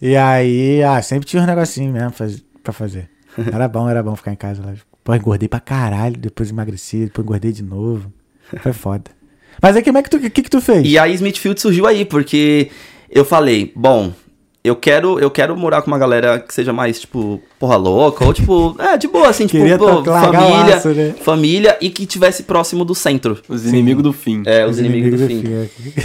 E 0.00 0.16
aí, 0.16 0.82
ah, 0.82 1.00
sempre 1.02 1.26
tinha 1.28 1.42
uns 1.42 1.46
negocinhos 1.46 1.92
mesmo 1.92 2.10
faz, 2.10 2.42
pra 2.62 2.72
fazer. 2.72 3.08
Era 3.52 3.68
bom, 3.68 3.88
era 3.88 4.02
bom 4.02 4.16
ficar 4.16 4.32
em 4.32 4.36
casa 4.36 4.60
lá. 4.64 4.72
Pô, 5.04 5.14
engordei 5.14 5.48
pra 5.48 5.60
caralho, 5.60 6.16
depois 6.16 6.50
emagreci, 6.50 7.04
depois 7.04 7.24
engordei 7.24 7.52
de 7.52 7.62
novo. 7.62 8.12
Foi 8.60 8.72
foda. 8.72 9.10
Mas 9.62 9.76
aí, 9.76 9.82
como 9.84 9.98
é 9.98 10.02
que 10.02 10.10
tu, 10.10 10.16
o 10.16 10.30
que 10.30 10.42
que 10.42 10.50
tu 10.50 10.60
fez? 10.60 10.86
E 10.86 10.98
aí 10.98 11.14
Smithfield 11.14 11.60
surgiu 11.60 11.86
aí, 11.86 12.04
porque 12.04 12.70
eu 13.10 13.24
falei, 13.24 13.72
bom, 13.74 14.12
eu 14.62 14.76
quero, 14.76 15.18
eu 15.18 15.30
quero 15.30 15.56
morar 15.56 15.80
com 15.80 15.90
uma 15.90 15.98
galera 15.98 16.38
que 16.38 16.52
seja 16.52 16.70
mais, 16.70 17.00
tipo, 17.00 17.40
porra 17.58 17.76
louca, 17.76 18.24
ou 18.26 18.32
tipo, 18.34 18.76
é, 18.80 18.96
de 18.98 19.08
boa, 19.08 19.28
assim, 19.28 19.46
tipo, 19.46 19.64
pô, 19.78 20.04
família, 20.04 20.76
aço, 20.76 20.88
né? 20.90 21.14
família 21.22 21.78
e 21.80 21.88
que 21.88 22.04
tivesse 22.04 22.42
próximo 22.42 22.84
do 22.84 22.94
centro. 22.94 23.38
Os 23.48 23.64
inimigos 23.64 24.02
do 24.02 24.12
fim. 24.12 24.42
É, 24.44 24.66
os, 24.66 24.78
inimigos, 24.78 25.18
do 25.18 25.26
fim. 25.26 25.42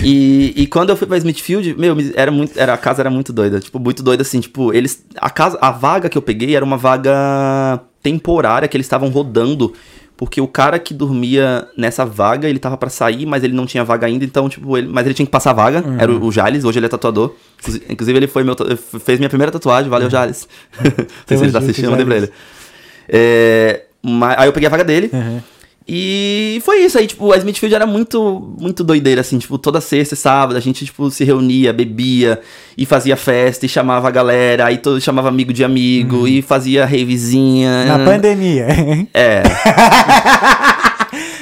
E, 0.03 0.53
e 0.56 0.68
quando 0.68 0.89
eu 0.89 0.95
fui 0.95 1.06
pra 1.06 1.18
Smithfield, 1.18 1.76
meu, 1.78 1.95
me- 1.95 2.14
era 2.16 2.32
muito, 2.32 2.58
era, 2.58 2.74
a 2.74 2.78
casa 2.78 3.01
era 3.01 3.10
muito 3.10 3.34
doida, 3.34 3.60
tipo, 3.60 3.78
muito 3.78 4.01
doida 4.01 4.22
assim, 4.22 4.39
tipo, 4.39 4.74
eles, 4.74 5.03
a 5.18 5.30
casa, 5.30 5.58
a 5.60 5.72
vaga 5.72 6.08
que 6.08 6.18
eu 6.18 6.22
peguei 6.22 6.56
era 6.56 6.64
uma 6.64 6.78
vaga 6.78 7.82
temporária 8.01 8.68
que 8.68 8.78
eles 8.78 8.86
estavam 8.86 9.10
rodando, 9.10 9.74
porque 10.18 10.39
o 10.39 10.47
cara 10.47 10.80
que 10.80 10.93
dormia 10.93 11.68
nessa 11.78 12.05
vaga, 12.05 12.47
ele 12.47 12.57
tava 12.59 12.78
pra 12.78 12.89
sair, 12.89 13.26
mas 13.26 13.43
ele 13.43 13.53
não 13.53 13.66
tinha 13.66 13.84
vaga 13.84 14.07
ainda, 14.07 14.24
então, 14.24 14.47
tipo, 14.47 14.78
ele, 14.78 14.88
mas 14.88 15.05
ele 15.05 15.13
tinha 15.13 15.26
que 15.26 15.32
passar 15.32 15.49
a 15.51 15.53
vaga, 15.53 15.84
era 15.99 16.11
o, 16.11 16.24
o 16.26 16.32
Jales, 16.32 16.63
hoje 16.63 16.80
ele 16.80 16.86
é 16.86 16.89
tatuador, 16.89 17.34
Inclusi- 17.59 17.84
inclusive 17.89 18.18
ele 18.20 18.28
foi 18.28 18.43
meu, 18.43 18.55
fez 19.03 19.20
minha 19.20 19.30
primeira 19.30 19.51
tatuagem, 19.51 19.89
valeu 19.89 20.09
Jales, 20.09 20.47
não 20.80 21.05
sei 21.28 21.38
se 21.38 21.43
ele 21.43 21.51
tá 21.51 21.59
assistindo, 21.59 21.89
mandei 21.91 22.05
pra 22.05 22.16
ele. 22.18 22.32
É, 23.09 23.84
mas, 24.01 24.38
aí 24.39 24.47
eu 24.47 24.53
peguei 24.53 24.68
a 24.68 24.70
vaga 24.70 24.84
dele, 24.84 25.09
Uhum. 25.11 25.41
E 25.88 26.61
foi 26.65 26.79
isso 26.83 26.97
aí, 26.97 27.05
tipo, 27.05 27.31
a 27.31 27.38
Smithfield 27.38 27.75
era 27.75 27.86
muito, 27.86 28.55
muito 28.59 28.83
doideira, 28.83 29.21
assim, 29.21 29.38
tipo, 29.38 29.57
toda 29.57 29.79
sexta 29.79 30.15
e 30.15 30.17
sábado 30.17 30.57
a 30.57 30.59
gente, 30.59 30.83
tipo, 30.86 31.09
se 31.11 31.23
reunia, 31.23 31.71
bebia 31.71 32.39
e 32.77 32.86
fazia 32.86 33.15
festa 33.15 33.65
e 33.65 33.69
chamava 33.69 34.07
a 34.07 34.11
galera, 34.11 34.65
aí 34.65 34.77
todo 34.79 34.99
chamava 34.99 35.29
amigo 35.29 35.53
de 35.53 35.63
amigo 35.63 36.27
e 36.27 36.41
fazia 36.41 36.86
ravezinha. 36.86 37.86
Na 37.86 37.99
pandemia. 38.05 38.65
É, 39.13 39.43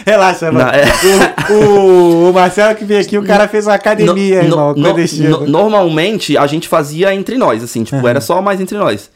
Relaxa, 0.05 0.51
mano. 0.51 0.65
Na- 0.65 0.73
é. 0.75 0.85
O, 1.49 1.53
o- 1.53 2.29
o 2.29 2.33
Marcelo 2.33 2.75
que 2.75 2.83
veio 2.83 2.99
aqui, 2.99 3.17
o 3.17 3.23
cara 3.23 3.47
fez 3.47 3.65
uma 3.65 3.73
academia, 3.75 4.41
No- 4.41 4.47
irmão, 4.47 4.73
no- 4.75 4.81
no- 5.29 5.47
normalmente 5.47 6.37
a 6.37 6.45
gente 6.45 6.67
fazia 6.67 7.13
entre 7.15 7.37
nós, 7.37 7.63
assim, 7.63 7.83
tipo, 7.83 8.05
era 8.07 8.19
só 8.19 8.41
mais 8.41 8.59
entre 8.59 8.77
nós. 8.77 9.09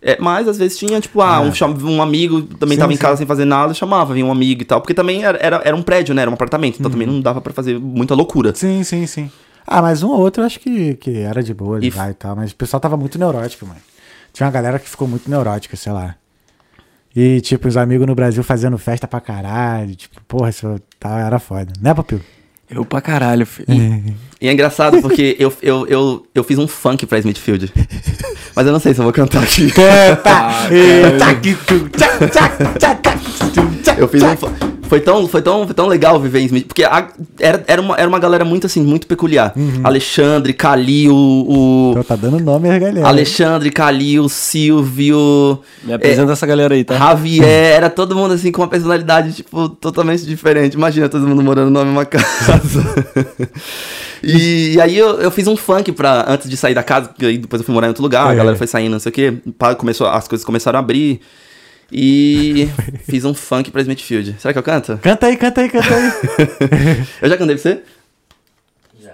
É, 0.00 0.16
mas 0.20 0.46
às 0.46 0.56
vezes 0.58 0.78
tinha, 0.78 1.00
tipo, 1.00 1.20
ah, 1.20 1.40
um, 1.40 1.52
cham- 1.52 1.76
um 1.82 2.00
amigo 2.00 2.42
também 2.42 2.76
Sim, 2.76 2.80
tava 2.80 2.92
em 2.92 2.96
sim. 2.96 3.02
casa 3.02 3.16
sem 3.16 3.26
fazer 3.26 3.44
nada, 3.44 3.74
chamava, 3.74 4.14
vinha 4.14 4.24
um 4.24 4.30
amigo 4.30 4.62
e 4.62 4.64
tal. 4.64 4.80
Porque 4.80 4.94
também 4.94 5.24
era, 5.24 5.36
era, 5.42 5.60
era 5.64 5.74
um 5.76 5.82
prédio, 5.82 6.14
né? 6.14 6.22
Era 6.22 6.30
um 6.30 6.34
apartamento, 6.34 6.78
então 6.78 6.90
também 6.90 7.06
não 7.06 7.20
dava 7.20 7.40
pra 7.40 7.52
fazer 7.52 7.78
muita 7.80 8.14
loucura. 8.14 8.54
Sim, 8.54 8.84
sim, 8.84 9.06
sim. 9.06 9.30
Ah, 9.66 9.82
mas 9.82 10.02
um 10.02 10.08
ou 10.10 10.20
outro 10.20 10.42
eu 10.42 10.46
acho 10.46 10.60
que, 10.60 10.94
que 10.94 11.18
era 11.18 11.42
de 11.42 11.52
boa, 11.52 11.84
E- 11.84 11.90
vai 11.90 12.12
e 12.12 12.14
tal. 12.14 12.36
Mas 12.36 12.52
o 12.52 12.56
pessoal 12.56 12.80
tava 12.80 12.96
muito 12.96 13.18
neurótico, 13.18 13.66
mano. 13.66 13.80
Tinha 14.32 14.46
uma 14.46 14.52
galera 14.52 14.78
que 14.78 14.88
ficou 14.88 15.08
muito 15.08 15.28
neurótica, 15.28 15.76
sei 15.76 15.92
lá. 15.92 16.14
E, 17.16 17.40
tipo, 17.40 17.66
os 17.66 17.76
amigos 17.76 18.06
no 18.06 18.14
Brasil 18.14 18.44
fazendo 18.44 18.78
festa 18.78 19.08
pra 19.08 19.20
caralho. 19.20 19.96
Tipo, 19.96 20.20
porra, 20.28 20.50
isso 20.50 20.80
tá, 21.00 21.18
era 21.18 21.38
foda. 21.40 21.72
Né, 21.80 21.92
Papil? 21.92 22.20
Eu 22.70 22.84
pra 22.84 23.00
caralho, 23.00 23.46
filho. 23.46 23.66
E 24.40 24.48
é 24.48 24.52
engraçado 24.52 25.00
porque 25.00 25.36
eu, 25.40 25.52
eu, 25.62 25.86
eu, 25.86 26.26
eu 26.34 26.44
fiz 26.44 26.58
um 26.58 26.68
funk 26.68 27.06
pra 27.06 27.18
Smithfield. 27.18 27.72
Mas 28.54 28.66
eu 28.66 28.72
não 28.72 28.80
sei 28.80 28.92
se 28.92 29.00
eu 29.00 29.04
vou 29.04 29.12
cantar 29.12 29.42
aqui. 29.42 29.70
Canta! 29.72 30.68
Eu 33.96 34.08
fiz 34.08 34.22
um. 34.22 34.34
tchac. 34.36 34.77
Foi 34.88 35.00
tão, 35.00 35.28
foi, 35.28 35.42
tão, 35.42 35.64
foi 35.66 35.74
tão 35.74 35.86
legal 35.86 36.18
viver 36.18 36.40
em 36.40 36.46
Smith. 36.46 36.66
Porque 36.66 36.82
a- 36.84 37.08
era, 37.38 37.62
era, 37.66 37.80
uma, 37.82 37.94
era 37.96 38.08
uma 38.08 38.18
galera 38.18 38.44
muito 38.44 38.66
assim, 38.66 38.82
muito 38.82 39.06
peculiar. 39.06 39.52
Alexandre, 39.84 40.52
Calil, 40.52 41.14
o. 41.14 41.90
Então 41.90 42.02
tá 42.04 42.16
dando 42.16 42.40
nome 42.40 42.70
às 42.70 42.80
galera. 42.80 43.06
Alexandre, 43.06 43.70
Calil, 43.70 44.28
Silvio. 44.28 45.60
Me 45.84 45.92
apresenta 45.92 46.32
essa 46.32 46.46
galera 46.46 46.74
aí, 46.74 46.84
tá? 46.84 46.96
Javier, 46.96 47.44
era 47.46 47.90
todo 47.90 48.14
mundo 48.16 48.32
assim 48.34 48.50
com 48.50 48.62
uma 48.62 48.68
personalidade, 48.68 49.32
tipo, 49.34 49.68
totalmente 49.68 50.24
diferente. 50.24 50.74
Imagina 50.74 51.08
todo 51.08 51.26
mundo 51.26 51.42
morando 51.42 51.70
na 51.70 51.84
mesma 51.84 52.04
casa. 52.04 52.82
e, 54.22 54.74
e 54.74 54.80
aí 54.80 54.96
eu, 54.98 55.20
eu 55.20 55.30
fiz 55.30 55.46
um 55.46 55.56
funk 55.56 55.92
pra, 55.92 56.24
antes 56.28 56.48
de 56.48 56.56
sair 56.56 56.74
da 56.74 56.82
casa, 56.82 57.08
porque 57.08 57.26
aí 57.26 57.38
depois 57.38 57.60
eu 57.60 57.66
fui 57.66 57.74
morar 57.74 57.86
em 57.86 57.90
outro 57.90 58.02
lugar, 58.02 58.26
a 58.28 58.32
É. 58.32 58.36
galera 58.36 58.56
foi 58.56 58.66
saindo, 58.66 58.92
não 58.92 59.00
sei 59.00 59.10
o 59.10 59.12
quê. 59.12 59.34
Começou, 59.76 60.06
as 60.06 60.26
coisas 60.26 60.44
começaram 60.44 60.78
a 60.78 60.80
abrir. 60.80 61.20
E 61.90 62.68
fiz 63.08 63.24
um 63.24 63.32
funk 63.32 63.70
pra 63.70 63.80
Smithfield. 63.80 64.36
Será 64.38 64.52
que 64.52 64.58
eu 64.58 64.62
canto? 64.62 64.98
Canta 64.98 65.26
aí, 65.26 65.36
canta 65.36 65.60
aí, 65.60 65.68
canta 65.68 65.94
aí. 65.94 66.12
Eu 67.22 67.28
já 67.28 67.36
cantei 67.36 67.56
pra 67.56 67.62
você? 67.62 67.82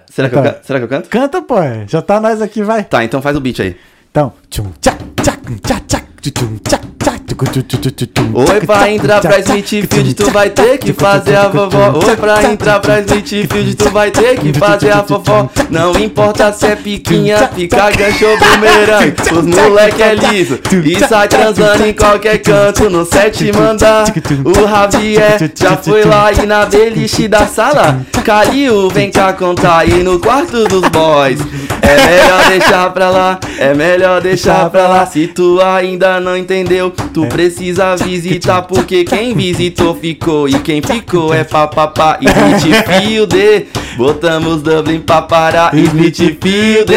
Será 0.09 0.29
que, 0.29 0.35
eu 0.35 0.43
canto? 0.43 0.65
Será 0.65 0.79
que 0.79 0.85
eu 0.85 0.89
canto? 0.89 1.09
Canta, 1.09 1.41
pô. 1.41 1.55
Já 1.87 2.01
tá 2.01 2.21
nós 2.21 2.41
aqui, 2.41 2.63
vai. 2.63 2.85
Tá, 2.85 3.03
então 3.03 3.21
faz 3.21 3.35
o 3.35 3.41
beat 3.41 3.59
aí. 3.59 3.75
Então, 4.09 4.31
tchum, 4.49 4.71
tchac, 4.79 4.97
tchac, 5.21 5.41
tchac, 5.59 5.85
tchac, 5.87 6.31
tchum, 6.31 6.57
tchac, 6.63 6.85
Oi, 7.27 8.61
pra 8.65 8.91
entrar 8.91 9.19
pra 9.19 9.39
Smithfield 9.39 10.13
tu 10.13 10.29
vai 10.31 10.49
ter 10.49 10.77
que 10.77 10.93
fazer 10.93 11.35
a 11.35 11.47
vovó. 11.47 11.99
Oi, 12.05 12.15
pra 12.15 12.43
entrar 12.43 12.79
pra 12.79 12.99
Smithfield 12.99 13.75
tu 13.75 13.89
vai 13.89 14.11
ter 14.11 14.37
que 14.37 14.53
fazer 14.53 14.91
a 14.91 15.01
vovó. 15.01 15.49
Não 15.69 15.91
importa 15.99 16.53
se 16.53 16.67
é 16.67 16.75
piquinha, 16.75 17.49
pica 17.53 17.89
gancho 17.89 18.25
ou 18.25 18.37
bumerangue. 18.37 19.15
Os 19.33 19.45
moleque 19.45 20.03
é 20.03 20.13
liso 20.13 20.59
e 20.83 20.99
sai 21.07 21.27
transando 21.27 21.85
em 21.85 21.93
qualquer 21.93 22.37
canto 22.37 22.89
no 22.89 23.03
sétimo 23.05 23.59
andar. 23.59 24.05
O 24.43 24.67
Javier 24.67 25.51
já 25.55 25.75
foi 25.77 26.03
lá 26.03 26.31
e 26.31 26.45
na 26.45 26.65
beliche 26.65 27.27
da 27.27 27.47
sala. 27.47 28.01
Calil, 28.23 28.89
vem 28.89 29.11
cá 29.11 29.33
contar 29.33 29.79
aí 29.79 30.03
no 30.03 30.19
quarto 30.19 30.65
dos 30.65 30.87
boys. 30.89 31.39
É 31.81 31.95
melhor 32.05 32.49
deixar 32.49 32.89
pra 32.91 33.09
lá, 33.09 33.39
é 33.59 33.73
melhor 33.73 34.21
deixar 34.21 34.69
pra 34.69 34.87
lá. 34.87 35.05
Se 35.05 35.27
tu 35.27 35.61
ainda 35.61 36.19
não 36.19 36.35
entendeu, 36.35 36.91
tu 37.15 37.25
precisa 37.27 37.95
visitar. 37.95 38.63
Porque 38.63 39.05
quem 39.05 39.33
visitou 39.33 39.95
ficou 39.95 40.49
e 40.49 40.59
quem 40.59 40.81
ficou 40.81 41.33
é 41.33 41.45
papapá. 41.45 42.19
Smithfield, 42.21 43.67
botamos 43.95 44.61
Dublin 44.61 44.99
pra 44.99 45.21
parar. 45.21 45.73
Smithfield, 45.73 46.91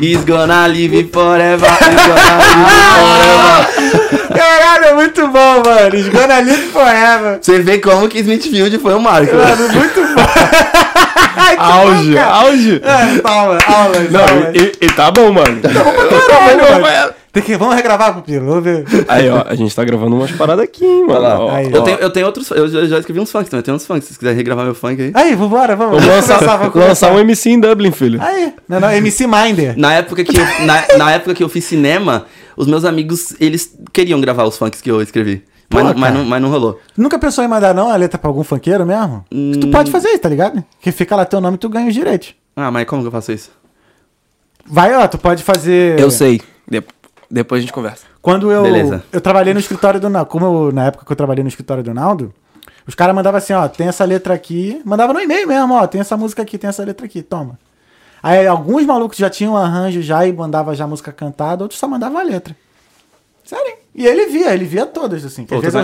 is 0.00 0.22
gonna 0.24 0.66
live 0.66 1.08
forever. 1.10 1.64
Is 1.80 2.06
gonna 2.06 2.36
live 2.36 4.02
forever. 4.04 4.38
Caralho, 4.38 4.84
é 4.84 4.94
muito 4.94 5.28
bom, 5.28 5.62
mano. 5.64 5.96
It's 5.96 6.08
gonna 6.08 6.40
live 6.40 6.68
forever. 6.70 7.38
Você 7.40 7.58
vê 7.60 7.78
como 7.78 8.08
que 8.08 8.18
Smithfield 8.18 8.78
foi 8.78 8.94
um 8.94 9.00
marco. 9.00 9.34
Mano, 9.34 9.68
muito 9.72 10.00
bom. 10.14 10.24
Ai, 11.36 11.56
Auge, 11.58 12.14
bom, 12.14 12.20
auge. 12.20 12.80
É, 12.84 13.18
palma, 13.20 13.58
aulas, 13.66 14.10
Não, 14.10 14.20
e, 14.54 14.72
e 14.80 14.86
tá 14.92 15.10
bom, 15.10 15.32
mano. 15.32 15.60
Caralho, 15.60 16.80
mano. 16.80 17.23
Tem 17.34 17.42
que, 17.42 17.56
vamos 17.56 17.74
regravar, 17.74 18.14
Pupilo. 18.14 18.46
Vamos 18.46 18.62
ver. 18.64 18.84
Aí, 19.08 19.28
ó, 19.28 19.44
a 19.46 19.54
gente 19.56 19.74
tá 19.74 19.82
gravando 19.84 20.14
umas 20.14 20.30
paradas 20.32 20.64
aqui, 20.64 20.84
hein, 20.86 21.04
mano. 21.06 21.20
lá. 21.20 21.40
Ó, 21.40 21.50
Aí, 21.50 21.70
Eu 21.70 21.80
ó. 21.80 21.84
tenho, 21.84 21.98
eu 21.98 22.10
tenho 22.10 22.26
outros. 22.26 22.48
Eu 22.52 22.68
já, 22.68 22.86
já 22.86 22.98
escrevi 23.00 23.18
uns 23.18 23.30
funks 23.32 23.50
também. 23.50 23.58
Eu 23.58 23.64
tenho 23.64 23.76
uns 23.76 23.84
funks. 23.84 24.04
Se 24.04 24.08
vocês 24.10 24.18
quiserem 24.18 24.36
regravar 24.36 24.64
meu 24.64 24.74
funk 24.74 25.02
aí. 25.02 25.10
Aí, 25.12 25.34
vambora, 25.34 25.74
vamos. 25.74 25.96
Vamos 26.00 26.06
lançar, 26.14 26.38
começar, 26.38 26.56
vamos 26.58 26.88
lançar 26.88 27.12
um 27.12 27.18
MC 27.18 27.50
em 27.50 27.58
Dublin, 27.60 27.90
filho. 27.90 28.22
Aí, 28.22 28.54
não, 28.68 28.78
não, 28.78 28.90
MC 28.92 29.26
Minder. 29.26 29.74
Na 29.76 29.92
época 29.94 30.22
que 30.22 30.38
eu, 30.38 30.44
na, 30.64 30.96
na 30.96 31.12
época 31.12 31.34
que 31.34 31.42
eu 31.42 31.48
fiz 31.48 31.64
cinema, 31.64 32.24
os 32.56 32.68
meus 32.68 32.84
amigos, 32.84 33.34
eles 33.40 33.76
queriam 33.92 34.20
gravar 34.20 34.44
os 34.44 34.56
funks 34.56 34.80
que 34.80 34.90
eu 34.90 35.02
escrevi. 35.02 35.42
Mas, 35.70 35.82
Pô, 35.82 35.88
não, 35.88 35.94
mas, 35.98 36.10
cara. 36.10 36.22
não, 36.22 36.24
mas 36.30 36.42
não 36.42 36.50
rolou. 36.50 36.80
Nunca 36.96 37.18
pensou 37.18 37.42
em 37.42 37.48
mandar 37.48 37.74
não 37.74 37.90
a 37.90 37.96
letra 37.96 38.16
pra 38.16 38.30
algum 38.30 38.44
funkeiro 38.44 38.86
mesmo? 38.86 39.24
Que 39.28 39.58
Tu 39.58 39.68
pode 39.72 39.90
fazer 39.90 40.08
isso, 40.10 40.20
tá 40.20 40.28
ligado? 40.28 40.62
Que 40.80 40.92
fica 40.92 41.16
lá 41.16 41.24
teu 41.24 41.40
nome 41.40 41.56
e 41.56 41.58
tu 41.58 41.68
ganha 41.68 41.88
os 41.88 41.94
direitos. 41.94 42.32
Ah, 42.54 42.70
mas 42.70 42.86
como 42.86 43.02
que 43.02 43.08
eu 43.08 43.12
faço 43.12 43.32
isso? 43.32 43.50
Vai, 44.64 44.94
ó, 44.94 45.08
tu 45.08 45.18
pode 45.18 45.42
fazer... 45.42 45.98
Eu 45.98 46.10
sei. 46.12 46.40
De- 47.30 47.34
depois 47.36 47.58
a 47.58 47.62
gente 47.62 47.72
conversa. 47.72 48.04
Quando 48.22 48.50
eu, 48.50 48.62
Beleza. 48.62 49.02
eu 49.12 49.20
trabalhei 49.20 49.52
no 49.54 49.60
escritório 49.60 50.00
do 50.00 50.08
Naldo, 50.08 50.30
como 50.30 50.46
eu- 50.46 50.72
na 50.72 50.86
época 50.86 51.04
que 51.04 51.12
eu 51.12 51.16
trabalhei 51.16 51.42
no 51.42 51.48
escritório 51.48 51.82
do 51.82 51.92
Naldo, 51.94 52.32
os 52.86 52.94
caras 52.94 53.14
mandavam 53.14 53.38
assim, 53.38 53.52
ó, 53.52 53.66
tem 53.68 53.86
essa 53.88 54.04
letra 54.04 54.34
aqui, 54.34 54.80
mandava 54.84 55.12
no 55.12 55.20
e-mail 55.20 55.46
mesmo, 55.48 55.74
ó, 55.74 55.86
tem 55.86 56.00
essa 56.00 56.16
música 56.16 56.42
aqui, 56.42 56.58
tem 56.58 56.68
essa 56.68 56.84
letra 56.84 57.06
aqui, 57.06 57.22
toma. 57.22 57.58
Aí 58.22 58.46
alguns 58.46 58.86
malucos 58.86 59.18
já 59.18 59.28
tinham 59.28 59.56
arranjo 59.56 60.00
já 60.00 60.26
e 60.26 60.32
mandava 60.32 60.74
já 60.74 60.84
a 60.84 60.86
música 60.86 61.12
cantada, 61.12 61.62
outros 61.62 61.78
só 61.78 61.86
mandavam 61.86 62.18
a 62.18 62.22
letra. 62.22 62.56
Sério, 63.44 63.66
hein? 63.66 63.76
E 63.94 64.06
ele 64.06 64.26
via, 64.26 64.54
ele 64.54 64.64
via 64.64 64.86
todas, 64.86 65.24
assim. 65.24 65.42
Que 65.44 65.50
Pô, 65.50 65.56
às 65.56 65.60
vezes 65.60 65.74
eu 65.74 65.80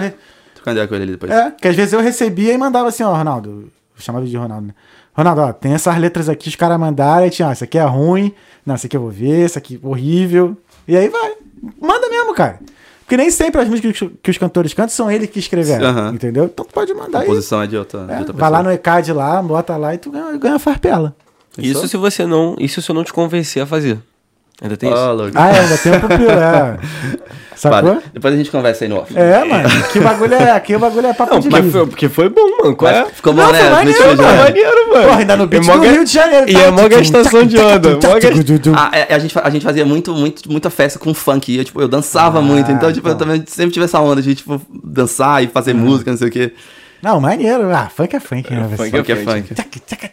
com 0.64 0.70
re- 0.72 0.86
com 0.88 0.94
ele 0.94 1.02
ali 1.04 1.12
depois. 1.12 1.30
É, 1.30 1.50
que 1.50 1.68
às 1.68 1.76
vezes 1.76 1.92
eu 1.92 2.00
recebia 2.00 2.52
e 2.54 2.58
mandava 2.58 2.88
assim, 2.88 3.02
ó, 3.02 3.12
Ronaldo, 3.14 3.70
eu 3.96 4.02
chamava 4.02 4.24
de 4.24 4.34
Ronaldo, 4.36 4.68
né? 4.68 4.74
Ronaldo, 5.14 5.40
ó, 5.42 5.52
tem 5.52 5.74
essas 5.74 5.96
letras 5.98 6.28
aqui, 6.28 6.48
os 6.48 6.56
caras 6.56 6.78
mandaram, 6.78 7.24
aí 7.24 7.30
tinha, 7.30 7.48
ó, 7.48 7.52
isso 7.52 7.64
aqui 7.64 7.76
é 7.78 7.84
ruim, 7.84 8.32
não, 8.64 8.74
isso 8.74 8.86
aqui 8.86 8.96
eu 8.96 9.00
vou 9.02 9.10
ver, 9.10 9.44
isso 9.44 9.58
aqui 9.58 9.78
é 9.82 9.86
horrível. 9.86 10.56
E 10.88 10.96
aí 10.96 11.08
vai. 11.08 11.32
Manda 11.80 12.08
mesmo, 12.08 12.34
cara. 12.34 12.58
Porque 13.00 13.16
nem 13.16 13.30
sempre 13.30 13.60
as 13.60 13.68
músicas 13.68 13.98
que 14.22 14.30
os- 14.30 14.38
cantores 14.38 14.72
cantam 14.72 14.90
são 14.94 15.10
eles 15.10 15.28
que 15.28 15.38
escreveram, 15.40 15.84
Aham. 15.86 16.12
entendeu? 16.14 16.44
Então 16.44 16.64
tu 16.64 16.72
pode 16.72 16.94
mandar 16.94 17.18
A 17.18 17.20
aí. 17.22 17.26
posição 17.26 17.60
é 17.60 17.66
de 17.66 17.76
outra, 17.76 18.06
de 18.06 18.12
É, 18.12 18.18
outra 18.20 18.32
vai 18.32 18.50
lá 18.50 18.62
no 18.62 18.70
ECAD 18.70 19.12
lá, 19.12 19.42
bota 19.42 19.76
lá 19.76 19.94
e 19.94 19.98
tu 19.98 20.10
ganha, 20.12 20.36
ganha 20.36 20.54
a 20.54 20.58
farpela. 20.60 21.14
Isso 21.58 21.88
se 21.88 21.96
você 21.96 22.24
não. 22.24 22.54
Isso 22.58 22.80
se 22.80 22.88
eu 22.88 22.94
não 22.94 23.02
te 23.02 23.12
convencer 23.12 23.62
a 23.62 23.66
fazer. 23.66 23.98
Ainda 24.62 24.76
tem 24.76 24.92
isso? 24.92 25.12
louco. 25.12 25.32
Ah, 25.34 25.48
é, 25.50 25.60
ainda 25.60 25.78
tem 25.78 25.92
o 25.92 26.00
pupilo, 26.00 26.30
é. 26.30 26.76
Sacou? 27.60 27.82
Para. 27.96 28.02
Depois 28.14 28.32
a 28.32 28.36
gente 28.38 28.50
conversa 28.50 28.84
aí 28.86 28.88
no 28.88 28.96
off. 29.00 29.14
É, 29.14 29.44
mano. 29.44 29.68
Que 29.92 30.00
bagulho 30.00 30.32
é, 30.32 30.50
aqui 30.52 30.74
o 30.74 30.78
bagulho 30.78 31.06
é 31.06 31.12
papo 31.12 31.34
Não, 31.34 31.40
de 31.40 31.50
mas 31.50 31.70
foi, 31.70 31.86
porque 31.86 32.08
foi 32.08 32.28
bom, 32.30 32.40
mano. 32.62 32.74
Qual 32.74 32.90
é? 32.90 33.04
Ficou 33.04 33.34
Não, 33.34 33.44
bom, 33.44 33.50
foi 33.50 33.62
né? 33.62 33.70
maneiro, 33.70 33.98
Smithfield, 33.98 34.22
mano. 34.22 34.36
né? 34.38 34.44
maneiro, 34.44 34.92
mano. 34.92 35.06
Porra, 35.08 35.18
ainda 35.18 35.36
no 35.36 35.46
beat 35.46 35.62
É 35.62 35.66
mó 35.66 35.76
do 35.76 35.82
Rio 35.90 36.04
de 36.04 36.10
Janeiro. 36.10 36.48
E 36.48 36.54
tá? 36.54 36.60
é 36.60 36.70
mó 36.70 36.88
gastação 36.88 37.44
de 37.44 37.58
onda. 37.58 37.98
Ah, 38.74 38.90
é, 38.94 39.14
a, 39.14 39.18
gente, 39.18 39.38
a 39.38 39.50
gente 39.50 39.62
fazia 39.62 39.84
muito, 39.84 40.14
muito, 40.14 40.50
muita 40.50 40.70
festa 40.70 40.98
com 40.98 41.12
funk. 41.12 41.52
E 41.52 41.58
eu, 41.58 41.64
tipo, 41.64 41.82
eu 41.82 41.88
dançava 41.88 42.38
Ah, 42.38 42.42
muito. 42.42 42.72
Então, 42.72 42.90
tipo, 42.90 43.06
eu 43.08 43.12
então. 43.12 43.26
também 43.26 43.44
sempre 43.46 43.72
tive 43.72 43.84
essa 43.84 44.00
onda 44.00 44.22
de, 44.22 44.34
tipo, 44.34 44.58
dançar 44.82 45.44
e 45.44 45.46
fazer 45.46 45.74
música, 45.74 46.10
não 46.10 46.16
sei 46.18 46.28
o 46.28 46.30
quê. 46.30 46.52
Não, 47.02 47.20
maneiro. 47.20 47.70
Ah, 47.74 47.88
funk 47.94 48.14
é 48.14 48.20
funk, 48.20 48.52
né? 48.52 48.68
funk? 48.76 48.90
Funk 48.90 49.12
é 49.12 49.16
funk. 49.16 49.54
tchac, 49.54 49.80
tchac. 49.80 50.10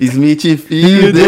Smithfield, 0.00 1.20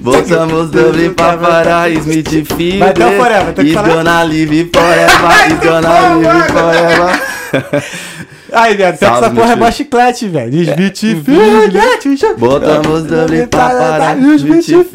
botamos 0.00 0.70
Dublin 0.70 1.12
pra 1.12 1.36
parar, 1.36 1.90
Smithfield. 1.90 2.78
Vai 2.78 2.90
até 2.90 3.06
o 3.06 3.18
forever, 3.18 3.54
tem 3.54 3.64
que 3.66 3.72
falar. 3.74 3.88
gonna 3.88 4.22
live 4.22 4.70
forever, 4.72 5.50
is 5.50 5.58
gonna 5.58 6.14
live 6.14 6.42
forever. 6.52 7.82
Aí, 8.52 8.74
velho, 8.76 8.98
tem 8.98 9.08
que 9.08 9.14
essa 9.14 9.30
porra 9.30 9.52
é 9.52 9.56
mó 9.56 9.70
chiclete, 9.70 10.28
velho. 10.28 10.50
Desmitifica. 10.50 12.34
Botamos 12.38 13.04
Dublin 13.04 13.46
pra 13.46 13.68
parar, 13.70 14.16
Smithfield. 14.16 14.92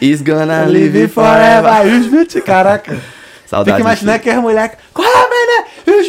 Is 0.00 0.22
gonna 0.22 0.64
live 0.66 1.08
forever. 1.08 1.86
Smith, 2.02 2.42
caraca. 2.44 2.96
Saudade. 3.50 3.78
Fica 3.78 3.80
imaginando 3.80 4.18
que 4.20 4.30
as 4.30 4.40
moleques. 4.40 4.78
Qual 4.94 5.06
é, 5.06 5.28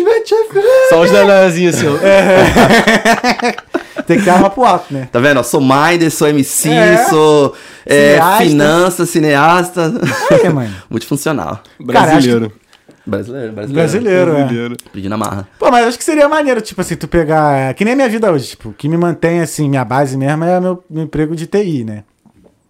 mané? 0.04 0.22
Smith. 0.24 0.64
Só 0.90 1.02
os 1.02 1.12
danazinhos 1.12 1.76
assim, 1.76 1.88
ó. 1.88 1.98
Tem 4.06 4.20
que 4.20 4.26
dar 4.26 4.38
uma 4.38 4.50
pro 4.50 4.64
alto, 4.66 4.94
né? 4.94 5.08
Tá 5.12 5.20
vendo? 5.20 5.38
Eu 5.38 5.44
sou 5.44 5.62
Minder, 5.62 6.12
sou 6.12 6.28
MC, 6.28 6.70
É. 6.70 6.98
sou 7.10 7.54
é, 7.86 8.14
Cineasta. 8.16 8.44
finanças, 8.44 9.10
cineasta. 9.10 9.94
Aí, 10.32 10.50
mano. 10.50 10.74
Multifuncional. 10.90 11.60
Brasileiro. 11.80 12.52
Brasileiro, 13.06 13.52
brasileiro. 13.54 14.32
Brasileiro, 14.32 14.74
é. 14.74 14.90
Pedi 14.94 15.10
na 15.10 15.18
marra. 15.18 15.48
Pô, 15.58 15.72
mas 15.72 15.88
acho 15.88 15.98
que 15.98 16.04
seria 16.04 16.30
maneiro, 16.30 16.62
tipo 16.62 16.82
assim, 16.82 16.96
tu 16.96 17.08
pegar. 17.08 17.58
é, 17.58 17.74
Que 17.74 17.84
nem 17.84 17.94
a 17.94 17.96
minha 17.96 18.10
vida 18.10 18.32
hoje, 18.32 18.50
tipo, 18.50 18.70
o 18.70 18.74
que 18.74 18.88
me 18.88 18.96
mantém, 18.98 19.42
assim, 19.42 19.68
minha 19.70 19.84
base 19.84 20.16
mesmo 20.18 20.44
é 20.44 20.60
meu, 20.60 20.84
meu 20.90 21.04
emprego 21.04 21.36
de 21.36 21.48
TI, 21.48 21.84
né? 21.84 22.04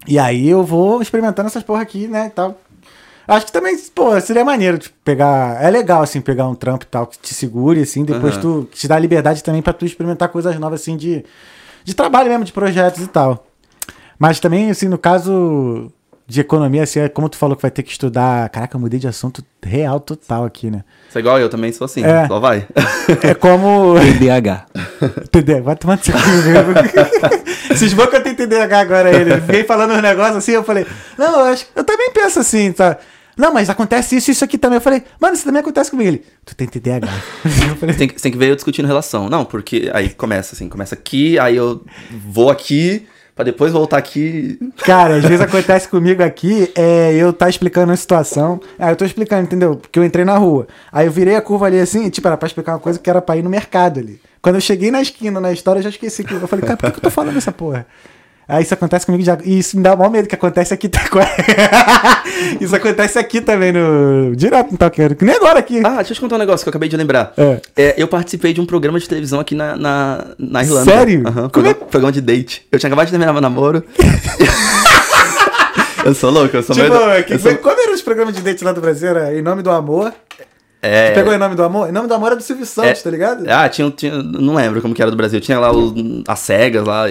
E 0.08 0.18
aí 0.18 0.48
eu 0.48 0.64
vou 0.64 1.02
experimentando 1.02 1.48
essas 1.48 1.62
porra 1.62 1.82
aqui, 1.82 2.08
né, 2.08 2.26
e 2.28 2.30
tal. 2.30 2.58
Acho 3.32 3.46
que 3.46 3.52
também, 3.52 3.74
pô, 3.94 4.20
seria 4.20 4.44
maneiro, 4.44 4.76
tipo, 4.76 4.94
pegar. 5.02 5.56
É 5.62 5.70
legal, 5.70 6.02
assim, 6.02 6.20
pegar 6.20 6.46
um 6.46 6.54
trampo 6.54 6.84
e 6.84 6.88
tal 6.88 7.06
que 7.06 7.18
te 7.18 7.32
segure, 7.32 7.80
assim, 7.80 8.04
depois 8.04 8.34
Aham. 8.34 8.42
tu. 8.42 8.68
te 8.70 8.86
dá 8.86 8.98
liberdade 8.98 9.42
também 9.42 9.62
pra 9.62 9.72
tu 9.72 9.86
experimentar 9.86 10.28
coisas 10.28 10.58
novas, 10.58 10.82
assim, 10.82 10.98
de. 10.98 11.24
de 11.82 11.94
trabalho 11.94 12.28
mesmo, 12.28 12.44
de 12.44 12.52
projetos 12.52 13.02
e 13.02 13.06
tal. 13.06 13.46
Mas 14.18 14.38
também, 14.38 14.70
assim, 14.70 14.86
no 14.86 14.98
caso 14.98 15.90
de 16.26 16.40
economia, 16.40 16.82
assim, 16.82 17.00
é 17.00 17.08
como 17.08 17.26
tu 17.26 17.38
falou 17.38 17.56
que 17.56 17.62
vai 17.62 17.70
ter 17.70 17.82
que 17.82 17.90
estudar. 17.90 18.50
Caraca, 18.50 18.76
eu 18.76 18.80
mudei 18.80 19.00
de 19.00 19.08
assunto 19.08 19.42
real 19.62 19.98
total 19.98 20.44
aqui, 20.44 20.70
né? 20.70 20.84
Você 21.08 21.18
é 21.18 21.20
igual 21.20 21.38
eu 21.38 21.48
também 21.48 21.72
sou 21.72 21.86
assim. 21.86 22.04
É. 22.04 22.26
Só 22.26 22.38
vai. 22.38 22.66
É 23.22 23.32
como. 23.34 23.94
TDAH. 23.98 24.66
TDAH, 25.30 25.62
vai 25.62 25.76
tomar 25.76 25.96
no 25.96 26.04
seu 26.04 26.14
que 28.08 28.16
eu 28.16 28.22
tenho 28.22 28.36
TDAH 28.36 28.78
agora 28.78 29.10
ele. 29.10 29.40
Fiquei 29.40 29.64
falando 29.64 29.94
uns 29.94 30.02
negócios 30.02 30.36
assim, 30.36 30.52
eu 30.52 30.62
falei, 30.62 30.86
não, 31.16 31.40
eu, 31.40 31.46
acho, 31.46 31.66
eu 31.74 31.82
também 31.82 32.10
penso 32.12 32.38
assim, 32.38 32.70
tá? 32.72 32.98
Não, 33.36 33.52
mas 33.52 33.70
acontece 33.70 34.16
isso 34.16 34.30
e 34.30 34.32
isso 34.32 34.44
aqui 34.44 34.58
também. 34.58 34.76
Eu 34.76 34.80
falei, 34.82 35.02
mano, 35.20 35.34
isso 35.34 35.44
também 35.44 35.60
acontece 35.60 35.90
comigo. 35.90 36.08
Ele, 36.08 36.24
tu 36.44 36.54
tem 36.54 36.66
TDAH. 36.66 37.06
falei, 37.78 37.94
Você 37.94 37.98
tem, 37.98 38.08
que- 38.08 38.20
tem 38.20 38.32
que 38.32 38.38
ver 38.38 38.50
eu 38.50 38.54
discutindo 38.56 38.86
relação. 38.86 39.28
Não, 39.28 39.44
porque 39.44 39.90
aí 39.94 40.10
começa 40.10 40.54
assim, 40.54 40.68
começa 40.68 40.94
aqui, 40.94 41.38
aí 41.38 41.56
eu 41.56 41.82
vou 42.28 42.50
aqui, 42.50 43.06
pra 43.34 43.44
depois 43.44 43.72
voltar 43.72 43.96
aqui. 43.96 44.58
Cara, 44.84 45.16
às 45.16 45.22
vezes 45.22 45.40
acontece 45.40 45.88
comigo 45.88 46.22
aqui, 46.22 46.70
é, 46.74 47.14
eu 47.14 47.32
tá 47.32 47.48
explicando 47.48 47.90
uma 47.90 47.96
situação. 47.96 48.60
Ah, 48.78 48.90
eu 48.90 48.96
tô 48.96 49.04
explicando, 49.04 49.42
entendeu? 49.44 49.76
Porque 49.76 49.98
eu 49.98 50.04
entrei 50.04 50.24
na 50.24 50.36
rua. 50.36 50.66
Aí 50.92 51.06
eu 51.06 51.12
virei 51.12 51.34
a 51.36 51.40
curva 51.40 51.66
ali 51.66 51.80
assim, 51.80 52.10
tipo, 52.10 52.26
era 52.28 52.36
pra 52.36 52.46
explicar 52.46 52.72
uma 52.72 52.80
coisa 52.80 52.98
que 52.98 53.08
era 53.08 53.22
pra 53.22 53.36
ir 53.36 53.42
no 53.42 53.48
mercado 53.50 53.98
ali. 54.00 54.20
Quando 54.42 54.56
eu 54.56 54.60
cheguei 54.60 54.90
na 54.90 55.00
esquina, 55.00 55.40
na 55.40 55.52
história, 55.52 55.78
eu 55.78 55.84
já 55.84 55.88
esqueci 55.88 56.22
que 56.24 56.34
eu 56.34 56.46
falei, 56.48 56.64
cara, 56.64 56.76
por 56.76 56.86
que 56.86 56.92
que 56.92 56.98
eu 56.98 57.02
tô 57.02 57.10
falando 57.10 57.36
essa 57.38 57.52
porra? 57.52 57.86
Aí 58.48 58.62
isso 58.64 58.74
acontece 58.74 59.06
comigo 59.06 59.24
já. 59.24 59.38
E 59.44 59.58
isso 59.58 59.76
me 59.76 59.82
dá 59.82 59.94
o 59.94 59.98
maior 59.98 60.10
medo 60.10 60.28
que 60.28 60.34
acontece 60.34 60.74
aqui. 60.74 60.90
isso 62.60 62.74
acontece 62.74 63.18
aqui 63.18 63.40
também 63.40 63.72
no. 63.72 64.34
Direto 64.36 64.72
no 64.72 64.78
Talqueiro. 64.78 65.14
Que 65.14 65.24
nem 65.24 65.36
agora 65.36 65.58
aqui. 65.58 65.80
Ah, 65.84 65.96
deixa 65.96 66.12
eu 66.12 66.16
te 66.16 66.20
contar 66.20 66.36
um 66.36 66.38
negócio 66.38 66.64
que 66.64 66.68
eu 66.68 66.70
acabei 66.70 66.88
de 66.88 66.96
lembrar. 66.96 67.32
É. 67.36 67.60
É, 67.76 67.94
eu 67.96 68.08
participei 68.08 68.52
de 68.52 68.60
um 68.60 68.66
programa 68.66 68.98
de 68.98 69.08
televisão 69.08 69.40
aqui 69.40 69.54
na, 69.54 69.76
na, 69.76 70.24
na 70.38 70.62
Irlanda. 70.62 70.90
Sério? 70.90 71.22
Aham, 71.26 71.48
Como 71.48 71.66
é- 71.66 71.74
programa, 71.74 72.12
de 72.12 72.20
date. 72.20 72.66
Eu 72.70 72.78
tinha 72.78 72.88
acabado 72.88 73.06
de 73.06 73.12
terminar 73.12 73.32
meu 73.32 73.40
namoro. 73.40 73.82
eu 76.04 76.14
sou 76.14 76.30
louco, 76.30 76.56
eu 76.56 76.62
sou 76.62 76.74
tipo, 76.74 76.88
meio... 76.88 77.24
que, 77.24 77.34
eu 77.34 77.38
sou- 77.38 77.54
como 77.56 77.80
eram 77.80 77.94
os 77.94 78.02
programas 78.02 78.34
de 78.34 78.42
date 78.42 78.64
lá 78.64 78.72
do 78.72 78.80
Brasil? 78.80 79.08
Era 79.10 79.34
Em 79.34 79.42
Nome 79.42 79.62
do 79.62 79.70
Amor. 79.70 80.12
É... 80.82 81.12
Pegou 81.12 81.32
Em 81.32 81.38
Nome 81.38 81.54
do 81.54 81.62
Amor? 81.62 81.88
Em 81.88 81.92
Nome 81.92 82.08
do 82.08 82.14
Amor 82.14 82.26
era 82.26 82.36
do 82.36 82.42
Silvio 82.42 82.66
Santos, 82.66 83.00
É. 83.00 83.04
tá 83.04 83.10
ligado? 83.10 83.44
Ah, 83.48 83.68
tinha, 83.68 83.88
tinha. 83.90 84.20
Não 84.20 84.54
lembro 84.54 84.82
como 84.82 84.92
que 84.92 85.00
era 85.00 85.10
do 85.10 85.16
Brasil. 85.16 85.40
Tinha 85.40 85.60
lá 85.60 85.70
os, 85.70 85.94
as 86.26 86.40
cegas 86.40 86.84
lá. 86.84 87.04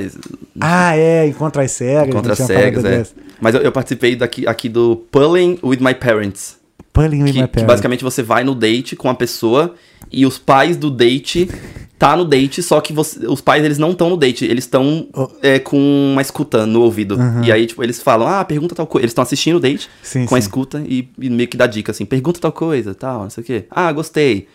Ah, 0.60 0.98
é, 0.98 1.26
Encontra 1.26 1.64
as 1.64 1.72
Cegas. 1.72 2.14
Contra 2.14 2.34
as 2.34 2.40
cegas, 2.40 2.84
é. 2.84 2.90
dessa. 2.98 3.14
Mas 3.40 3.56
eu, 3.56 3.62
eu 3.62 3.72
participei 3.72 4.16
daqui, 4.16 4.46
aqui 4.46 4.68
do 4.68 4.98
Pulling 5.10 5.58
with 5.64 5.78
My 5.80 5.96
Parents. 5.96 6.58
Pulling 6.94 7.24
Que, 7.26 7.48
que 7.48 7.64
basicamente 7.64 8.04
você 8.04 8.22
vai 8.22 8.44
no 8.44 8.54
date 8.54 8.96
com 8.96 9.10
a 9.10 9.14
pessoa 9.16 9.76
e 10.12 10.26
os 10.26 10.38
pais 10.38 10.76
do 10.76 10.90
date 10.92 11.50
tá 11.98 12.16
no 12.18 12.26
date, 12.26 12.62
só 12.62 12.82
que 12.82 12.92
você- 12.92 13.26
os 13.28 13.40
pais 13.40 13.64
eles 13.64 13.78
não 13.78 13.92
estão 13.92 14.10
no 14.10 14.18
date, 14.18 14.44
eles 14.44 14.66
estão 14.66 15.08
Oh. 15.14 15.30
é, 15.42 15.58
com 15.60 15.78
uma 16.12 16.22
escuta 16.22 16.66
no 16.66 16.82
ouvido. 16.82 17.18
E 17.44 17.52
aí, 17.52 17.66
tipo, 17.68 17.82
eles 17.84 18.02
falam, 18.02 18.28
ah, 18.28 18.44
pergunta 18.44 18.76
tal 18.76 18.88
coisa. 18.88 19.04
Eles 19.06 19.12
estão 19.12 19.22
assistindo 19.22 19.56
o 19.56 19.60
date 19.60 19.88
Sim, 20.04 20.26
com 20.26 20.36
a 20.36 20.42
sim. 20.42 20.46
escuta 20.48 20.84
e, 20.86 21.08
e 21.20 21.30
meio 21.30 21.48
que 21.48 21.56
dá 21.56 21.66
dica, 21.68 21.92
assim, 21.92 22.04
pergunta 22.06 22.40
tal 22.42 22.52
coisa, 22.52 22.94
tal, 22.96 23.24
não 23.24 23.30
sei 23.30 23.42
o 23.44 23.46
quê. 23.46 23.66
Ah, 23.70 23.92
gostei. 23.94 24.48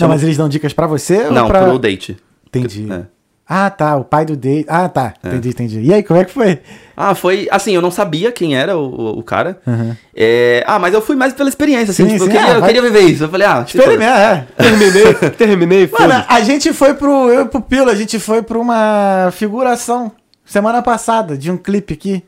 Não, 0.00 0.08
mas 0.08 0.22
eles 0.22 0.36
dão 0.36 0.48
dicas 0.48 0.72
pra 0.72 0.86
você 0.86 1.24
ou 1.26 1.32
Não, 1.32 1.48
pra... 1.48 1.64
pro 1.66 1.78
date. 1.78 2.16
Entendi. 2.46 2.86
É. 2.90 3.02
Ah, 3.48 3.70
tá, 3.70 3.96
o 3.96 4.04
pai 4.04 4.26
do 4.26 4.36
date. 4.36 4.66
Ah, 4.68 4.88
tá, 4.90 5.14
entendi, 5.24 5.48
entendi. 5.48 5.80
E 5.80 5.94
aí, 5.94 6.02
como 6.02 6.20
é 6.20 6.24
que 6.26 6.32
foi? 6.32 6.60
Ah, 6.94 7.14
foi. 7.14 7.48
Assim, 7.50 7.72
eu 7.74 7.80
não 7.80 7.90
sabia 7.90 8.30
quem 8.30 8.54
era 8.54 8.76
o, 8.76 9.18
o- 9.18 9.22
cara. 9.22 9.58
Uhum. 9.66 9.96
É, 10.14 10.62
ah, 10.66 10.78
mas 10.78 10.92
eu 10.92 11.00
fui 11.00 11.16
mais 11.16 11.32
pela 11.32 11.48
experiência, 11.48 11.92
assim. 11.92 12.04
Sim, 12.04 12.12
tipo, 12.18 12.24
sim, 12.26 12.30
eu, 12.32 12.36
queria, 12.36 12.54
ah, 12.54 12.58
eu 12.58 12.62
queria 12.62 12.82
viver 12.82 13.00
isso. 13.00 13.24
Eu 13.24 13.28
falei, 13.30 13.46
ah, 13.46 13.64
Experimenta, 13.66 14.04
é. 14.04 14.46
Terminei, 14.62 15.14
terminei, 15.30 15.86
Mano, 15.92 15.96
foda 16.12 16.26
a 16.28 16.40
gente 16.42 16.72
foi 16.74 16.92
pro. 16.92 17.30
Eu 17.30 17.42
e 17.42 17.44
pro 17.46 17.62
Pilo, 17.62 17.88
a 17.88 17.94
gente 17.94 18.18
foi 18.18 18.42
pra 18.42 18.58
uma 18.58 19.30
figuração 19.32 20.12
semana 20.44 20.82
passada 20.82 21.36
de 21.38 21.50
um 21.50 21.56
clipe 21.56 21.94
aqui. 21.94 22.22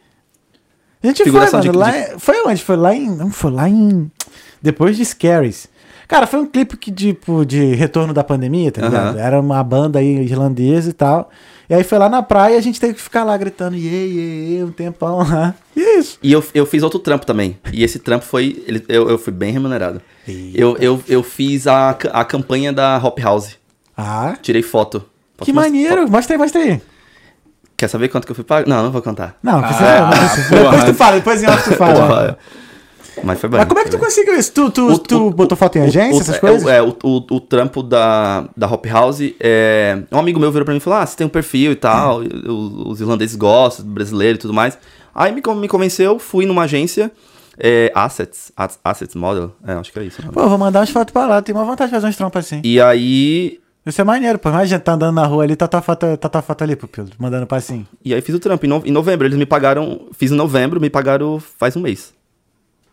A 1.02 1.06
gente 1.06 1.22
Figuração 1.24 1.62
foi, 1.62 1.70
de- 1.70 1.76
mano. 1.78 1.92
de- 1.92 1.98
Lá, 1.98 2.14
em- 2.14 2.18
Foi 2.18 2.42
onde? 2.46 2.62
Foi 2.62 2.76
lá 2.76 2.94
em. 2.94 3.10
Não, 3.10 3.30
foi 3.30 3.50
lá 3.50 3.68
em. 3.68 4.10
Depois 4.62 4.96
de 4.96 5.04
Scaries. 5.04 5.68
Cara, 6.10 6.26
foi 6.26 6.40
um 6.40 6.46
clipe 6.46 6.76
que, 6.76 6.90
tipo, 6.90 7.46
de 7.46 7.72
retorno 7.74 8.12
da 8.12 8.24
pandemia, 8.24 8.72
tá 8.72 8.82
ligado? 8.82 9.16
Aham. 9.16 9.18
Era 9.20 9.40
uma 9.40 9.62
banda 9.62 10.00
aí 10.00 10.18
irlandesa 10.24 10.90
e 10.90 10.92
tal. 10.92 11.30
E 11.68 11.72
aí 11.74 11.84
foi 11.84 11.98
lá 11.98 12.08
na 12.08 12.20
praia 12.20 12.54
e 12.54 12.58
a 12.58 12.60
gente 12.60 12.80
teve 12.80 12.94
que 12.94 13.00
ficar 13.00 13.22
lá 13.22 13.36
gritando, 13.36 13.76
iê, 13.76 14.06
iê, 14.08 14.56
iê, 14.58 14.64
um 14.64 14.72
tempão 14.72 15.18
lá. 15.18 15.54
E 15.76 15.80
é 15.80 15.98
isso. 16.00 16.18
E 16.20 16.32
eu, 16.32 16.44
eu 16.52 16.66
fiz 16.66 16.82
outro 16.82 16.98
trampo 16.98 17.24
também. 17.24 17.56
E 17.72 17.84
esse 17.84 18.00
trampo 18.00 18.24
foi. 18.26 18.60
ele- 18.66 18.84
eu, 18.88 19.08
eu 19.08 19.16
fui 19.16 19.32
bem 19.32 19.52
remunerado. 19.52 20.02
Eu, 20.52 20.76
eu, 20.78 21.00
eu 21.08 21.22
fiz 21.22 21.66
a, 21.68 21.90
a 22.12 22.24
campanha 22.24 22.72
da 22.72 22.98
Hop 22.98 23.16
House. 23.20 23.56
Ah, 23.96 24.34
Tirei 24.42 24.62
foto. 24.62 25.04
Posso 25.36 25.48
que 25.48 25.52
maneiro. 25.54 26.10
Mostra 26.10 26.34
aí, 26.34 26.38
mostra 26.38 26.60
aí. 26.60 26.82
Quer 27.76 27.88
saber 27.88 28.08
quanto 28.08 28.26
que 28.26 28.32
eu 28.32 28.34
fui 28.36 28.44
pago? 28.44 28.68
Não, 28.68 28.82
não 28.82 28.90
vou 28.90 29.00
contar. 29.00 29.36
Não, 29.42 29.62
precisa, 29.62 29.86
Ah, 29.88 30.00
não 30.10 30.18
precisa. 30.18 30.48
porra. 30.48 30.70
Depois 30.70 30.84
tu 30.84 30.94
fala, 30.94 31.16
depois 31.16 31.42
em 31.42 31.46
off 31.46 31.70
tu 31.70 31.76
fala. 31.76 32.38
Mas 33.24 33.40
foi 33.40 33.48
bem. 33.48 33.58
Mas 33.60 33.68
como 33.68 33.80
é 33.80 33.84
que 33.84 33.90
tu 33.90 33.96
bem. 33.98 34.06
conseguiu 34.06 34.38
isso? 34.38 34.52
Tu, 34.52 34.70
tu, 34.70 34.86
O- 34.92 34.98
tu 34.98 35.26
o- 35.26 35.30
botou 35.30 35.56
foto 35.56 35.76
em 35.78 35.82
agência, 35.82 36.18
o- 36.18 36.20
essas 36.20 36.38
coisas? 36.38 36.66
É, 36.68 36.80
o, 36.82 36.96
o, 37.02 37.16
o 37.30 37.40
trampo 37.40 37.82
da, 37.82 38.48
da 38.56 38.66
Hop 38.66 38.84
House, 38.86 39.20
é, 39.40 39.98
um 40.10 40.18
amigo 40.18 40.38
meu 40.40 40.50
virou 40.50 40.64
pra 40.64 40.72
mim 40.72 40.78
e 40.78 40.80
falou, 40.80 40.98
ah, 40.98 41.06
você 41.06 41.16
tem 41.16 41.26
um 41.26 41.30
perfil 41.30 41.72
e 41.72 41.76
tal, 41.76 42.18
os, 42.20 42.92
os 42.92 43.00
irlandeses 43.00 43.36
gostam, 43.36 43.84
brasileiro 43.86 44.36
e 44.36 44.40
tudo 44.40 44.54
mais. 44.54 44.78
Aí 45.14 45.32
me, 45.32 45.42
me 45.56 45.68
convenceu, 45.68 46.18
fui 46.18 46.46
numa 46.46 46.62
agência, 46.62 47.10
é, 47.58 47.90
Assets, 47.94 48.52
As- 48.56 48.78
Assets 48.84 49.14
Model, 49.14 49.52
é, 49.66 49.72
acho 49.74 49.92
que 49.92 49.98
é 49.98 50.04
isso. 50.04 50.22
Pô, 50.32 50.48
vou 50.48 50.56
mandar 50.58 50.80
umas 50.80 50.90
fotos 50.90 51.12
pra 51.12 51.26
lá. 51.26 51.42
Tenho 51.42 51.58
uma 51.58 51.64
vontade 51.64 51.90
de 51.90 51.94
fazer 51.96 52.06
uns 52.06 52.16
trampos 52.16 52.38
assim. 52.46 52.60
E 52.64 52.80
aí, 52.80 53.58
Isso 53.84 54.00
é 54.00 54.04
maneiro, 54.04 54.38
pô. 54.38 54.48
Imagina, 54.50 54.78
tá 54.78 54.92
andando 54.92 55.14
na 55.14 55.26
rua 55.26 55.42
ali, 55.42 55.56
tá 55.56 55.66
tua 55.66 55.80
foto, 55.82 56.16
tá 56.16 56.28
tua 56.28 56.42
foto 56.42 56.62
ali, 56.62 56.76
pupilo. 56.76 57.08
Mandando 57.18 57.46
passinho. 57.46 57.86
e 58.04 58.14
aí 58.14 58.20
fiz 58.20 58.34
o 58.34 58.38
trampo, 58.38 58.64
em, 58.64 58.68
no- 58.68 58.82
em 58.84 58.90
novembro, 58.92 59.26
eles 59.26 59.36
me 59.38 59.46
pagaram, 59.46 60.02
fiz 60.12 60.30
em 60.30 60.34
novembro, 60.36 60.80
me 60.80 60.88
pagaram 60.90 61.40
faz 61.58 61.76
um 61.76 61.80
mês. 61.80 62.12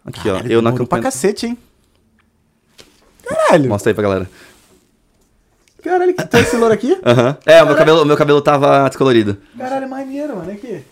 Aqui, 0.08 0.30
ó, 0.30 0.36
Caralho, 0.36 0.52
eu 0.52 0.62
na 0.62 0.70
demorou 0.72 0.88
pra 0.88 0.98
campanha... 0.98 1.04
cacete, 1.04 1.46
hein? 1.48 1.58
Caralho. 3.24 3.70
Mostra 3.70 3.92
aí 3.92 3.94
pra 3.94 4.04
galera. 4.04 4.30
Caralho, 5.84 6.14
que 6.16 6.26
tem 6.26 6.42
esse 6.42 6.56
louro 6.56 6.74
aqui? 6.74 6.98
Aham. 7.06 7.38
É, 7.46 7.62
o 7.62 7.66
meu 7.66 7.76
cabelo, 7.76 8.06
meu 8.06 8.18
cabelo 8.18 8.42
tava 8.42 8.88
descolorido. 8.88 9.38
Caralho, 9.58 9.90
maneiro, 9.90 10.38
mano. 10.38 10.50
Aqui. 10.52 10.84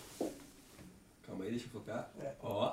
Calma 1.26 1.44
aí, 1.44 1.50
deixa 1.50 1.64
eu 1.66 1.70
focar. 1.80 2.10
Ó. 2.42 2.72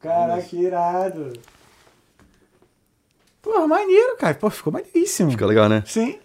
Caralho, 0.00 0.42
que 0.42 0.56
irado. 0.56 1.32
Pô, 3.40 3.66
maneiro, 3.68 4.16
cara. 4.18 4.34
Pô, 4.34 4.50
ficou 4.50 4.72
maneiríssimo. 4.72 5.30
Ficou 5.30 5.46
legal, 5.46 5.68
né? 5.68 5.84
Sim. 5.86 6.18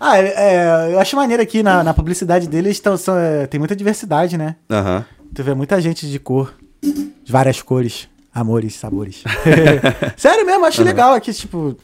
Ah, 0.00 0.18
é, 0.18 0.34
é, 0.36 0.94
eu 0.94 0.98
acho 0.98 1.14
maneiro 1.14 1.42
aqui 1.42 1.62
na, 1.62 1.84
na 1.84 1.94
publicidade 1.94 2.48
deles, 2.48 2.80
tão, 2.80 2.96
são, 2.96 3.16
é, 3.16 3.46
tem 3.46 3.58
muita 3.60 3.76
diversidade, 3.76 4.36
né? 4.36 4.56
Aham. 4.68 5.04
Tu 5.34 5.44
vê 5.44 5.54
muita 5.54 5.80
gente 5.80 6.10
de 6.10 6.18
cor, 6.18 6.52
de 6.82 7.30
várias 7.30 7.62
cores, 7.62 8.08
amores, 8.34 8.74
sabores. 8.74 9.22
Sério 10.16 10.44
mesmo, 10.44 10.64
acho 10.64 10.82
legal 10.82 11.14
aqui, 11.14 11.32
tipo, 11.32 11.76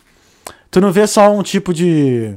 tu 0.71 0.81
não 0.81 0.91
vê 0.93 1.07
só 1.07 1.31
um 1.31 1.43
tipo 1.43 1.73
de 1.73 2.35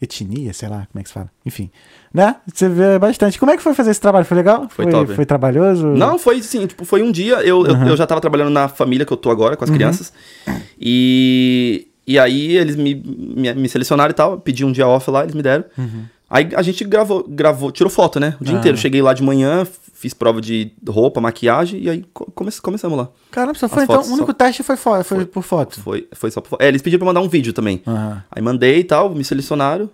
etnia, 0.00 0.52
sei 0.52 0.68
lá, 0.68 0.86
como 0.90 1.00
é 1.00 1.02
que 1.02 1.08
se 1.08 1.14
fala. 1.14 1.30
Enfim, 1.46 1.70
né? 2.12 2.36
Você 2.52 2.68
vê 2.68 2.98
bastante. 2.98 3.38
Como 3.38 3.52
é 3.52 3.56
que 3.56 3.62
foi 3.62 3.72
fazer 3.74 3.90
esse 3.92 4.00
trabalho? 4.00 4.24
Foi 4.24 4.36
legal? 4.36 4.66
Foi 4.68 4.86
top. 4.86 5.14
Foi 5.14 5.24
trabalhoso? 5.26 5.86
Não, 5.86 6.18
foi 6.18 6.42
sim, 6.42 6.66
tipo, 6.66 6.84
foi 6.84 7.02
um 7.02 7.12
dia, 7.12 7.36
eu, 7.36 7.64
eu, 7.66 7.76
eu 7.88 7.96
já 7.96 8.06
tava 8.06 8.20
trabalhando 8.20 8.50
na 8.50 8.68
família 8.68 9.06
que 9.06 9.12
eu 9.12 9.16
tô 9.16 9.30
agora, 9.30 9.56
com 9.56 9.64
as 9.64 9.70
crianças, 9.70 10.12
e, 10.80 11.86
e 12.06 12.18
aí 12.18 12.56
eles 12.56 12.74
me, 12.74 12.94
me, 12.94 13.54
me 13.54 13.68
selecionaram 13.68 14.10
e 14.10 14.14
tal, 14.14 14.38
pedi 14.38 14.64
um 14.64 14.72
dia 14.72 14.86
off 14.88 15.08
lá, 15.10 15.22
eles 15.22 15.34
me 15.34 15.42
deram. 15.42 15.64
Aí 16.34 16.48
a 16.56 16.62
gente 16.62 16.82
gravou, 16.84 17.24
gravou, 17.28 17.70
tirou 17.70 17.90
foto, 17.90 18.18
né, 18.18 18.36
o 18.40 18.44
dia 18.44 18.56
Ah. 18.56 18.58
inteiro. 18.58 18.78
Cheguei 18.78 19.02
lá 19.02 19.12
de 19.12 19.22
manhã, 19.22 19.66
fiz 19.92 20.14
prova 20.14 20.40
de 20.40 20.72
roupa, 20.88 21.20
maquiagem, 21.20 21.78
e 21.82 21.90
aí 21.90 22.04
co- 22.14 22.24
come, 22.34 22.50
começamos 22.52 22.96
lá. 22.96 23.08
Caramba, 23.30 23.58
só 23.58 23.66
As 23.66 23.72
foi 23.72 23.84
então. 23.84 24.00
O 24.02 24.06
único 24.06 24.28
só- 24.28 24.32
teste 24.32 24.62
foi, 24.62 24.76
fo- 24.76 25.04
foi, 25.04 25.26
por 25.26 25.42
foto. 25.42 25.78
Foi, 25.80 26.08
foi 26.12 26.30
só 26.30 26.40
por 26.40 26.48
foto. 26.48 26.62
É, 26.62 26.68
eles 26.68 26.80
pediram 26.80 27.00
pra 27.00 27.06
mandar 27.06 27.20
um 27.20 27.28
vídeo 27.28 27.52
também. 27.52 27.82
Aham. 27.86 28.24
Aí 28.30 28.42
mandei 28.42 28.78
e 28.78 28.84
tal, 28.84 29.10
me 29.14 29.22
selecionaram. 29.22 29.90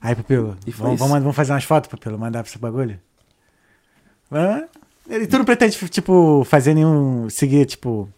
Aí, 0.00 0.14
Pupilo, 0.14 0.54
E 0.66 0.70
foi 0.70 0.84
vamos, 0.84 1.00
vamos, 1.00 1.18
vamos 1.20 1.34
fazer 1.34 1.52
umas 1.52 1.64
fotos, 1.64 1.88
Pupilo, 1.90 2.18
mandar 2.18 2.42
pra 2.42 2.50
esse 2.50 2.58
bagulho? 2.58 3.00
Hã? 4.30 4.64
E 5.08 5.26
tu 5.26 5.38
não 5.38 5.44
pretende, 5.46 5.76
tipo, 5.88 6.44
fazer 6.44 6.74
nenhum. 6.74 7.28
seguir, 7.30 7.64
tipo. 7.64 8.08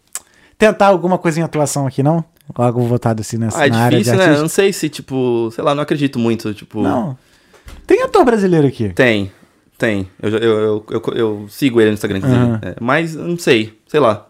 tentar 0.59 0.89
alguma 0.89 1.17
coisa 1.17 1.41
em 1.41 1.43
atuação 1.43 1.87
aqui, 1.87 2.03
não? 2.03 2.23
Algo 2.55 2.83
voltado 2.83 3.21
assim 3.21 3.37
nessa 3.39 3.59
Ah, 3.61 3.67
é 3.67 3.71
área 3.71 3.99
de 3.99 4.05
difícil, 4.05 4.27
né? 4.27 4.37
Eu 4.37 4.41
não 4.43 4.49
sei 4.49 4.73
se, 4.73 4.89
tipo, 4.89 5.51
sei 5.55 5.63
lá, 5.65 5.75
não 5.75 5.83
acredito 5.83 6.19
muito, 6.19 6.53
tipo... 6.55 6.83
Não. 6.83 7.17
Tem 7.87 8.03
ator 8.03 8.25
brasileiro 8.25 8.67
aqui. 8.67 8.89
Tem, 8.91 9.31
tem. 9.79 10.09
Eu, 10.21 10.31
eu, 10.31 10.41
eu, 10.41 10.87
eu, 10.91 11.03
eu 11.15 11.47
sigo 11.49 11.81
ele 11.81 11.91
no 11.91 11.95
Instagram. 11.95 12.21
Aham. 12.25 12.59
É, 12.63 12.75
mas 12.81 13.15
não 13.15 13.39
sei, 13.39 13.79
sei 13.87 14.01
lá. 14.01 14.27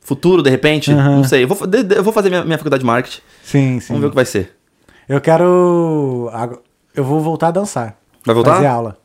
Futuro, 0.00 0.42
de 0.42 0.50
repente? 0.50 0.90
Aham. 0.92 1.16
Não 1.16 1.24
sei. 1.24 1.44
Eu 1.44 1.48
vou, 1.48 1.66
de- 1.66 1.82
de- 1.82 1.96
eu 1.96 2.02
vou 2.04 2.12
fazer 2.12 2.28
minha, 2.28 2.44
minha 2.44 2.58
faculdade 2.58 2.80
de 2.82 2.86
marketing. 2.86 3.20
Sim, 3.42 3.80
sim. 3.80 3.88
Vamos 3.88 4.00
ver 4.02 4.06
o 4.08 4.10
que 4.10 4.14
vai 4.16 4.24
ser. 4.26 4.54
Eu 5.08 5.20
quero. 5.20 6.30
Eu 6.94 7.04
vou 7.04 7.20
voltar 7.20 7.48
a 7.48 7.52
dançar. 7.52 7.96
Vai 8.24 8.34
voltar? 8.34 8.54
Fazer 8.56 8.66
aula. 8.66 8.98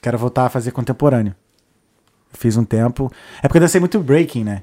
Quero 0.00 0.16
voltar 0.18 0.46
a 0.46 0.48
fazer 0.48 0.70
contemporâneo. 0.70 1.34
Fiz 2.32 2.56
um 2.56 2.64
tempo. 2.64 3.10
É 3.42 3.48
porque 3.48 3.58
eu 3.58 3.62
dancei 3.62 3.78
muito 3.80 3.98
breaking, 4.00 4.44
né? 4.44 4.62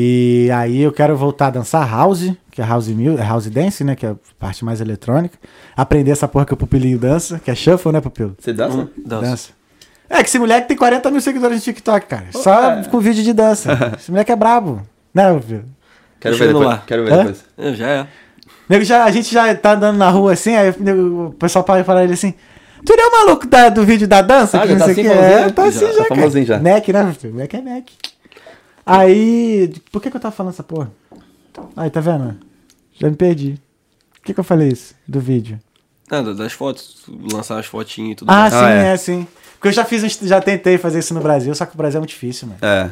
E 0.00 0.48
aí 0.54 0.80
eu 0.82 0.92
quero 0.92 1.16
voltar 1.16 1.48
a 1.48 1.50
dançar 1.50 1.90
house, 1.90 2.30
que 2.52 2.62
é 2.62 2.64
house, 2.64 2.86
mu- 2.86 3.18
é 3.18 3.22
house 3.24 3.46
dance, 3.50 3.82
né? 3.82 3.96
Que 3.96 4.06
é 4.06 4.10
a 4.10 4.16
parte 4.38 4.64
mais 4.64 4.80
eletrônica. 4.80 5.36
Aprender 5.76 6.12
essa 6.12 6.28
porra 6.28 6.46
que 6.46 6.54
o 6.54 6.56
pupilinho 6.56 6.96
dança, 6.96 7.40
que 7.40 7.50
é 7.50 7.54
shuffle, 7.56 7.90
né, 7.90 8.00
pupilo? 8.00 8.36
Você 8.38 8.52
dança? 8.52 8.88
Dança. 9.04 9.48
É 10.08 10.18
que 10.22 10.28
esse 10.28 10.38
moleque 10.38 10.68
tem 10.68 10.76
40 10.76 11.10
mil 11.10 11.20
seguidores 11.20 11.56
no 11.56 11.62
TikTok, 11.64 12.06
cara. 12.06 12.26
Só 12.30 12.80
com 12.84 13.00
vídeo 13.00 13.24
de 13.24 13.32
dança. 13.32 13.76
esse 13.98 14.08
moleque 14.12 14.30
é 14.30 14.36
brabo. 14.36 14.82
Né, 15.12 15.34
pupilo? 15.34 15.64
Quero 16.20 16.36
ver 16.36 16.46
depois. 16.46 16.66
lá. 16.68 16.82
Quero 16.86 17.04
ver 17.04 17.16
depois. 17.16 17.44
É, 17.58 17.74
já 17.74 17.86
é. 17.88 18.06
Nego 18.68 18.84
já, 18.84 19.02
a 19.04 19.10
gente 19.10 19.32
já 19.34 19.52
tá 19.56 19.72
andando 19.72 19.96
na 19.96 20.10
rua 20.10 20.32
assim, 20.34 20.54
aí 20.54 20.72
nego- 20.78 21.26
o 21.26 21.32
pessoal 21.32 21.64
para 21.64 21.82
para 21.82 22.04
ele 22.04 22.12
assim: 22.12 22.34
Tu 22.86 22.94
não 22.96 23.02
é 23.04 23.08
o 23.08 23.26
maluco 23.26 23.48
da- 23.48 23.68
do 23.68 23.84
vídeo 23.84 24.06
da 24.06 24.22
dança? 24.22 24.58
Ah, 24.58 24.62
que 24.62 24.68
já 24.68 24.74
não 24.74 24.78
tá 24.78 24.84
sei 24.84 24.92
assim, 24.92 25.02
que 25.02 25.08
é. 25.08 25.50
Tá 25.50 25.62
Já, 25.62 25.68
assim 25.68 25.86
tá 25.86 25.92
já, 25.92 26.02
cara. 26.04 26.14
famosinho 26.20 26.46
já. 26.46 26.58
Neck, 26.58 26.92
né, 26.92 27.02
meu 27.02 27.14
filho? 27.14 27.34
Neck 27.34 27.56
é 27.56 27.60
neck. 27.60 27.92
Aí, 28.88 29.72
por 29.92 30.00
que 30.02 30.10
que 30.10 30.16
eu 30.16 30.20
tava 30.20 30.34
falando 30.34 30.52
essa 30.52 30.62
porra? 30.62 30.90
Aí, 31.76 31.90
tá 31.90 32.00
vendo? 32.00 32.36
Já 32.98 33.08
me 33.10 33.16
perdi. 33.16 33.60
Por 34.14 34.22
que 34.22 34.34
que 34.34 34.40
eu 34.40 34.44
falei 34.44 34.68
isso 34.68 34.94
do 35.06 35.20
vídeo? 35.20 35.58
Nada, 36.10 36.34
das 36.34 36.52
fotos, 36.52 37.04
lançar 37.32 37.58
as 37.58 37.66
fotinhas 37.66 38.12
e 38.12 38.14
tudo 38.16 38.30
Ah, 38.30 38.40
mais. 38.40 38.52
sim, 38.54 38.58
Ah, 38.60 38.70
é. 38.70 38.86
é. 38.92 38.96
sim. 38.96 39.26
Porque 39.54 39.68
eu 39.68 39.72
já 39.72 39.84
fiz, 39.84 40.18
já 40.22 40.40
tentei 40.40 40.78
fazer 40.78 41.00
isso 41.00 41.12
no 41.12 41.20
Brasil, 41.20 41.54
só 41.54 41.66
que 41.66 41.74
o 41.74 41.76
Brasil 41.76 41.98
é 41.98 42.00
muito 42.00 42.10
difícil, 42.10 42.48
mano. 42.48 42.58
É. 42.62 42.90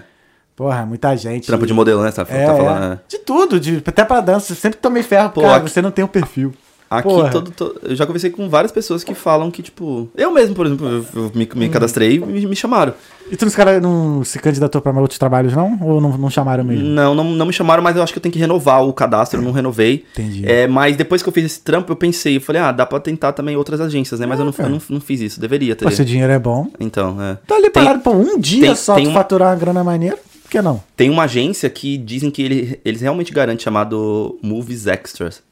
Porra, 0.54 0.84
muita 0.84 1.14
gente. 1.16 1.46
Trampo 1.46 1.66
de 1.66 1.72
modelo, 1.72 2.02
né? 2.02 2.10
Tá, 2.10 2.24
tá 2.24 2.34
É, 2.34 2.46
falando. 2.46 2.84
é. 2.84 2.88
né? 2.90 3.00
De 3.08 3.18
tudo, 3.18 3.60
de, 3.60 3.82
até 3.86 4.04
pra 4.04 4.20
dança. 4.20 4.52
Eu 4.52 4.56
sempre 4.56 4.78
tomei 4.80 5.02
ferro, 5.02 5.30
Pô, 5.30 5.42
cara, 5.42 5.56
aqui- 5.56 5.70
você 5.70 5.80
não 5.82 5.90
tem 5.90 6.04
o 6.04 6.08
perfil. 6.08 6.52
Aqui, 6.88 7.08
Porra. 7.08 7.30
todo, 7.30 7.50
todo- 7.50 7.80
eu 7.82 7.96
já 7.96 8.06
conversei 8.06 8.30
com 8.30 8.48
várias 8.48 8.70
pessoas 8.70 9.02
que 9.02 9.12
falam 9.12 9.50
que, 9.50 9.60
tipo. 9.60 10.08
Eu 10.16 10.30
mesmo, 10.30 10.54
por 10.54 10.66
exemplo, 10.66 10.86
eu, 10.88 11.04
eu 11.14 11.32
me, 11.34 11.44
Hum. 11.44 11.58
me 11.58 11.68
cadastrei 11.68 12.14
e 12.14 12.18
me, 12.20 12.46
me 12.46 12.54
chamaram. 12.56 12.94
E 13.28 13.36
tu 13.36 13.44
nos 13.44 13.56
cara 13.56 13.80
não 13.80 14.22
se 14.22 14.38
candidatou 14.38 14.80
pra 14.80 14.92
outros 14.92 15.18
trabalhos, 15.18 15.52
não? 15.52 15.76
Ou 15.82 16.00
não, 16.00 16.16
não 16.16 16.30
chamaram 16.30 16.62
mesmo? 16.62 16.84
Não, 16.84 17.12
não, 17.12 17.24
não 17.24 17.46
me 17.46 17.52
chamaram, 17.52 17.82
mas 17.82 17.96
eu 17.96 18.02
acho 18.04 18.12
que 18.12 18.18
eu 18.18 18.22
tenho 18.22 18.32
que 18.32 18.38
renovar 18.38 18.84
o 18.84 18.92
cadastro, 18.92 19.40
eu 19.40 19.44
não 19.44 19.50
renovei. 19.50 20.04
Entendi. 20.12 20.44
É, 20.46 20.68
mas 20.68 20.96
depois 20.96 21.22
que 21.24 21.28
eu 21.28 21.32
fiz 21.32 21.44
esse 21.44 21.60
trampo, 21.60 21.90
eu 21.90 21.96
pensei, 21.96 22.36
eu 22.36 22.40
falei, 22.40 22.62
ah, 22.62 22.70
dá 22.70 22.86
pra 22.86 23.00
tentar 23.00 23.32
também 23.32 23.56
outras 23.56 23.80
agências, 23.80 24.20
né? 24.20 24.26
Mas 24.26 24.38
eu, 24.38 24.44
não, 24.44 24.54
eu 24.56 24.68
não, 24.68 24.80
não 24.88 25.00
fiz 25.00 25.20
isso, 25.20 25.40
deveria 25.40 25.74
ter. 25.74 25.84
Pô, 25.84 25.90
se 25.90 26.02
o 26.02 26.04
dinheiro 26.04 26.32
é 26.32 26.38
bom. 26.38 26.68
Então, 26.78 27.20
é. 27.20 27.36
Tá 27.48 27.56
ali 27.56 27.68
parado, 27.68 27.98
pô, 27.98 28.12
um 28.12 28.38
dia 28.38 28.66
tem- 28.66 28.74
só 28.76 28.94
tem 28.94 29.06
tu 29.08 29.12
faturar 29.12 29.48
uma 29.48 29.56
grana 29.56 29.82
maneira, 29.82 30.16
por 30.44 30.48
que 30.50 30.62
não? 30.62 30.80
Tem 30.96 31.10
uma 31.10 31.24
agência 31.24 31.68
que 31.68 31.98
dizem 31.98 32.30
que 32.30 32.40
ele- 32.42 32.80
eles 32.84 33.00
realmente 33.00 33.32
garantem, 33.32 33.64
chamado 33.64 34.38
Movies 34.40 34.86
Extras. 34.86 35.42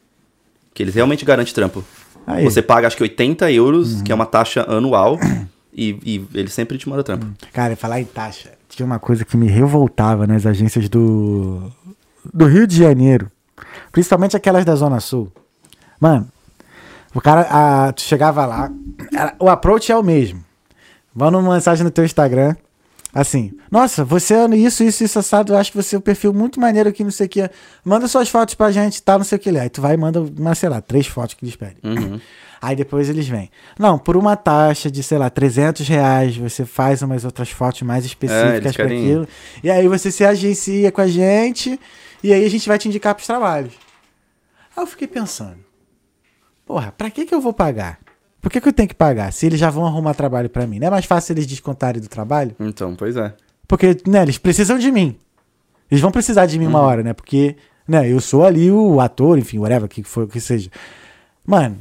Que 0.74 0.82
eles 0.82 0.94
realmente 0.94 1.24
garantem 1.24 1.54
trampo. 1.54 1.82
Aí. 2.26 2.42
Você 2.44 2.60
paga 2.60 2.86
acho 2.86 2.96
que 2.96 3.02
80 3.02 3.50
euros, 3.52 3.94
Uhum. 3.94 4.02
que 4.04 4.10
é 4.12 4.14
uma 4.14 4.26
taxa 4.26 4.64
anual, 4.68 5.18
e, 5.72 5.98
e 6.04 6.26
ele 6.38 6.48
sempre 6.50 6.76
te 6.76 6.88
manda 6.88 7.02
trampo. 7.04 7.26
Cara, 7.52 7.76
falar 7.76 8.00
em 8.00 8.04
taxa, 8.04 8.50
tinha 8.68 8.84
uma 8.84 8.98
coisa 8.98 9.24
que 9.24 9.36
me 9.36 9.46
revoltava 9.46 10.26
nas 10.26 10.44
agências 10.46 10.88
do, 10.88 11.70
do 12.32 12.46
Rio 12.46 12.66
de 12.66 12.76
Janeiro. 12.76 13.30
Principalmente 13.92 14.36
aquelas 14.36 14.64
da 14.64 14.74
Zona 14.74 14.98
Sul. 15.00 15.30
Mano, 16.00 16.26
o 17.14 17.20
cara, 17.20 17.42
a- 17.50 17.92
tu 17.92 18.02
chegava 18.02 18.44
lá, 18.44 18.70
era- 19.14 19.34
o 19.38 19.48
approach 19.48 19.92
é 19.92 19.96
o 19.96 20.02
mesmo. 20.02 20.42
Manda 21.14 21.38
uma 21.38 21.54
mensagem 21.54 21.84
no 21.84 21.90
teu 21.92 22.04
Instagram, 22.04 22.56
assim, 23.14 23.52
nossa, 23.70 24.04
você 24.04 24.34
é 24.34 24.56
isso, 24.56 24.82
isso, 24.82 25.04
isso, 25.04 25.18
assado, 25.18 25.52
eu 25.52 25.58
acho 25.58 25.70
que 25.70 25.76
você 25.76 25.94
é 25.94 25.98
um 25.98 26.02
perfil 26.02 26.32
muito 26.32 26.60
maneiro 26.60 26.88
aqui, 26.88 27.04
não 27.04 27.10
sei 27.10 27.26
o 27.26 27.28
que. 27.28 27.50
Manda 27.84 28.08
suas 28.08 28.28
fotos 28.28 28.54
pra 28.54 28.70
gente, 28.72 29.00
tá, 29.02 29.16
não 29.16 29.24
sei 29.24 29.36
o 29.36 29.40
que. 29.40 29.56
Aí 29.56 29.68
tu 29.68 29.80
vai 29.80 29.94
e 29.94 29.96
manda, 29.96 30.20
uma, 30.20 30.54
sei 30.54 30.68
lá, 30.68 30.80
três 30.80 31.06
fotos 31.06 31.34
que 31.34 31.44
eles 31.44 31.56
pedem. 31.56 31.76
Uhum. 31.84 32.20
Aí 32.60 32.74
depois 32.74 33.10
eles 33.10 33.28
vêm. 33.28 33.50
Não, 33.78 33.98
por 33.98 34.16
uma 34.16 34.36
taxa 34.36 34.90
de, 34.90 35.02
sei 35.02 35.18
lá, 35.18 35.28
300 35.28 35.86
reais, 35.86 36.34
você 36.34 36.64
faz 36.64 37.02
umas 37.02 37.22
outras 37.22 37.50
fotos 37.50 37.82
mais 37.82 38.06
específicas 38.06 38.72
É, 38.72 38.72
para 38.72 38.86
aquilo. 38.86 39.28
E 39.62 39.70
aí 39.70 39.86
você 39.86 40.10
se 40.10 40.24
agencia 40.24 40.90
com 40.90 41.02
a 41.02 41.06
gente 41.06 41.78
e 42.22 42.32
aí 42.32 42.42
a 42.42 42.48
gente 42.48 42.66
vai 42.66 42.78
te 42.78 42.88
indicar 42.88 43.14
pros 43.14 43.26
trabalhos. 43.26 43.74
Aí 44.74 44.82
eu 44.82 44.86
fiquei 44.86 45.06
pensando, 45.06 45.58
porra, 46.64 46.90
pra 46.96 47.10
que 47.10 47.26
que 47.26 47.34
eu 47.34 47.40
vou 47.40 47.52
pagar? 47.52 47.98
Por 48.44 48.52
que 48.52 48.60
que 48.60 48.68
eu 48.68 48.74
tenho 48.74 48.90
que 48.90 48.94
pagar? 48.94 49.32
Se 49.32 49.46
eles 49.46 49.58
já 49.58 49.70
vão 49.70 49.86
arrumar 49.86 50.12
trabalho 50.12 50.50
pra 50.50 50.66
mim. 50.66 50.78
Não 50.78 50.88
é 50.88 50.90
mais 50.90 51.06
fácil 51.06 51.32
eles 51.32 51.46
descontarem 51.46 51.98
do 51.98 52.08
trabalho? 52.10 52.54
Então, 52.60 52.94
pois 52.94 53.16
é. 53.16 53.32
Porque, 53.66 53.96
né, 54.06 54.20
eles 54.20 54.36
precisam 54.36 54.76
de 54.76 54.92
mim. 54.92 55.16
Eles 55.90 56.02
vão 56.02 56.10
precisar 56.10 56.44
de 56.44 56.58
mim 56.58 56.66
uma 56.66 56.80
hora, 56.80 57.02
né? 57.02 57.14
Porque, 57.14 57.56
né, 57.88 58.06
eu 58.06 58.20
sou 58.20 58.44
ali 58.44 58.70
o 58.70 59.00
ator, 59.00 59.38
enfim, 59.38 59.58
whatever, 59.58 59.88
que 59.88 60.02
for 60.02 60.28
que 60.28 60.40
seja. 60.40 60.68
Mano, 61.46 61.78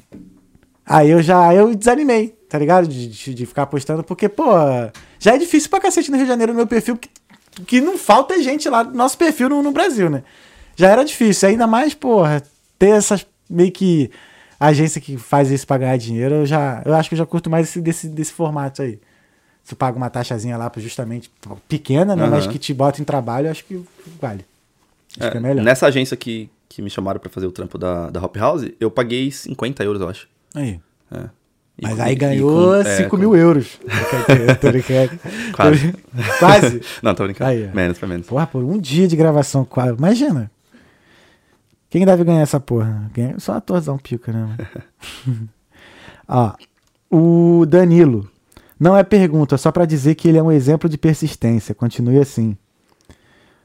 aí 0.86 1.09
eu 1.09 1.22
já, 1.22 1.49
aí 1.49 1.57
eu 1.57 1.76
desanimei, 1.76 2.30
tá 2.47 2.57
ligado? 2.57 2.88
De, 2.88 3.09
de, 3.09 3.34
de 3.34 3.45
ficar 3.45 3.66
postando, 3.66 4.01
porque, 4.01 4.30
pô, 4.30 4.45
já 5.20 5.36
é 5.36 5.38
difícil 5.38 5.70
pra 5.70 5.82
cacete 5.82 6.09
no 6.09 6.16
Rio 6.16 6.26
de 6.26 6.32
Janeiro 6.32 6.53
no 6.53 6.57
meu 6.59 6.68
perfil, 6.68 6.95
que, 6.95 7.09
que 7.68 7.82
não 7.82 7.97
falta 7.97 8.41
gente 8.41 8.70
lá 8.70 8.86
no 8.86 8.93
nosso 8.93 9.18
perfil 9.18 9.49
no, 9.49 9.61
no 9.61 9.74
Brasil, 9.74 10.09
né? 10.09 10.24
Já 10.78 10.89
era 10.89 11.03
difícil, 11.03 11.49
ainda 11.49 11.68
mais, 11.68 11.93
porra, 11.93 12.41
ter 12.80 12.91
essas 12.91 13.28
meio 13.49 13.70
que 13.74 14.09
agência 14.68 14.99
que 15.01 15.18
faz 15.18 15.49
isso 15.51 15.66
pra 15.68 15.78
ganhar 15.78 15.97
dinheiro, 15.97 16.36
eu 16.36 16.45
já, 16.45 16.82
eu 16.86 16.93
acho 16.93 17.09
que 17.09 17.16
eu 17.16 17.20
já 17.20 17.26
curto 17.26 17.49
mais 17.49 17.68
esse, 17.70 17.82
desse, 17.82 18.07
desse 18.07 18.32
formato 18.34 18.82
aí. 18.82 18.99
Você 19.64 19.76
paga 19.76 19.95
uma 19.97 20.09
taxazinha 20.09 20.57
lá 20.57 20.70
justamente 20.78 21.32
pequena, 21.70 22.16
né? 22.16 22.24
Aham. 22.24 22.32
Mas 22.32 22.47
que 22.47 22.59
te 22.59 22.74
bota 22.74 23.01
em 23.01 23.05
trabalho, 23.05 23.47
eu 23.47 23.51
acho 23.51 23.64
que 23.66 23.82
vale. 24.22 24.45
Acho 25.20 25.32
que 25.32 25.38
é 25.38 25.39
melhor. 25.39 25.64
Nessa 25.64 25.88
agência 25.88 26.18
que, 26.18 26.49
que 26.68 26.82
me 26.82 26.89
chamaram 26.89 27.20
pra 27.20 27.30
fazer 27.30 27.45
o 27.47 27.51
trampo 27.51 27.78
da, 27.78 28.09
da 28.09 28.22
Hop 28.22 28.36
House, 28.36 28.66
eu 28.80 28.91
paguei 28.91 29.32
50 29.32 29.84
euros, 29.84 30.01
eu 30.01 30.09
acho. 30.09 30.28
Aí. 30.53 30.80
É. 31.11 31.30
E 31.78 31.84
Mas 31.84 31.95
com- 31.95 32.01
aí 32.03 32.16
ganhou 32.16 32.70
com- 32.70 32.76
é, 32.76 32.97
5 32.97 33.09
com- 33.09 33.18
mil 33.18 33.36
euros. 33.36 33.80
Tô 34.61 34.70
brincando. 34.70 35.20
Quase. 35.55 35.93
Quase. 36.39 36.82
Não, 37.01 37.16
tô 37.16 37.24
brincando. 37.24 37.49
Aí, 37.49 37.68
menos, 37.74 37.97
pra 37.97 38.07
menos. 38.07 38.28
Porra, 38.28 38.45
por 38.45 38.64
um 38.64 38.78
dia 38.78 39.07
de 39.07 39.16
gravação, 39.16 39.66
quase. 39.66 39.97
Imagina. 39.97 40.51
Quem 41.93 42.07
deve 42.07 42.23
ganhar 42.23 42.41
essa 42.41 42.59
porra? 42.59 43.07
Ganha 43.13 43.35
só 43.37 43.53
atorzão 43.53 43.99
pica, 43.99 44.31
né? 44.33 44.57
mano? 45.27 45.49
Ó, 46.27 46.53
o 47.11 47.67
Danilo. 47.67 48.27
Não 48.79 48.97
é 48.97 49.03
pergunta, 49.03 49.59
só 49.59 49.71
pra 49.71 49.85
dizer 49.85 50.15
que 50.15 50.27
ele 50.27 50.39
é 50.39 50.41
um 50.41 50.51
exemplo 50.51 50.89
de 50.89 50.97
persistência. 50.97 51.75
Continue 51.75 52.17
assim. 52.17 52.57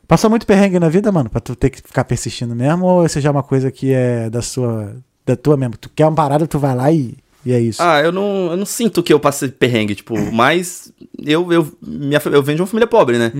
Passou 0.07 0.29
muito 0.29 0.47
perrengue 0.47 0.79
na 0.79 0.91
vida, 0.91 1.11
mano, 1.11 1.31
pra 1.31 1.41
tu 1.41 1.57
ter 1.57 1.71
que 1.71 1.79
ficar 1.79 2.05
persistindo 2.05 2.55
mesmo? 2.55 2.85
Ou 2.85 3.07
isso 3.07 3.19
já 3.19 3.31
é 3.31 3.33
uma 3.33 3.43
coisa 3.43 3.71
que 3.71 3.95
é 3.95 4.29
da 4.29 4.43
sua. 4.43 4.95
da 5.25 5.35
tua 5.35 5.57
mesmo? 5.57 5.79
Tu 5.79 5.89
quer 5.89 6.05
uma 6.05 6.15
parada, 6.15 6.47
tu 6.47 6.59
vai 6.59 6.77
lá 6.77 6.93
e, 6.93 7.17
e 7.47 7.53
é 7.55 7.59
isso. 7.59 7.83
Ah, 7.83 8.03
eu 8.03 8.13
não, 8.13 8.51
eu 8.51 8.59
não 8.59 8.67
sinto 8.67 9.03
que 9.03 9.11
eu 9.11 9.19
passei 9.19 9.49
perrengue, 9.49 9.95
tipo, 9.95 10.15
mas 10.31 10.93
eu, 11.19 11.51
eu, 11.51 11.67
minha, 11.81 12.21
eu 12.27 12.43
venho 12.43 12.57
de 12.57 12.61
uma 12.61 12.69
família 12.69 12.87
pobre, 12.87 13.17
né? 13.17 13.33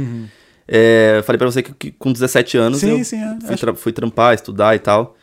É, 0.71 1.23
falei 1.25 1.39
pra 1.39 1.47
você 1.51 1.63
que, 1.63 1.73
que 1.73 1.91
com 1.93 2.13
17 2.13 2.59
anos 2.59 2.81
Sim, 2.81 2.99
eu 2.99 3.05
sim, 3.05 3.17
é. 3.17 3.39
fui, 3.47 3.57
tra- 3.57 3.75
fui 3.75 3.93
trampar, 3.93 4.35
estudar 4.35 4.77
e 4.77 4.79
tal. 4.79 5.17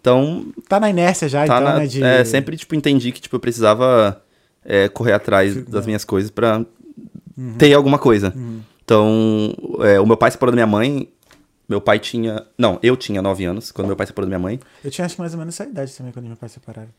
Então, 0.00 0.46
Tá 0.68 0.78
na 0.80 0.88
inércia 0.90 1.28
já, 1.28 1.44
tá 1.46 1.56
então, 1.58 1.60
na- 1.72 1.78
né? 1.80 1.86
De... 1.86 2.02
é, 2.02 2.24
sempre, 2.24 2.56
tipo, 2.56 2.74
entendi 2.74 3.10
que, 3.12 3.20
tipo, 3.20 3.34
eu 3.36 3.40
precisava 3.40 4.22
é, 4.64 4.88
correr 4.88 5.12
atrás 5.12 5.56
das 5.64 5.86
minhas 5.86 6.04
coisas 6.04 6.30
pra 6.30 6.64
Uhum. 7.36 7.54
ter 7.58 7.72
alguma 7.74 7.98
coisa. 7.98 8.32
Então, 8.84 9.52
é, 9.80 9.98
o 10.00 10.06
meu 10.06 10.16
pai 10.16 10.30
separou 10.30 10.50
da 10.52 10.56
minha 10.56 10.66
mãe, 10.66 11.08
meu 11.68 11.80
pai 11.80 11.98
tinha... 11.98 12.44
Não, 12.58 12.78
eu 12.82 12.96
tinha 12.96 13.22
9 13.22 13.44
anos, 13.44 13.72
quando 13.72 13.86
meu 13.86 13.96
pai 13.96 14.06
separou 14.06 14.26
da 14.28 14.36
minha 14.36 14.38
mãe. 14.42 14.60
Eu 14.84 14.90
tinha 14.90 15.04
acho 15.06 15.14
que 15.14 15.20
mais 15.20 15.32
ou 15.32 15.38
menos 15.38 15.54
essa 15.58 15.68
idade 15.68 15.92
também, 15.96 16.12
quando 16.12 16.26
meu 16.26 16.36
pai 16.36 16.48
separaram. 16.48 16.90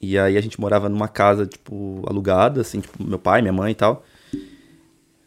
E 0.00 0.18
aí 0.18 0.36
a 0.36 0.40
gente 0.40 0.60
morava 0.60 0.88
numa 0.88 1.08
casa, 1.08 1.46
tipo, 1.46 2.02
alugada, 2.08 2.60
assim, 2.60 2.80
tipo, 2.80 3.02
meu 3.02 3.18
pai, 3.18 3.40
minha 3.42 3.52
mãe 3.52 3.72
e 3.72 3.74
tal. 3.74 4.04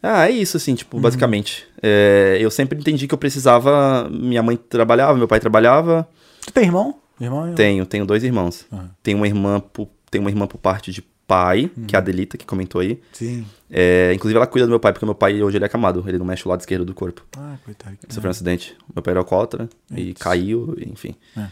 Ah, 0.02 0.28
é 0.28 0.30
isso, 0.30 0.56
assim, 0.56 0.74
tipo, 0.74 0.98
basicamente. 0.98 1.66
É, 1.82 2.38
eu 2.40 2.50
sempre 2.50 2.78
entendi 2.78 3.06
que 3.06 3.14
eu 3.14 3.18
precisava. 3.18 4.08
Minha 4.10 4.42
mãe 4.42 4.56
trabalhava, 4.56 5.16
meu 5.16 5.28
pai 5.28 5.40
trabalhava. 5.40 6.08
Tu 6.44 6.52
tem 6.52 6.64
irmão? 6.64 6.96
Irmão? 7.20 7.40
irmão? 7.40 7.54
Tenho, 7.54 7.84
tenho 7.84 8.06
dois 8.06 8.24
irmãos. 8.24 8.66
Ah. 8.72 8.86
Tenho 9.02 9.18
uma 9.18 9.26
irmã 9.26 9.60
por, 9.60 9.88
tenho 10.10 10.24
uma 10.24 10.30
irmã 10.30 10.46
por 10.46 10.58
parte 10.58 10.90
de 10.90 11.02
pai, 11.30 11.70
que 11.86 11.94
é 11.94 11.98
a 11.98 12.00
Adelita, 12.00 12.36
que 12.36 12.44
comentou 12.44 12.80
aí. 12.80 13.00
Sim. 13.12 13.46
É, 13.70 14.12
inclusive 14.12 14.36
ela 14.36 14.48
cuida 14.48 14.66
do 14.66 14.70
meu 14.70 14.80
pai, 14.80 14.92
porque 14.92 15.04
meu 15.04 15.14
pai 15.14 15.40
hoje 15.40 15.58
ele 15.58 15.64
é 15.64 15.66
acamado, 15.66 16.02
ele 16.08 16.18
não 16.18 16.26
mexe 16.26 16.44
o 16.44 16.48
lado 16.48 16.58
esquerdo 16.58 16.84
do 16.84 16.92
corpo. 16.92 17.24
Ah, 17.38 17.56
coitado. 17.64 17.96
Ele 18.02 18.12
sofreu 18.12 18.30
um 18.30 18.32
acidente. 18.32 18.76
Meu 18.92 19.00
pai 19.00 19.12
era 19.12 19.20
alcoólatra 19.20 19.68
e 19.94 20.12
caiu, 20.14 20.76
enfim. 20.84 21.14
É. 21.36 21.46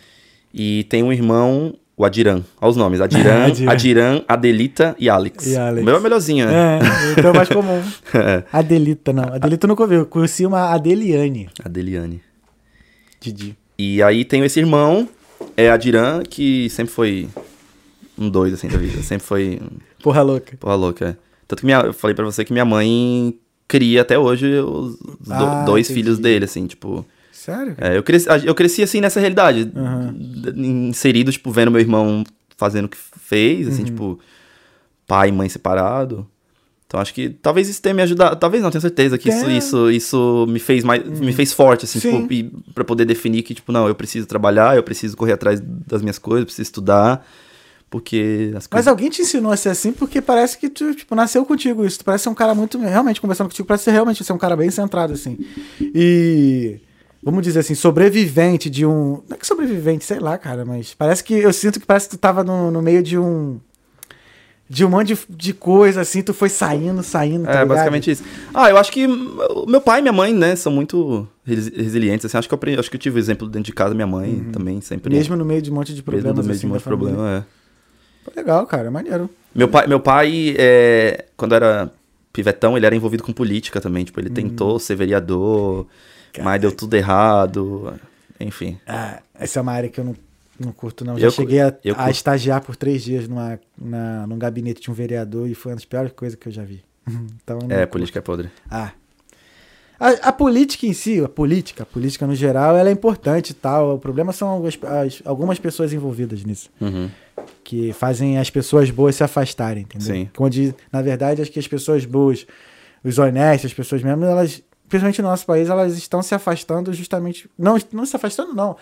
E 0.52 0.82
tem 0.84 1.04
um 1.04 1.12
irmão, 1.12 1.76
o 1.98 2.04
Adiran. 2.04 2.42
Olha 2.60 2.70
os 2.70 2.76
nomes: 2.76 3.00
Adiran, 3.00 3.44
Adiran. 3.46 3.70
Adiran, 3.72 4.22
Adelita 4.28 4.96
e 4.98 5.08
Alex. 5.10 5.46
E 5.46 5.56
Alex. 5.56 5.82
O 5.82 5.84
meu 5.84 5.96
é 5.96 5.98
o 5.98 6.02
melhorzinho, 6.02 6.46
né? 6.46 6.78
É, 6.78 7.12
então 7.18 7.30
é 7.30 7.32
mais 7.36 7.48
comum. 7.48 7.82
É. 8.14 8.44
Adelita, 8.52 9.12
não. 9.12 9.24
Adelita 9.24 9.66
eu 9.66 9.68
nunca 9.68 9.82
ouvi. 9.82 9.96
Eu 9.96 10.06
conheci 10.06 10.46
uma 10.46 10.72
Adeliane. 10.72 11.48
Adeliane. 11.64 12.22
Didi. 13.20 13.56
E 13.78 14.02
aí 14.02 14.24
tem 14.24 14.42
esse 14.44 14.58
irmão, 14.58 15.08
é 15.56 15.70
Adiran, 15.70 16.22
que 16.22 16.68
sempre 16.70 16.92
foi 16.92 17.28
um 18.16 18.28
doido, 18.28 18.54
assim, 18.54 18.68
da 18.68 18.78
vida. 18.78 19.02
Sempre 19.02 19.26
foi 19.26 19.60
Porra 20.02 20.22
louca. 20.22 20.56
porra 20.58 20.74
louca. 20.74 21.08
é. 21.10 21.16
Tanto 21.46 21.60
que 21.60 21.66
minha, 21.66 21.78
eu 21.80 21.92
falei 21.92 22.14
pra 22.14 22.24
você 22.24 22.44
que 22.44 22.52
minha 22.52 22.64
mãe 22.64 23.34
cria 23.66 24.02
até 24.02 24.18
hoje 24.18 24.46
os 24.60 24.96
do- 24.98 25.18
Ah, 25.30 25.62
dois 25.64 25.86
entendi. 25.86 26.00
filhos 26.02 26.18
dele, 26.18 26.44
assim, 26.44 26.66
tipo... 26.66 27.04
Sério? 27.54 27.74
É, 27.78 27.96
eu, 27.96 28.02
cresci, 28.02 28.28
eu 28.44 28.54
cresci 28.54 28.82
assim 28.82 29.00
nessa 29.00 29.20
realidade. 29.20 29.64
D- 29.64 30.60
Inserido, 30.60 31.30
tipo, 31.32 31.50
vendo 31.50 31.70
meu 31.70 31.80
irmão 31.80 32.24
fazendo 32.56 32.86
o 32.86 32.88
que 32.88 32.96
fez, 32.96 33.66
Uhum. 33.66 33.72
assim, 33.72 33.84
tipo, 33.84 34.18
pai 35.06 35.28
e 35.28 35.32
mãe 35.32 35.48
separado. 35.48 36.26
Então 36.86 36.98
acho 37.00 37.12
que 37.12 37.28
talvez 37.28 37.68
isso 37.68 37.82
tenha 37.82 37.94
me 37.94 38.00
ajudado. 38.02 38.36
Talvez 38.36 38.62
não, 38.62 38.70
tenho 38.70 38.80
certeza 38.80 39.18
que 39.18 39.28
isso, 39.28 39.44
Tem. 39.44 39.58
isso, 39.58 39.90
isso 39.90 40.46
me 40.48 40.58
fez 40.58 40.82
mais. 40.84 41.02
Me 41.20 41.32
fez 41.34 41.52
forte, 41.52 41.84
assim, 41.84 42.00
Sim. 42.00 42.26
tipo, 42.26 42.62
pra 42.72 42.82
poder 42.82 43.04
definir 43.04 43.42
que, 43.42 43.54
tipo, 43.54 43.70
não, 43.72 43.86
eu 43.86 43.94
preciso 43.94 44.26
trabalhar, 44.26 44.74
eu 44.76 44.82
preciso 44.82 45.14
correr 45.16 45.32
atrás 45.34 45.60
das 45.60 46.00
minhas 46.00 46.18
coisas, 46.18 46.40
eu 46.42 46.46
preciso 46.46 46.62
estudar. 46.62 47.26
Porque 47.90 48.48
as 48.48 48.64
Mas 48.64 48.66
coisas. 48.68 48.88
alguém 48.88 49.08
te 49.08 49.22
ensinou 49.22 49.50
a 49.50 49.56
ser 49.56 49.70
assim 49.70 49.92
porque 49.92 50.20
parece 50.20 50.58
que 50.58 50.68
tu, 50.68 50.94
tipo, 50.94 51.14
nasceu 51.14 51.42
contigo 51.46 51.84
isso. 51.86 51.98
Tu 51.98 52.04
parece 52.04 52.24
ser 52.24 52.28
um 52.30 52.34
cara 52.34 52.54
muito. 52.54 52.78
Realmente, 52.78 53.18
conversando 53.20 53.48
contigo, 53.48 53.66
parece 53.68 53.84
ser 53.84 53.92
realmente 53.92 54.22
ser 54.24 54.32
um 54.32 54.38
cara 54.38 54.56
bem 54.56 54.70
centrado, 54.70 55.12
assim. 55.14 55.38
E. 55.80 56.80
Vamos 57.22 57.42
dizer 57.42 57.60
assim, 57.60 57.74
sobrevivente 57.74 58.70
de 58.70 58.86
um. 58.86 59.22
Não 59.28 59.34
é 59.34 59.36
que 59.36 59.46
sobrevivente, 59.46 60.04
sei 60.04 60.18
lá, 60.20 60.38
cara, 60.38 60.64
mas 60.64 60.94
parece 60.94 61.22
que. 61.24 61.34
Eu 61.34 61.52
sinto 61.52 61.80
que 61.80 61.86
parece 61.86 62.08
que 62.08 62.16
tu 62.16 62.20
tava 62.20 62.44
no, 62.44 62.70
no 62.70 62.80
meio 62.80 63.02
de 63.02 63.18
um. 63.18 63.58
De 64.70 64.84
um 64.84 64.90
monte 64.90 65.14
de, 65.14 65.18
de 65.30 65.54
coisa, 65.54 66.02
assim, 66.02 66.20
tu 66.22 66.34
foi 66.34 66.50
saindo, 66.50 67.02
saindo, 67.02 67.44
tá 67.46 67.50
É, 67.50 67.52
ligado? 67.54 67.68
basicamente 67.68 68.10
isso. 68.10 68.22
Ah, 68.52 68.68
eu 68.68 68.76
acho 68.76 68.92
que 68.92 69.06
meu 69.66 69.80
pai 69.80 70.00
e 70.00 70.02
minha 70.02 70.12
mãe, 70.12 70.34
né, 70.34 70.54
são 70.56 70.70
muito 70.70 71.26
resi- 71.42 71.72
resilientes, 71.74 72.26
assim, 72.26 72.36
acho 72.36 72.46
que 72.46 72.54
eu 72.54 72.78
acho 72.78 72.90
que 72.90 72.96
eu 72.96 73.00
tive 73.00 73.16
o 73.16 73.18
exemplo 73.18 73.48
dentro 73.48 73.64
de 73.64 73.72
casa, 73.72 73.94
minha 73.94 74.06
mãe 74.06 74.44
também 74.52 74.82
sempre... 74.82 75.10
Mesmo 75.10 75.34
no 75.36 75.44
meio 75.44 75.62
de 75.62 75.70
um 75.70 75.74
monte 75.74 75.94
de 75.94 75.94
mesmo 75.94 76.04
problemas, 76.04 76.36
no 76.36 76.42
meio 76.44 76.52
assim, 76.52 76.60
de 76.60 76.66
um 76.66 76.68
da 76.68 76.74
monte 76.74 76.82
de 76.82 76.86
problema, 76.86 77.44
é. 78.26 78.38
Legal, 78.38 78.66
cara, 78.66 78.90
maneiro. 78.90 79.30
Meu 79.54 79.68
pai, 79.68 79.86
meu 79.86 80.00
pai 80.00 80.54
é, 80.58 81.24
quando 81.34 81.54
era 81.54 81.90
pivetão, 82.30 82.76
ele 82.76 82.84
era 82.84 82.94
envolvido 82.94 83.22
com 83.22 83.32
política 83.32 83.80
também, 83.80 84.04
tipo, 84.04 84.20
ele 84.20 84.28
tentou 84.28 84.78
ser 84.78 84.96
vereador, 84.96 85.86
mas 86.42 86.60
deu 86.60 86.72
tudo 86.72 86.94
errado, 86.94 87.94
enfim. 88.40 88.78
Ah, 88.86 89.20
essa 89.38 89.58
é 89.58 89.62
uma 89.62 89.72
área 89.72 89.88
que 89.88 89.98
eu 90.00 90.04
não, 90.04 90.16
não 90.58 90.72
curto, 90.72 91.04
não. 91.04 91.18
Já 91.18 91.26
Eu- 91.26 91.30
cheguei 91.30 91.60
a, 91.60 91.74
eu 91.84 91.94
a 91.98 92.10
estagiar 92.10 92.60
por 92.62 92.76
três 92.76 93.02
dias 93.02 93.26
numa, 93.28 93.58
na, 93.76 94.26
num 94.26 94.38
gabinete 94.38 94.80
de 94.80 94.90
um 94.90 94.94
vereador 94.94 95.48
e 95.48 95.54
foi 95.54 95.72
uma 95.72 95.76
das 95.76 95.84
piores 95.84 96.12
coisas 96.12 96.38
que 96.38 96.48
eu 96.48 96.52
já 96.52 96.62
vi. 96.62 96.82
Então, 97.42 97.58
É, 97.70 97.86
política 97.86 98.18
é 98.18 98.22
podre. 98.22 98.50
Ah. 98.70 98.92
A, 100.00 100.10
a 100.28 100.32
política 100.32 100.86
em 100.86 100.92
si, 100.92 101.20
a 101.24 101.28
política, 101.28 101.82
a 101.82 101.86
política 101.86 102.24
no 102.24 102.34
geral, 102.34 102.76
ela 102.76 102.88
é 102.88 102.92
importante 102.92 103.50
e 103.50 103.54
tal. 103.54 103.96
O 103.96 103.98
problema 103.98 104.32
são 104.32 104.46
algumas, 104.48 104.78
as- 104.84 105.22
algumas 105.24 105.58
pessoas 105.58 105.92
envolvidas 105.92 106.44
nisso. 106.44 106.70
Uhum. 106.80 107.10
Que 107.64 107.92
fazem 107.92 108.38
as 108.38 108.48
pessoas 108.48 108.90
boas 108.90 109.16
se 109.16 109.24
afastarem, 109.24 109.82
entendeu? 109.82 110.06
Sim. 110.14 110.30
Onde, 110.38 110.72
na 110.92 111.02
verdade, 111.02 111.42
acho 111.42 111.50
que 111.50 111.58
as 111.58 111.66
pessoas 111.66 112.04
boas, 112.04 112.46
os 113.02 113.18
honestos, 113.18 113.70
as 113.72 113.74
pessoas 113.74 114.02
mesmo, 114.02 114.24
elas, 114.24 114.62
principalmente 114.88 115.22
no 115.22 115.28
nosso 115.28 115.46
país, 115.46 115.68
elas 115.68 115.96
estão 115.96 116.22
se 116.22 116.34
afastando 116.34 116.92
justamente. 116.92 117.50
Não, 117.58 117.76
não 117.92 118.06
se 118.06 118.16
afastando, 118.16 118.54
não. 118.54 118.76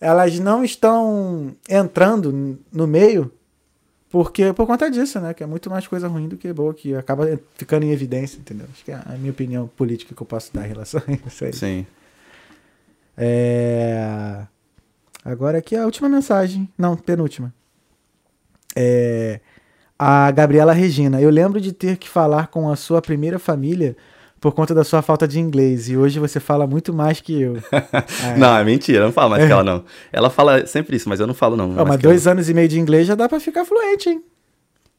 Elas 0.00 0.38
não 0.38 0.64
estão 0.64 1.56
entrando 1.68 2.58
no 2.72 2.86
meio 2.86 3.32
porque 4.16 4.52
por 4.52 4.66
conta 4.66 4.90
disso, 4.90 5.20
né? 5.20 5.34
Que 5.34 5.42
é 5.42 5.46
muito 5.46 5.68
mais 5.68 5.86
coisa 5.86 6.08
ruim 6.08 6.28
do 6.28 6.36
que 6.36 6.52
boa, 6.52 6.72
que 6.72 6.94
acaba 6.94 7.38
ficando 7.54 7.84
em 7.84 7.90
evidência, 7.90 8.38
entendeu? 8.38 8.66
Acho 8.72 8.84
que 8.84 8.92
é 8.92 8.94
a 8.94 9.16
minha 9.18 9.30
opinião 9.30 9.66
política 9.66 10.14
que 10.14 10.22
eu 10.22 10.26
posso 10.26 10.54
dar 10.54 10.64
em 10.64 10.68
relação 10.68 11.02
a 11.06 11.28
isso 11.28 11.44
aí. 11.44 11.52
Sim. 11.52 11.86
É... 13.16 14.46
Agora 15.24 15.58
aqui 15.58 15.74
a 15.76 15.84
última 15.84 16.08
mensagem. 16.08 16.68
Não, 16.78 16.96
penúltima. 16.96 17.52
É... 18.74 19.40
A 19.98 20.30
Gabriela 20.30 20.72
Regina. 20.72 21.20
Eu 21.20 21.30
lembro 21.30 21.60
de 21.60 21.72
ter 21.72 21.96
que 21.96 22.08
falar 22.08 22.46
com 22.46 22.70
a 22.70 22.76
sua 22.76 23.02
primeira 23.02 23.38
família 23.38 23.96
por 24.40 24.52
conta 24.52 24.74
da 24.74 24.84
sua 24.84 25.02
falta 25.02 25.26
de 25.26 25.38
inglês. 25.40 25.88
E 25.88 25.96
hoje 25.96 26.18
você 26.18 26.38
fala 26.40 26.66
muito 26.66 26.92
mais 26.92 27.20
que 27.20 27.40
eu. 27.40 27.56
É. 28.24 28.36
Não, 28.36 28.56
é 28.56 28.64
mentira, 28.64 28.98
eu 29.00 29.04
não 29.06 29.12
falo 29.12 29.30
mais 29.30 29.44
que 29.46 29.52
ela, 29.52 29.64
não. 29.64 29.84
Ela 30.12 30.30
fala 30.30 30.66
sempre 30.66 30.96
isso, 30.96 31.08
mas 31.08 31.20
eu 31.20 31.26
não 31.26 31.34
falo, 31.34 31.56
não. 31.56 31.68
Mas 31.68 31.76
que 31.84 31.88
ela. 31.90 31.96
dois 31.98 32.26
anos 32.26 32.48
e 32.48 32.54
meio 32.54 32.68
de 32.68 32.78
inglês 32.78 33.06
já 33.06 33.14
dá 33.14 33.28
pra 33.28 33.40
ficar 33.40 33.64
fluente, 33.64 34.08
hein? 34.10 34.22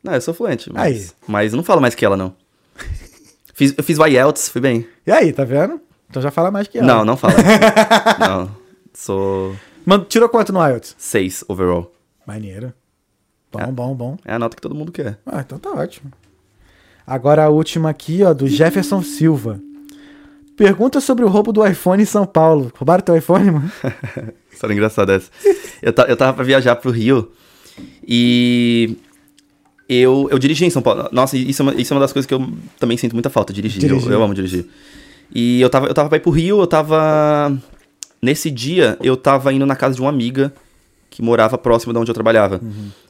Não, 0.03 0.13
eu 0.13 0.21
sou 0.21 0.33
fluente, 0.33 0.71
mas, 0.71 0.85
Aí. 0.85 1.07
mas 1.27 1.53
não 1.53 1.63
falo 1.63 1.81
mais 1.81 1.95
que 1.95 2.05
ela, 2.05 2.15
não. 2.15 2.33
Fiz, 3.53 3.73
eu 3.77 3.83
fiz 3.83 3.97
o 3.97 4.05
IELTS, 4.05 4.49
fui 4.49 4.61
bem. 4.61 4.87
E 5.05 5.11
aí, 5.11 5.33
tá 5.33 5.43
vendo? 5.43 5.81
Então 6.09 6.21
já 6.21 6.29
fala 6.31 6.51
mais 6.51 6.67
que 6.67 6.77
ela. 6.77 6.87
Não, 6.87 7.03
não 7.05 7.17
fala. 7.17 7.33
não, 8.19 8.51
sou 8.93 9.55
Mano, 9.85 10.05
tirou 10.05 10.29
quanto 10.29 10.53
no 10.53 10.65
IELTS? 10.65 10.95
seis 10.97 11.43
overall. 11.47 11.91
Maneiro. 12.25 12.71
Bom, 13.51 13.59
É. 13.59 13.67
bom, 13.71 13.95
bom. 13.95 14.17
É 14.25 14.33
a 14.33 14.39
nota 14.39 14.55
que 14.55 14.61
todo 14.61 14.75
mundo 14.75 14.91
quer. 14.91 15.17
Ah, 15.25 15.39
então 15.41 15.57
tá 15.57 15.71
ótimo. 15.71 16.11
Agora 17.07 17.45
a 17.45 17.49
última 17.49 17.89
aqui, 17.89 18.21
ó, 18.23 18.33
do 18.33 18.47
Jefferson 18.47 19.01
Silva. 19.01 19.61
Pergunta 20.57 20.99
sobre 20.99 21.23
o 21.23 21.29
roubo 21.29 21.53
do 21.53 21.65
iPhone 21.65 22.03
em 22.03 22.05
São 22.05 22.25
Paulo. 22.25 22.69
Roubaram 22.75 23.01
teu 23.03 23.15
iPhone, 23.15 23.49
mano? 23.51 23.71
História 24.51 24.73
engraçada 24.73 25.13
essa. 25.13 25.29
Eu, 25.81 25.93
ta- 25.93 26.05
eu 26.09 26.17
tava 26.17 26.33
pra 26.33 26.43
viajar 26.43 26.75
pro 26.75 26.91
Rio 26.91 27.31
e 28.05 28.97
eu, 29.87 30.27
eu 30.31 30.37
dirigi 30.39 30.65
em 30.65 30.69
São 30.69 30.81
Paulo. 30.81 31.07
Nossa, 31.11 31.37
isso 31.37 31.61
é, 31.61 31.63
uma, 31.63 31.75
isso 31.75 31.93
é 31.93 31.95
uma 31.95 32.01
das 32.01 32.11
coisas 32.11 32.25
que 32.27 32.33
eu 32.33 32.45
também 32.79 32.97
sinto 32.97 33.13
muita 33.13 33.29
falta, 33.29 33.53
dirigir. 33.53 33.83
Eu, 33.83 33.89
Dirigir. 33.89 34.11
eu 34.11 34.21
amo 34.23 34.33
dirigir. 34.33 34.65
E 35.33 35.61
eu 35.61 35.69
tava, 35.69 35.87
eu 35.87 35.93
tava 35.93 36.09
pra 36.09 36.17
ir 36.17 36.21
pro 36.21 36.31
Rio, 36.31 36.59
eu 36.59 36.67
tava... 36.67 37.55
Nesse 38.19 38.49
dia, 38.49 38.97
eu 39.01 39.15
tava 39.15 39.53
indo 39.53 39.65
na 39.65 39.75
casa 39.75 39.93
de 39.95 40.01
uma 40.01 40.09
amiga 40.09 40.51
que 41.17 41.21
morava 41.23 41.57
próximo 41.57 41.91
de 41.91 41.97
onde 41.97 42.11
eu 42.11 42.13
trabalhava. 42.13 42.61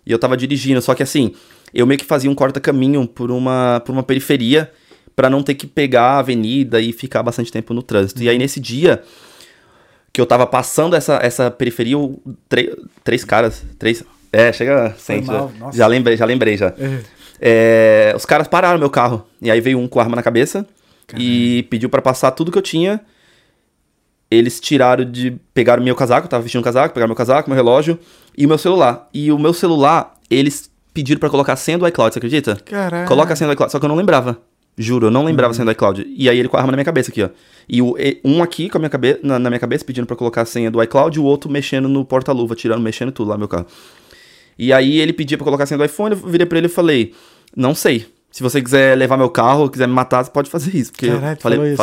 E 0.05 0.11
eu 0.13 0.17
tava 0.17 0.37
dirigindo, 0.37 0.81
só 0.81 0.95
que 0.95 1.03
assim, 1.03 1.33
eu 1.73 1.85
meio 1.85 1.99
que 1.99 2.05
fazia 2.05 2.31
um 2.31 2.33
corta-caminho 2.33 3.05
por 3.05 3.29
uma, 3.29 3.81
por 3.85 3.91
uma 3.91 4.01
periferia 4.01 4.71
pra 5.13 5.29
não 5.29 5.43
ter 5.43 5.55
que 5.55 5.67
pegar 5.67 6.03
a 6.03 6.19
avenida 6.19 6.79
e 6.79 6.93
ficar 6.93 7.21
bastante 7.21 7.51
tempo 7.51 7.73
no 7.73 7.83
trânsito. 7.83 8.23
E 8.23 8.29
aí, 8.29 8.37
nesse 8.37 8.61
dia, 8.61 9.03
que 10.13 10.21
eu 10.21 10.25
tava 10.25 10.47
passando 10.47 10.95
essa, 10.95 11.19
essa 11.21 11.51
periferia, 11.51 11.97
três 13.03 13.25
caras, 13.25 13.65
três... 13.77 14.01
É, 14.31 14.53
chega... 14.53 14.95
Sente, 14.97 15.27
já, 15.27 15.49
já 15.73 15.87
lembrei, 15.87 16.15
já 16.15 16.23
lembrei 16.23 16.55
já. 16.55 16.73
É, 17.41 18.13
os 18.15 18.25
caras 18.25 18.47
pararam 18.47 18.79
meu 18.79 18.89
carro. 18.89 19.27
E 19.41 19.51
aí 19.51 19.59
veio 19.59 19.79
um 19.79 19.85
com 19.85 19.99
arma 19.99 20.15
na 20.15 20.23
cabeça 20.23 20.65
e 21.17 21.67
pediu 21.69 21.89
pra 21.89 22.01
passar 22.01 22.31
tudo 22.31 22.53
que 22.53 22.57
eu 22.57 22.61
tinha. 22.61 23.01
Eles 24.29 24.59
tiraram 24.59 25.05
de. 25.05 25.37
Pegaram 25.53 25.83
meu 25.83 25.95
casaco, 25.95 26.25
eu 26.25 26.29
tava 26.29 26.43
vestindo 26.43 26.61
um 26.61 26.63
casaco, 26.63 26.93
pegaram 26.93 27.09
meu 27.09 27.15
casaco, 27.15 27.49
meu 27.49 27.55
relógio 27.55 27.97
e 28.37 28.45
o 28.45 28.49
meu 28.49 28.57
celular. 28.57 29.07
E 29.13 29.31
o 29.31 29.39
meu 29.39 29.53
celular, 29.53 30.15
eles 30.29 30.69
pediram 30.93 31.19
pra 31.19 31.29
colocar 31.29 31.53
a 31.53 31.55
senha 31.55 31.77
do 31.77 31.87
iCloud, 31.87 32.13
você 32.13 32.19
acredita? 32.19 32.55
Caralho. 32.65 33.07
Coloca 33.07 33.33
a 33.33 33.35
senha 33.35 33.47
do 33.47 33.53
iCloud, 33.53 33.71
só 33.71 33.79
que 33.79 33.85
eu 33.85 33.89
não 33.89 33.95
lembrava. 33.95 34.37
Juro, 34.77 35.07
eu 35.07 35.11
não 35.11 35.23
lembrava 35.23 35.51
a 35.51 35.53
senha 35.53 35.65
do 35.65 35.71
iCloud. 35.71 36.05
E 36.07 36.29
aí 36.29 36.37
ele 36.37 36.47
com 36.47 36.57
a 36.57 36.59
arma 36.59 36.71
na 36.71 36.77
minha 36.77 36.85
cabeça 36.85 37.09
aqui, 37.09 37.23
ó. 37.23 37.29
E 37.67 37.81
o, 37.81 37.95
um 38.23 38.43
aqui 38.43 38.69
com 38.69 38.77
a 38.77 38.79
minha 38.79 38.89
cabe 38.89 39.19
na, 39.23 39.39
na 39.39 39.49
minha 39.49 39.59
cabeça 39.59 39.83
pedindo 39.83 40.05
pra 40.05 40.15
colocar 40.15 40.41
a 40.43 40.45
senha 40.45 40.69
do 40.69 40.81
iCloud 40.83 41.17
e 41.17 41.19
o 41.19 41.23
outro 41.23 41.49
mexendo 41.49 41.87
no 41.87 42.05
porta-luva, 42.05 42.55
tirando, 42.55 42.81
mexendo 42.81 43.11
tudo 43.11 43.29
lá 43.29 43.35
no 43.35 43.39
meu 43.39 43.47
carro. 43.47 43.65
E 44.57 44.71
aí 44.71 44.99
ele 44.99 45.13
pedia 45.13 45.37
pra 45.37 45.45
colocar 45.45 45.63
a 45.63 45.67
senha 45.67 45.77
do 45.77 45.85
iPhone, 45.85 46.15
eu 46.15 46.27
virei 46.27 46.45
pra 46.45 46.57
ele 46.57 46.67
e 46.67 46.69
falei, 46.69 47.13
não 47.55 47.73
sei. 47.73 48.05
Se 48.31 48.43
você 48.43 48.61
quiser 48.61 48.95
levar 48.95 49.17
meu 49.17 49.29
carro, 49.29 49.69
quiser 49.69 49.87
me 49.87 49.93
matar, 49.93 50.23
você 50.23 50.31
pode 50.31 50.49
fazer 50.49 50.75
isso. 50.75 50.91
Porque 50.91 51.07
Caralho, 51.07 51.37
eu 51.37 51.41
falei, 51.41 51.67
isso. 51.67 51.77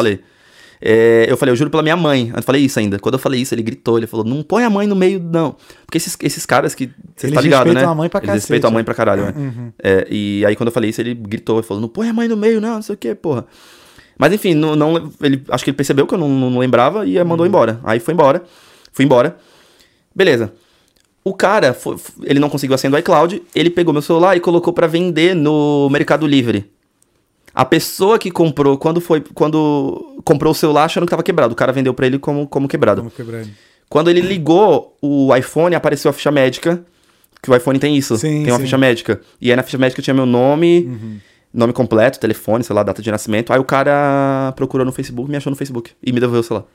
É, 0.80 1.26
eu 1.28 1.36
falei, 1.36 1.52
eu 1.52 1.56
juro 1.56 1.70
pela 1.70 1.82
minha 1.82 1.96
mãe. 1.96 2.32
Eu 2.34 2.42
falei 2.42 2.62
isso 2.62 2.78
ainda. 2.78 2.98
Quando 2.98 3.14
eu 3.14 3.18
falei 3.18 3.40
isso, 3.40 3.54
ele 3.54 3.62
gritou, 3.62 3.96
ele 3.98 4.06
falou, 4.06 4.24
não 4.24 4.42
põe 4.42 4.64
a 4.64 4.70
mãe 4.70 4.86
no 4.86 4.94
meio, 4.96 5.18
não. 5.20 5.56
Porque 5.86 5.96
esses, 5.98 6.16
esses 6.22 6.44
caras 6.44 6.74
que. 6.74 6.90
Você 7.16 7.30
tá 7.30 7.40
ligado, 7.40 7.72
né? 7.72 7.84
a 7.84 7.94
mãe 7.94 8.08
pra 8.08 8.18
Eles 8.18 8.26
cacete, 8.26 8.42
respeitam 8.42 8.68
a 8.68 8.72
mãe 8.72 8.80
é. 8.80 8.84
pra 8.84 8.94
caralho, 8.94 9.24
né? 9.26 9.34
Uhum. 9.36 9.72
É, 9.82 10.06
e 10.10 10.44
aí 10.46 10.54
quando 10.56 10.68
eu 10.68 10.72
falei 10.72 10.90
isso, 10.90 11.00
ele 11.00 11.14
gritou 11.14 11.60
e 11.60 11.62
falou, 11.62 11.80
não 11.80 11.88
põe 11.88 12.08
a 12.08 12.12
mãe 12.12 12.28
no 12.28 12.36
meio, 12.36 12.60
não, 12.60 12.74
não 12.74 12.82
sei 12.82 12.94
o 12.94 12.98
que, 12.98 13.14
porra. 13.14 13.46
Mas 14.18 14.32
enfim, 14.32 14.54
não, 14.54 14.76
não- 14.76 15.10
ele, 15.22 15.42
acho 15.48 15.64
que 15.64 15.70
ele 15.70 15.76
percebeu 15.76 16.06
que 16.06 16.14
eu 16.14 16.18
não, 16.18 16.28
não 16.28 16.58
lembrava 16.58 17.04
e 17.06 17.16
aí 17.16 17.22
Uhum. 17.22 17.28
mandou 17.28 17.46
embora. 17.46 17.80
Aí 17.82 17.98
foi 17.98 18.14
embora. 18.14 18.42
Fui 18.92 19.04
embora. 19.04 19.36
Beleza. 20.14 20.52
O 21.24 21.32
cara, 21.34 21.72
foi- 21.72 21.96
ele 22.24 22.38
não 22.38 22.50
conseguiu 22.50 22.74
a 22.74 22.78
senha 22.78 22.90
do 22.90 22.98
iCloud, 22.98 23.42
ele 23.54 23.70
pegou 23.70 23.92
meu 23.92 24.02
celular 24.02 24.36
e 24.36 24.40
colocou 24.40 24.72
pra 24.72 24.86
vender 24.86 25.34
no 25.34 25.88
Mercado 25.90 26.26
Livre. 26.26 26.70
A 27.54 27.64
pessoa 27.64 28.18
que 28.18 28.30
comprou, 28.30 28.76
quando 28.76 29.00
foi, 29.00 29.20
quando 29.32 30.20
comprou 30.24 30.50
o 30.52 30.54
celular 30.54 30.84
achando 30.84 31.04
que 31.06 31.10
tava 31.10 31.22
quebrado, 31.22 31.52
o 31.52 31.56
cara 31.56 31.72
vendeu 31.72 31.94
pra 31.94 32.06
ele 32.06 32.18
como, 32.18 32.46
como 32.48 32.66
quebrado. 32.66 33.00
Vamos 33.02 33.14
quebrando. 33.14 33.48
Quando 33.88 34.10
ele 34.10 34.20
ligou 34.20 34.96
o 35.00 35.34
iPhone, 35.36 35.74
apareceu 35.76 36.10
a 36.10 36.12
ficha 36.12 36.32
médica, 36.32 36.84
que 37.40 37.50
o 37.50 37.54
iPhone 37.54 37.78
tem 37.78 37.96
isso, 37.96 38.16
Sim, 38.16 38.42
tem 38.42 38.50
uma 38.52 38.56
sim. 38.58 38.64
ficha 38.64 38.78
médica. 38.78 39.20
E 39.40 39.50
aí 39.50 39.56
na 39.56 39.62
ficha 39.62 39.78
médica 39.78 40.02
tinha 40.02 40.14
meu 40.14 40.26
nome, 40.26 41.22
nome 41.52 41.72
completo, 41.72 42.18
telefone, 42.18 42.64
sei 42.64 42.74
lá, 42.74 42.82
data 42.82 43.00
de 43.00 43.10
nascimento. 43.10 43.52
Aí 43.52 43.60
o 43.60 43.64
cara 43.64 44.52
procurou 44.56 44.84
no 44.84 44.90
Facebook, 44.90 45.30
me 45.30 45.36
achou 45.36 45.50
no 45.50 45.56
Facebook 45.56 45.92
e 46.02 46.12
me 46.12 46.18
devolveu 46.18 46.40
o 46.40 46.44
celular. 46.44 46.66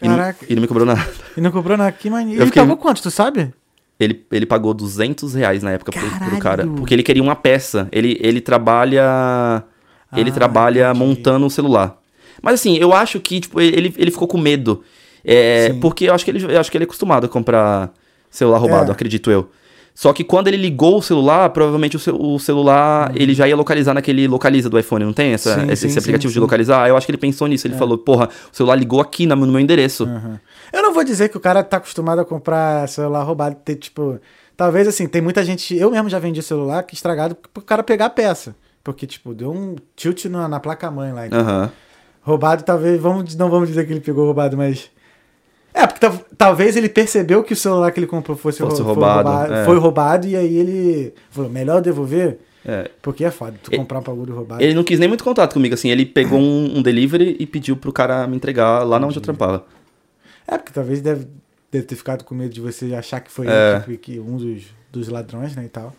E 0.00 0.06
não, 0.08 0.16
Caraca. 0.16 0.46
e 0.48 0.54
não 0.54 0.62
me 0.62 0.68
cobrou 0.68 0.86
nada. 0.86 1.06
E 1.36 1.40
não 1.40 1.50
comprou 1.50 1.76
nada. 1.76 1.90
Que 1.92 2.08
maneiro. 2.08 2.38
Eu 2.38 2.44
Ele 2.44 2.46
fiquei- 2.46 2.62
pagou 2.62 2.76
quanto, 2.76 3.02
tu 3.02 3.10
sabe? 3.10 3.52
Ele, 3.98 4.24
ele 4.30 4.46
pagou 4.46 4.72
200 4.72 5.34
reais 5.34 5.62
na 5.62 5.72
época 5.72 5.92
pro, 5.92 6.08
pro 6.30 6.38
cara. 6.38 6.66
Porque 6.66 6.94
ele 6.94 7.02
queria 7.02 7.22
uma 7.22 7.34
peça. 7.36 7.86
Ele, 7.92 8.16
ele 8.20 8.40
trabalha. 8.40 9.62
Ele 10.16 10.30
Ah, 10.30 10.34
trabalha 10.34 10.90
entendi. 10.90 10.98
montando 10.98 11.46
o 11.46 11.50
celular. 11.50 11.96
Mas 12.42 12.54
assim, 12.54 12.76
eu 12.78 12.92
acho 12.92 13.20
que, 13.20 13.40
tipo, 13.40 13.60
ele, 13.60 13.94
ele 13.96 14.10
ficou 14.10 14.26
com 14.26 14.38
medo. 14.38 14.82
É, 15.24 15.72
porque 15.80 16.06
eu 16.06 16.14
acho, 16.14 16.24
que 16.24 16.30
ele, 16.30 16.42
eu 16.44 16.58
acho 16.58 16.70
que 16.70 16.76
ele 16.76 16.84
é 16.84 16.86
acostumado 16.86 17.26
a 17.26 17.28
comprar 17.28 17.92
celular 18.30 18.58
roubado, 18.58 18.90
É. 18.90 18.92
acredito 18.94 19.30
eu. 19.30 19.50
Só 19.94 20.12
que 20.14 20.24
quando 20.24 20.48
ele 20.48 20.56
ligou 20.56 20.98
o 20.98 21.02
celular, 21.02 21.50
provavelmente 21.50 21.96
o, 21.96 21.98
ce- 21.98 22.10
o 22.12 22.38
celular 22.38 23.12
ele 23.14 23.34
já 23.34 23.46
ia 23.46 23.54
localizar 23.56 23.92
naquele 23.92 24.26
localiza 24.26 24.70
do 24.70 24.78
iPhone, 24.78 25.04
não 25.04 25.12
tem 25.12 25.32
essa, 25.32 25.50
Uhum. 25.50 25.66
Sim, 25.66 25.72
esse, 25.72 25.86
esse 25.86 25.92
sim, 25.94 25.98
aplicativo 25.98 26.30
sim, 26.30 26.34
de 26.34 26.40
localizar? 26.40 26.88
Eu 26.88 26.96
acho 26.96 27.04
que 27.04 27.10
ele 27.10 27.18
pensou 27.18 27.46
nisso. 27.48 27.66
Ele 27.66 27.74
falou, 27.76 27.98
porra, 27.98 28.28
o 28.50 28.56
celular 28.56 28.76
ligou 28.76 29.00
aqui 29.00 29.26
no 29.26 29.36
meu 29.36 29.60
endereço. 29.60 30.04
Aham. 30.04 30.40
Eu 30.72 30.82
não 30.82 30.94
vou 30.94 31.04
dizer 31.04 31.28
que 31.28 31.36
o 31.36 31.40
cara 31.40 31.62
tá 31.62 31.76
acostumado 31.76 32.20
a 32.20 32.24
comprar 32.24 32.88
celular 32.88 33.22
roubado, 33.24 33.56
ter 33.64 33.74
tipo. 33.76 34.18
Talvez 34.56 34.86
assim, 34.88 35.06
tem 35.06 35.20
muita 35.20 35.44
gente. 35.44 35.76
Eu 35.76 35.90
mesmo 35.90 36.08
já 36.08 36.18
vendi 36.18 36.40
celular 36.42 36.82
que 36.84 36.94
estragado 36.94 37.34
pro 37.52 37.62
cara 37.62 37.82
pegar 37.82 38.06
a 38.06 38.10
peça. 38.10 38.54
Porque, 38.82 39.06
tipo, 39.06 39.34
deu 39.34 39.50
um 39.52 39.76
tilt 39.94 40.24
na, 40.26 40.48
na 40.48 40.58
placa-mãe 40.60 41.12
lá. 41.12 41.26
então. 41.26 41.38
Aham. 41.40 41.70
Roubado, 42.22 42.62
talvez. 42.64 43.00
Vamos, 43.00 43.34
não 43.36 43.50
vamos 43.50 43.68
dizer 43.68 43.86
que 43.86 43.92
ele 43.92 44.00
pegou 44.00 44.24
roubado, 44.24 44.56
mas. 44.56 44.90
É, 45.72 45.86
porque 45.86 46.00
tal- 46.00 46.18
talvez 46.36 46.76
ele 46.76 46.88
percebeu 46.88 47.42
que 47.44 47.52
o 47.52 47.56
celular 47.56 47.90
que 47.92 48.00
ele 48.00 48.06
comprou 48.06 48.36
fosse, 48.36 48.58
Fosse 48.58 48.82
rou- 48.82 48.94
foi 48.94 49.04
roubado, 49.04 49.28
roubado, 49.28 49.54
é. 49.54 49.64
foi 49.64 49.78
roubado 49.78 50.26
e 50.26 50.36
aí 50.36 50.56
ele 50.56 51.14
falou: 51.30 51.48
melhor 51.50 51.80
devolver, 51.80 52.38
É. 52.64 52.90
porque 53.00 53.24
é 53.24 53.30
foda. 53.30 53.56
Tu 53.62 53.70
Ele- 53.70 53.78
comprar 53.78 54.00
um 54.00 54.02
bagulho 54.02 54.34
roubado. 54.34 54.62
Ele 54.62 54.74
não 54.74 54.82
quis 54.82 54.98
nem 54.98 55.08
muito 55.08 55.22
contato 55.24 55.52
comigo, 55.54 55.74
assim. 55.74 55.88
Ele 55.90 56.04
pegou 56.04 56.38
um, 56.38 56.78
um 56.78 56.82
delivery 56.82 57.36
e 57.38 57.46
pediu 57.46 57.76
pro 57.76 57.92
cara 57.92 58.26
me 58.26 58.36
entregar 58.36 58.82
lá 58.84 58.98
onde 58.98 59.16
eu 59.16 59.22
trampava. 59.22 59.64
É, 60.48 60.58
porque 60.58 60.72
talvez 60.72 61.00
deve, 61.00 61.26
deve 61.70 61.84
ter 61.86 61.94
ficado 61.96 62.24
com 62.24 62.34
medo 62.34 62.52
de 62.52 62.60
você 62.60 62.92
achar 62.94 63.20
que 63.20 63.30
foi 63.30 63.46
É. 63.46 63.82
ele 63.86 63.96
que, 63.98 64.12
que 64.14 64.20
um 64.20 64.36
dos, 64.36 64.64
dos 64.90 65.08
ladrões, 65.08 65.54
né, 65.54 65.64
e 65.64 65.68
tal. 65.68 65.94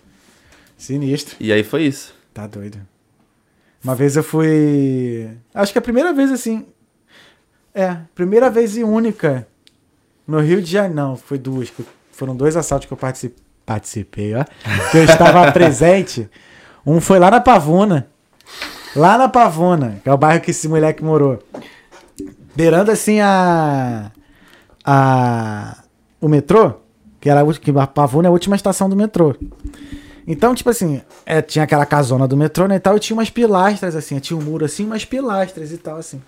Sinistro. 0.77 1.35
E 1.39 1.51
aí 1.53 1.63
foi 1.63 1.83
isso. 1.83 2.13
Tá 2.33 2.47
doido. 2.47 2.79
Uma 3.83 3.95
vez 3.95 4.15
eu 4.15 4.23
fui. 4.23 5.29
Acho 5.53 5.71
que 5.73 5.79
a 5.79 5.81
primeira 5.81 6.13
vez 6.13 6.31
assim. 6.31 6.65
É, 7.73 7.97
primeira 8.13 8.49
vez 8.49 8.77
e 8.77 8.83
única. 8.83 9.47
No 10.27 10.39
Rio 10.39 10.61
de 10.61 10.71
Janeiro. 10.71 10.95
Não, 10.95 11.15
foi 11.15 11.37
duas. 11.37 11.71
Foram 12.11 12.35
dois 12.35 12.55
assaltos 12.55 12.87
que 12.87 12.93
eu 12.93 12.97
partici- 12.97 13.33
participei, 13.65 14.33
ó. 14.35 14.43
Que 14.91 14.97
eu 14.97 15.03
estava 15.03 15.49
presente. 15.51 16.29
Um 16.85 17.01
foi 17.01 17.19
lá 17.19 17.31
na 17.31 17.41
Pavuna. 17.41 18.07
Lá 18.95 19.17
na 19.17 19.27
Pavuna, 19.29 19.99
que 20.03 20.09
é 20.09 20.13
o 20.13 20.17
bairro 20.17 20.41
que 20.41 20.51
esse 20.51 20.67
moleque 20.67 21.03
morou. 21.03 21.41
Beirando 22.55 22.91
assim 22.91 23.19
a. 23.21 24.11
a 24.85 25.77
o 26.19 26.27
metrô, 26.29 26.75
que 27.19 27.29
era 27.29 27.39
a, 27.39 27.43
ulti- 27.43 27.59
que 27.59 27.71
a 27.71 27.87
Pavuna 27.87 28.27
é 28.27 28.29
a 28.29 28.31
última 28.31 28.55
estação 28.55 28.87
do 28.89 28.95
metrô. 28.95 29.35
Então, 30.27 30.53
tipo 30.53 30.69
assim, 30.69 31.01
é, 31.25 31.41
tinha 31.41 31.63
aquela 31.63 31.85
casona 31.85 32.27
do 32.27 32.37
metrô, 32.37 32.67
né, 32.67 32.75
e 32.75 32.79
tal, 32.79 32.95
e 32.95 32.99
tinha 32.99 33.15
umas 33.17 33.29
pilastras, 33.29 33.95
assim, 33.95 34.19
tinha 34.19 34.37
um 34.37 34.41
muro 34.41 34.65
assim, 34.65 34.85
umas 34.85 35.05
pilastras 35.05 35.71
e 35.71 35.77
tal, 35.77 35.97
assim. 35.97 36.21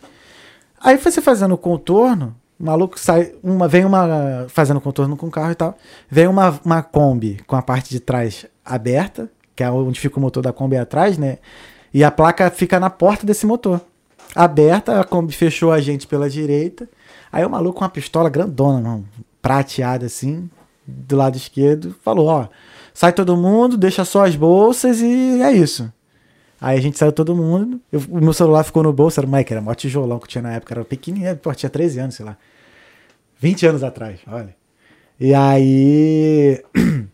Aí 0.81 0.97
você 0.97 1.21
fazendo 1.21 1.53
o 1.53 1.57
contorno, 1.57 2.35
o 2.59 2.65
maluco 2.65 2.99
sai, 2.99 3.33
uma, 3.43 3.67
vem 3.67 3.85
uma, 3.85 4.45
fazendo 4.49 4.81
contorno 4.81 5.15
com 5.15 5.27
o 5.27 5.31
carro 5.31 5.51
e 5.51 5.55
tal, 5.55 5.77
vem 6.09 6.27
uma, 6.27 6.59
uma 6.63 6.81
Kombi 6.81 7.39
com 7.47 7.55
a 7.55 7.61
parte 7.61 7.89
de 7.89 7.99
trás 7.99 8.45
aberta, 8.65 9.29
que 9.55 9.63
é 9.63 9.69
onde 9.69 9.99
fica 9.99 10.17
o 10.17 10.21
motor 10.21 10.41
da 10.41 10.51
Kombi 10.51 10.77
atrás, 10.77 11.17
né, 11.17 11.37
e 11.93 12.03
a 12.03 12.11
placa 12.11 12.49
fica 12.49 12.79
na 12.79 12.89
porta 12.89 13.25
desse 13.25 13.45
motor. 13.45 13.79
Aberta, 14.35 14.99
a 14.99 15.03
Kombi 15.03 15.31
fechou 15.31 15.71
a 15.71 15.79
gente 15.79 16.07
pela 16.07 16.29
direita, 16.29 16.89
aí 17.31 17.45
o 17.45 17.49
maluco 17.49 17.77
com 17.77 17.83
uma 17.83 17.89
pistola 17.89 18.29
grandona, 18.29 18.81
mano, 18.81 19.05
prateada 19.41 20.07
assim, 20.07 20.49
do 20.87 21.15
lado 21.15 21.37
esquerdo, 21.37 21.95
falou, 22.03 22.27
ó, 22.27 22.47
sai 22.93 23.11
todo 23.13 23.35
mundo, 23.35 23.77
deixa 23.77 24.05
só 24.05 24.25
as 24.25 24.35
bolsas 24.35 25.01
e 25.01 25.41
é 25.41 25.51
isso. 25.51 25.91
Aí 26.61 26.77
a 26.77 26.81
gente 26.81 26.97
saiu 26.97 27.11
todo 27.11 27.35
mundo, 27.35 27.81
eu- 27.91 28.01
o 28.09 28.21
meu 28.21 28.31
celular 28.33 28.63
ficou 28.63 28.83
no 28.83 28.93
bolso, 28.93 29.19
era, 29.19 29.27
Mike, 29.27 29.51
era 29.51 29.61
mó 29.61 29.73
tijolão 29.73 30.19
que 30.19 30.27
tinha 30.27 30.41
na 30.41 30.53
época, 30.53 30.73
era 30.73 30.85
pequenininho, 30.85 31.35
pô, 31.37 31.53
tinha 31.53 31.69
13 31.69 31.99
anos, 31.99 32.15
sei 32.15 32.25
lá. 32.25 32.37
20 33.39 33.65
anos 33.65 33.83
atrás, 33.83 34.19
olha. 34.27 34.55
E 35.19 35.33
aí... 35.33 36.63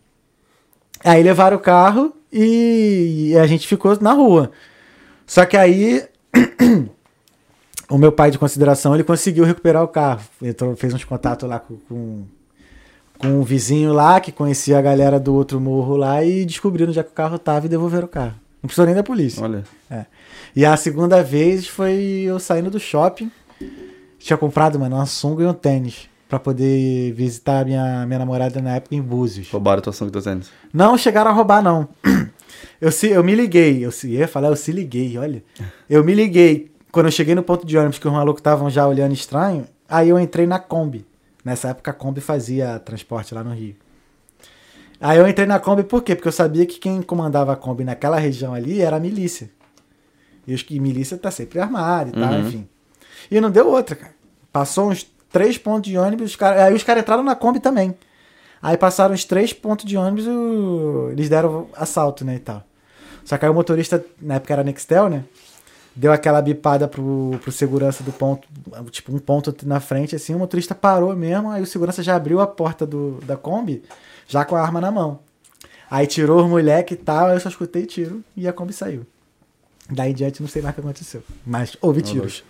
aí 1.04 1.22
levaram 1.22 1.56
o 1.56 1.60
carro 1.60 2.14
e, 2.32 3.30
e 3.32 3.38
a 3.38 3.46
gente 3.46 3.66
ficou 3.66 3.98
na 4.00 4.12
rua. 4.12 4.52
Só 5.26 5.44
que 5.44 5.56
aí... 5.56 6.04
o 7.90 7.98
meu 7.98 8.12
pai 8.12 8.30
de 8.30 8.38
consideração, 8.38 8.94
ele 8.94 9.02
conseguiu 9.02 9.44
recuperar 9.44 9.82
o 9.82 9.88
carro. 9.88 10.22
Entrou, 10.40 10.76
fez 10.76 10.94
uns 10.94 11.04
contatos 11.04 11.48
lá 11.48 11.58
com, 11.58 11.76
com, 11.88 12.24
com 13.20 13.28
um 13.28 13.42
vizinho 13.42 13.92
lá 13.92 14.18
que 14.18 14.32
conhecia 14.32 14.78
a 14.78 14.82
galera 14.82 15.20
do 15.20 15.34
outro 15.34 15.60
morro 15.60 15.94
lá 15.94 16.24
e 16.24 16.44
descobriram 16.44 16.90
onde 16.90 16.98
é 16.98 17.02
que 17.02 17.10
o 17.10 17.14
carro 17.14 17.38
tava 17.38 17.66
e 17.66 17.68
devolveram 17.68 18.06
o 18.06 18.08
carro. 18.08 18.34
Não 18.62 18.68
precisou 18.68 18.86
nem 18.86 18.94
da 18.94 19.02
polícia. 19.02 19.42
Olha. 19.42 19.62
É. 19.90 20.06
E 20.56 20.64
a 20.64 20.76
segunda 20.76 21.22
vez 21.22 21.66
foi 21.66 22.24
eu 22.26 22.38
saindo 22.38 22.70
do 22.70 22.80
shopping. 22.80 23.30
Tinha 24.18 24.36
comprado, 24.36 24.78
mano, 24.78 24.96
uma 24.96 25.06
sunga 25.06 25.44
e 25.44 25.46
um 25.46 25.52
tênis. 25.52 26.08
Pra 26.28 26.38
poder 26.38 27.12
visitar 27.12 27.60
a 27.60 27.64
minha, 27.64 28.06
minha 28.06 28.18
namorada 28.18 28.60
na 28.60 28.76
época 28.76 28.94
em 28.94 29.02
Búzios. 29.02 29.50
Roubaram 29.50 29.82
tua 29.82 29.92
sangue 29.92 30.12
dos 30.12 30.24
tênis. 30.24 30.50
Não 30.72 30.96
chegaram 30.96 31.30
a 31.30 31.34
roubar, 31.34 31.62
não. 31.62 31.88
Eu, 32.80 32.90
se, 32.90 33.08
eu 33.08 33.22
me 33.22 33.34
liguei. 33.34 33.84
Eu 33.84 33.90
se, 33.90 34.08
ia 34.08 34.26
falar, 34.26 34.48
eu 34.48 34.56
se 34.56 34.72
liguei, 34.72 35.18
olha. 35.18 35.42
Eu 35.88 36.02
me 36.02 36.14
liguei. 36.14 36.70
Quando 36.90 37.06
eu 37.06 37.12
cheguei 37.12 37.34
no 37.34 37.42
ponto 37.42 37.66
de 37.66 37.76
ônibus, 37.76 37.98
que 37.98 38.08
os 38.08 38.12
malucos 38.12 38.40
estavam 38.40 38.68
já 38.68 38.86
olhando 38.86 39.12
estranho, 39.12 39.66
aí 39.88 40.08
eu 40.08 40.18
entrei 40.18 40.46
na 40.46 40.58
Kombi. 40.58 41.06
Nessa 41.44 41.68
época 41.68 41.90
a 41.90 41.94
Kombi 41.94 42.20
fazia 42.20 42.78
transporte 42.78 43.34
lá 43.34 43.42
no 43.42 43.52
Rio. 43.54 43.74
Aí 45.00 45.18
eu 45.18 45.26
entrei 45.26 45.46
na 45.46 45.58
Kombi 45.58 45.82
por 45.82 46.02
quê? 46.02 46.14
Porque 46.14 46.28
eu 46.28 46.32
sabia 46.32 46.66
que 46.66 46.78
quem 46.78 47.00
comandava 47.00 47.52
a 47.52 47.56
Kombi 47.56 47.84
naquela 47.84 48.18
região 48.18 48.52
ali 48.52 48.82
era 48.82 48.96
a 48.96 49.00
milícia. 49.00 49.50
E 50.46 50.52
os 50.54 50.62
que 50.62 50.78
milícia 50.78 51.16
tá 51.16 51.30
sempre 51.30 51.58
armado 51.58 52.10
e 52.10 52.12
tal, 52.12 52.32
Uhum. 52.32 52.40
enfim. 52.46 52.68
E 53.30 53.40
não 53.40 53.50
deu 53.50 53.68
outra, 53.68 53.96
cara. 53.96 54.12
Passou 54.52 54.90
uns 54.90 55.06
três 55.32 55.56
pontos 55.56 55.90
de 55.90 55.96
ônibus, 55.96 56.30
os 56.30 56.36
cara, 56.36 56.66
aí 56.66 56.74
os 56.74 56.82
caras 56.82 57.02
entraram 57.02 57.22
na 57.22 57.34
Kombi 57.34 57.60
também. 57.60 57.96
Aí 58.60 58.76
passaram 58.76 59.14
os 59.14 59.24
três 59.24 59.52
pontos 59.54 59.86
de 59.86 59.96
ônibus, 59.96 60.26
o- 60.26 61.08
eles 61.12 61.28
deram 61.30 61.68
assalto, 61.74 62.24
né, 62.24 62.34
e 62.34 62.38
tal. 62.40 62.62
Só 63.24 63.38
que 63.38 63.44
aí 63.46 63.50
o 63.50 63.54
motorista, 63.54 64.04
na 64.20 64.34
época 64.34 64.52
era 64.52 64.64
Nextel, 64.64 65.08
né? 65.08 65.24
Deu 65.94 66.12
aquela 66.12 66.40
bipada 66.40 66.86
pro, 66.86 67.38
pro 67.42 67.50
segurança 67.50 68.02
do 68.04 68.12
ponto, 68.12 68.46
tipo, 68.90 69.14
um 69.14 69.18
ponto 69.18 69.54
na 69.66 69.80
frente, 69.80 70.14
assim, 70.14 70.34
o 70.34 70.38
motorista 70.38 70.74
parou 70.74 71.14
mesmo, 71.16 71.50
aí 71.50 71.62
o 71.62 71.66
segurança 71.66 72.02
já 72.02 72.14
abriu 72.14 72.40
a 72.40 72.46
porta 72.46 72.86
do, 72.86 73.18
da 73.24 73.36
Kombi, 73.36 73.82
já 74.26 74.44
com 74.44 74.54
a 74.54 74.62
arma 74.62 74.80
na 74.80 74.90
mão. 74.90 75.18
Aí 75.90 76.06
tirou 76.06 76.42
os 76.42 76.48
moleque 76.48 76.94
e 76.94 76.96
tal, 76.96 77.26
aí 77.26 77.36
eu 77.36 77.40
só 77.40 77.48
escutei 77.48 77.84
tiro 77.84 78.22
e 78.36 78.46
a 78.46 78.52
Kombi 78.52 78.72
saiu. 78.72 79.04
Daí 79.90 80.12
em 80.12 80.14
diante 80.14 80.40
não 80.40 80.48
sei 80.48 80.62
mais 80.62 80.72
o 80.72 80.74
que 80.76 80.80
aconteceu. 80.80 81.22
Mas 81.44 81.76
houve 81.80 82.00
tiros. 82.00 82.44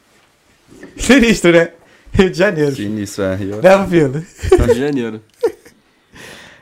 Sinistro, 0.96 1.52
né? 1.52 1.72
Rio 2.12 2.30
de 2.30 2.36
Janeiro. 2.36 2.74
Sim, 2.74 2.98
isso 2.98 3.22
é. 3.22 3.34
Rio. 3.34 3.62
Né, 3.62 3.78
Pupilo? 3.78 4.24
Rio 4.58 4.66
de 4.74 4.80
Janeiro. 4.80 5.22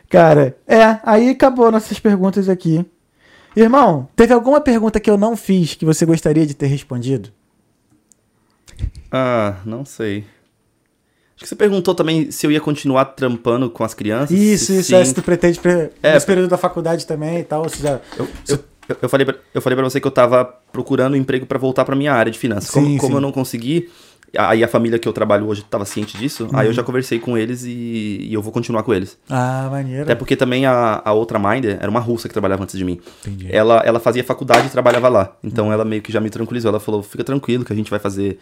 Cara, 0.08 0.56
é, 0.66 0.98
aí 1.02 1.30
acabou 1.30 1.70
nossas 1.70 1.98
perguntas 1.98 2.48
aqui. 2.48 2.84
Irmão, 3.62 4.08
teve 4.14 4.32
alguma 4.32 4.60
pergunta 4.60 5.00
que 5.00 5.10
eu 5.10 5.16
não 5.18 5.36
fiz 5.36 5.74
que 5.74 5.84
você 5.84 6.06
gostaria 6.06 6.46
de 6.46 6.54
ter 6.54 6.66
respondido? 6.66 7.30
Ah, 9.10 9.56
não 9.64 9.84
sei. 9.84 10.18
Acho 11.34 11.44
que 11.44 11.48
você 11.48 11.56
perguntou 11.56 11.94
também 11.94 12.30
se 12.30 12.46
eu 12.46 12.50
ia 12.50 12.60
continuar 12.60 13.04
trampando 13.06 13.70
com 13.70 13.84
as 13.84 13.94
crianças. 13.94 14.30
Isso, 14.36 14.66
se 14.66 14.72
isso, 14.80 14.88
sim. 14.88 14.94
é, 14.96 15.04
se 15.04 15.14
tu 15.14 15.22
pretende 15.22 15.58
pre... 15.58 15.90
É. 16.02 16.14
nesse 16.14 16.26
período 16.26 16.48
da 16.48 16.56
faculdade 16.58 17.06
também 17.06 17.38
e 17.38 17.44
tal, 17.44 17.62
ou 17.62 17.68
seja, 17.68 18.02
Eu, 18.18 18.28
eu, 18.48 18.58
eu- 19.02 19.08
falei 19.08 19.24
pra, 19.24 19.36
eu 19.54 19.62
falei 19.62 19.76
pra 19.76 19.84
você 19.88 20.00
que 20.00 20.06
eu 20.06 20.10
tava 20.10 20.44
procurando 20.72 21.14
um 21.14 21.16
emprego 21.16 21.46
pra 21.46 21.58
voltar 21.58 21.84
pra 21.84 21.94
minha 21.96 22.12
área 22.12 22.30
de 22.32 22.38
finanças. 22.38 22.70
Como, 22.70 22.86
Sim, 22.86 22.96
como 22.98 23.10
sim. 23.12 23.16
eu 23.16 23.20
não 23.20 23.30
consegui, 23.32 23.88
aí 24.36 24.62
a 24.62 24.68
família 24.68 24.98
que 24.98 25.08
eu 25.08 25.12
trabalho 25.12 25.46
hoje 25.46 25.64
tava 25.64 25.84
ciente 25.84 26.16
disso, 26.18 26.48
aí 26.52 26.64
Uhum. 26.66 26.70
eu 26.70 26.72
já 26.72 26.82
conversei 26.82 27.18
com 27.18 27.36
eles 27.38 27.64
e, 27.64 28.18
e 28.28 28.34
eu 28.34 28.42
vou 28.42 28.52
continuar 28.52 28.82
com 28.82 28.92
eles. 28.92 29.18
ah, 29.30 29.68
maneiro. 29.70 30.02
Até 30.02 30.14
porque 30.14 30.36
também 30.36 30.66
a, 30.66 31.00
a 31.04 31.12
outra 31.12 31.38
Minder 31.38 31.78
era 31.80 31.90
uma 31.90 32.00
russa 32.00 32.28
que 32.28 32.32
trabalhava 32.34 32.62
antes 32.62 32.76
de 32.76 32.84
mim. 32.84 33.00
Entendi. 33.26 33.48
Ela, 33.50 33.78
ela 33.84 33.98
fazia 34.00 34.22
faculdade 34.24 34.66
e 34.66 34.70
trabalhava 34.70 35.08
lá. 35.08 35.36
Então 35.42 35.72
ela 35.72 35.84
meio 35.84 36.02
que 36.02 36.12
já 36.12 36.20
me 36.20 36.28
tranquilizou. 36.30 36.68
Ela 36.68 36.80
falou: 36.80 37.02
fica 37.02 37.24
tranquilo 37.24 37.64
que 37.64 37.72
a 37.72 37.76
gente 37.76 37.90
vai 37.90 37.98
fazer 37.98 38.38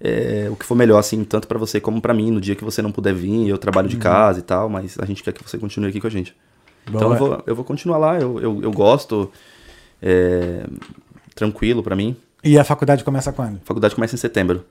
é, 0.00 0.48
o 0.50 0.56
que 0.56 0.64
for 0.64 0.74
melhor, 0.74 0.98
assim, 0.98 1.22
tanto 1.24 1.46
pra 1.48 1.58
você 1.58 1.80
como 1.80 2.00
pra 2.00 2.14
mim. 2.14 2.30
No 2.30 2.40
dia 2.40 2.54
que 2.54 2.64
você 2.64 2.80
não 2.82 2.90
puder 2.92 3.12
vir, 3.14 3.48
eu 3.48 3.58
trabalho 3.58 3.88
de 3.88 3.96
casa 3.96 4.38
e 4.38 4.42
tal, 4.42 4.68
mas 4.68 4.96
a 4.98 5.04
gente 5.04 5.22
quer 5.22 5.32
que 5.32 5.42
você 5.42 5.58
continue 5.58 5.88
aqui 5.90 6.00
com 6.00 6.06
a 6.06 6.10
gente. 6.10 6.34
Então 6.88 7.12
eu 7.12 7.18
vou, 7.18 7.42
eu 7.46 7.54
vou 7.56 7.64
continuar 7.64 7.98
lá, 7.98 8.18
eu, 8.18 8.40
eu, 8.40 8.62
eu 8.62 8.70
gosto. 8.70 9.30
é, 10.02 10.64
tranquilo 11.34 11.82
pra 11.82 11.96
mim. 11.96 12.16
E 12.44 12.58
a 12.58 12.64
faculdade 12.64 13.02
começa 13.02 13.32
quando? 13.32 13.56
A 13.56 13.64
faculdade 13.66 13.94
começa 13.94 14.14
em 14.14 14.18
setembro. 14.18 14.64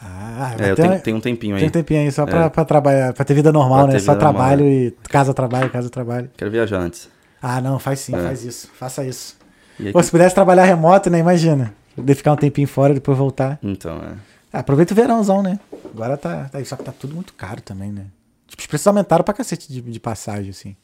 Ah, 0.00 0.54
É, 0.58 0.70
eu 0.70 0.76
tem, 1.00 1.14
um 1.14 1.20
tempinho 1.20 1.54
aí. 1.54 1.60
tem 1.60 1.68
um 1.68 1.72
tempinho 1.72 2.00
aí 2.00 2.12
só 2.12 2.26
pra, 2.26 2.44
É. 2.44 2.48
pra 2.50 2.64
trabalhar, 2.64 3.12
pra 3.14 3.24
ter 3.24 3.34
vida 3.34 3.50
normal, 3.52 3.84
Pra 3.84 3.94
né? 3.94 3.98
Só 3.98 4.12
vida 4.12 4.24
normal, 4.24 4.42
trabalho 4.48 4.68
e 4.68 4.90
casa, 5.08 5.32
trabalho, 5.32 5.70
casa, 5.70 5.88
trabalho. 5.90 6.30
Quero 6.36 6.50
viajar 6.50 6.78
antes. 6.78 7.08
Ah, 7.40 7.60
não, 7.60 7.78
faz 7.78 8.00
sim, 8.00 8.14
É. 8.14 8.18
faz 8.22 8.44
isso. 8.44 8.70
Faça 8.74 9.04
isso. 9.04 9.36
Aí- 9.80 9.92
Pô, 9.92 10.02
se 10.02 10.10
pudesse 10.10 10.34
trabalhar 10.34 10.64
remoto, 10.64 11.08
né? 11.10 11.18
Imagina. 11.18 11.72
Poder 11.94 12.14
ficar 12.14 12.32
um 12.32 12.36
tempinho 12.36 12.68
fora 12.68 12.92
e 12.92 12.94
depois 12.96 13.16
voltar. 13.16 13.58
Então, 13.62 13.96
é. 13.96 14.12
Ah, 14.52 14.58
aproveita 14.60 14.92
o 14.92 14.96
verãozão, 14.96 15.42
né? 15.42 15.58
Agora 15.94 16.16
tá, 16.16 16.44
tá 16.50 16.62
só 16.64 16.76
que 16.76 16.84
tá 16.84 16.92
tudo 16.92 17.14
muito 17.14 17.32
caro 17.34 17.60
também, 17.62 17.90
né? 17.90 18.04
Tipo, 18.46 18.60
os 18.62 18.66
preços 18.66 18.86
aumentaram 18.86 19.24
pra 19.24 19.32
cacete 19.34 19.72
de, 19.72 19.80
de 19.80 20.00
passagem, 20.00 20.50
assim. 20.50 20.76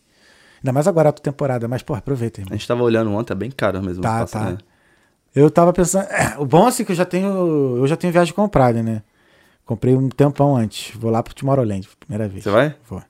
Ainda 0.62 0.72
mais 0.72 0.86
agora 0.86 1.08
a 1.10 1.12
temporada, 1.12 1.66
mas, 1.68 1.82
pô, 1.82 1.94
aproveita, 1.94 2.40
irmão. 2.40 2.52
A 2.54 2.56
gente 2.56 2.66
tava 2.68 2.82
olhando 2.82 3.10
ontem, 3.12 3.32
é 3.32 3.36
bem 3.36 3.50
caro 3.50 3.82
mesmo. 3.82 4.02
Tá, 4.02 4.20
passar, 4.20 4.40
tá. 4.44 4.50
né? 4.52 4.58
Eu 5.34 5.50
tava 5.50 5.72
pensando. 5.72 6.04
é, 6.10 6.36
o 6.38 6.44
bom 6.44 6.66
assim 6.66 6.84
que 6.84 6.92
eu 6.92 6.96
já 6.96 7.04
tenho. 7.04 7.76
Eu 7.78 7.86
já 7.86 7.96
tenho 7.96 8.12
viagem 8.12 8.34
comprada, 8.34 8.82
né? 8.82 9.02
Comprei 9.64 9.94
um 9.94 10.08
tempão 10.08 10.56
antes. 10.56 10.94
Vou 10.96 11.10
lá 11.10 11.22
pro 11.22 11.34
Tomorrowland, 11.34 11.88
primeira 11.98 12.28
vez. 12.28 12.44
Você 12.44 12.50
vai? 12.50 12.74
Vou. 12.88 13.02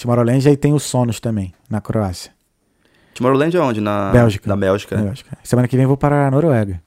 Tomorrowland 0.00 0.46
aí 0.48 0.56
tem 0.56 0.72
o 0.74 0.78
Sonos 0.78 1.20
também, 1.20 1.54
na 1.70 1.80
Croácia. 1.80 2.32
Tomorrowland 3.14 3.56
é 3.56 3.60
onde? 3.60 3.80
Na 3.80 4.10
Bélgica. 4.12 4.46
Da 4.48 4.56
Bélgica. 4.56 4.96
Bélgica. 4.96 5.38
Semana 5.42 5.66
que 5.68 5.76
vem 5.76 5.84
eu 5.84 5.88
vou 5.88 5.96
para 5.96 6.26
a 6.26 6.30
Noruega. 6.30 6.82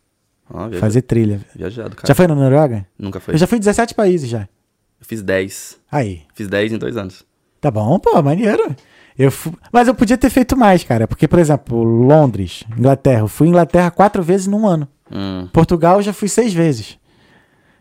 Viaja- 0.52 0.80
Fazer 0.80 1.02
trilha. 1.04 1.42
Viajado, 1.56 1.96
cara. 1.96 2.08
Já 2.08 2.14
foi 2.16 2.28
na 2.28 2.36
Noruega? 2.36 2.86
Nunca 2.98 3.20
foi. 3.20 3.34
Eu 3.34 3.38
já 3.40 3.48
fui 3.48 3.58
em 3.58 3.62
17 3.62 3.96
países 3.96 4.30
já. 4.30 4.42
Eu 4.42 5.06
fiz 5.08 5.22
10. 5.24 5.80
Aí. 5.92 6.24
Fiz 6.36 6.48
10 6.48 6.74
em 6.74 6.78
dois 6.78 6.98
anos. 6.98 7.26
Tá 7.62 7.72
bom, 7.72 7.98
pô, 8.00 8.22
maneiro. 8.22 8.76
Eu 9.20 9.32
Mas 9.72 9.88
eu 9.90 9.94
podia 9.94 10.18
ter 10.18 10.30
feito 10.30 10.56
mais, 10.56 10.82
cara. 10.86 11.06
Porque, 11.06 11.28
por 11.28 11.38
exemplo, 11.40 11.84
Londres, 11.84 12.64
Inglaterra. 12.78 13.20
Eu 13.20 13.28
fui 13.28 13.48
em 13.48 13.50
Inglaterra 13.50 13.92
quatro 13.92 14.24
vezes 14.24 14.48
num 14.48 14.66
ano. 14.66 14.88
Hum, 15.12 15.48
Portugal 15.52 15.98
eu 15.98 16.04
já 16.04 16.14
fui 16.14 16.30
seis 16.30 16.54
vezes. 16.54 16.98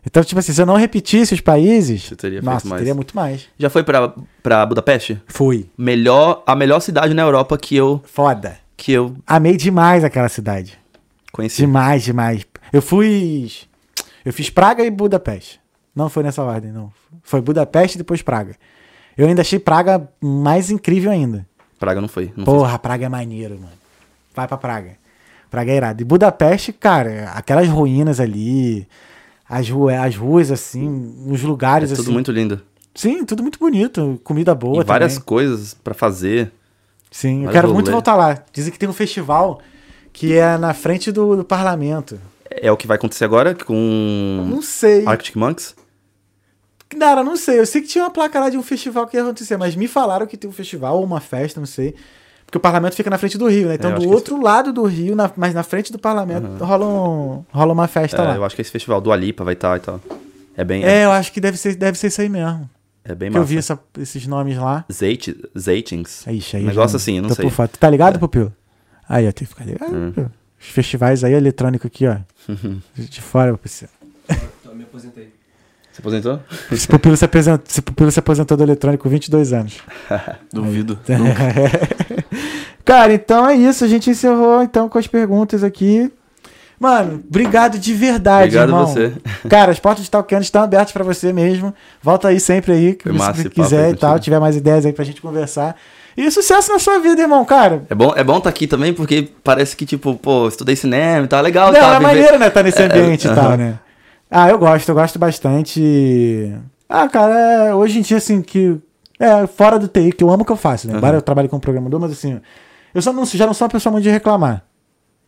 Então, 0.05 0.21
tipo 0.23 0.39
assim, 0.39 0.51
se 0.51 0.61
eu 0.61 0.65
não 0.65 0.75
repetisse 0.75 1.33
os 1.33 1.41
países, 1.41 2.03
Você 2.03 2.15
teria 2.15 2.39
feito 2.41 2.51
nossa, 2.51 2.67
mais. 2.67 2.79
teria 2.79 2.93
muito 2.95 3.15
mais. 3.15 3.47
Já 3.57 3.69
foi 3.69 3.83
pra, 3.83 4.13
pra 4.43 4.65
Budapeste? 4.65 5.21
Fui. 5.27 5.69
Melhor, 5.77 6.43
a 6.45 6.55
melhor 6.55 6.79
cidade 6.81 7.13
na 7.13 7.21
Europa 7.21 7.57
que 7.57 7.75
eu, 7.75 8.01
Foda. 8.05 8.57
que 8.75 8.91
eu 8.91 9.15
Amei 9.25 9.55
demais 9.55 10.03
aquela 10.03 10.27
cidade. 10.29 10.77
conheci. 11.31 11.57
Demais, 11.61 12.03
demais. 12.03 12.45
Eu 12.73 12.81
fui. 12.81 13.49
Eu 14.25 14.33
fiz 14.33 14.49
Praga 14.49 14.83
e 14.83 14.89
Budapeste. 14.91 15.59
Não 15.95 16.09
foi 16.09 16.23
nessa 16.23 16.43
ordem, 16.43 16.71
não. 16.71 16.91
Foi 17.23 17.41
Budapeste 17.41 17.97
e 17.97 17.99
depois 17.99 18.21
Praga. 18.21 18.55
Eu 19.19 19.27
ainda 19.27 19.41
achei 19.41 19.59
Praga 19.59 20.09
mais 20.21 20.71
incrível 20.71 21.11
ainda. 21.11 21.45
Praga 21.77 21.99
não 21.99 22.07
foi. 22.07 22.31
Não 22.37 22.45
Porra, 22.45 22.79
Praga 22.79 23.05
é 23.05 23.09
maneiro, 23.09 23.55
mano. 23.55 23.73
vai 24.33 24.47
pra 24.47 24.57
Praga. 24.57 24.91
Praga 25.51 25.71
é 25.71 25.75
irado. 25.75 26.01
E 26.01 26.05
Budapeste, 26.05 26.71
cara, 26.71 27.31
aquelas 27.33 27.67
ruínas 27.67 28.19
ali, 28.19 28.87
as, 29.47 29.67
ru 29.69 29.89
as 29.89 30.15
ruas, 30.15 30.51
assim, 30.51 31.15
os 31.29 31.41
lugares, 31.41 31.91
É 31.91 31.95
tudo 31.95 32.05
assim. 32.05 32.13
muito 32.13 32.31
lindo. 32.31 32.61
Sim, 32.95 33.25
tudo 33.25 33.41
muito 33.43 33.59
bonito. 33.59 34.19
Comida 34.23 34.55
boa 34.55 34.81
e 34.81 34.85
várias 34.85 35.13
também. 35.15 35.25
coisas 35.25 35.73
pra 35.73 35.93
fazer. 35.93 36.51
Sim, 37.11 37.43
eu 37.45 37.51
quero 37.51 37.67
muito 37.73 37.87
rolê. 37.87 37.93
voltar 37.93 38.15
lá. 38.15 38.41
Dizem 38.53 38.71
que 38.71 38.79
tem 38.79 38.87
um 38.87 38.93
festival 38.93 39.59
que 40.13 40.37
é 40.37 40.57
na 40.57 40.73
frente 40.73 41.11
do, 41.11 41.35
do 41.35 41.43
parlamento. 41.43 42.19
É 42.49 42.71
o 42.71 42.77
que 42.77 42.87
vai 42.87 42.95
acontecer 42.95 43.25
agora 43.25 43.53
com 43.55 44.45
Não 44.47 44.61
sei. 44.61 45.05
Arctic 45.05 45.35
Monks? 45.35 45.75
Cara, 46.97 47.23
não 47.23 47.37
sei. 47.37 47.59
Eu 47.59 47.65
sei 47.65 47.81
que 47.81 47.87
tinha 47.87 48.03
uma 48.03 48.09
placa 48.11 48.39
lá 48.39 48.49
de 48.49 48.57
um 48.57 48.63
festival 48.63 49.05
que 49.07 49.15
ia 49.17 49.23
acontecer, 49.23 49.57
mas 49.57 49.75
me 49.75 49.87
falaram 49.87 50.25
que 50.25 50.35
tem 50.37 50.49
um 50.49 50.53
festival 50.53 50.97
ou 50.97 51.03
uma 51.03 51.19
festa, 51.21 51.59
não 51.59 51.67
sei. 51.67 51.93
Porque 52.45 52.57
o 52.57 52.61
parlamento 52.61 52.95
fica 52.95 53.11
na 53.11 53.17
frente 53.19 53.37
do 53.37 53.47
rio, 53.47 53.67
né? 53.67 53.75
Então, 53.75 53.91
É, 53.91 53.93
eu 53.93 53.99
do 53.99 54.09
outro 54.09 54.41
lado 54.41 54.73
do 54.73 54.83
rio, 54.85 55.15
na- 55.15 55.31
mas 55.37 55.53
na 55.53 55.61
frente 55.61 55.91
do 55.91 55.99
parlamento, 55.99 56.47
rola, 56.63 56.85
um, 56.87 57.45
rola 57.51 57.73
uma 57.73 57.87
festa 57.87 58.17
É, 58.23 58.25
lá. 58.27 58.35
eu 58.35 58.43
acho 58.43 58.55
que 58.55 58.61
esse 58.63 58.71
festival 58.71 58.99
do 58.99 59.11
Alipa 59.11 59.43
vai 59.43 59.53
estar 59.53 59.77
e 59.77 59.79
tal. 59.81 60.01
É 60.57 60.63
bem, 60.63 60.83
É, 60.83 61.01
é, 61.01 61.05
eu 61.05 61.11
acho 61.11 61.31
que 61.31 61.39
deve 61.39 61.57
ser, 61.57 61.75
deve 61.75 61.95
ser 61.97 62.07
isso 62.07 62.21
aí 62.21 62.27
mesmo. 62.27 62.67
é 63.05 63.13
bem 63.13 63.29
Porque 63.29 63.37
eu 63.37 63.41
massa. 63.41 63.45
vi 63.53 63.57
essa- 63.59 63.79
esses 63.99 64.25
nomes 64.25 64.57
lá. 64.57 64.83
Zeit, 64.91 65.35
Zeitings. 65.57 66.25
Ixi, 66.27 66.55
aí 66.57 66.63
Um 66.63 66.65
eu 66.65 66.69
negócio 66.69 66.95
assim, 66.97 67.17
eu 67.17 67.21
não 67.23 67.29
sei. 67.29 67.49
por 67.51 67.67
tá 67.67 67.87
ligado, 67.87 68.17
Pupilo? 68.19 68.51
Aí, 69.07 69.27
ó, 69.27 69.31
tem 69.31 69.45
que 69.47 69.53
ficar 69.53 69.65
ligado. 69.65 69.93
Hum. 69.95 70.13
Os 70.59 70.67
festivais 70.67 71.23
aí, 71.23 71.33
eletrônico 71.33 71.85
aqui, 71.85 72.07
ó. 72.07 72.17
De 72.97 73.21
fora, 73.21 73.55
Pupilo. 73.55 73.89
me 74.75 74.83
aposentei. 74.83 75.33
Você 76.01 76.17
aposentou? 76.17 76.39
Esse 76.71 76.87
Pupilo 76.87 77.17
se 77.17 77.25
aposentou, 77.25 77.63
esse 77.69 77.81
Pupilo 77.81 78.11
se 78.11 78.19
aposentou 78.19 78.55
do 78.57 78.63
eletrônico 78.63 79.03
com 79.03 79.09
22 79.09 79.53
anos. 79.53 79.77
Duvido. 80.53 80.97
Cara, 82.85 83.13
então 83.13 83.47
é 83.47 83.55
isso. 83.55 83.83
A 83.83 83.87
gente 83.87 84.09
encerrou 84.09 84.63
então 84.63 84.89
com 84.89 84.97
as 84.97 85.07
perguntas 85.07 85.63
aqui. 85.63 86.11
Mano, 86.79 87.21
obrigado 87.27 87.77
de 87.77 87.93
verdade, 87.93 88.55
Obrigado 88.55 88.69
irmão. 88.69 88.87
você. 88.87 89.11
Cara, 89.49 89.71
as 89.71 89.79
portas 89.79 90.05
de 90.05 90.09
Talkando 90.11 90.43
estão 90.43 90.63
abertas 90.63 90.91
pra 90.93 91.03
você 91.03 91.33
mesmo. 91.33 91.73
Volta 92.01 92.29
aí 92.29 92.39
sempre 92.39 92.71
aí, 92.71 92.95
que 92.95 93.09
se 93.35 93.49
quiser 93.49 93.91
e 93.91 93.95
tal, 93.97 94.11
contigo. 94.11 94.23
tiver 94.23 94.39
mais 94.39 94.55
ideias 94.55 94.85
aí 94.85 94.93
pra 94.93 95.03
gente 95.03 95.21
conversar. 95.21 95.75
E 96.15 96.31
sucesso 96.31 96.71
na 96.71 96.79
sua 96.79 96.99
vida, 96.99 97.21
irmão, 97.21 97.43
cara. 97.45 97.83
É 97.89 97.95
bom, 97.95 98.13
é 98.15 98.23
bom 98.23 98.39
tá 98.39 98.49
aqui 98.49 98.65
também, 98.65 98.93
porque 98.93 99.29
parece 99.43 99.75
que, 99.75 99.85
tipo, 99.85 100.15
pô, 100.15 100.47
estudei 100.47 100.75
cinema 100.75 101.25
e 101.25 101.27
tal, 101.27 101.41
legal, 101.43 101.71
Não, 101.71 101.79
tá? 101.79 101.85
é 101.85 101.91
viver- 101.99 102.01
maneiro, 102.01 102.39
né, 102.39 102.49
tá 102.49 102.63
nesse 102.63 102.81
É, 102.81 102.85
ambiente 102.85 103.25
e 103.25 103.27
aham. 103.29 103.35
tal, 103.41 103.57
né? 103.57 103.79
Ah, 104.29 104.49
eu 104.49 104.59
gosto, 104.59 104.89
eu 104.89 104.95
gosto 104.95 105.17
bastante. 105.17 106.53
Ah, 106.87 107.07
cara, 107.09 107.37
é, 107.67 107.75
hoje 107.75 107.99
em 107.99 108.01
dia, 108.01 108.17
assim, 108.17 108.41
que. 108.41 108.77
É, 109.19 109.45
fora 109.47 109.77
do 109.77 109.87
TI, 109.87 110.11
que 110.13 110.23
eu 110.23 110.29
amo 110.29 110.43
o 110.43 110.45
que 110.45 110.51
eu 110.51 110.55
faço, 110.55 110.87
né? 110.87 110.93
Aham. 110.93 110.99
Embora 110.99 111.17
eu 111.17 111.21
trabalhe 111.21 111.49
como 111.49 111.61
programador, 111.61 111.99
mas 111.99 112.11
assim, 112.11 112.39
eu 112.93 113.01
só 113.01 113.11
não, 113.11 113.25
já 113.25 113.45
não 113.45 113.53
sou 113.53 113.65
uma 113.65 113.71
pessoa 113.71 113.91
muito 113.91 114.03
de 114.03 114.09
reclamar. 114.09 114.63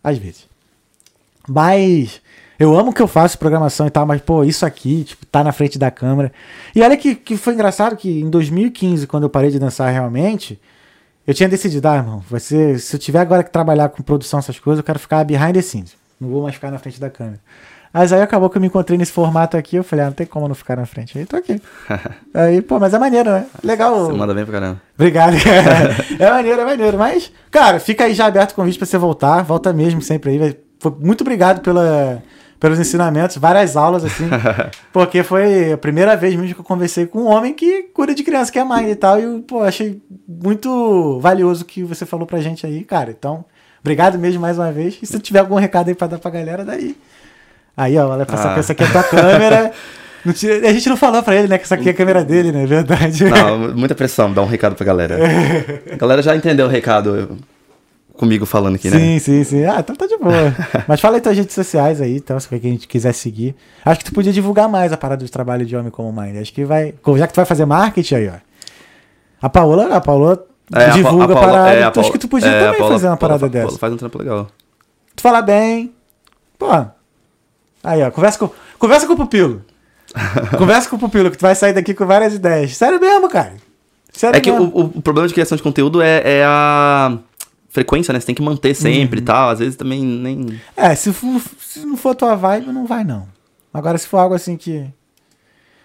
Às 0.03 0.17
vezes. 0.17 0.47
Mas 1.47 2.21
eu 2.57 2.77
amo 2.77 2.91
o 2.91 2.93
que 2.93 3.01
eu 3.01 3.07
faço, 3.07 3.37
programação 3.37 3.87
e 3.87 3.89
tal, 3.89 4.05
mas, 4.05 4.21
pô, 4.21 4.43
isso 4.43 4.65
aqui, 4.65 5.03
tipo, 5.03 5.25
tá 5.25 5.43
na 5.43 5.51
frente 5.51 5.79
da 5.79 5.91
câmera. 5.91 6.31
E 6.75 6.81
olha 6.81 6.95
que, 6.95 7.15
que 7.15 7.35
foi 7.35 7.53
engraçado 7.53 7.95
que 7.97 8.21
em 8.21 8.29
2015, 8.29 9.07
quando 9.07 9.23
eu 9.23 9.29
parei 9.29 9.49
de 9.49 9.59
dançar 9.59 9.91
realmente, 9.91 10.59
eu 11.25 11.33
tinha 11.33 11.49
decidido, 11.49 11.87
ah, 11.87 11.97
irmão, 11.97 12.23
ser, 12.39 12.79
se 12.79 12.95
eu 12.95 12.99
tiver 12.99 13.19
agora 13.19 13.43
que 13.43 13.51
trabalhar 13.51 13.89
com 13.89 14.01
produção, 14.03 14.39
essas 14.39 14.59
coisas, 14.59 14.79
eu 14.79 14.83
quero 14.83 14.99
ficar 14.99 15.23
behind 15.23 15.53
the 15.53 15.61
scenes. 15.61 15.95
Não 16.19 16.29
vou 16.29 16.43
mais 16.43 16.55
ficar 16.55 16.71
na 16.71 16.77
frente 16.77 16.99
da 16.99 17.09
câmera. 17.09 17.39
Mas 17.93 18.13
aí 18.13 18.21
acabou 18.21 18.49
que 18.49 18.57
eu 18.57 18.61
me 18.61 18.67
encontrei 18.67 18.97
nesse 18.97 19.11
formato 19.11 19.57
aqui, 19.57 19.75
eu 19.75 19.83
falei, 19.83 20.05
ah, 20.05 20.07
não 20.07 20.13
tem 20.13 20.25
como 20.25 20.47
não 20.47 20.55
ficar 20.55 20.77
na 20.77 20.85
frente. 20.85 21.17
Aí 21.17 21.25
tô 21.25 21.35
aqui. 21.35 21.61
aí, 22.33 22.61
pô, 22.61 22.79
mas 22.79 22.93
é 22.93 22.99
maneiro, 22.99 23.29
né? 23.29 23.45
Legal. 23.61 24.05
Você 24.05 24.13
manda 24.13 24.33
bem 24.33 24.45
pra 24.45 24.53
caramba. 24.53 24.81
Obrigado. 24.95 25.35
é 26.17 26.29
maneiro, 26.29 26.61
é 26.61 26.65
maneiro. 26.65 26.97
Mas, 26.97 27.31
cara, 27.49 27.79
fica 27.79 28.05
aí 28.05 28.13
já 28.13 28.27
aberto 28.27 28.51
o 28.51 28.55
convite 28.55 28.77
pra 28.77 28.85
você 28.85 28.97
voltar. 28.97 29.43
Volta 29.43 29.73
mesmo 29.73 30.01
sempre 30.01 30.31
aí. 30.31 30.57
Foi, 30.79 30.95
muito 30.99 31.21
obrigado 31.21 31.59
pela, 31.61 32.23
pelos 32.61 32.79
ensinamentos, 32.79 33.35
várias 33.35 33.75
aulas, 33.75 34.05
assim. 34.05 34.29
porque 34.93 35.21
foi 35.21 35.73
a 35.73 35.77
primeira 35.77 36.15
vez 36.15 36.33
mesmo 36.33 36.55
que 36.55 36.61
eu 36.61 36.65
conversei 36.65 37.05
com 37.05 37.23
um 37.23 37.27
homem 37.27 37.53
que 37.53 37.83
cura 37.93 38.15
de 38.15 38.23
criança, 38.23 38.51
que 38.51 38.59
é 38.59 38.63
mãe 38.63 38.89
e 38.89 38.95
tal. 38.95 39.19
E, 39.19 39.23
eu, 39.23 39.41
pô, 39.41 39.63
achei 39.63 40.01
muito 40.25 41.19
valioso 41.19 41.63
o 41.63 41.65
que 41.65 41.83
você 41.83 42.05
falou 42.05 42.25
pra 42.25 42.39
gente 42.39 42.65
aí, 42.65 42.85
cara. 42.85 43.11
Então, 43.11 43.43
obrigado 43.81 44.17
mesmo 44.17 44.39
mais 44.39 44.57
uma 44.57 44.71
vez. 44.71 44.97
E 45.01 45.05
se 45.05 45.19
tiver 45.19 45.39
algum 45.39 45.55
recado 45.55 45.89
aí 45.89 45.95
pra 45.95 46.07
dar 46.07 46.19
pra 46.19 46.31
galera, 46.31 46.63
daí. 46.63 46.95
Aí, 47.75 47.97
ó, 47.97 48.07
olha 48.09 48.25
pra 48.25 48.35
essa, 48.37 48.53
Ah. 48.53 48.59
essa 48.59 48.71
aqui 48.73 48.83
é 48.83 48.87
a 48.87 48.91
tua 48.91 49.03
câmera. 49.03 49.71
A 50.23 50.71
gente 50.73 50.87
não 50.87 50.97
falou 50.97 51.23
pra 51.23 51.35
ele, 51.35 51.47
né? 51.47 51.57
Que 51.57 51.63
essa 51.63 51.73
aqui 51.73 51.89
é 51.89 51.91
a 51.91 51.95
câmera 51.95 52.23
dele, 52.23 52.51
né? 52.51 52.63
Verdade. 52.67 53.23
Não, 53.25 53.73
muita 53.75 53.95
pressão, 53.95 54.31
dá 54.31 54.41
um 54.43 54.45
recado 54.45 54.75
pra 54.75 54.85
galera. 54.85 55.17
A 55.91 55.95
galera 55.95 56.21
já 56.21 56.35
entendeu 56.35 56.67
o 56.67 56.69
recado 56.69 57.39
comigo 58.13 58.45
falando 58.45 58.75
aqui, 58.75 58.87
né? 58.91 58.97
Sim, 58.99 59.17
sim, 59.19 59.43
sim. 59.43 59.65
Ah, 59.65 59.77
então 59.79 59.95
tá 59.95 60.05
de 60.05 60.15
boa. 60.17 60.55
Mas 60.87 61.01
fala 61.01 61.15
aí 61.17 61.21
tuas 61.21 61.35
redes 61.35 61.55
sociais 61.55 61.99
aí, 61.99 62.17
então, 62.17 62.39
se 62.39 62.47
a 62.53 62.57
gente 62.59 62.87
quiser 62.87 63.13
seguir. 63.13 63.55
Acho 63.83 63.99
que 64.01 64.05
tu 64.05 64.13
podia 64.13 64.31
divulgar 64.31 64.69
mais 64.69 64.93
a 64.93 64.97
parada 64.97 65.25
do 65.25 65.31
trabalho 65.31 65.65
de 65.65 65.75
homem 65.75 65.89
como 65.89 66.11
mãe. 66.13 66.37
Acho 66.37 66.53
que 66.53 66.63
vai. 66.65 66.93
Já 67.17 67.25
que 67.25 67.33
tu 67.33 67.37
vai 67.37 67.45
fazer 67.45 67.65
marketing 67.65 68.13
aí, 68.15 68.27
ó. 68.29 68.33
A 69.41 69.49
Paola, 69.49 69.95
a 69.95 69.99
Paola 70.01 70.45
É, 70.75 70.85
a 70.85 70.89
divulga 70.89 71.23
a, 71.33 71.35
Paula- 71.35 71.47
parada. 71.51 71.69
é, 71.73 71.83
a 71.83 71.87
então, 71.87 71.87
acho 71.87 71.93
Paula- 71.93 72.11
que 72.11 72.19
tu 72.19 72.27
podia 72.27 72.47
é, 72.47 72.59
a 72.59 72.63
também 72.65 72.77
Paula- 72.79 72.93
fazer 72.93 73.07
uma 73.07 73.17
parada 73.17 73.39
Paula 73.49 73.65
dessa. 73.65 73.79
Faz 73.79 73.91
um 73.91 73.97
trampo 73.97 74.19
legal. 74.19 74.47
Tu 75.15 75.21
fala 75.23 75.41
bem. 75.41 75.91
Pô. 76.59 76.67
Aí, 77.83 78.01
ó. 78.03 78.11
Conversa 78.11 78.37
com, 78.39 78.49
conversa 78.77 79.07
com 79.07 79.13
o 79.13 79.17
Pupilo. 79.17 79.63
conversa 80.57 80.89
com 80.89 80.95
o 80.95 80.99
Pupilo, 80.99 81.31
que 81.31 81.37
tu 81.37 81.41
vai 81.41 81.55
sair 81.55 81.73
daqui 81.73 81.93
com 81.93 82.05
várias 82.05 82.33
ideias. 82.33 82.75
Sério 82.75 82.99
mesmo, 82.99 83.29
cara. 83.29 83.53
Sério 84.13 84.37
É 84.37 84.41
que 84.41 84.51
o, 84.51 84.63
o 84.95 85.01
problema 85.01 85.27
de 85.27 85.33
criação 85.33 85.55
de 85.55 85.63
conteúdo 85.63 86.01
é, 86.01 86.21
é 86.23 86.43
a 86.45 87.17
frequência, 87.69 88.11
né? 88.13 88.19
Você 88.19 88.25
tem 88.25 88.35
que 88.35 88.41
manter 88.41 88.75
sempre 88.75 89.19
Uhum. 89.19 89.23
e 89.23 89.25
tal. 89.25 89.49
Às 89.49 89.59
vezes 89.59 89.75
também 89.75 90.03
nem. 90.03 90.59
É, 90.75 90.93
se, 90.95 91.13
for- 91.13 91.41
se 91.59 91.85
não 91.85 91.95
for 91.95 92.13
tua 92.15 92.35
vibe, 92.35 92.67
não 92.73 92.85
vai, 92.85 93.03
não. 93.03 93.25
Agora, 93.73 93.97
se 93.97 94.07
for 94.07 94.17
algo 94.17 94.35
assim 94.35 94.57
que. 94.57 94.85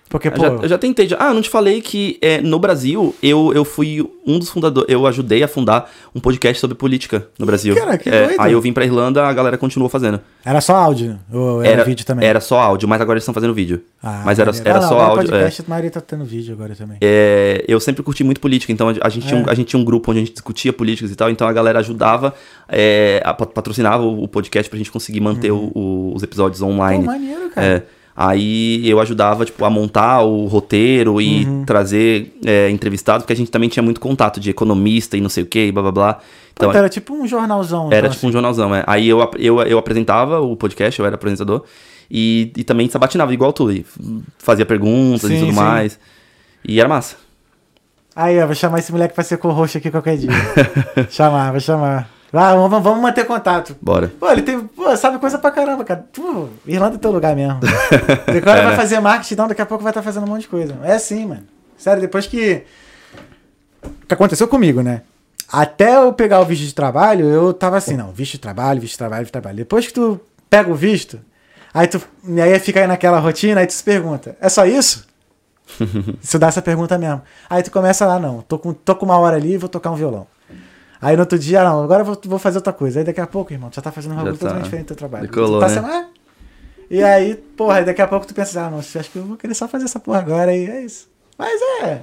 Porque, 0.08 0.28
Eu 0.28 0.32
pô. 0.32 0.40
já, 0.40 0.48
eu 0.48 0.68
já 0.68 0.78
tentei. 0.78 1.08
já- 1.08 1.16
Ah, 1.18 1.34
não 1.34 1.42
te 1.42 1.50
falei 1.50 1.80
que 1.80 2.16
é, 2.22 2.40
no 2.40 2.58
Brasil 2.60 3.12
eu, 3.22 3.52
eu 3.52 3.64
fui 3.64 4.08
um 4.24 4.38
dos 4.38 4.48
fundadores. 4.48 4.88
Eu 4.88 5.04
ajudei 5.06 5.42
a 5.42 5.48
fundar 5.48 5.90
um 6.14 6.20
podcast 6.20 6.60
sobre 6.60 6.76
política 6.76 7.26
no 7.38 7.44
Brasil. 7.44 7.74
Cara, 7.74 7.98
que 7.98 8.08
É, 8.08 8.26
doido. 8.28 8.40
aí 8.40 8.52
eu 8.52 8.60
vim 8.60 8.72
pra 8.72 8.84
Irlanda, 8.84 9.26
a 9.26 9.32
galera 9.32 9.58
continuou 9.58 9.88
fazendo. 9.88 10.20
Era 10.44 10.60
só 10.60 10.76
áudio? 10.76 11.18
Ou 11.32 11.62
era, 11.64 11.82
vídeo 11.84 12.06
também? 12.06 12.26
Era 12.28 12.40
só 12.40 12.58
áudio, 12.60 12.88
mas 12.88 13.00
agora 13.00 13.16
eles 13.16 13.22
estão 13.24 13.34
fazendo 13.34 13.52
vídeo. 13.52 13.82
Ah, 14.02 14.22
mas 14.24 14.38
era, 14.38 14.52
era 14.64 14.78
Ah, 14.78 14.80
não, 14.82 14.88
só 14.88 15.00
áudio. 15.00 15.22
é. 15.22 15.26
podcast, 15.26 15.62
a 15.62 15.64
maioria 15.68 15.90
tá 15.90 16.00
tendo 16.00 16.24
vídeo 16.24 16.54
agora 16.54 16.74
também. 16.76 16.98
É, 17.00 17.64
eu 17.66 17.80
sempre 17.80 18.02
curti 18.04 18.22
muito 18.22 18.40
política, 18.40 18.72
então 18.72 18.88
a, 19.00 19.08
gente 19.08 19.26
tinha 19.26 19.40
um, 19.40 19.44
É. 19.48 19.50
a 19.50 19.54
gente 19.54 19.66
tinha 19.66 19.80
um 19.80 19.84
grupo 19.84 20.10
onde 20.12 20.20
a 20.20 20.24
gente 20.24 20.32
discutia 20.32 20.72
políticas 20.72 21.10
e 21.10 21.16
tal, 21.16 21.28
então 21.30 21.48
a 21.48 21.52
galera 21.52 21.80
ajudava, 21.80 22.32
é, 22.68 23.20
a- 23.24 23.34
pat- 23.34 23.50
patrocinava 23.52 24.04
o, 24.04 24.28
podcast 24.28 24.70
pra 24.70 24.76
gente 24.78 24.90
conseguir 24.92 25.20
manter 25.20 25.50
o- 25.50 25.72
o- 25.74 26.12
os 26.14 26.22
episódios 26.22 26.60
Uhum. 26.60 26.68
Pô, 26.68 26.74
online. 26.74 27.04
maneiro, 27.04 27.50
cara. 27.50 27.86
Aí 28.16 28.88
eu 28.88 28.98
ajudava, 28.98 29.44
tipo, 29.44 29.62
a 29.64 29.68
montar 29.68 30.22
o 30.22 30.46
roteiro 30.46 31.20
e 31.20 31.44
Uhum. 31.44 31.64
trazer 31.66 32.34
é, 32.46 32.70
entrevistados, 32.70 33.22
porque 33.24 33.34
a 33.34 33.36
gente 33.36 33.50
também 33.50 33.68
tinha 33.68 33.82
muito 33.82 34.00
contato 34.00 34.40
de 34.40 34.48
economista 34.48 35.16
e 35.18 35.20
não 35.20 35.28
sei 35.28 35.42
o 35.42 35.46
que, 35.46 35.70
blá 35.70 35.82
blá 35.82 35.92
blá. 35.92 36.18
Então, 36.54 36.70
Puta, 36.70 36.78
era 36.78 36.88
tipo 36.88 37.12
um 37.14 37.26
jornalzão. 37.26 37.88
era 37.88 38.06
então, 38.06 38.10
tipo 38.12 38.26
um 38.26 38.32
jornalzão, 38.32 38.74
é. 38.74 38.82
Aí 38.86 39.06
eu, 39.06 39.18
eu, 39.38 39.60
eu 39.60 39.76
apresentava 39.78 40.40
o 40.40 40.56
podcast, 40.56 40.98
eu 40.98 41.04
era 41.04 41.14
apresentador, 41.16 41.64
e, 42.10 42.50
e 42.56 42.64
também 42.64 42.88
sabatinava, 42.88 43.34
igual 43.34 43.52
tu, 43.52 43.70
e 43.70 43.84
fazia 44.38 44.64
perguntas 44.64 45.28
Sim, 45.28 45.36
e 45.36 45.40
tudo 45.40 45.50
sim. 45.52 45.56
mais. 45.56 45.98
E 46.66 46.80
era 46.80 46.88
massa. 46.88 47.16
Aí, 48.14 48.40
ó, 48.42 48.46
vou 48.46 48.54
chamar 48.54 48.78
esse 48.78 48.90
moleque 48.90 49.14
pra 49.14 49.22
ser 49.22 49.36
co-host 49.36 49.76
aqui 49.76 49.90
qualquer 49.90 50.16
dia. 50.16 50.30
chamar, 51.10 51.50
vou 51.50 51.60
chamar. 51.60 52.08
Ah, 52.32 52.54
vamos, 52.54 52.82
vamos 52.82 53.00
manter 53.00 53.24
contato. 53.24 53.76
Bora. 53.80 54.12
Pô, 54.18 54.30
ele 54.30 54.42
tem. 54.42 54.60
Pô, 54.60 54.94
sabe 54.96 55.18
coisa 55.18 55.38
pra 55.38 55.50
caramba, 55.50 55.84
cara. 55.84 56.04
Pô, 56.12 56.48
Irlanda 56.66 56.96
é 56.96 56.98
teu 56.98 57.10
lugar 57.12 57.34
mesmo. 57.36 57.60
Agora 58.26 58.58
É, 58.60 58.62
vai 58.62 58.70
né? 58.72 58.76
fazer 58.76 59.00
marketing, 59.00 59.34
então 59.34 59.48
daqui 59.48 59.62
a 59.62 59.66
pouco 59.66 59.82
vai 59.84 59.90
estar 59.90 60.02
fazendo 60.02 60.24
um 60.24 60.28
monte 60.28 60.42
de 60.42 60.48
coisa. 60.48 60.76
É 60.82 60.94
assim, 60.94 61.24
mano. 61.26 61.44
Sério, 61.78 62.00
depois 62.02 62.26
que. 62.26 62.64
O 63.84 64.06
que 64.06 64.14
aconteceu 64.14 64.48
comigo, 64.48 64.82
né? 64.82 65.02
Até 65.52 65.96
eu 65.96 66.12
pegar 66.12 66.40
o 66.40 66.44
visto 66.44 66.64
de 66.64 66.74
trabalho, 66.74 67.26
eu 67.26 67.52
tava 67.54 67.76
assim, 67.76 67.96
não, 67.96 68.10
visto 68.10 68.32
de 68.32 68.38
trabalho, 68.38 68.80
visto 68.80 68.92
de 68.94 68.98
trabalho, 68.98 69.20
visto 69.20 69.28
de 69.28 69.32
trabalho. 69.32 69.56
Depois 69.56 69.86
que 69.86 69.92
tu 69.92 70.20
pega 70.50 70.68
o 70.70 70.74
visto, 70.74 71.20
aí 71.72 71.86
tu. 71.86 72.00
E 72.26 72.40
aí 72.40 72.58
fica 72.58 72.80
aí 72.80 72.86
naquela 72.88 73.20
rotina, 73.20 73.60
aí 73.60 73.66
tu 73.66 73.72
se 73.72 73.84
pergunta, 73.84 74.36
é 74.40 74.48
só 74.48 74.66
isso? 74.66 75.06
Se 76.20 76.38
dá 76.38 76.46
essa 76.46 76.62
pergunta 76.62 76.96
mesmo. 76.96 77.22
Aí 77.50 77.60
tu 77.62 77.72
começa 77.72 78.06
lá, 78.06 78.20
não, 78.20 78.40
tô 78.40 78.56
com, 78.56 78.72
tô 78.72 78.94
com 78.94 79.04
uma 79.04 79.18
hora 79.18 79.36
ali 79.36 79.54
e 79.54 79.58
vou 79.58 79.68
tocar 79.68 79.90
um 79.90 79.96
violão. 79.96 80.26
Aí 81.00 81.16
no 81.16 81.22
outro 81.22 81.38
dia, 81.38 81.60
ah, 81.60 81.64
não, 81.64 81.84
agora 81.84 82.02
eu 82.02 82.04
vou, 82.06 82.18
vou 82.24 82.38
fazer 82.38 82.58
outra 82.58 82.72
coisa. 82.72 83.00
Aí 83.00 83.04
daqui 83.04 83.20
a 83.20 83.26
pouco, 83.26 83.52
irmão, 83.52 83.70
tu 83.70 83.76
já 83.76 83.82
tá 83.82 83.92
fazendo 83.92 84.12
um 84.12 84.16
bagulho 84.16 84.34
tá. 84.34 84.40
totalmente 84.40 84.64
diferente 84.64 84.84
do 84.84 84.88
teu 84.88 84.96
trabalho. 84.96 85.26
Decolou, 85.26 85.58
tu 85.58 85.60
tá 85.60 85.68
né? 85.68 85.74
sendo, 85.74 85.86
"Ah." 85.86 86.06
E 86.90 87.02
aí, 87.02 87.34
porra, 87.34 87.78
aí 87.78 87.84
daqui 87.84 88.00
a 88.00 88.06
pouco 88.06 88.26
tu 88.26 88.34
pensa, 88.34 88.62
ah, 88.62 88.70
nossa, 88.70 89.00
acho 89.00 89.10
que 89.10 89.18
eu 89.18 89.24
vou 89.24 89.36
querer 89.36 89.54
só 89.54 89.66
fazer 89.66 89.86
essa 89.86 89.98
porra 89.98 90.18
agora 90.20 90.54
e 90.54 90.68
é 90.68 90.84
isso. 90.84 91.08
Mas 91.36 91.60
é. 91.82 92.00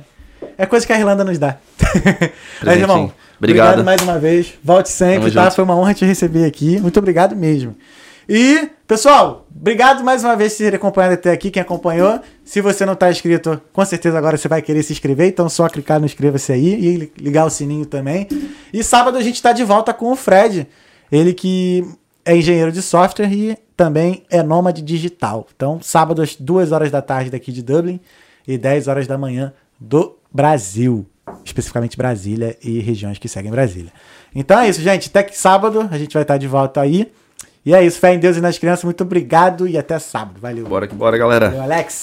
É 0.57 0.65
coisa 0.65 0.85
que 0.85 0.91
a 0.91 0.99
Irlanda 0.99 1.23
nos 1.23 1.39
dá. 1.39 1.57
Mas, 2.63 2.77
irmão, 2.77 3.11
Obrigado. 3.37 3.79
obrigado 3.79 3.83
mais 3.83 4.01
uma 4.01 4.19
vez. 4.19 4.53
Volte 4.61 4.89
sempre, 4.89 5.31
tá? 5.31 5.43
junto. 5.43 5.55
Foi 5.55 5.63
uma 5.63 5.75
honra 5.75 5.93
te 5.93 6.05
receber 6.05 6.45
aqui. 6.45 6.79
Muito 6.81 6.97
obrigado 6.99 7.35
mesmo. 7.35 7.75
E, 8.27 8.69
pessoal, 8.93 9.47
obrigado 9.49 10.03
mais 10.03 10.23
uma 10.23 10.35
vez 10.35 10.53
por 10.53 10.59
ter 10.59 10.75
acompanhado 10.75 11.15
até 11.15 11.31
aqui, 11.31 11.49
quem 11.49 11.59
acompanhou. 11.59 12.21
Se 12.45 12.61
você 12.61 12.85
não 12.85 12.93
tá 12.93 13.09
inscrito, 13.09 13.59
com 13.73 13.83
certeza 13.83 14.15
agora 14.19 14.37
você 14.37 14.47
vai 14.47 14.61
querer 14.61 14.83
se 14.83 14.93
inscrever, 14.93 15.29
então 15.29 15.49
só 15.49 15.67
clicar 15.67 15.99
no 15.99 16.05
inscreva-se 16.05 16.53
aí 16.53 16.75
e 16.75 17.11
ligar 17.17 17.43
o 17.43 17.49
sininho 17.49 17.87
também. 17.87 18.27
E 18.71 18.83
sábado 18.83 19.17
a 19.17 19.21
gente 19.23 19.41
tá 19.41 19.51
de 19.51 19.63
volta 19.63 19.95
com 19.95 20.11
o 20.11 20.15
Fred. 20.15 20.67
Ele 21.11 21.33
que 21.33 21.83
é 22.23 22.37
engenheiro 22.37 22.71
de 22.71 22.83
software 22.83 23.33
e 23.33 23.57
também 23.75 24.23
é 24.29 24.43
nômade 24.43 24.83
digital. 24.83 25.47
Então, 25.55 25.79
sábado 25.81 26.21
às 26.21 26.35
2 26.35 26.71
horas 26.71 26.91
da 26.91 27.01
tarde 27.01 27.31
daqui 27.31 27.51
de 27.51 27.63
Dublin 27.63 27.99
e 28.47 28.59
10 28.59 28.87
horas 28.87 29.07
da 29.07 29.17
manhã 29.17 29.51
do 29.79 30.15
Brasil. 30.31 31.03
Especificamente 31.43 31.97
Brasília 31.97 32.55
e 32.63 32.79
regiões 32.79 33.17
que 33.17 33.27
seguem 33.27 33.49
Brasília. 33.49 33.91
Então 34.35 34.59
é 34.59 34.69
isso, 34.69 34.81
gente. 34.81 35.09
Até 35.09 35.23
que 35.23 35.35
sábado 35.35 35.89
a 35.89 35.97
gente 35.97 36.13
vai 36.13 36.21
estar 36.21 36.37
de 36.37 36.47
volta 36.47 36.79
aí. 36.79 37.11
E 37.65 37.73
é 37.73 37.83
isso. 37.83 37.99
Fé 37.99 38.13
em 38.13 38.19
Deus 38.19 38.37
e 38.37 38.41
nas 38.41 38.57
crianças. 38.57 38.83
Muito 38.83 39.01
obrigado 39.01 39.67
e 39.67 39.77
até 39.77 39.97
sábado. 39.99 40.39
Valeu. 40.39 40.65
Bora 40.65 40.87
que 40.87 40.95
bora, 40.95 41.17
galera. 41.17 41.49
Valeu, 41.49 41.63
Alex. 41.63 42.01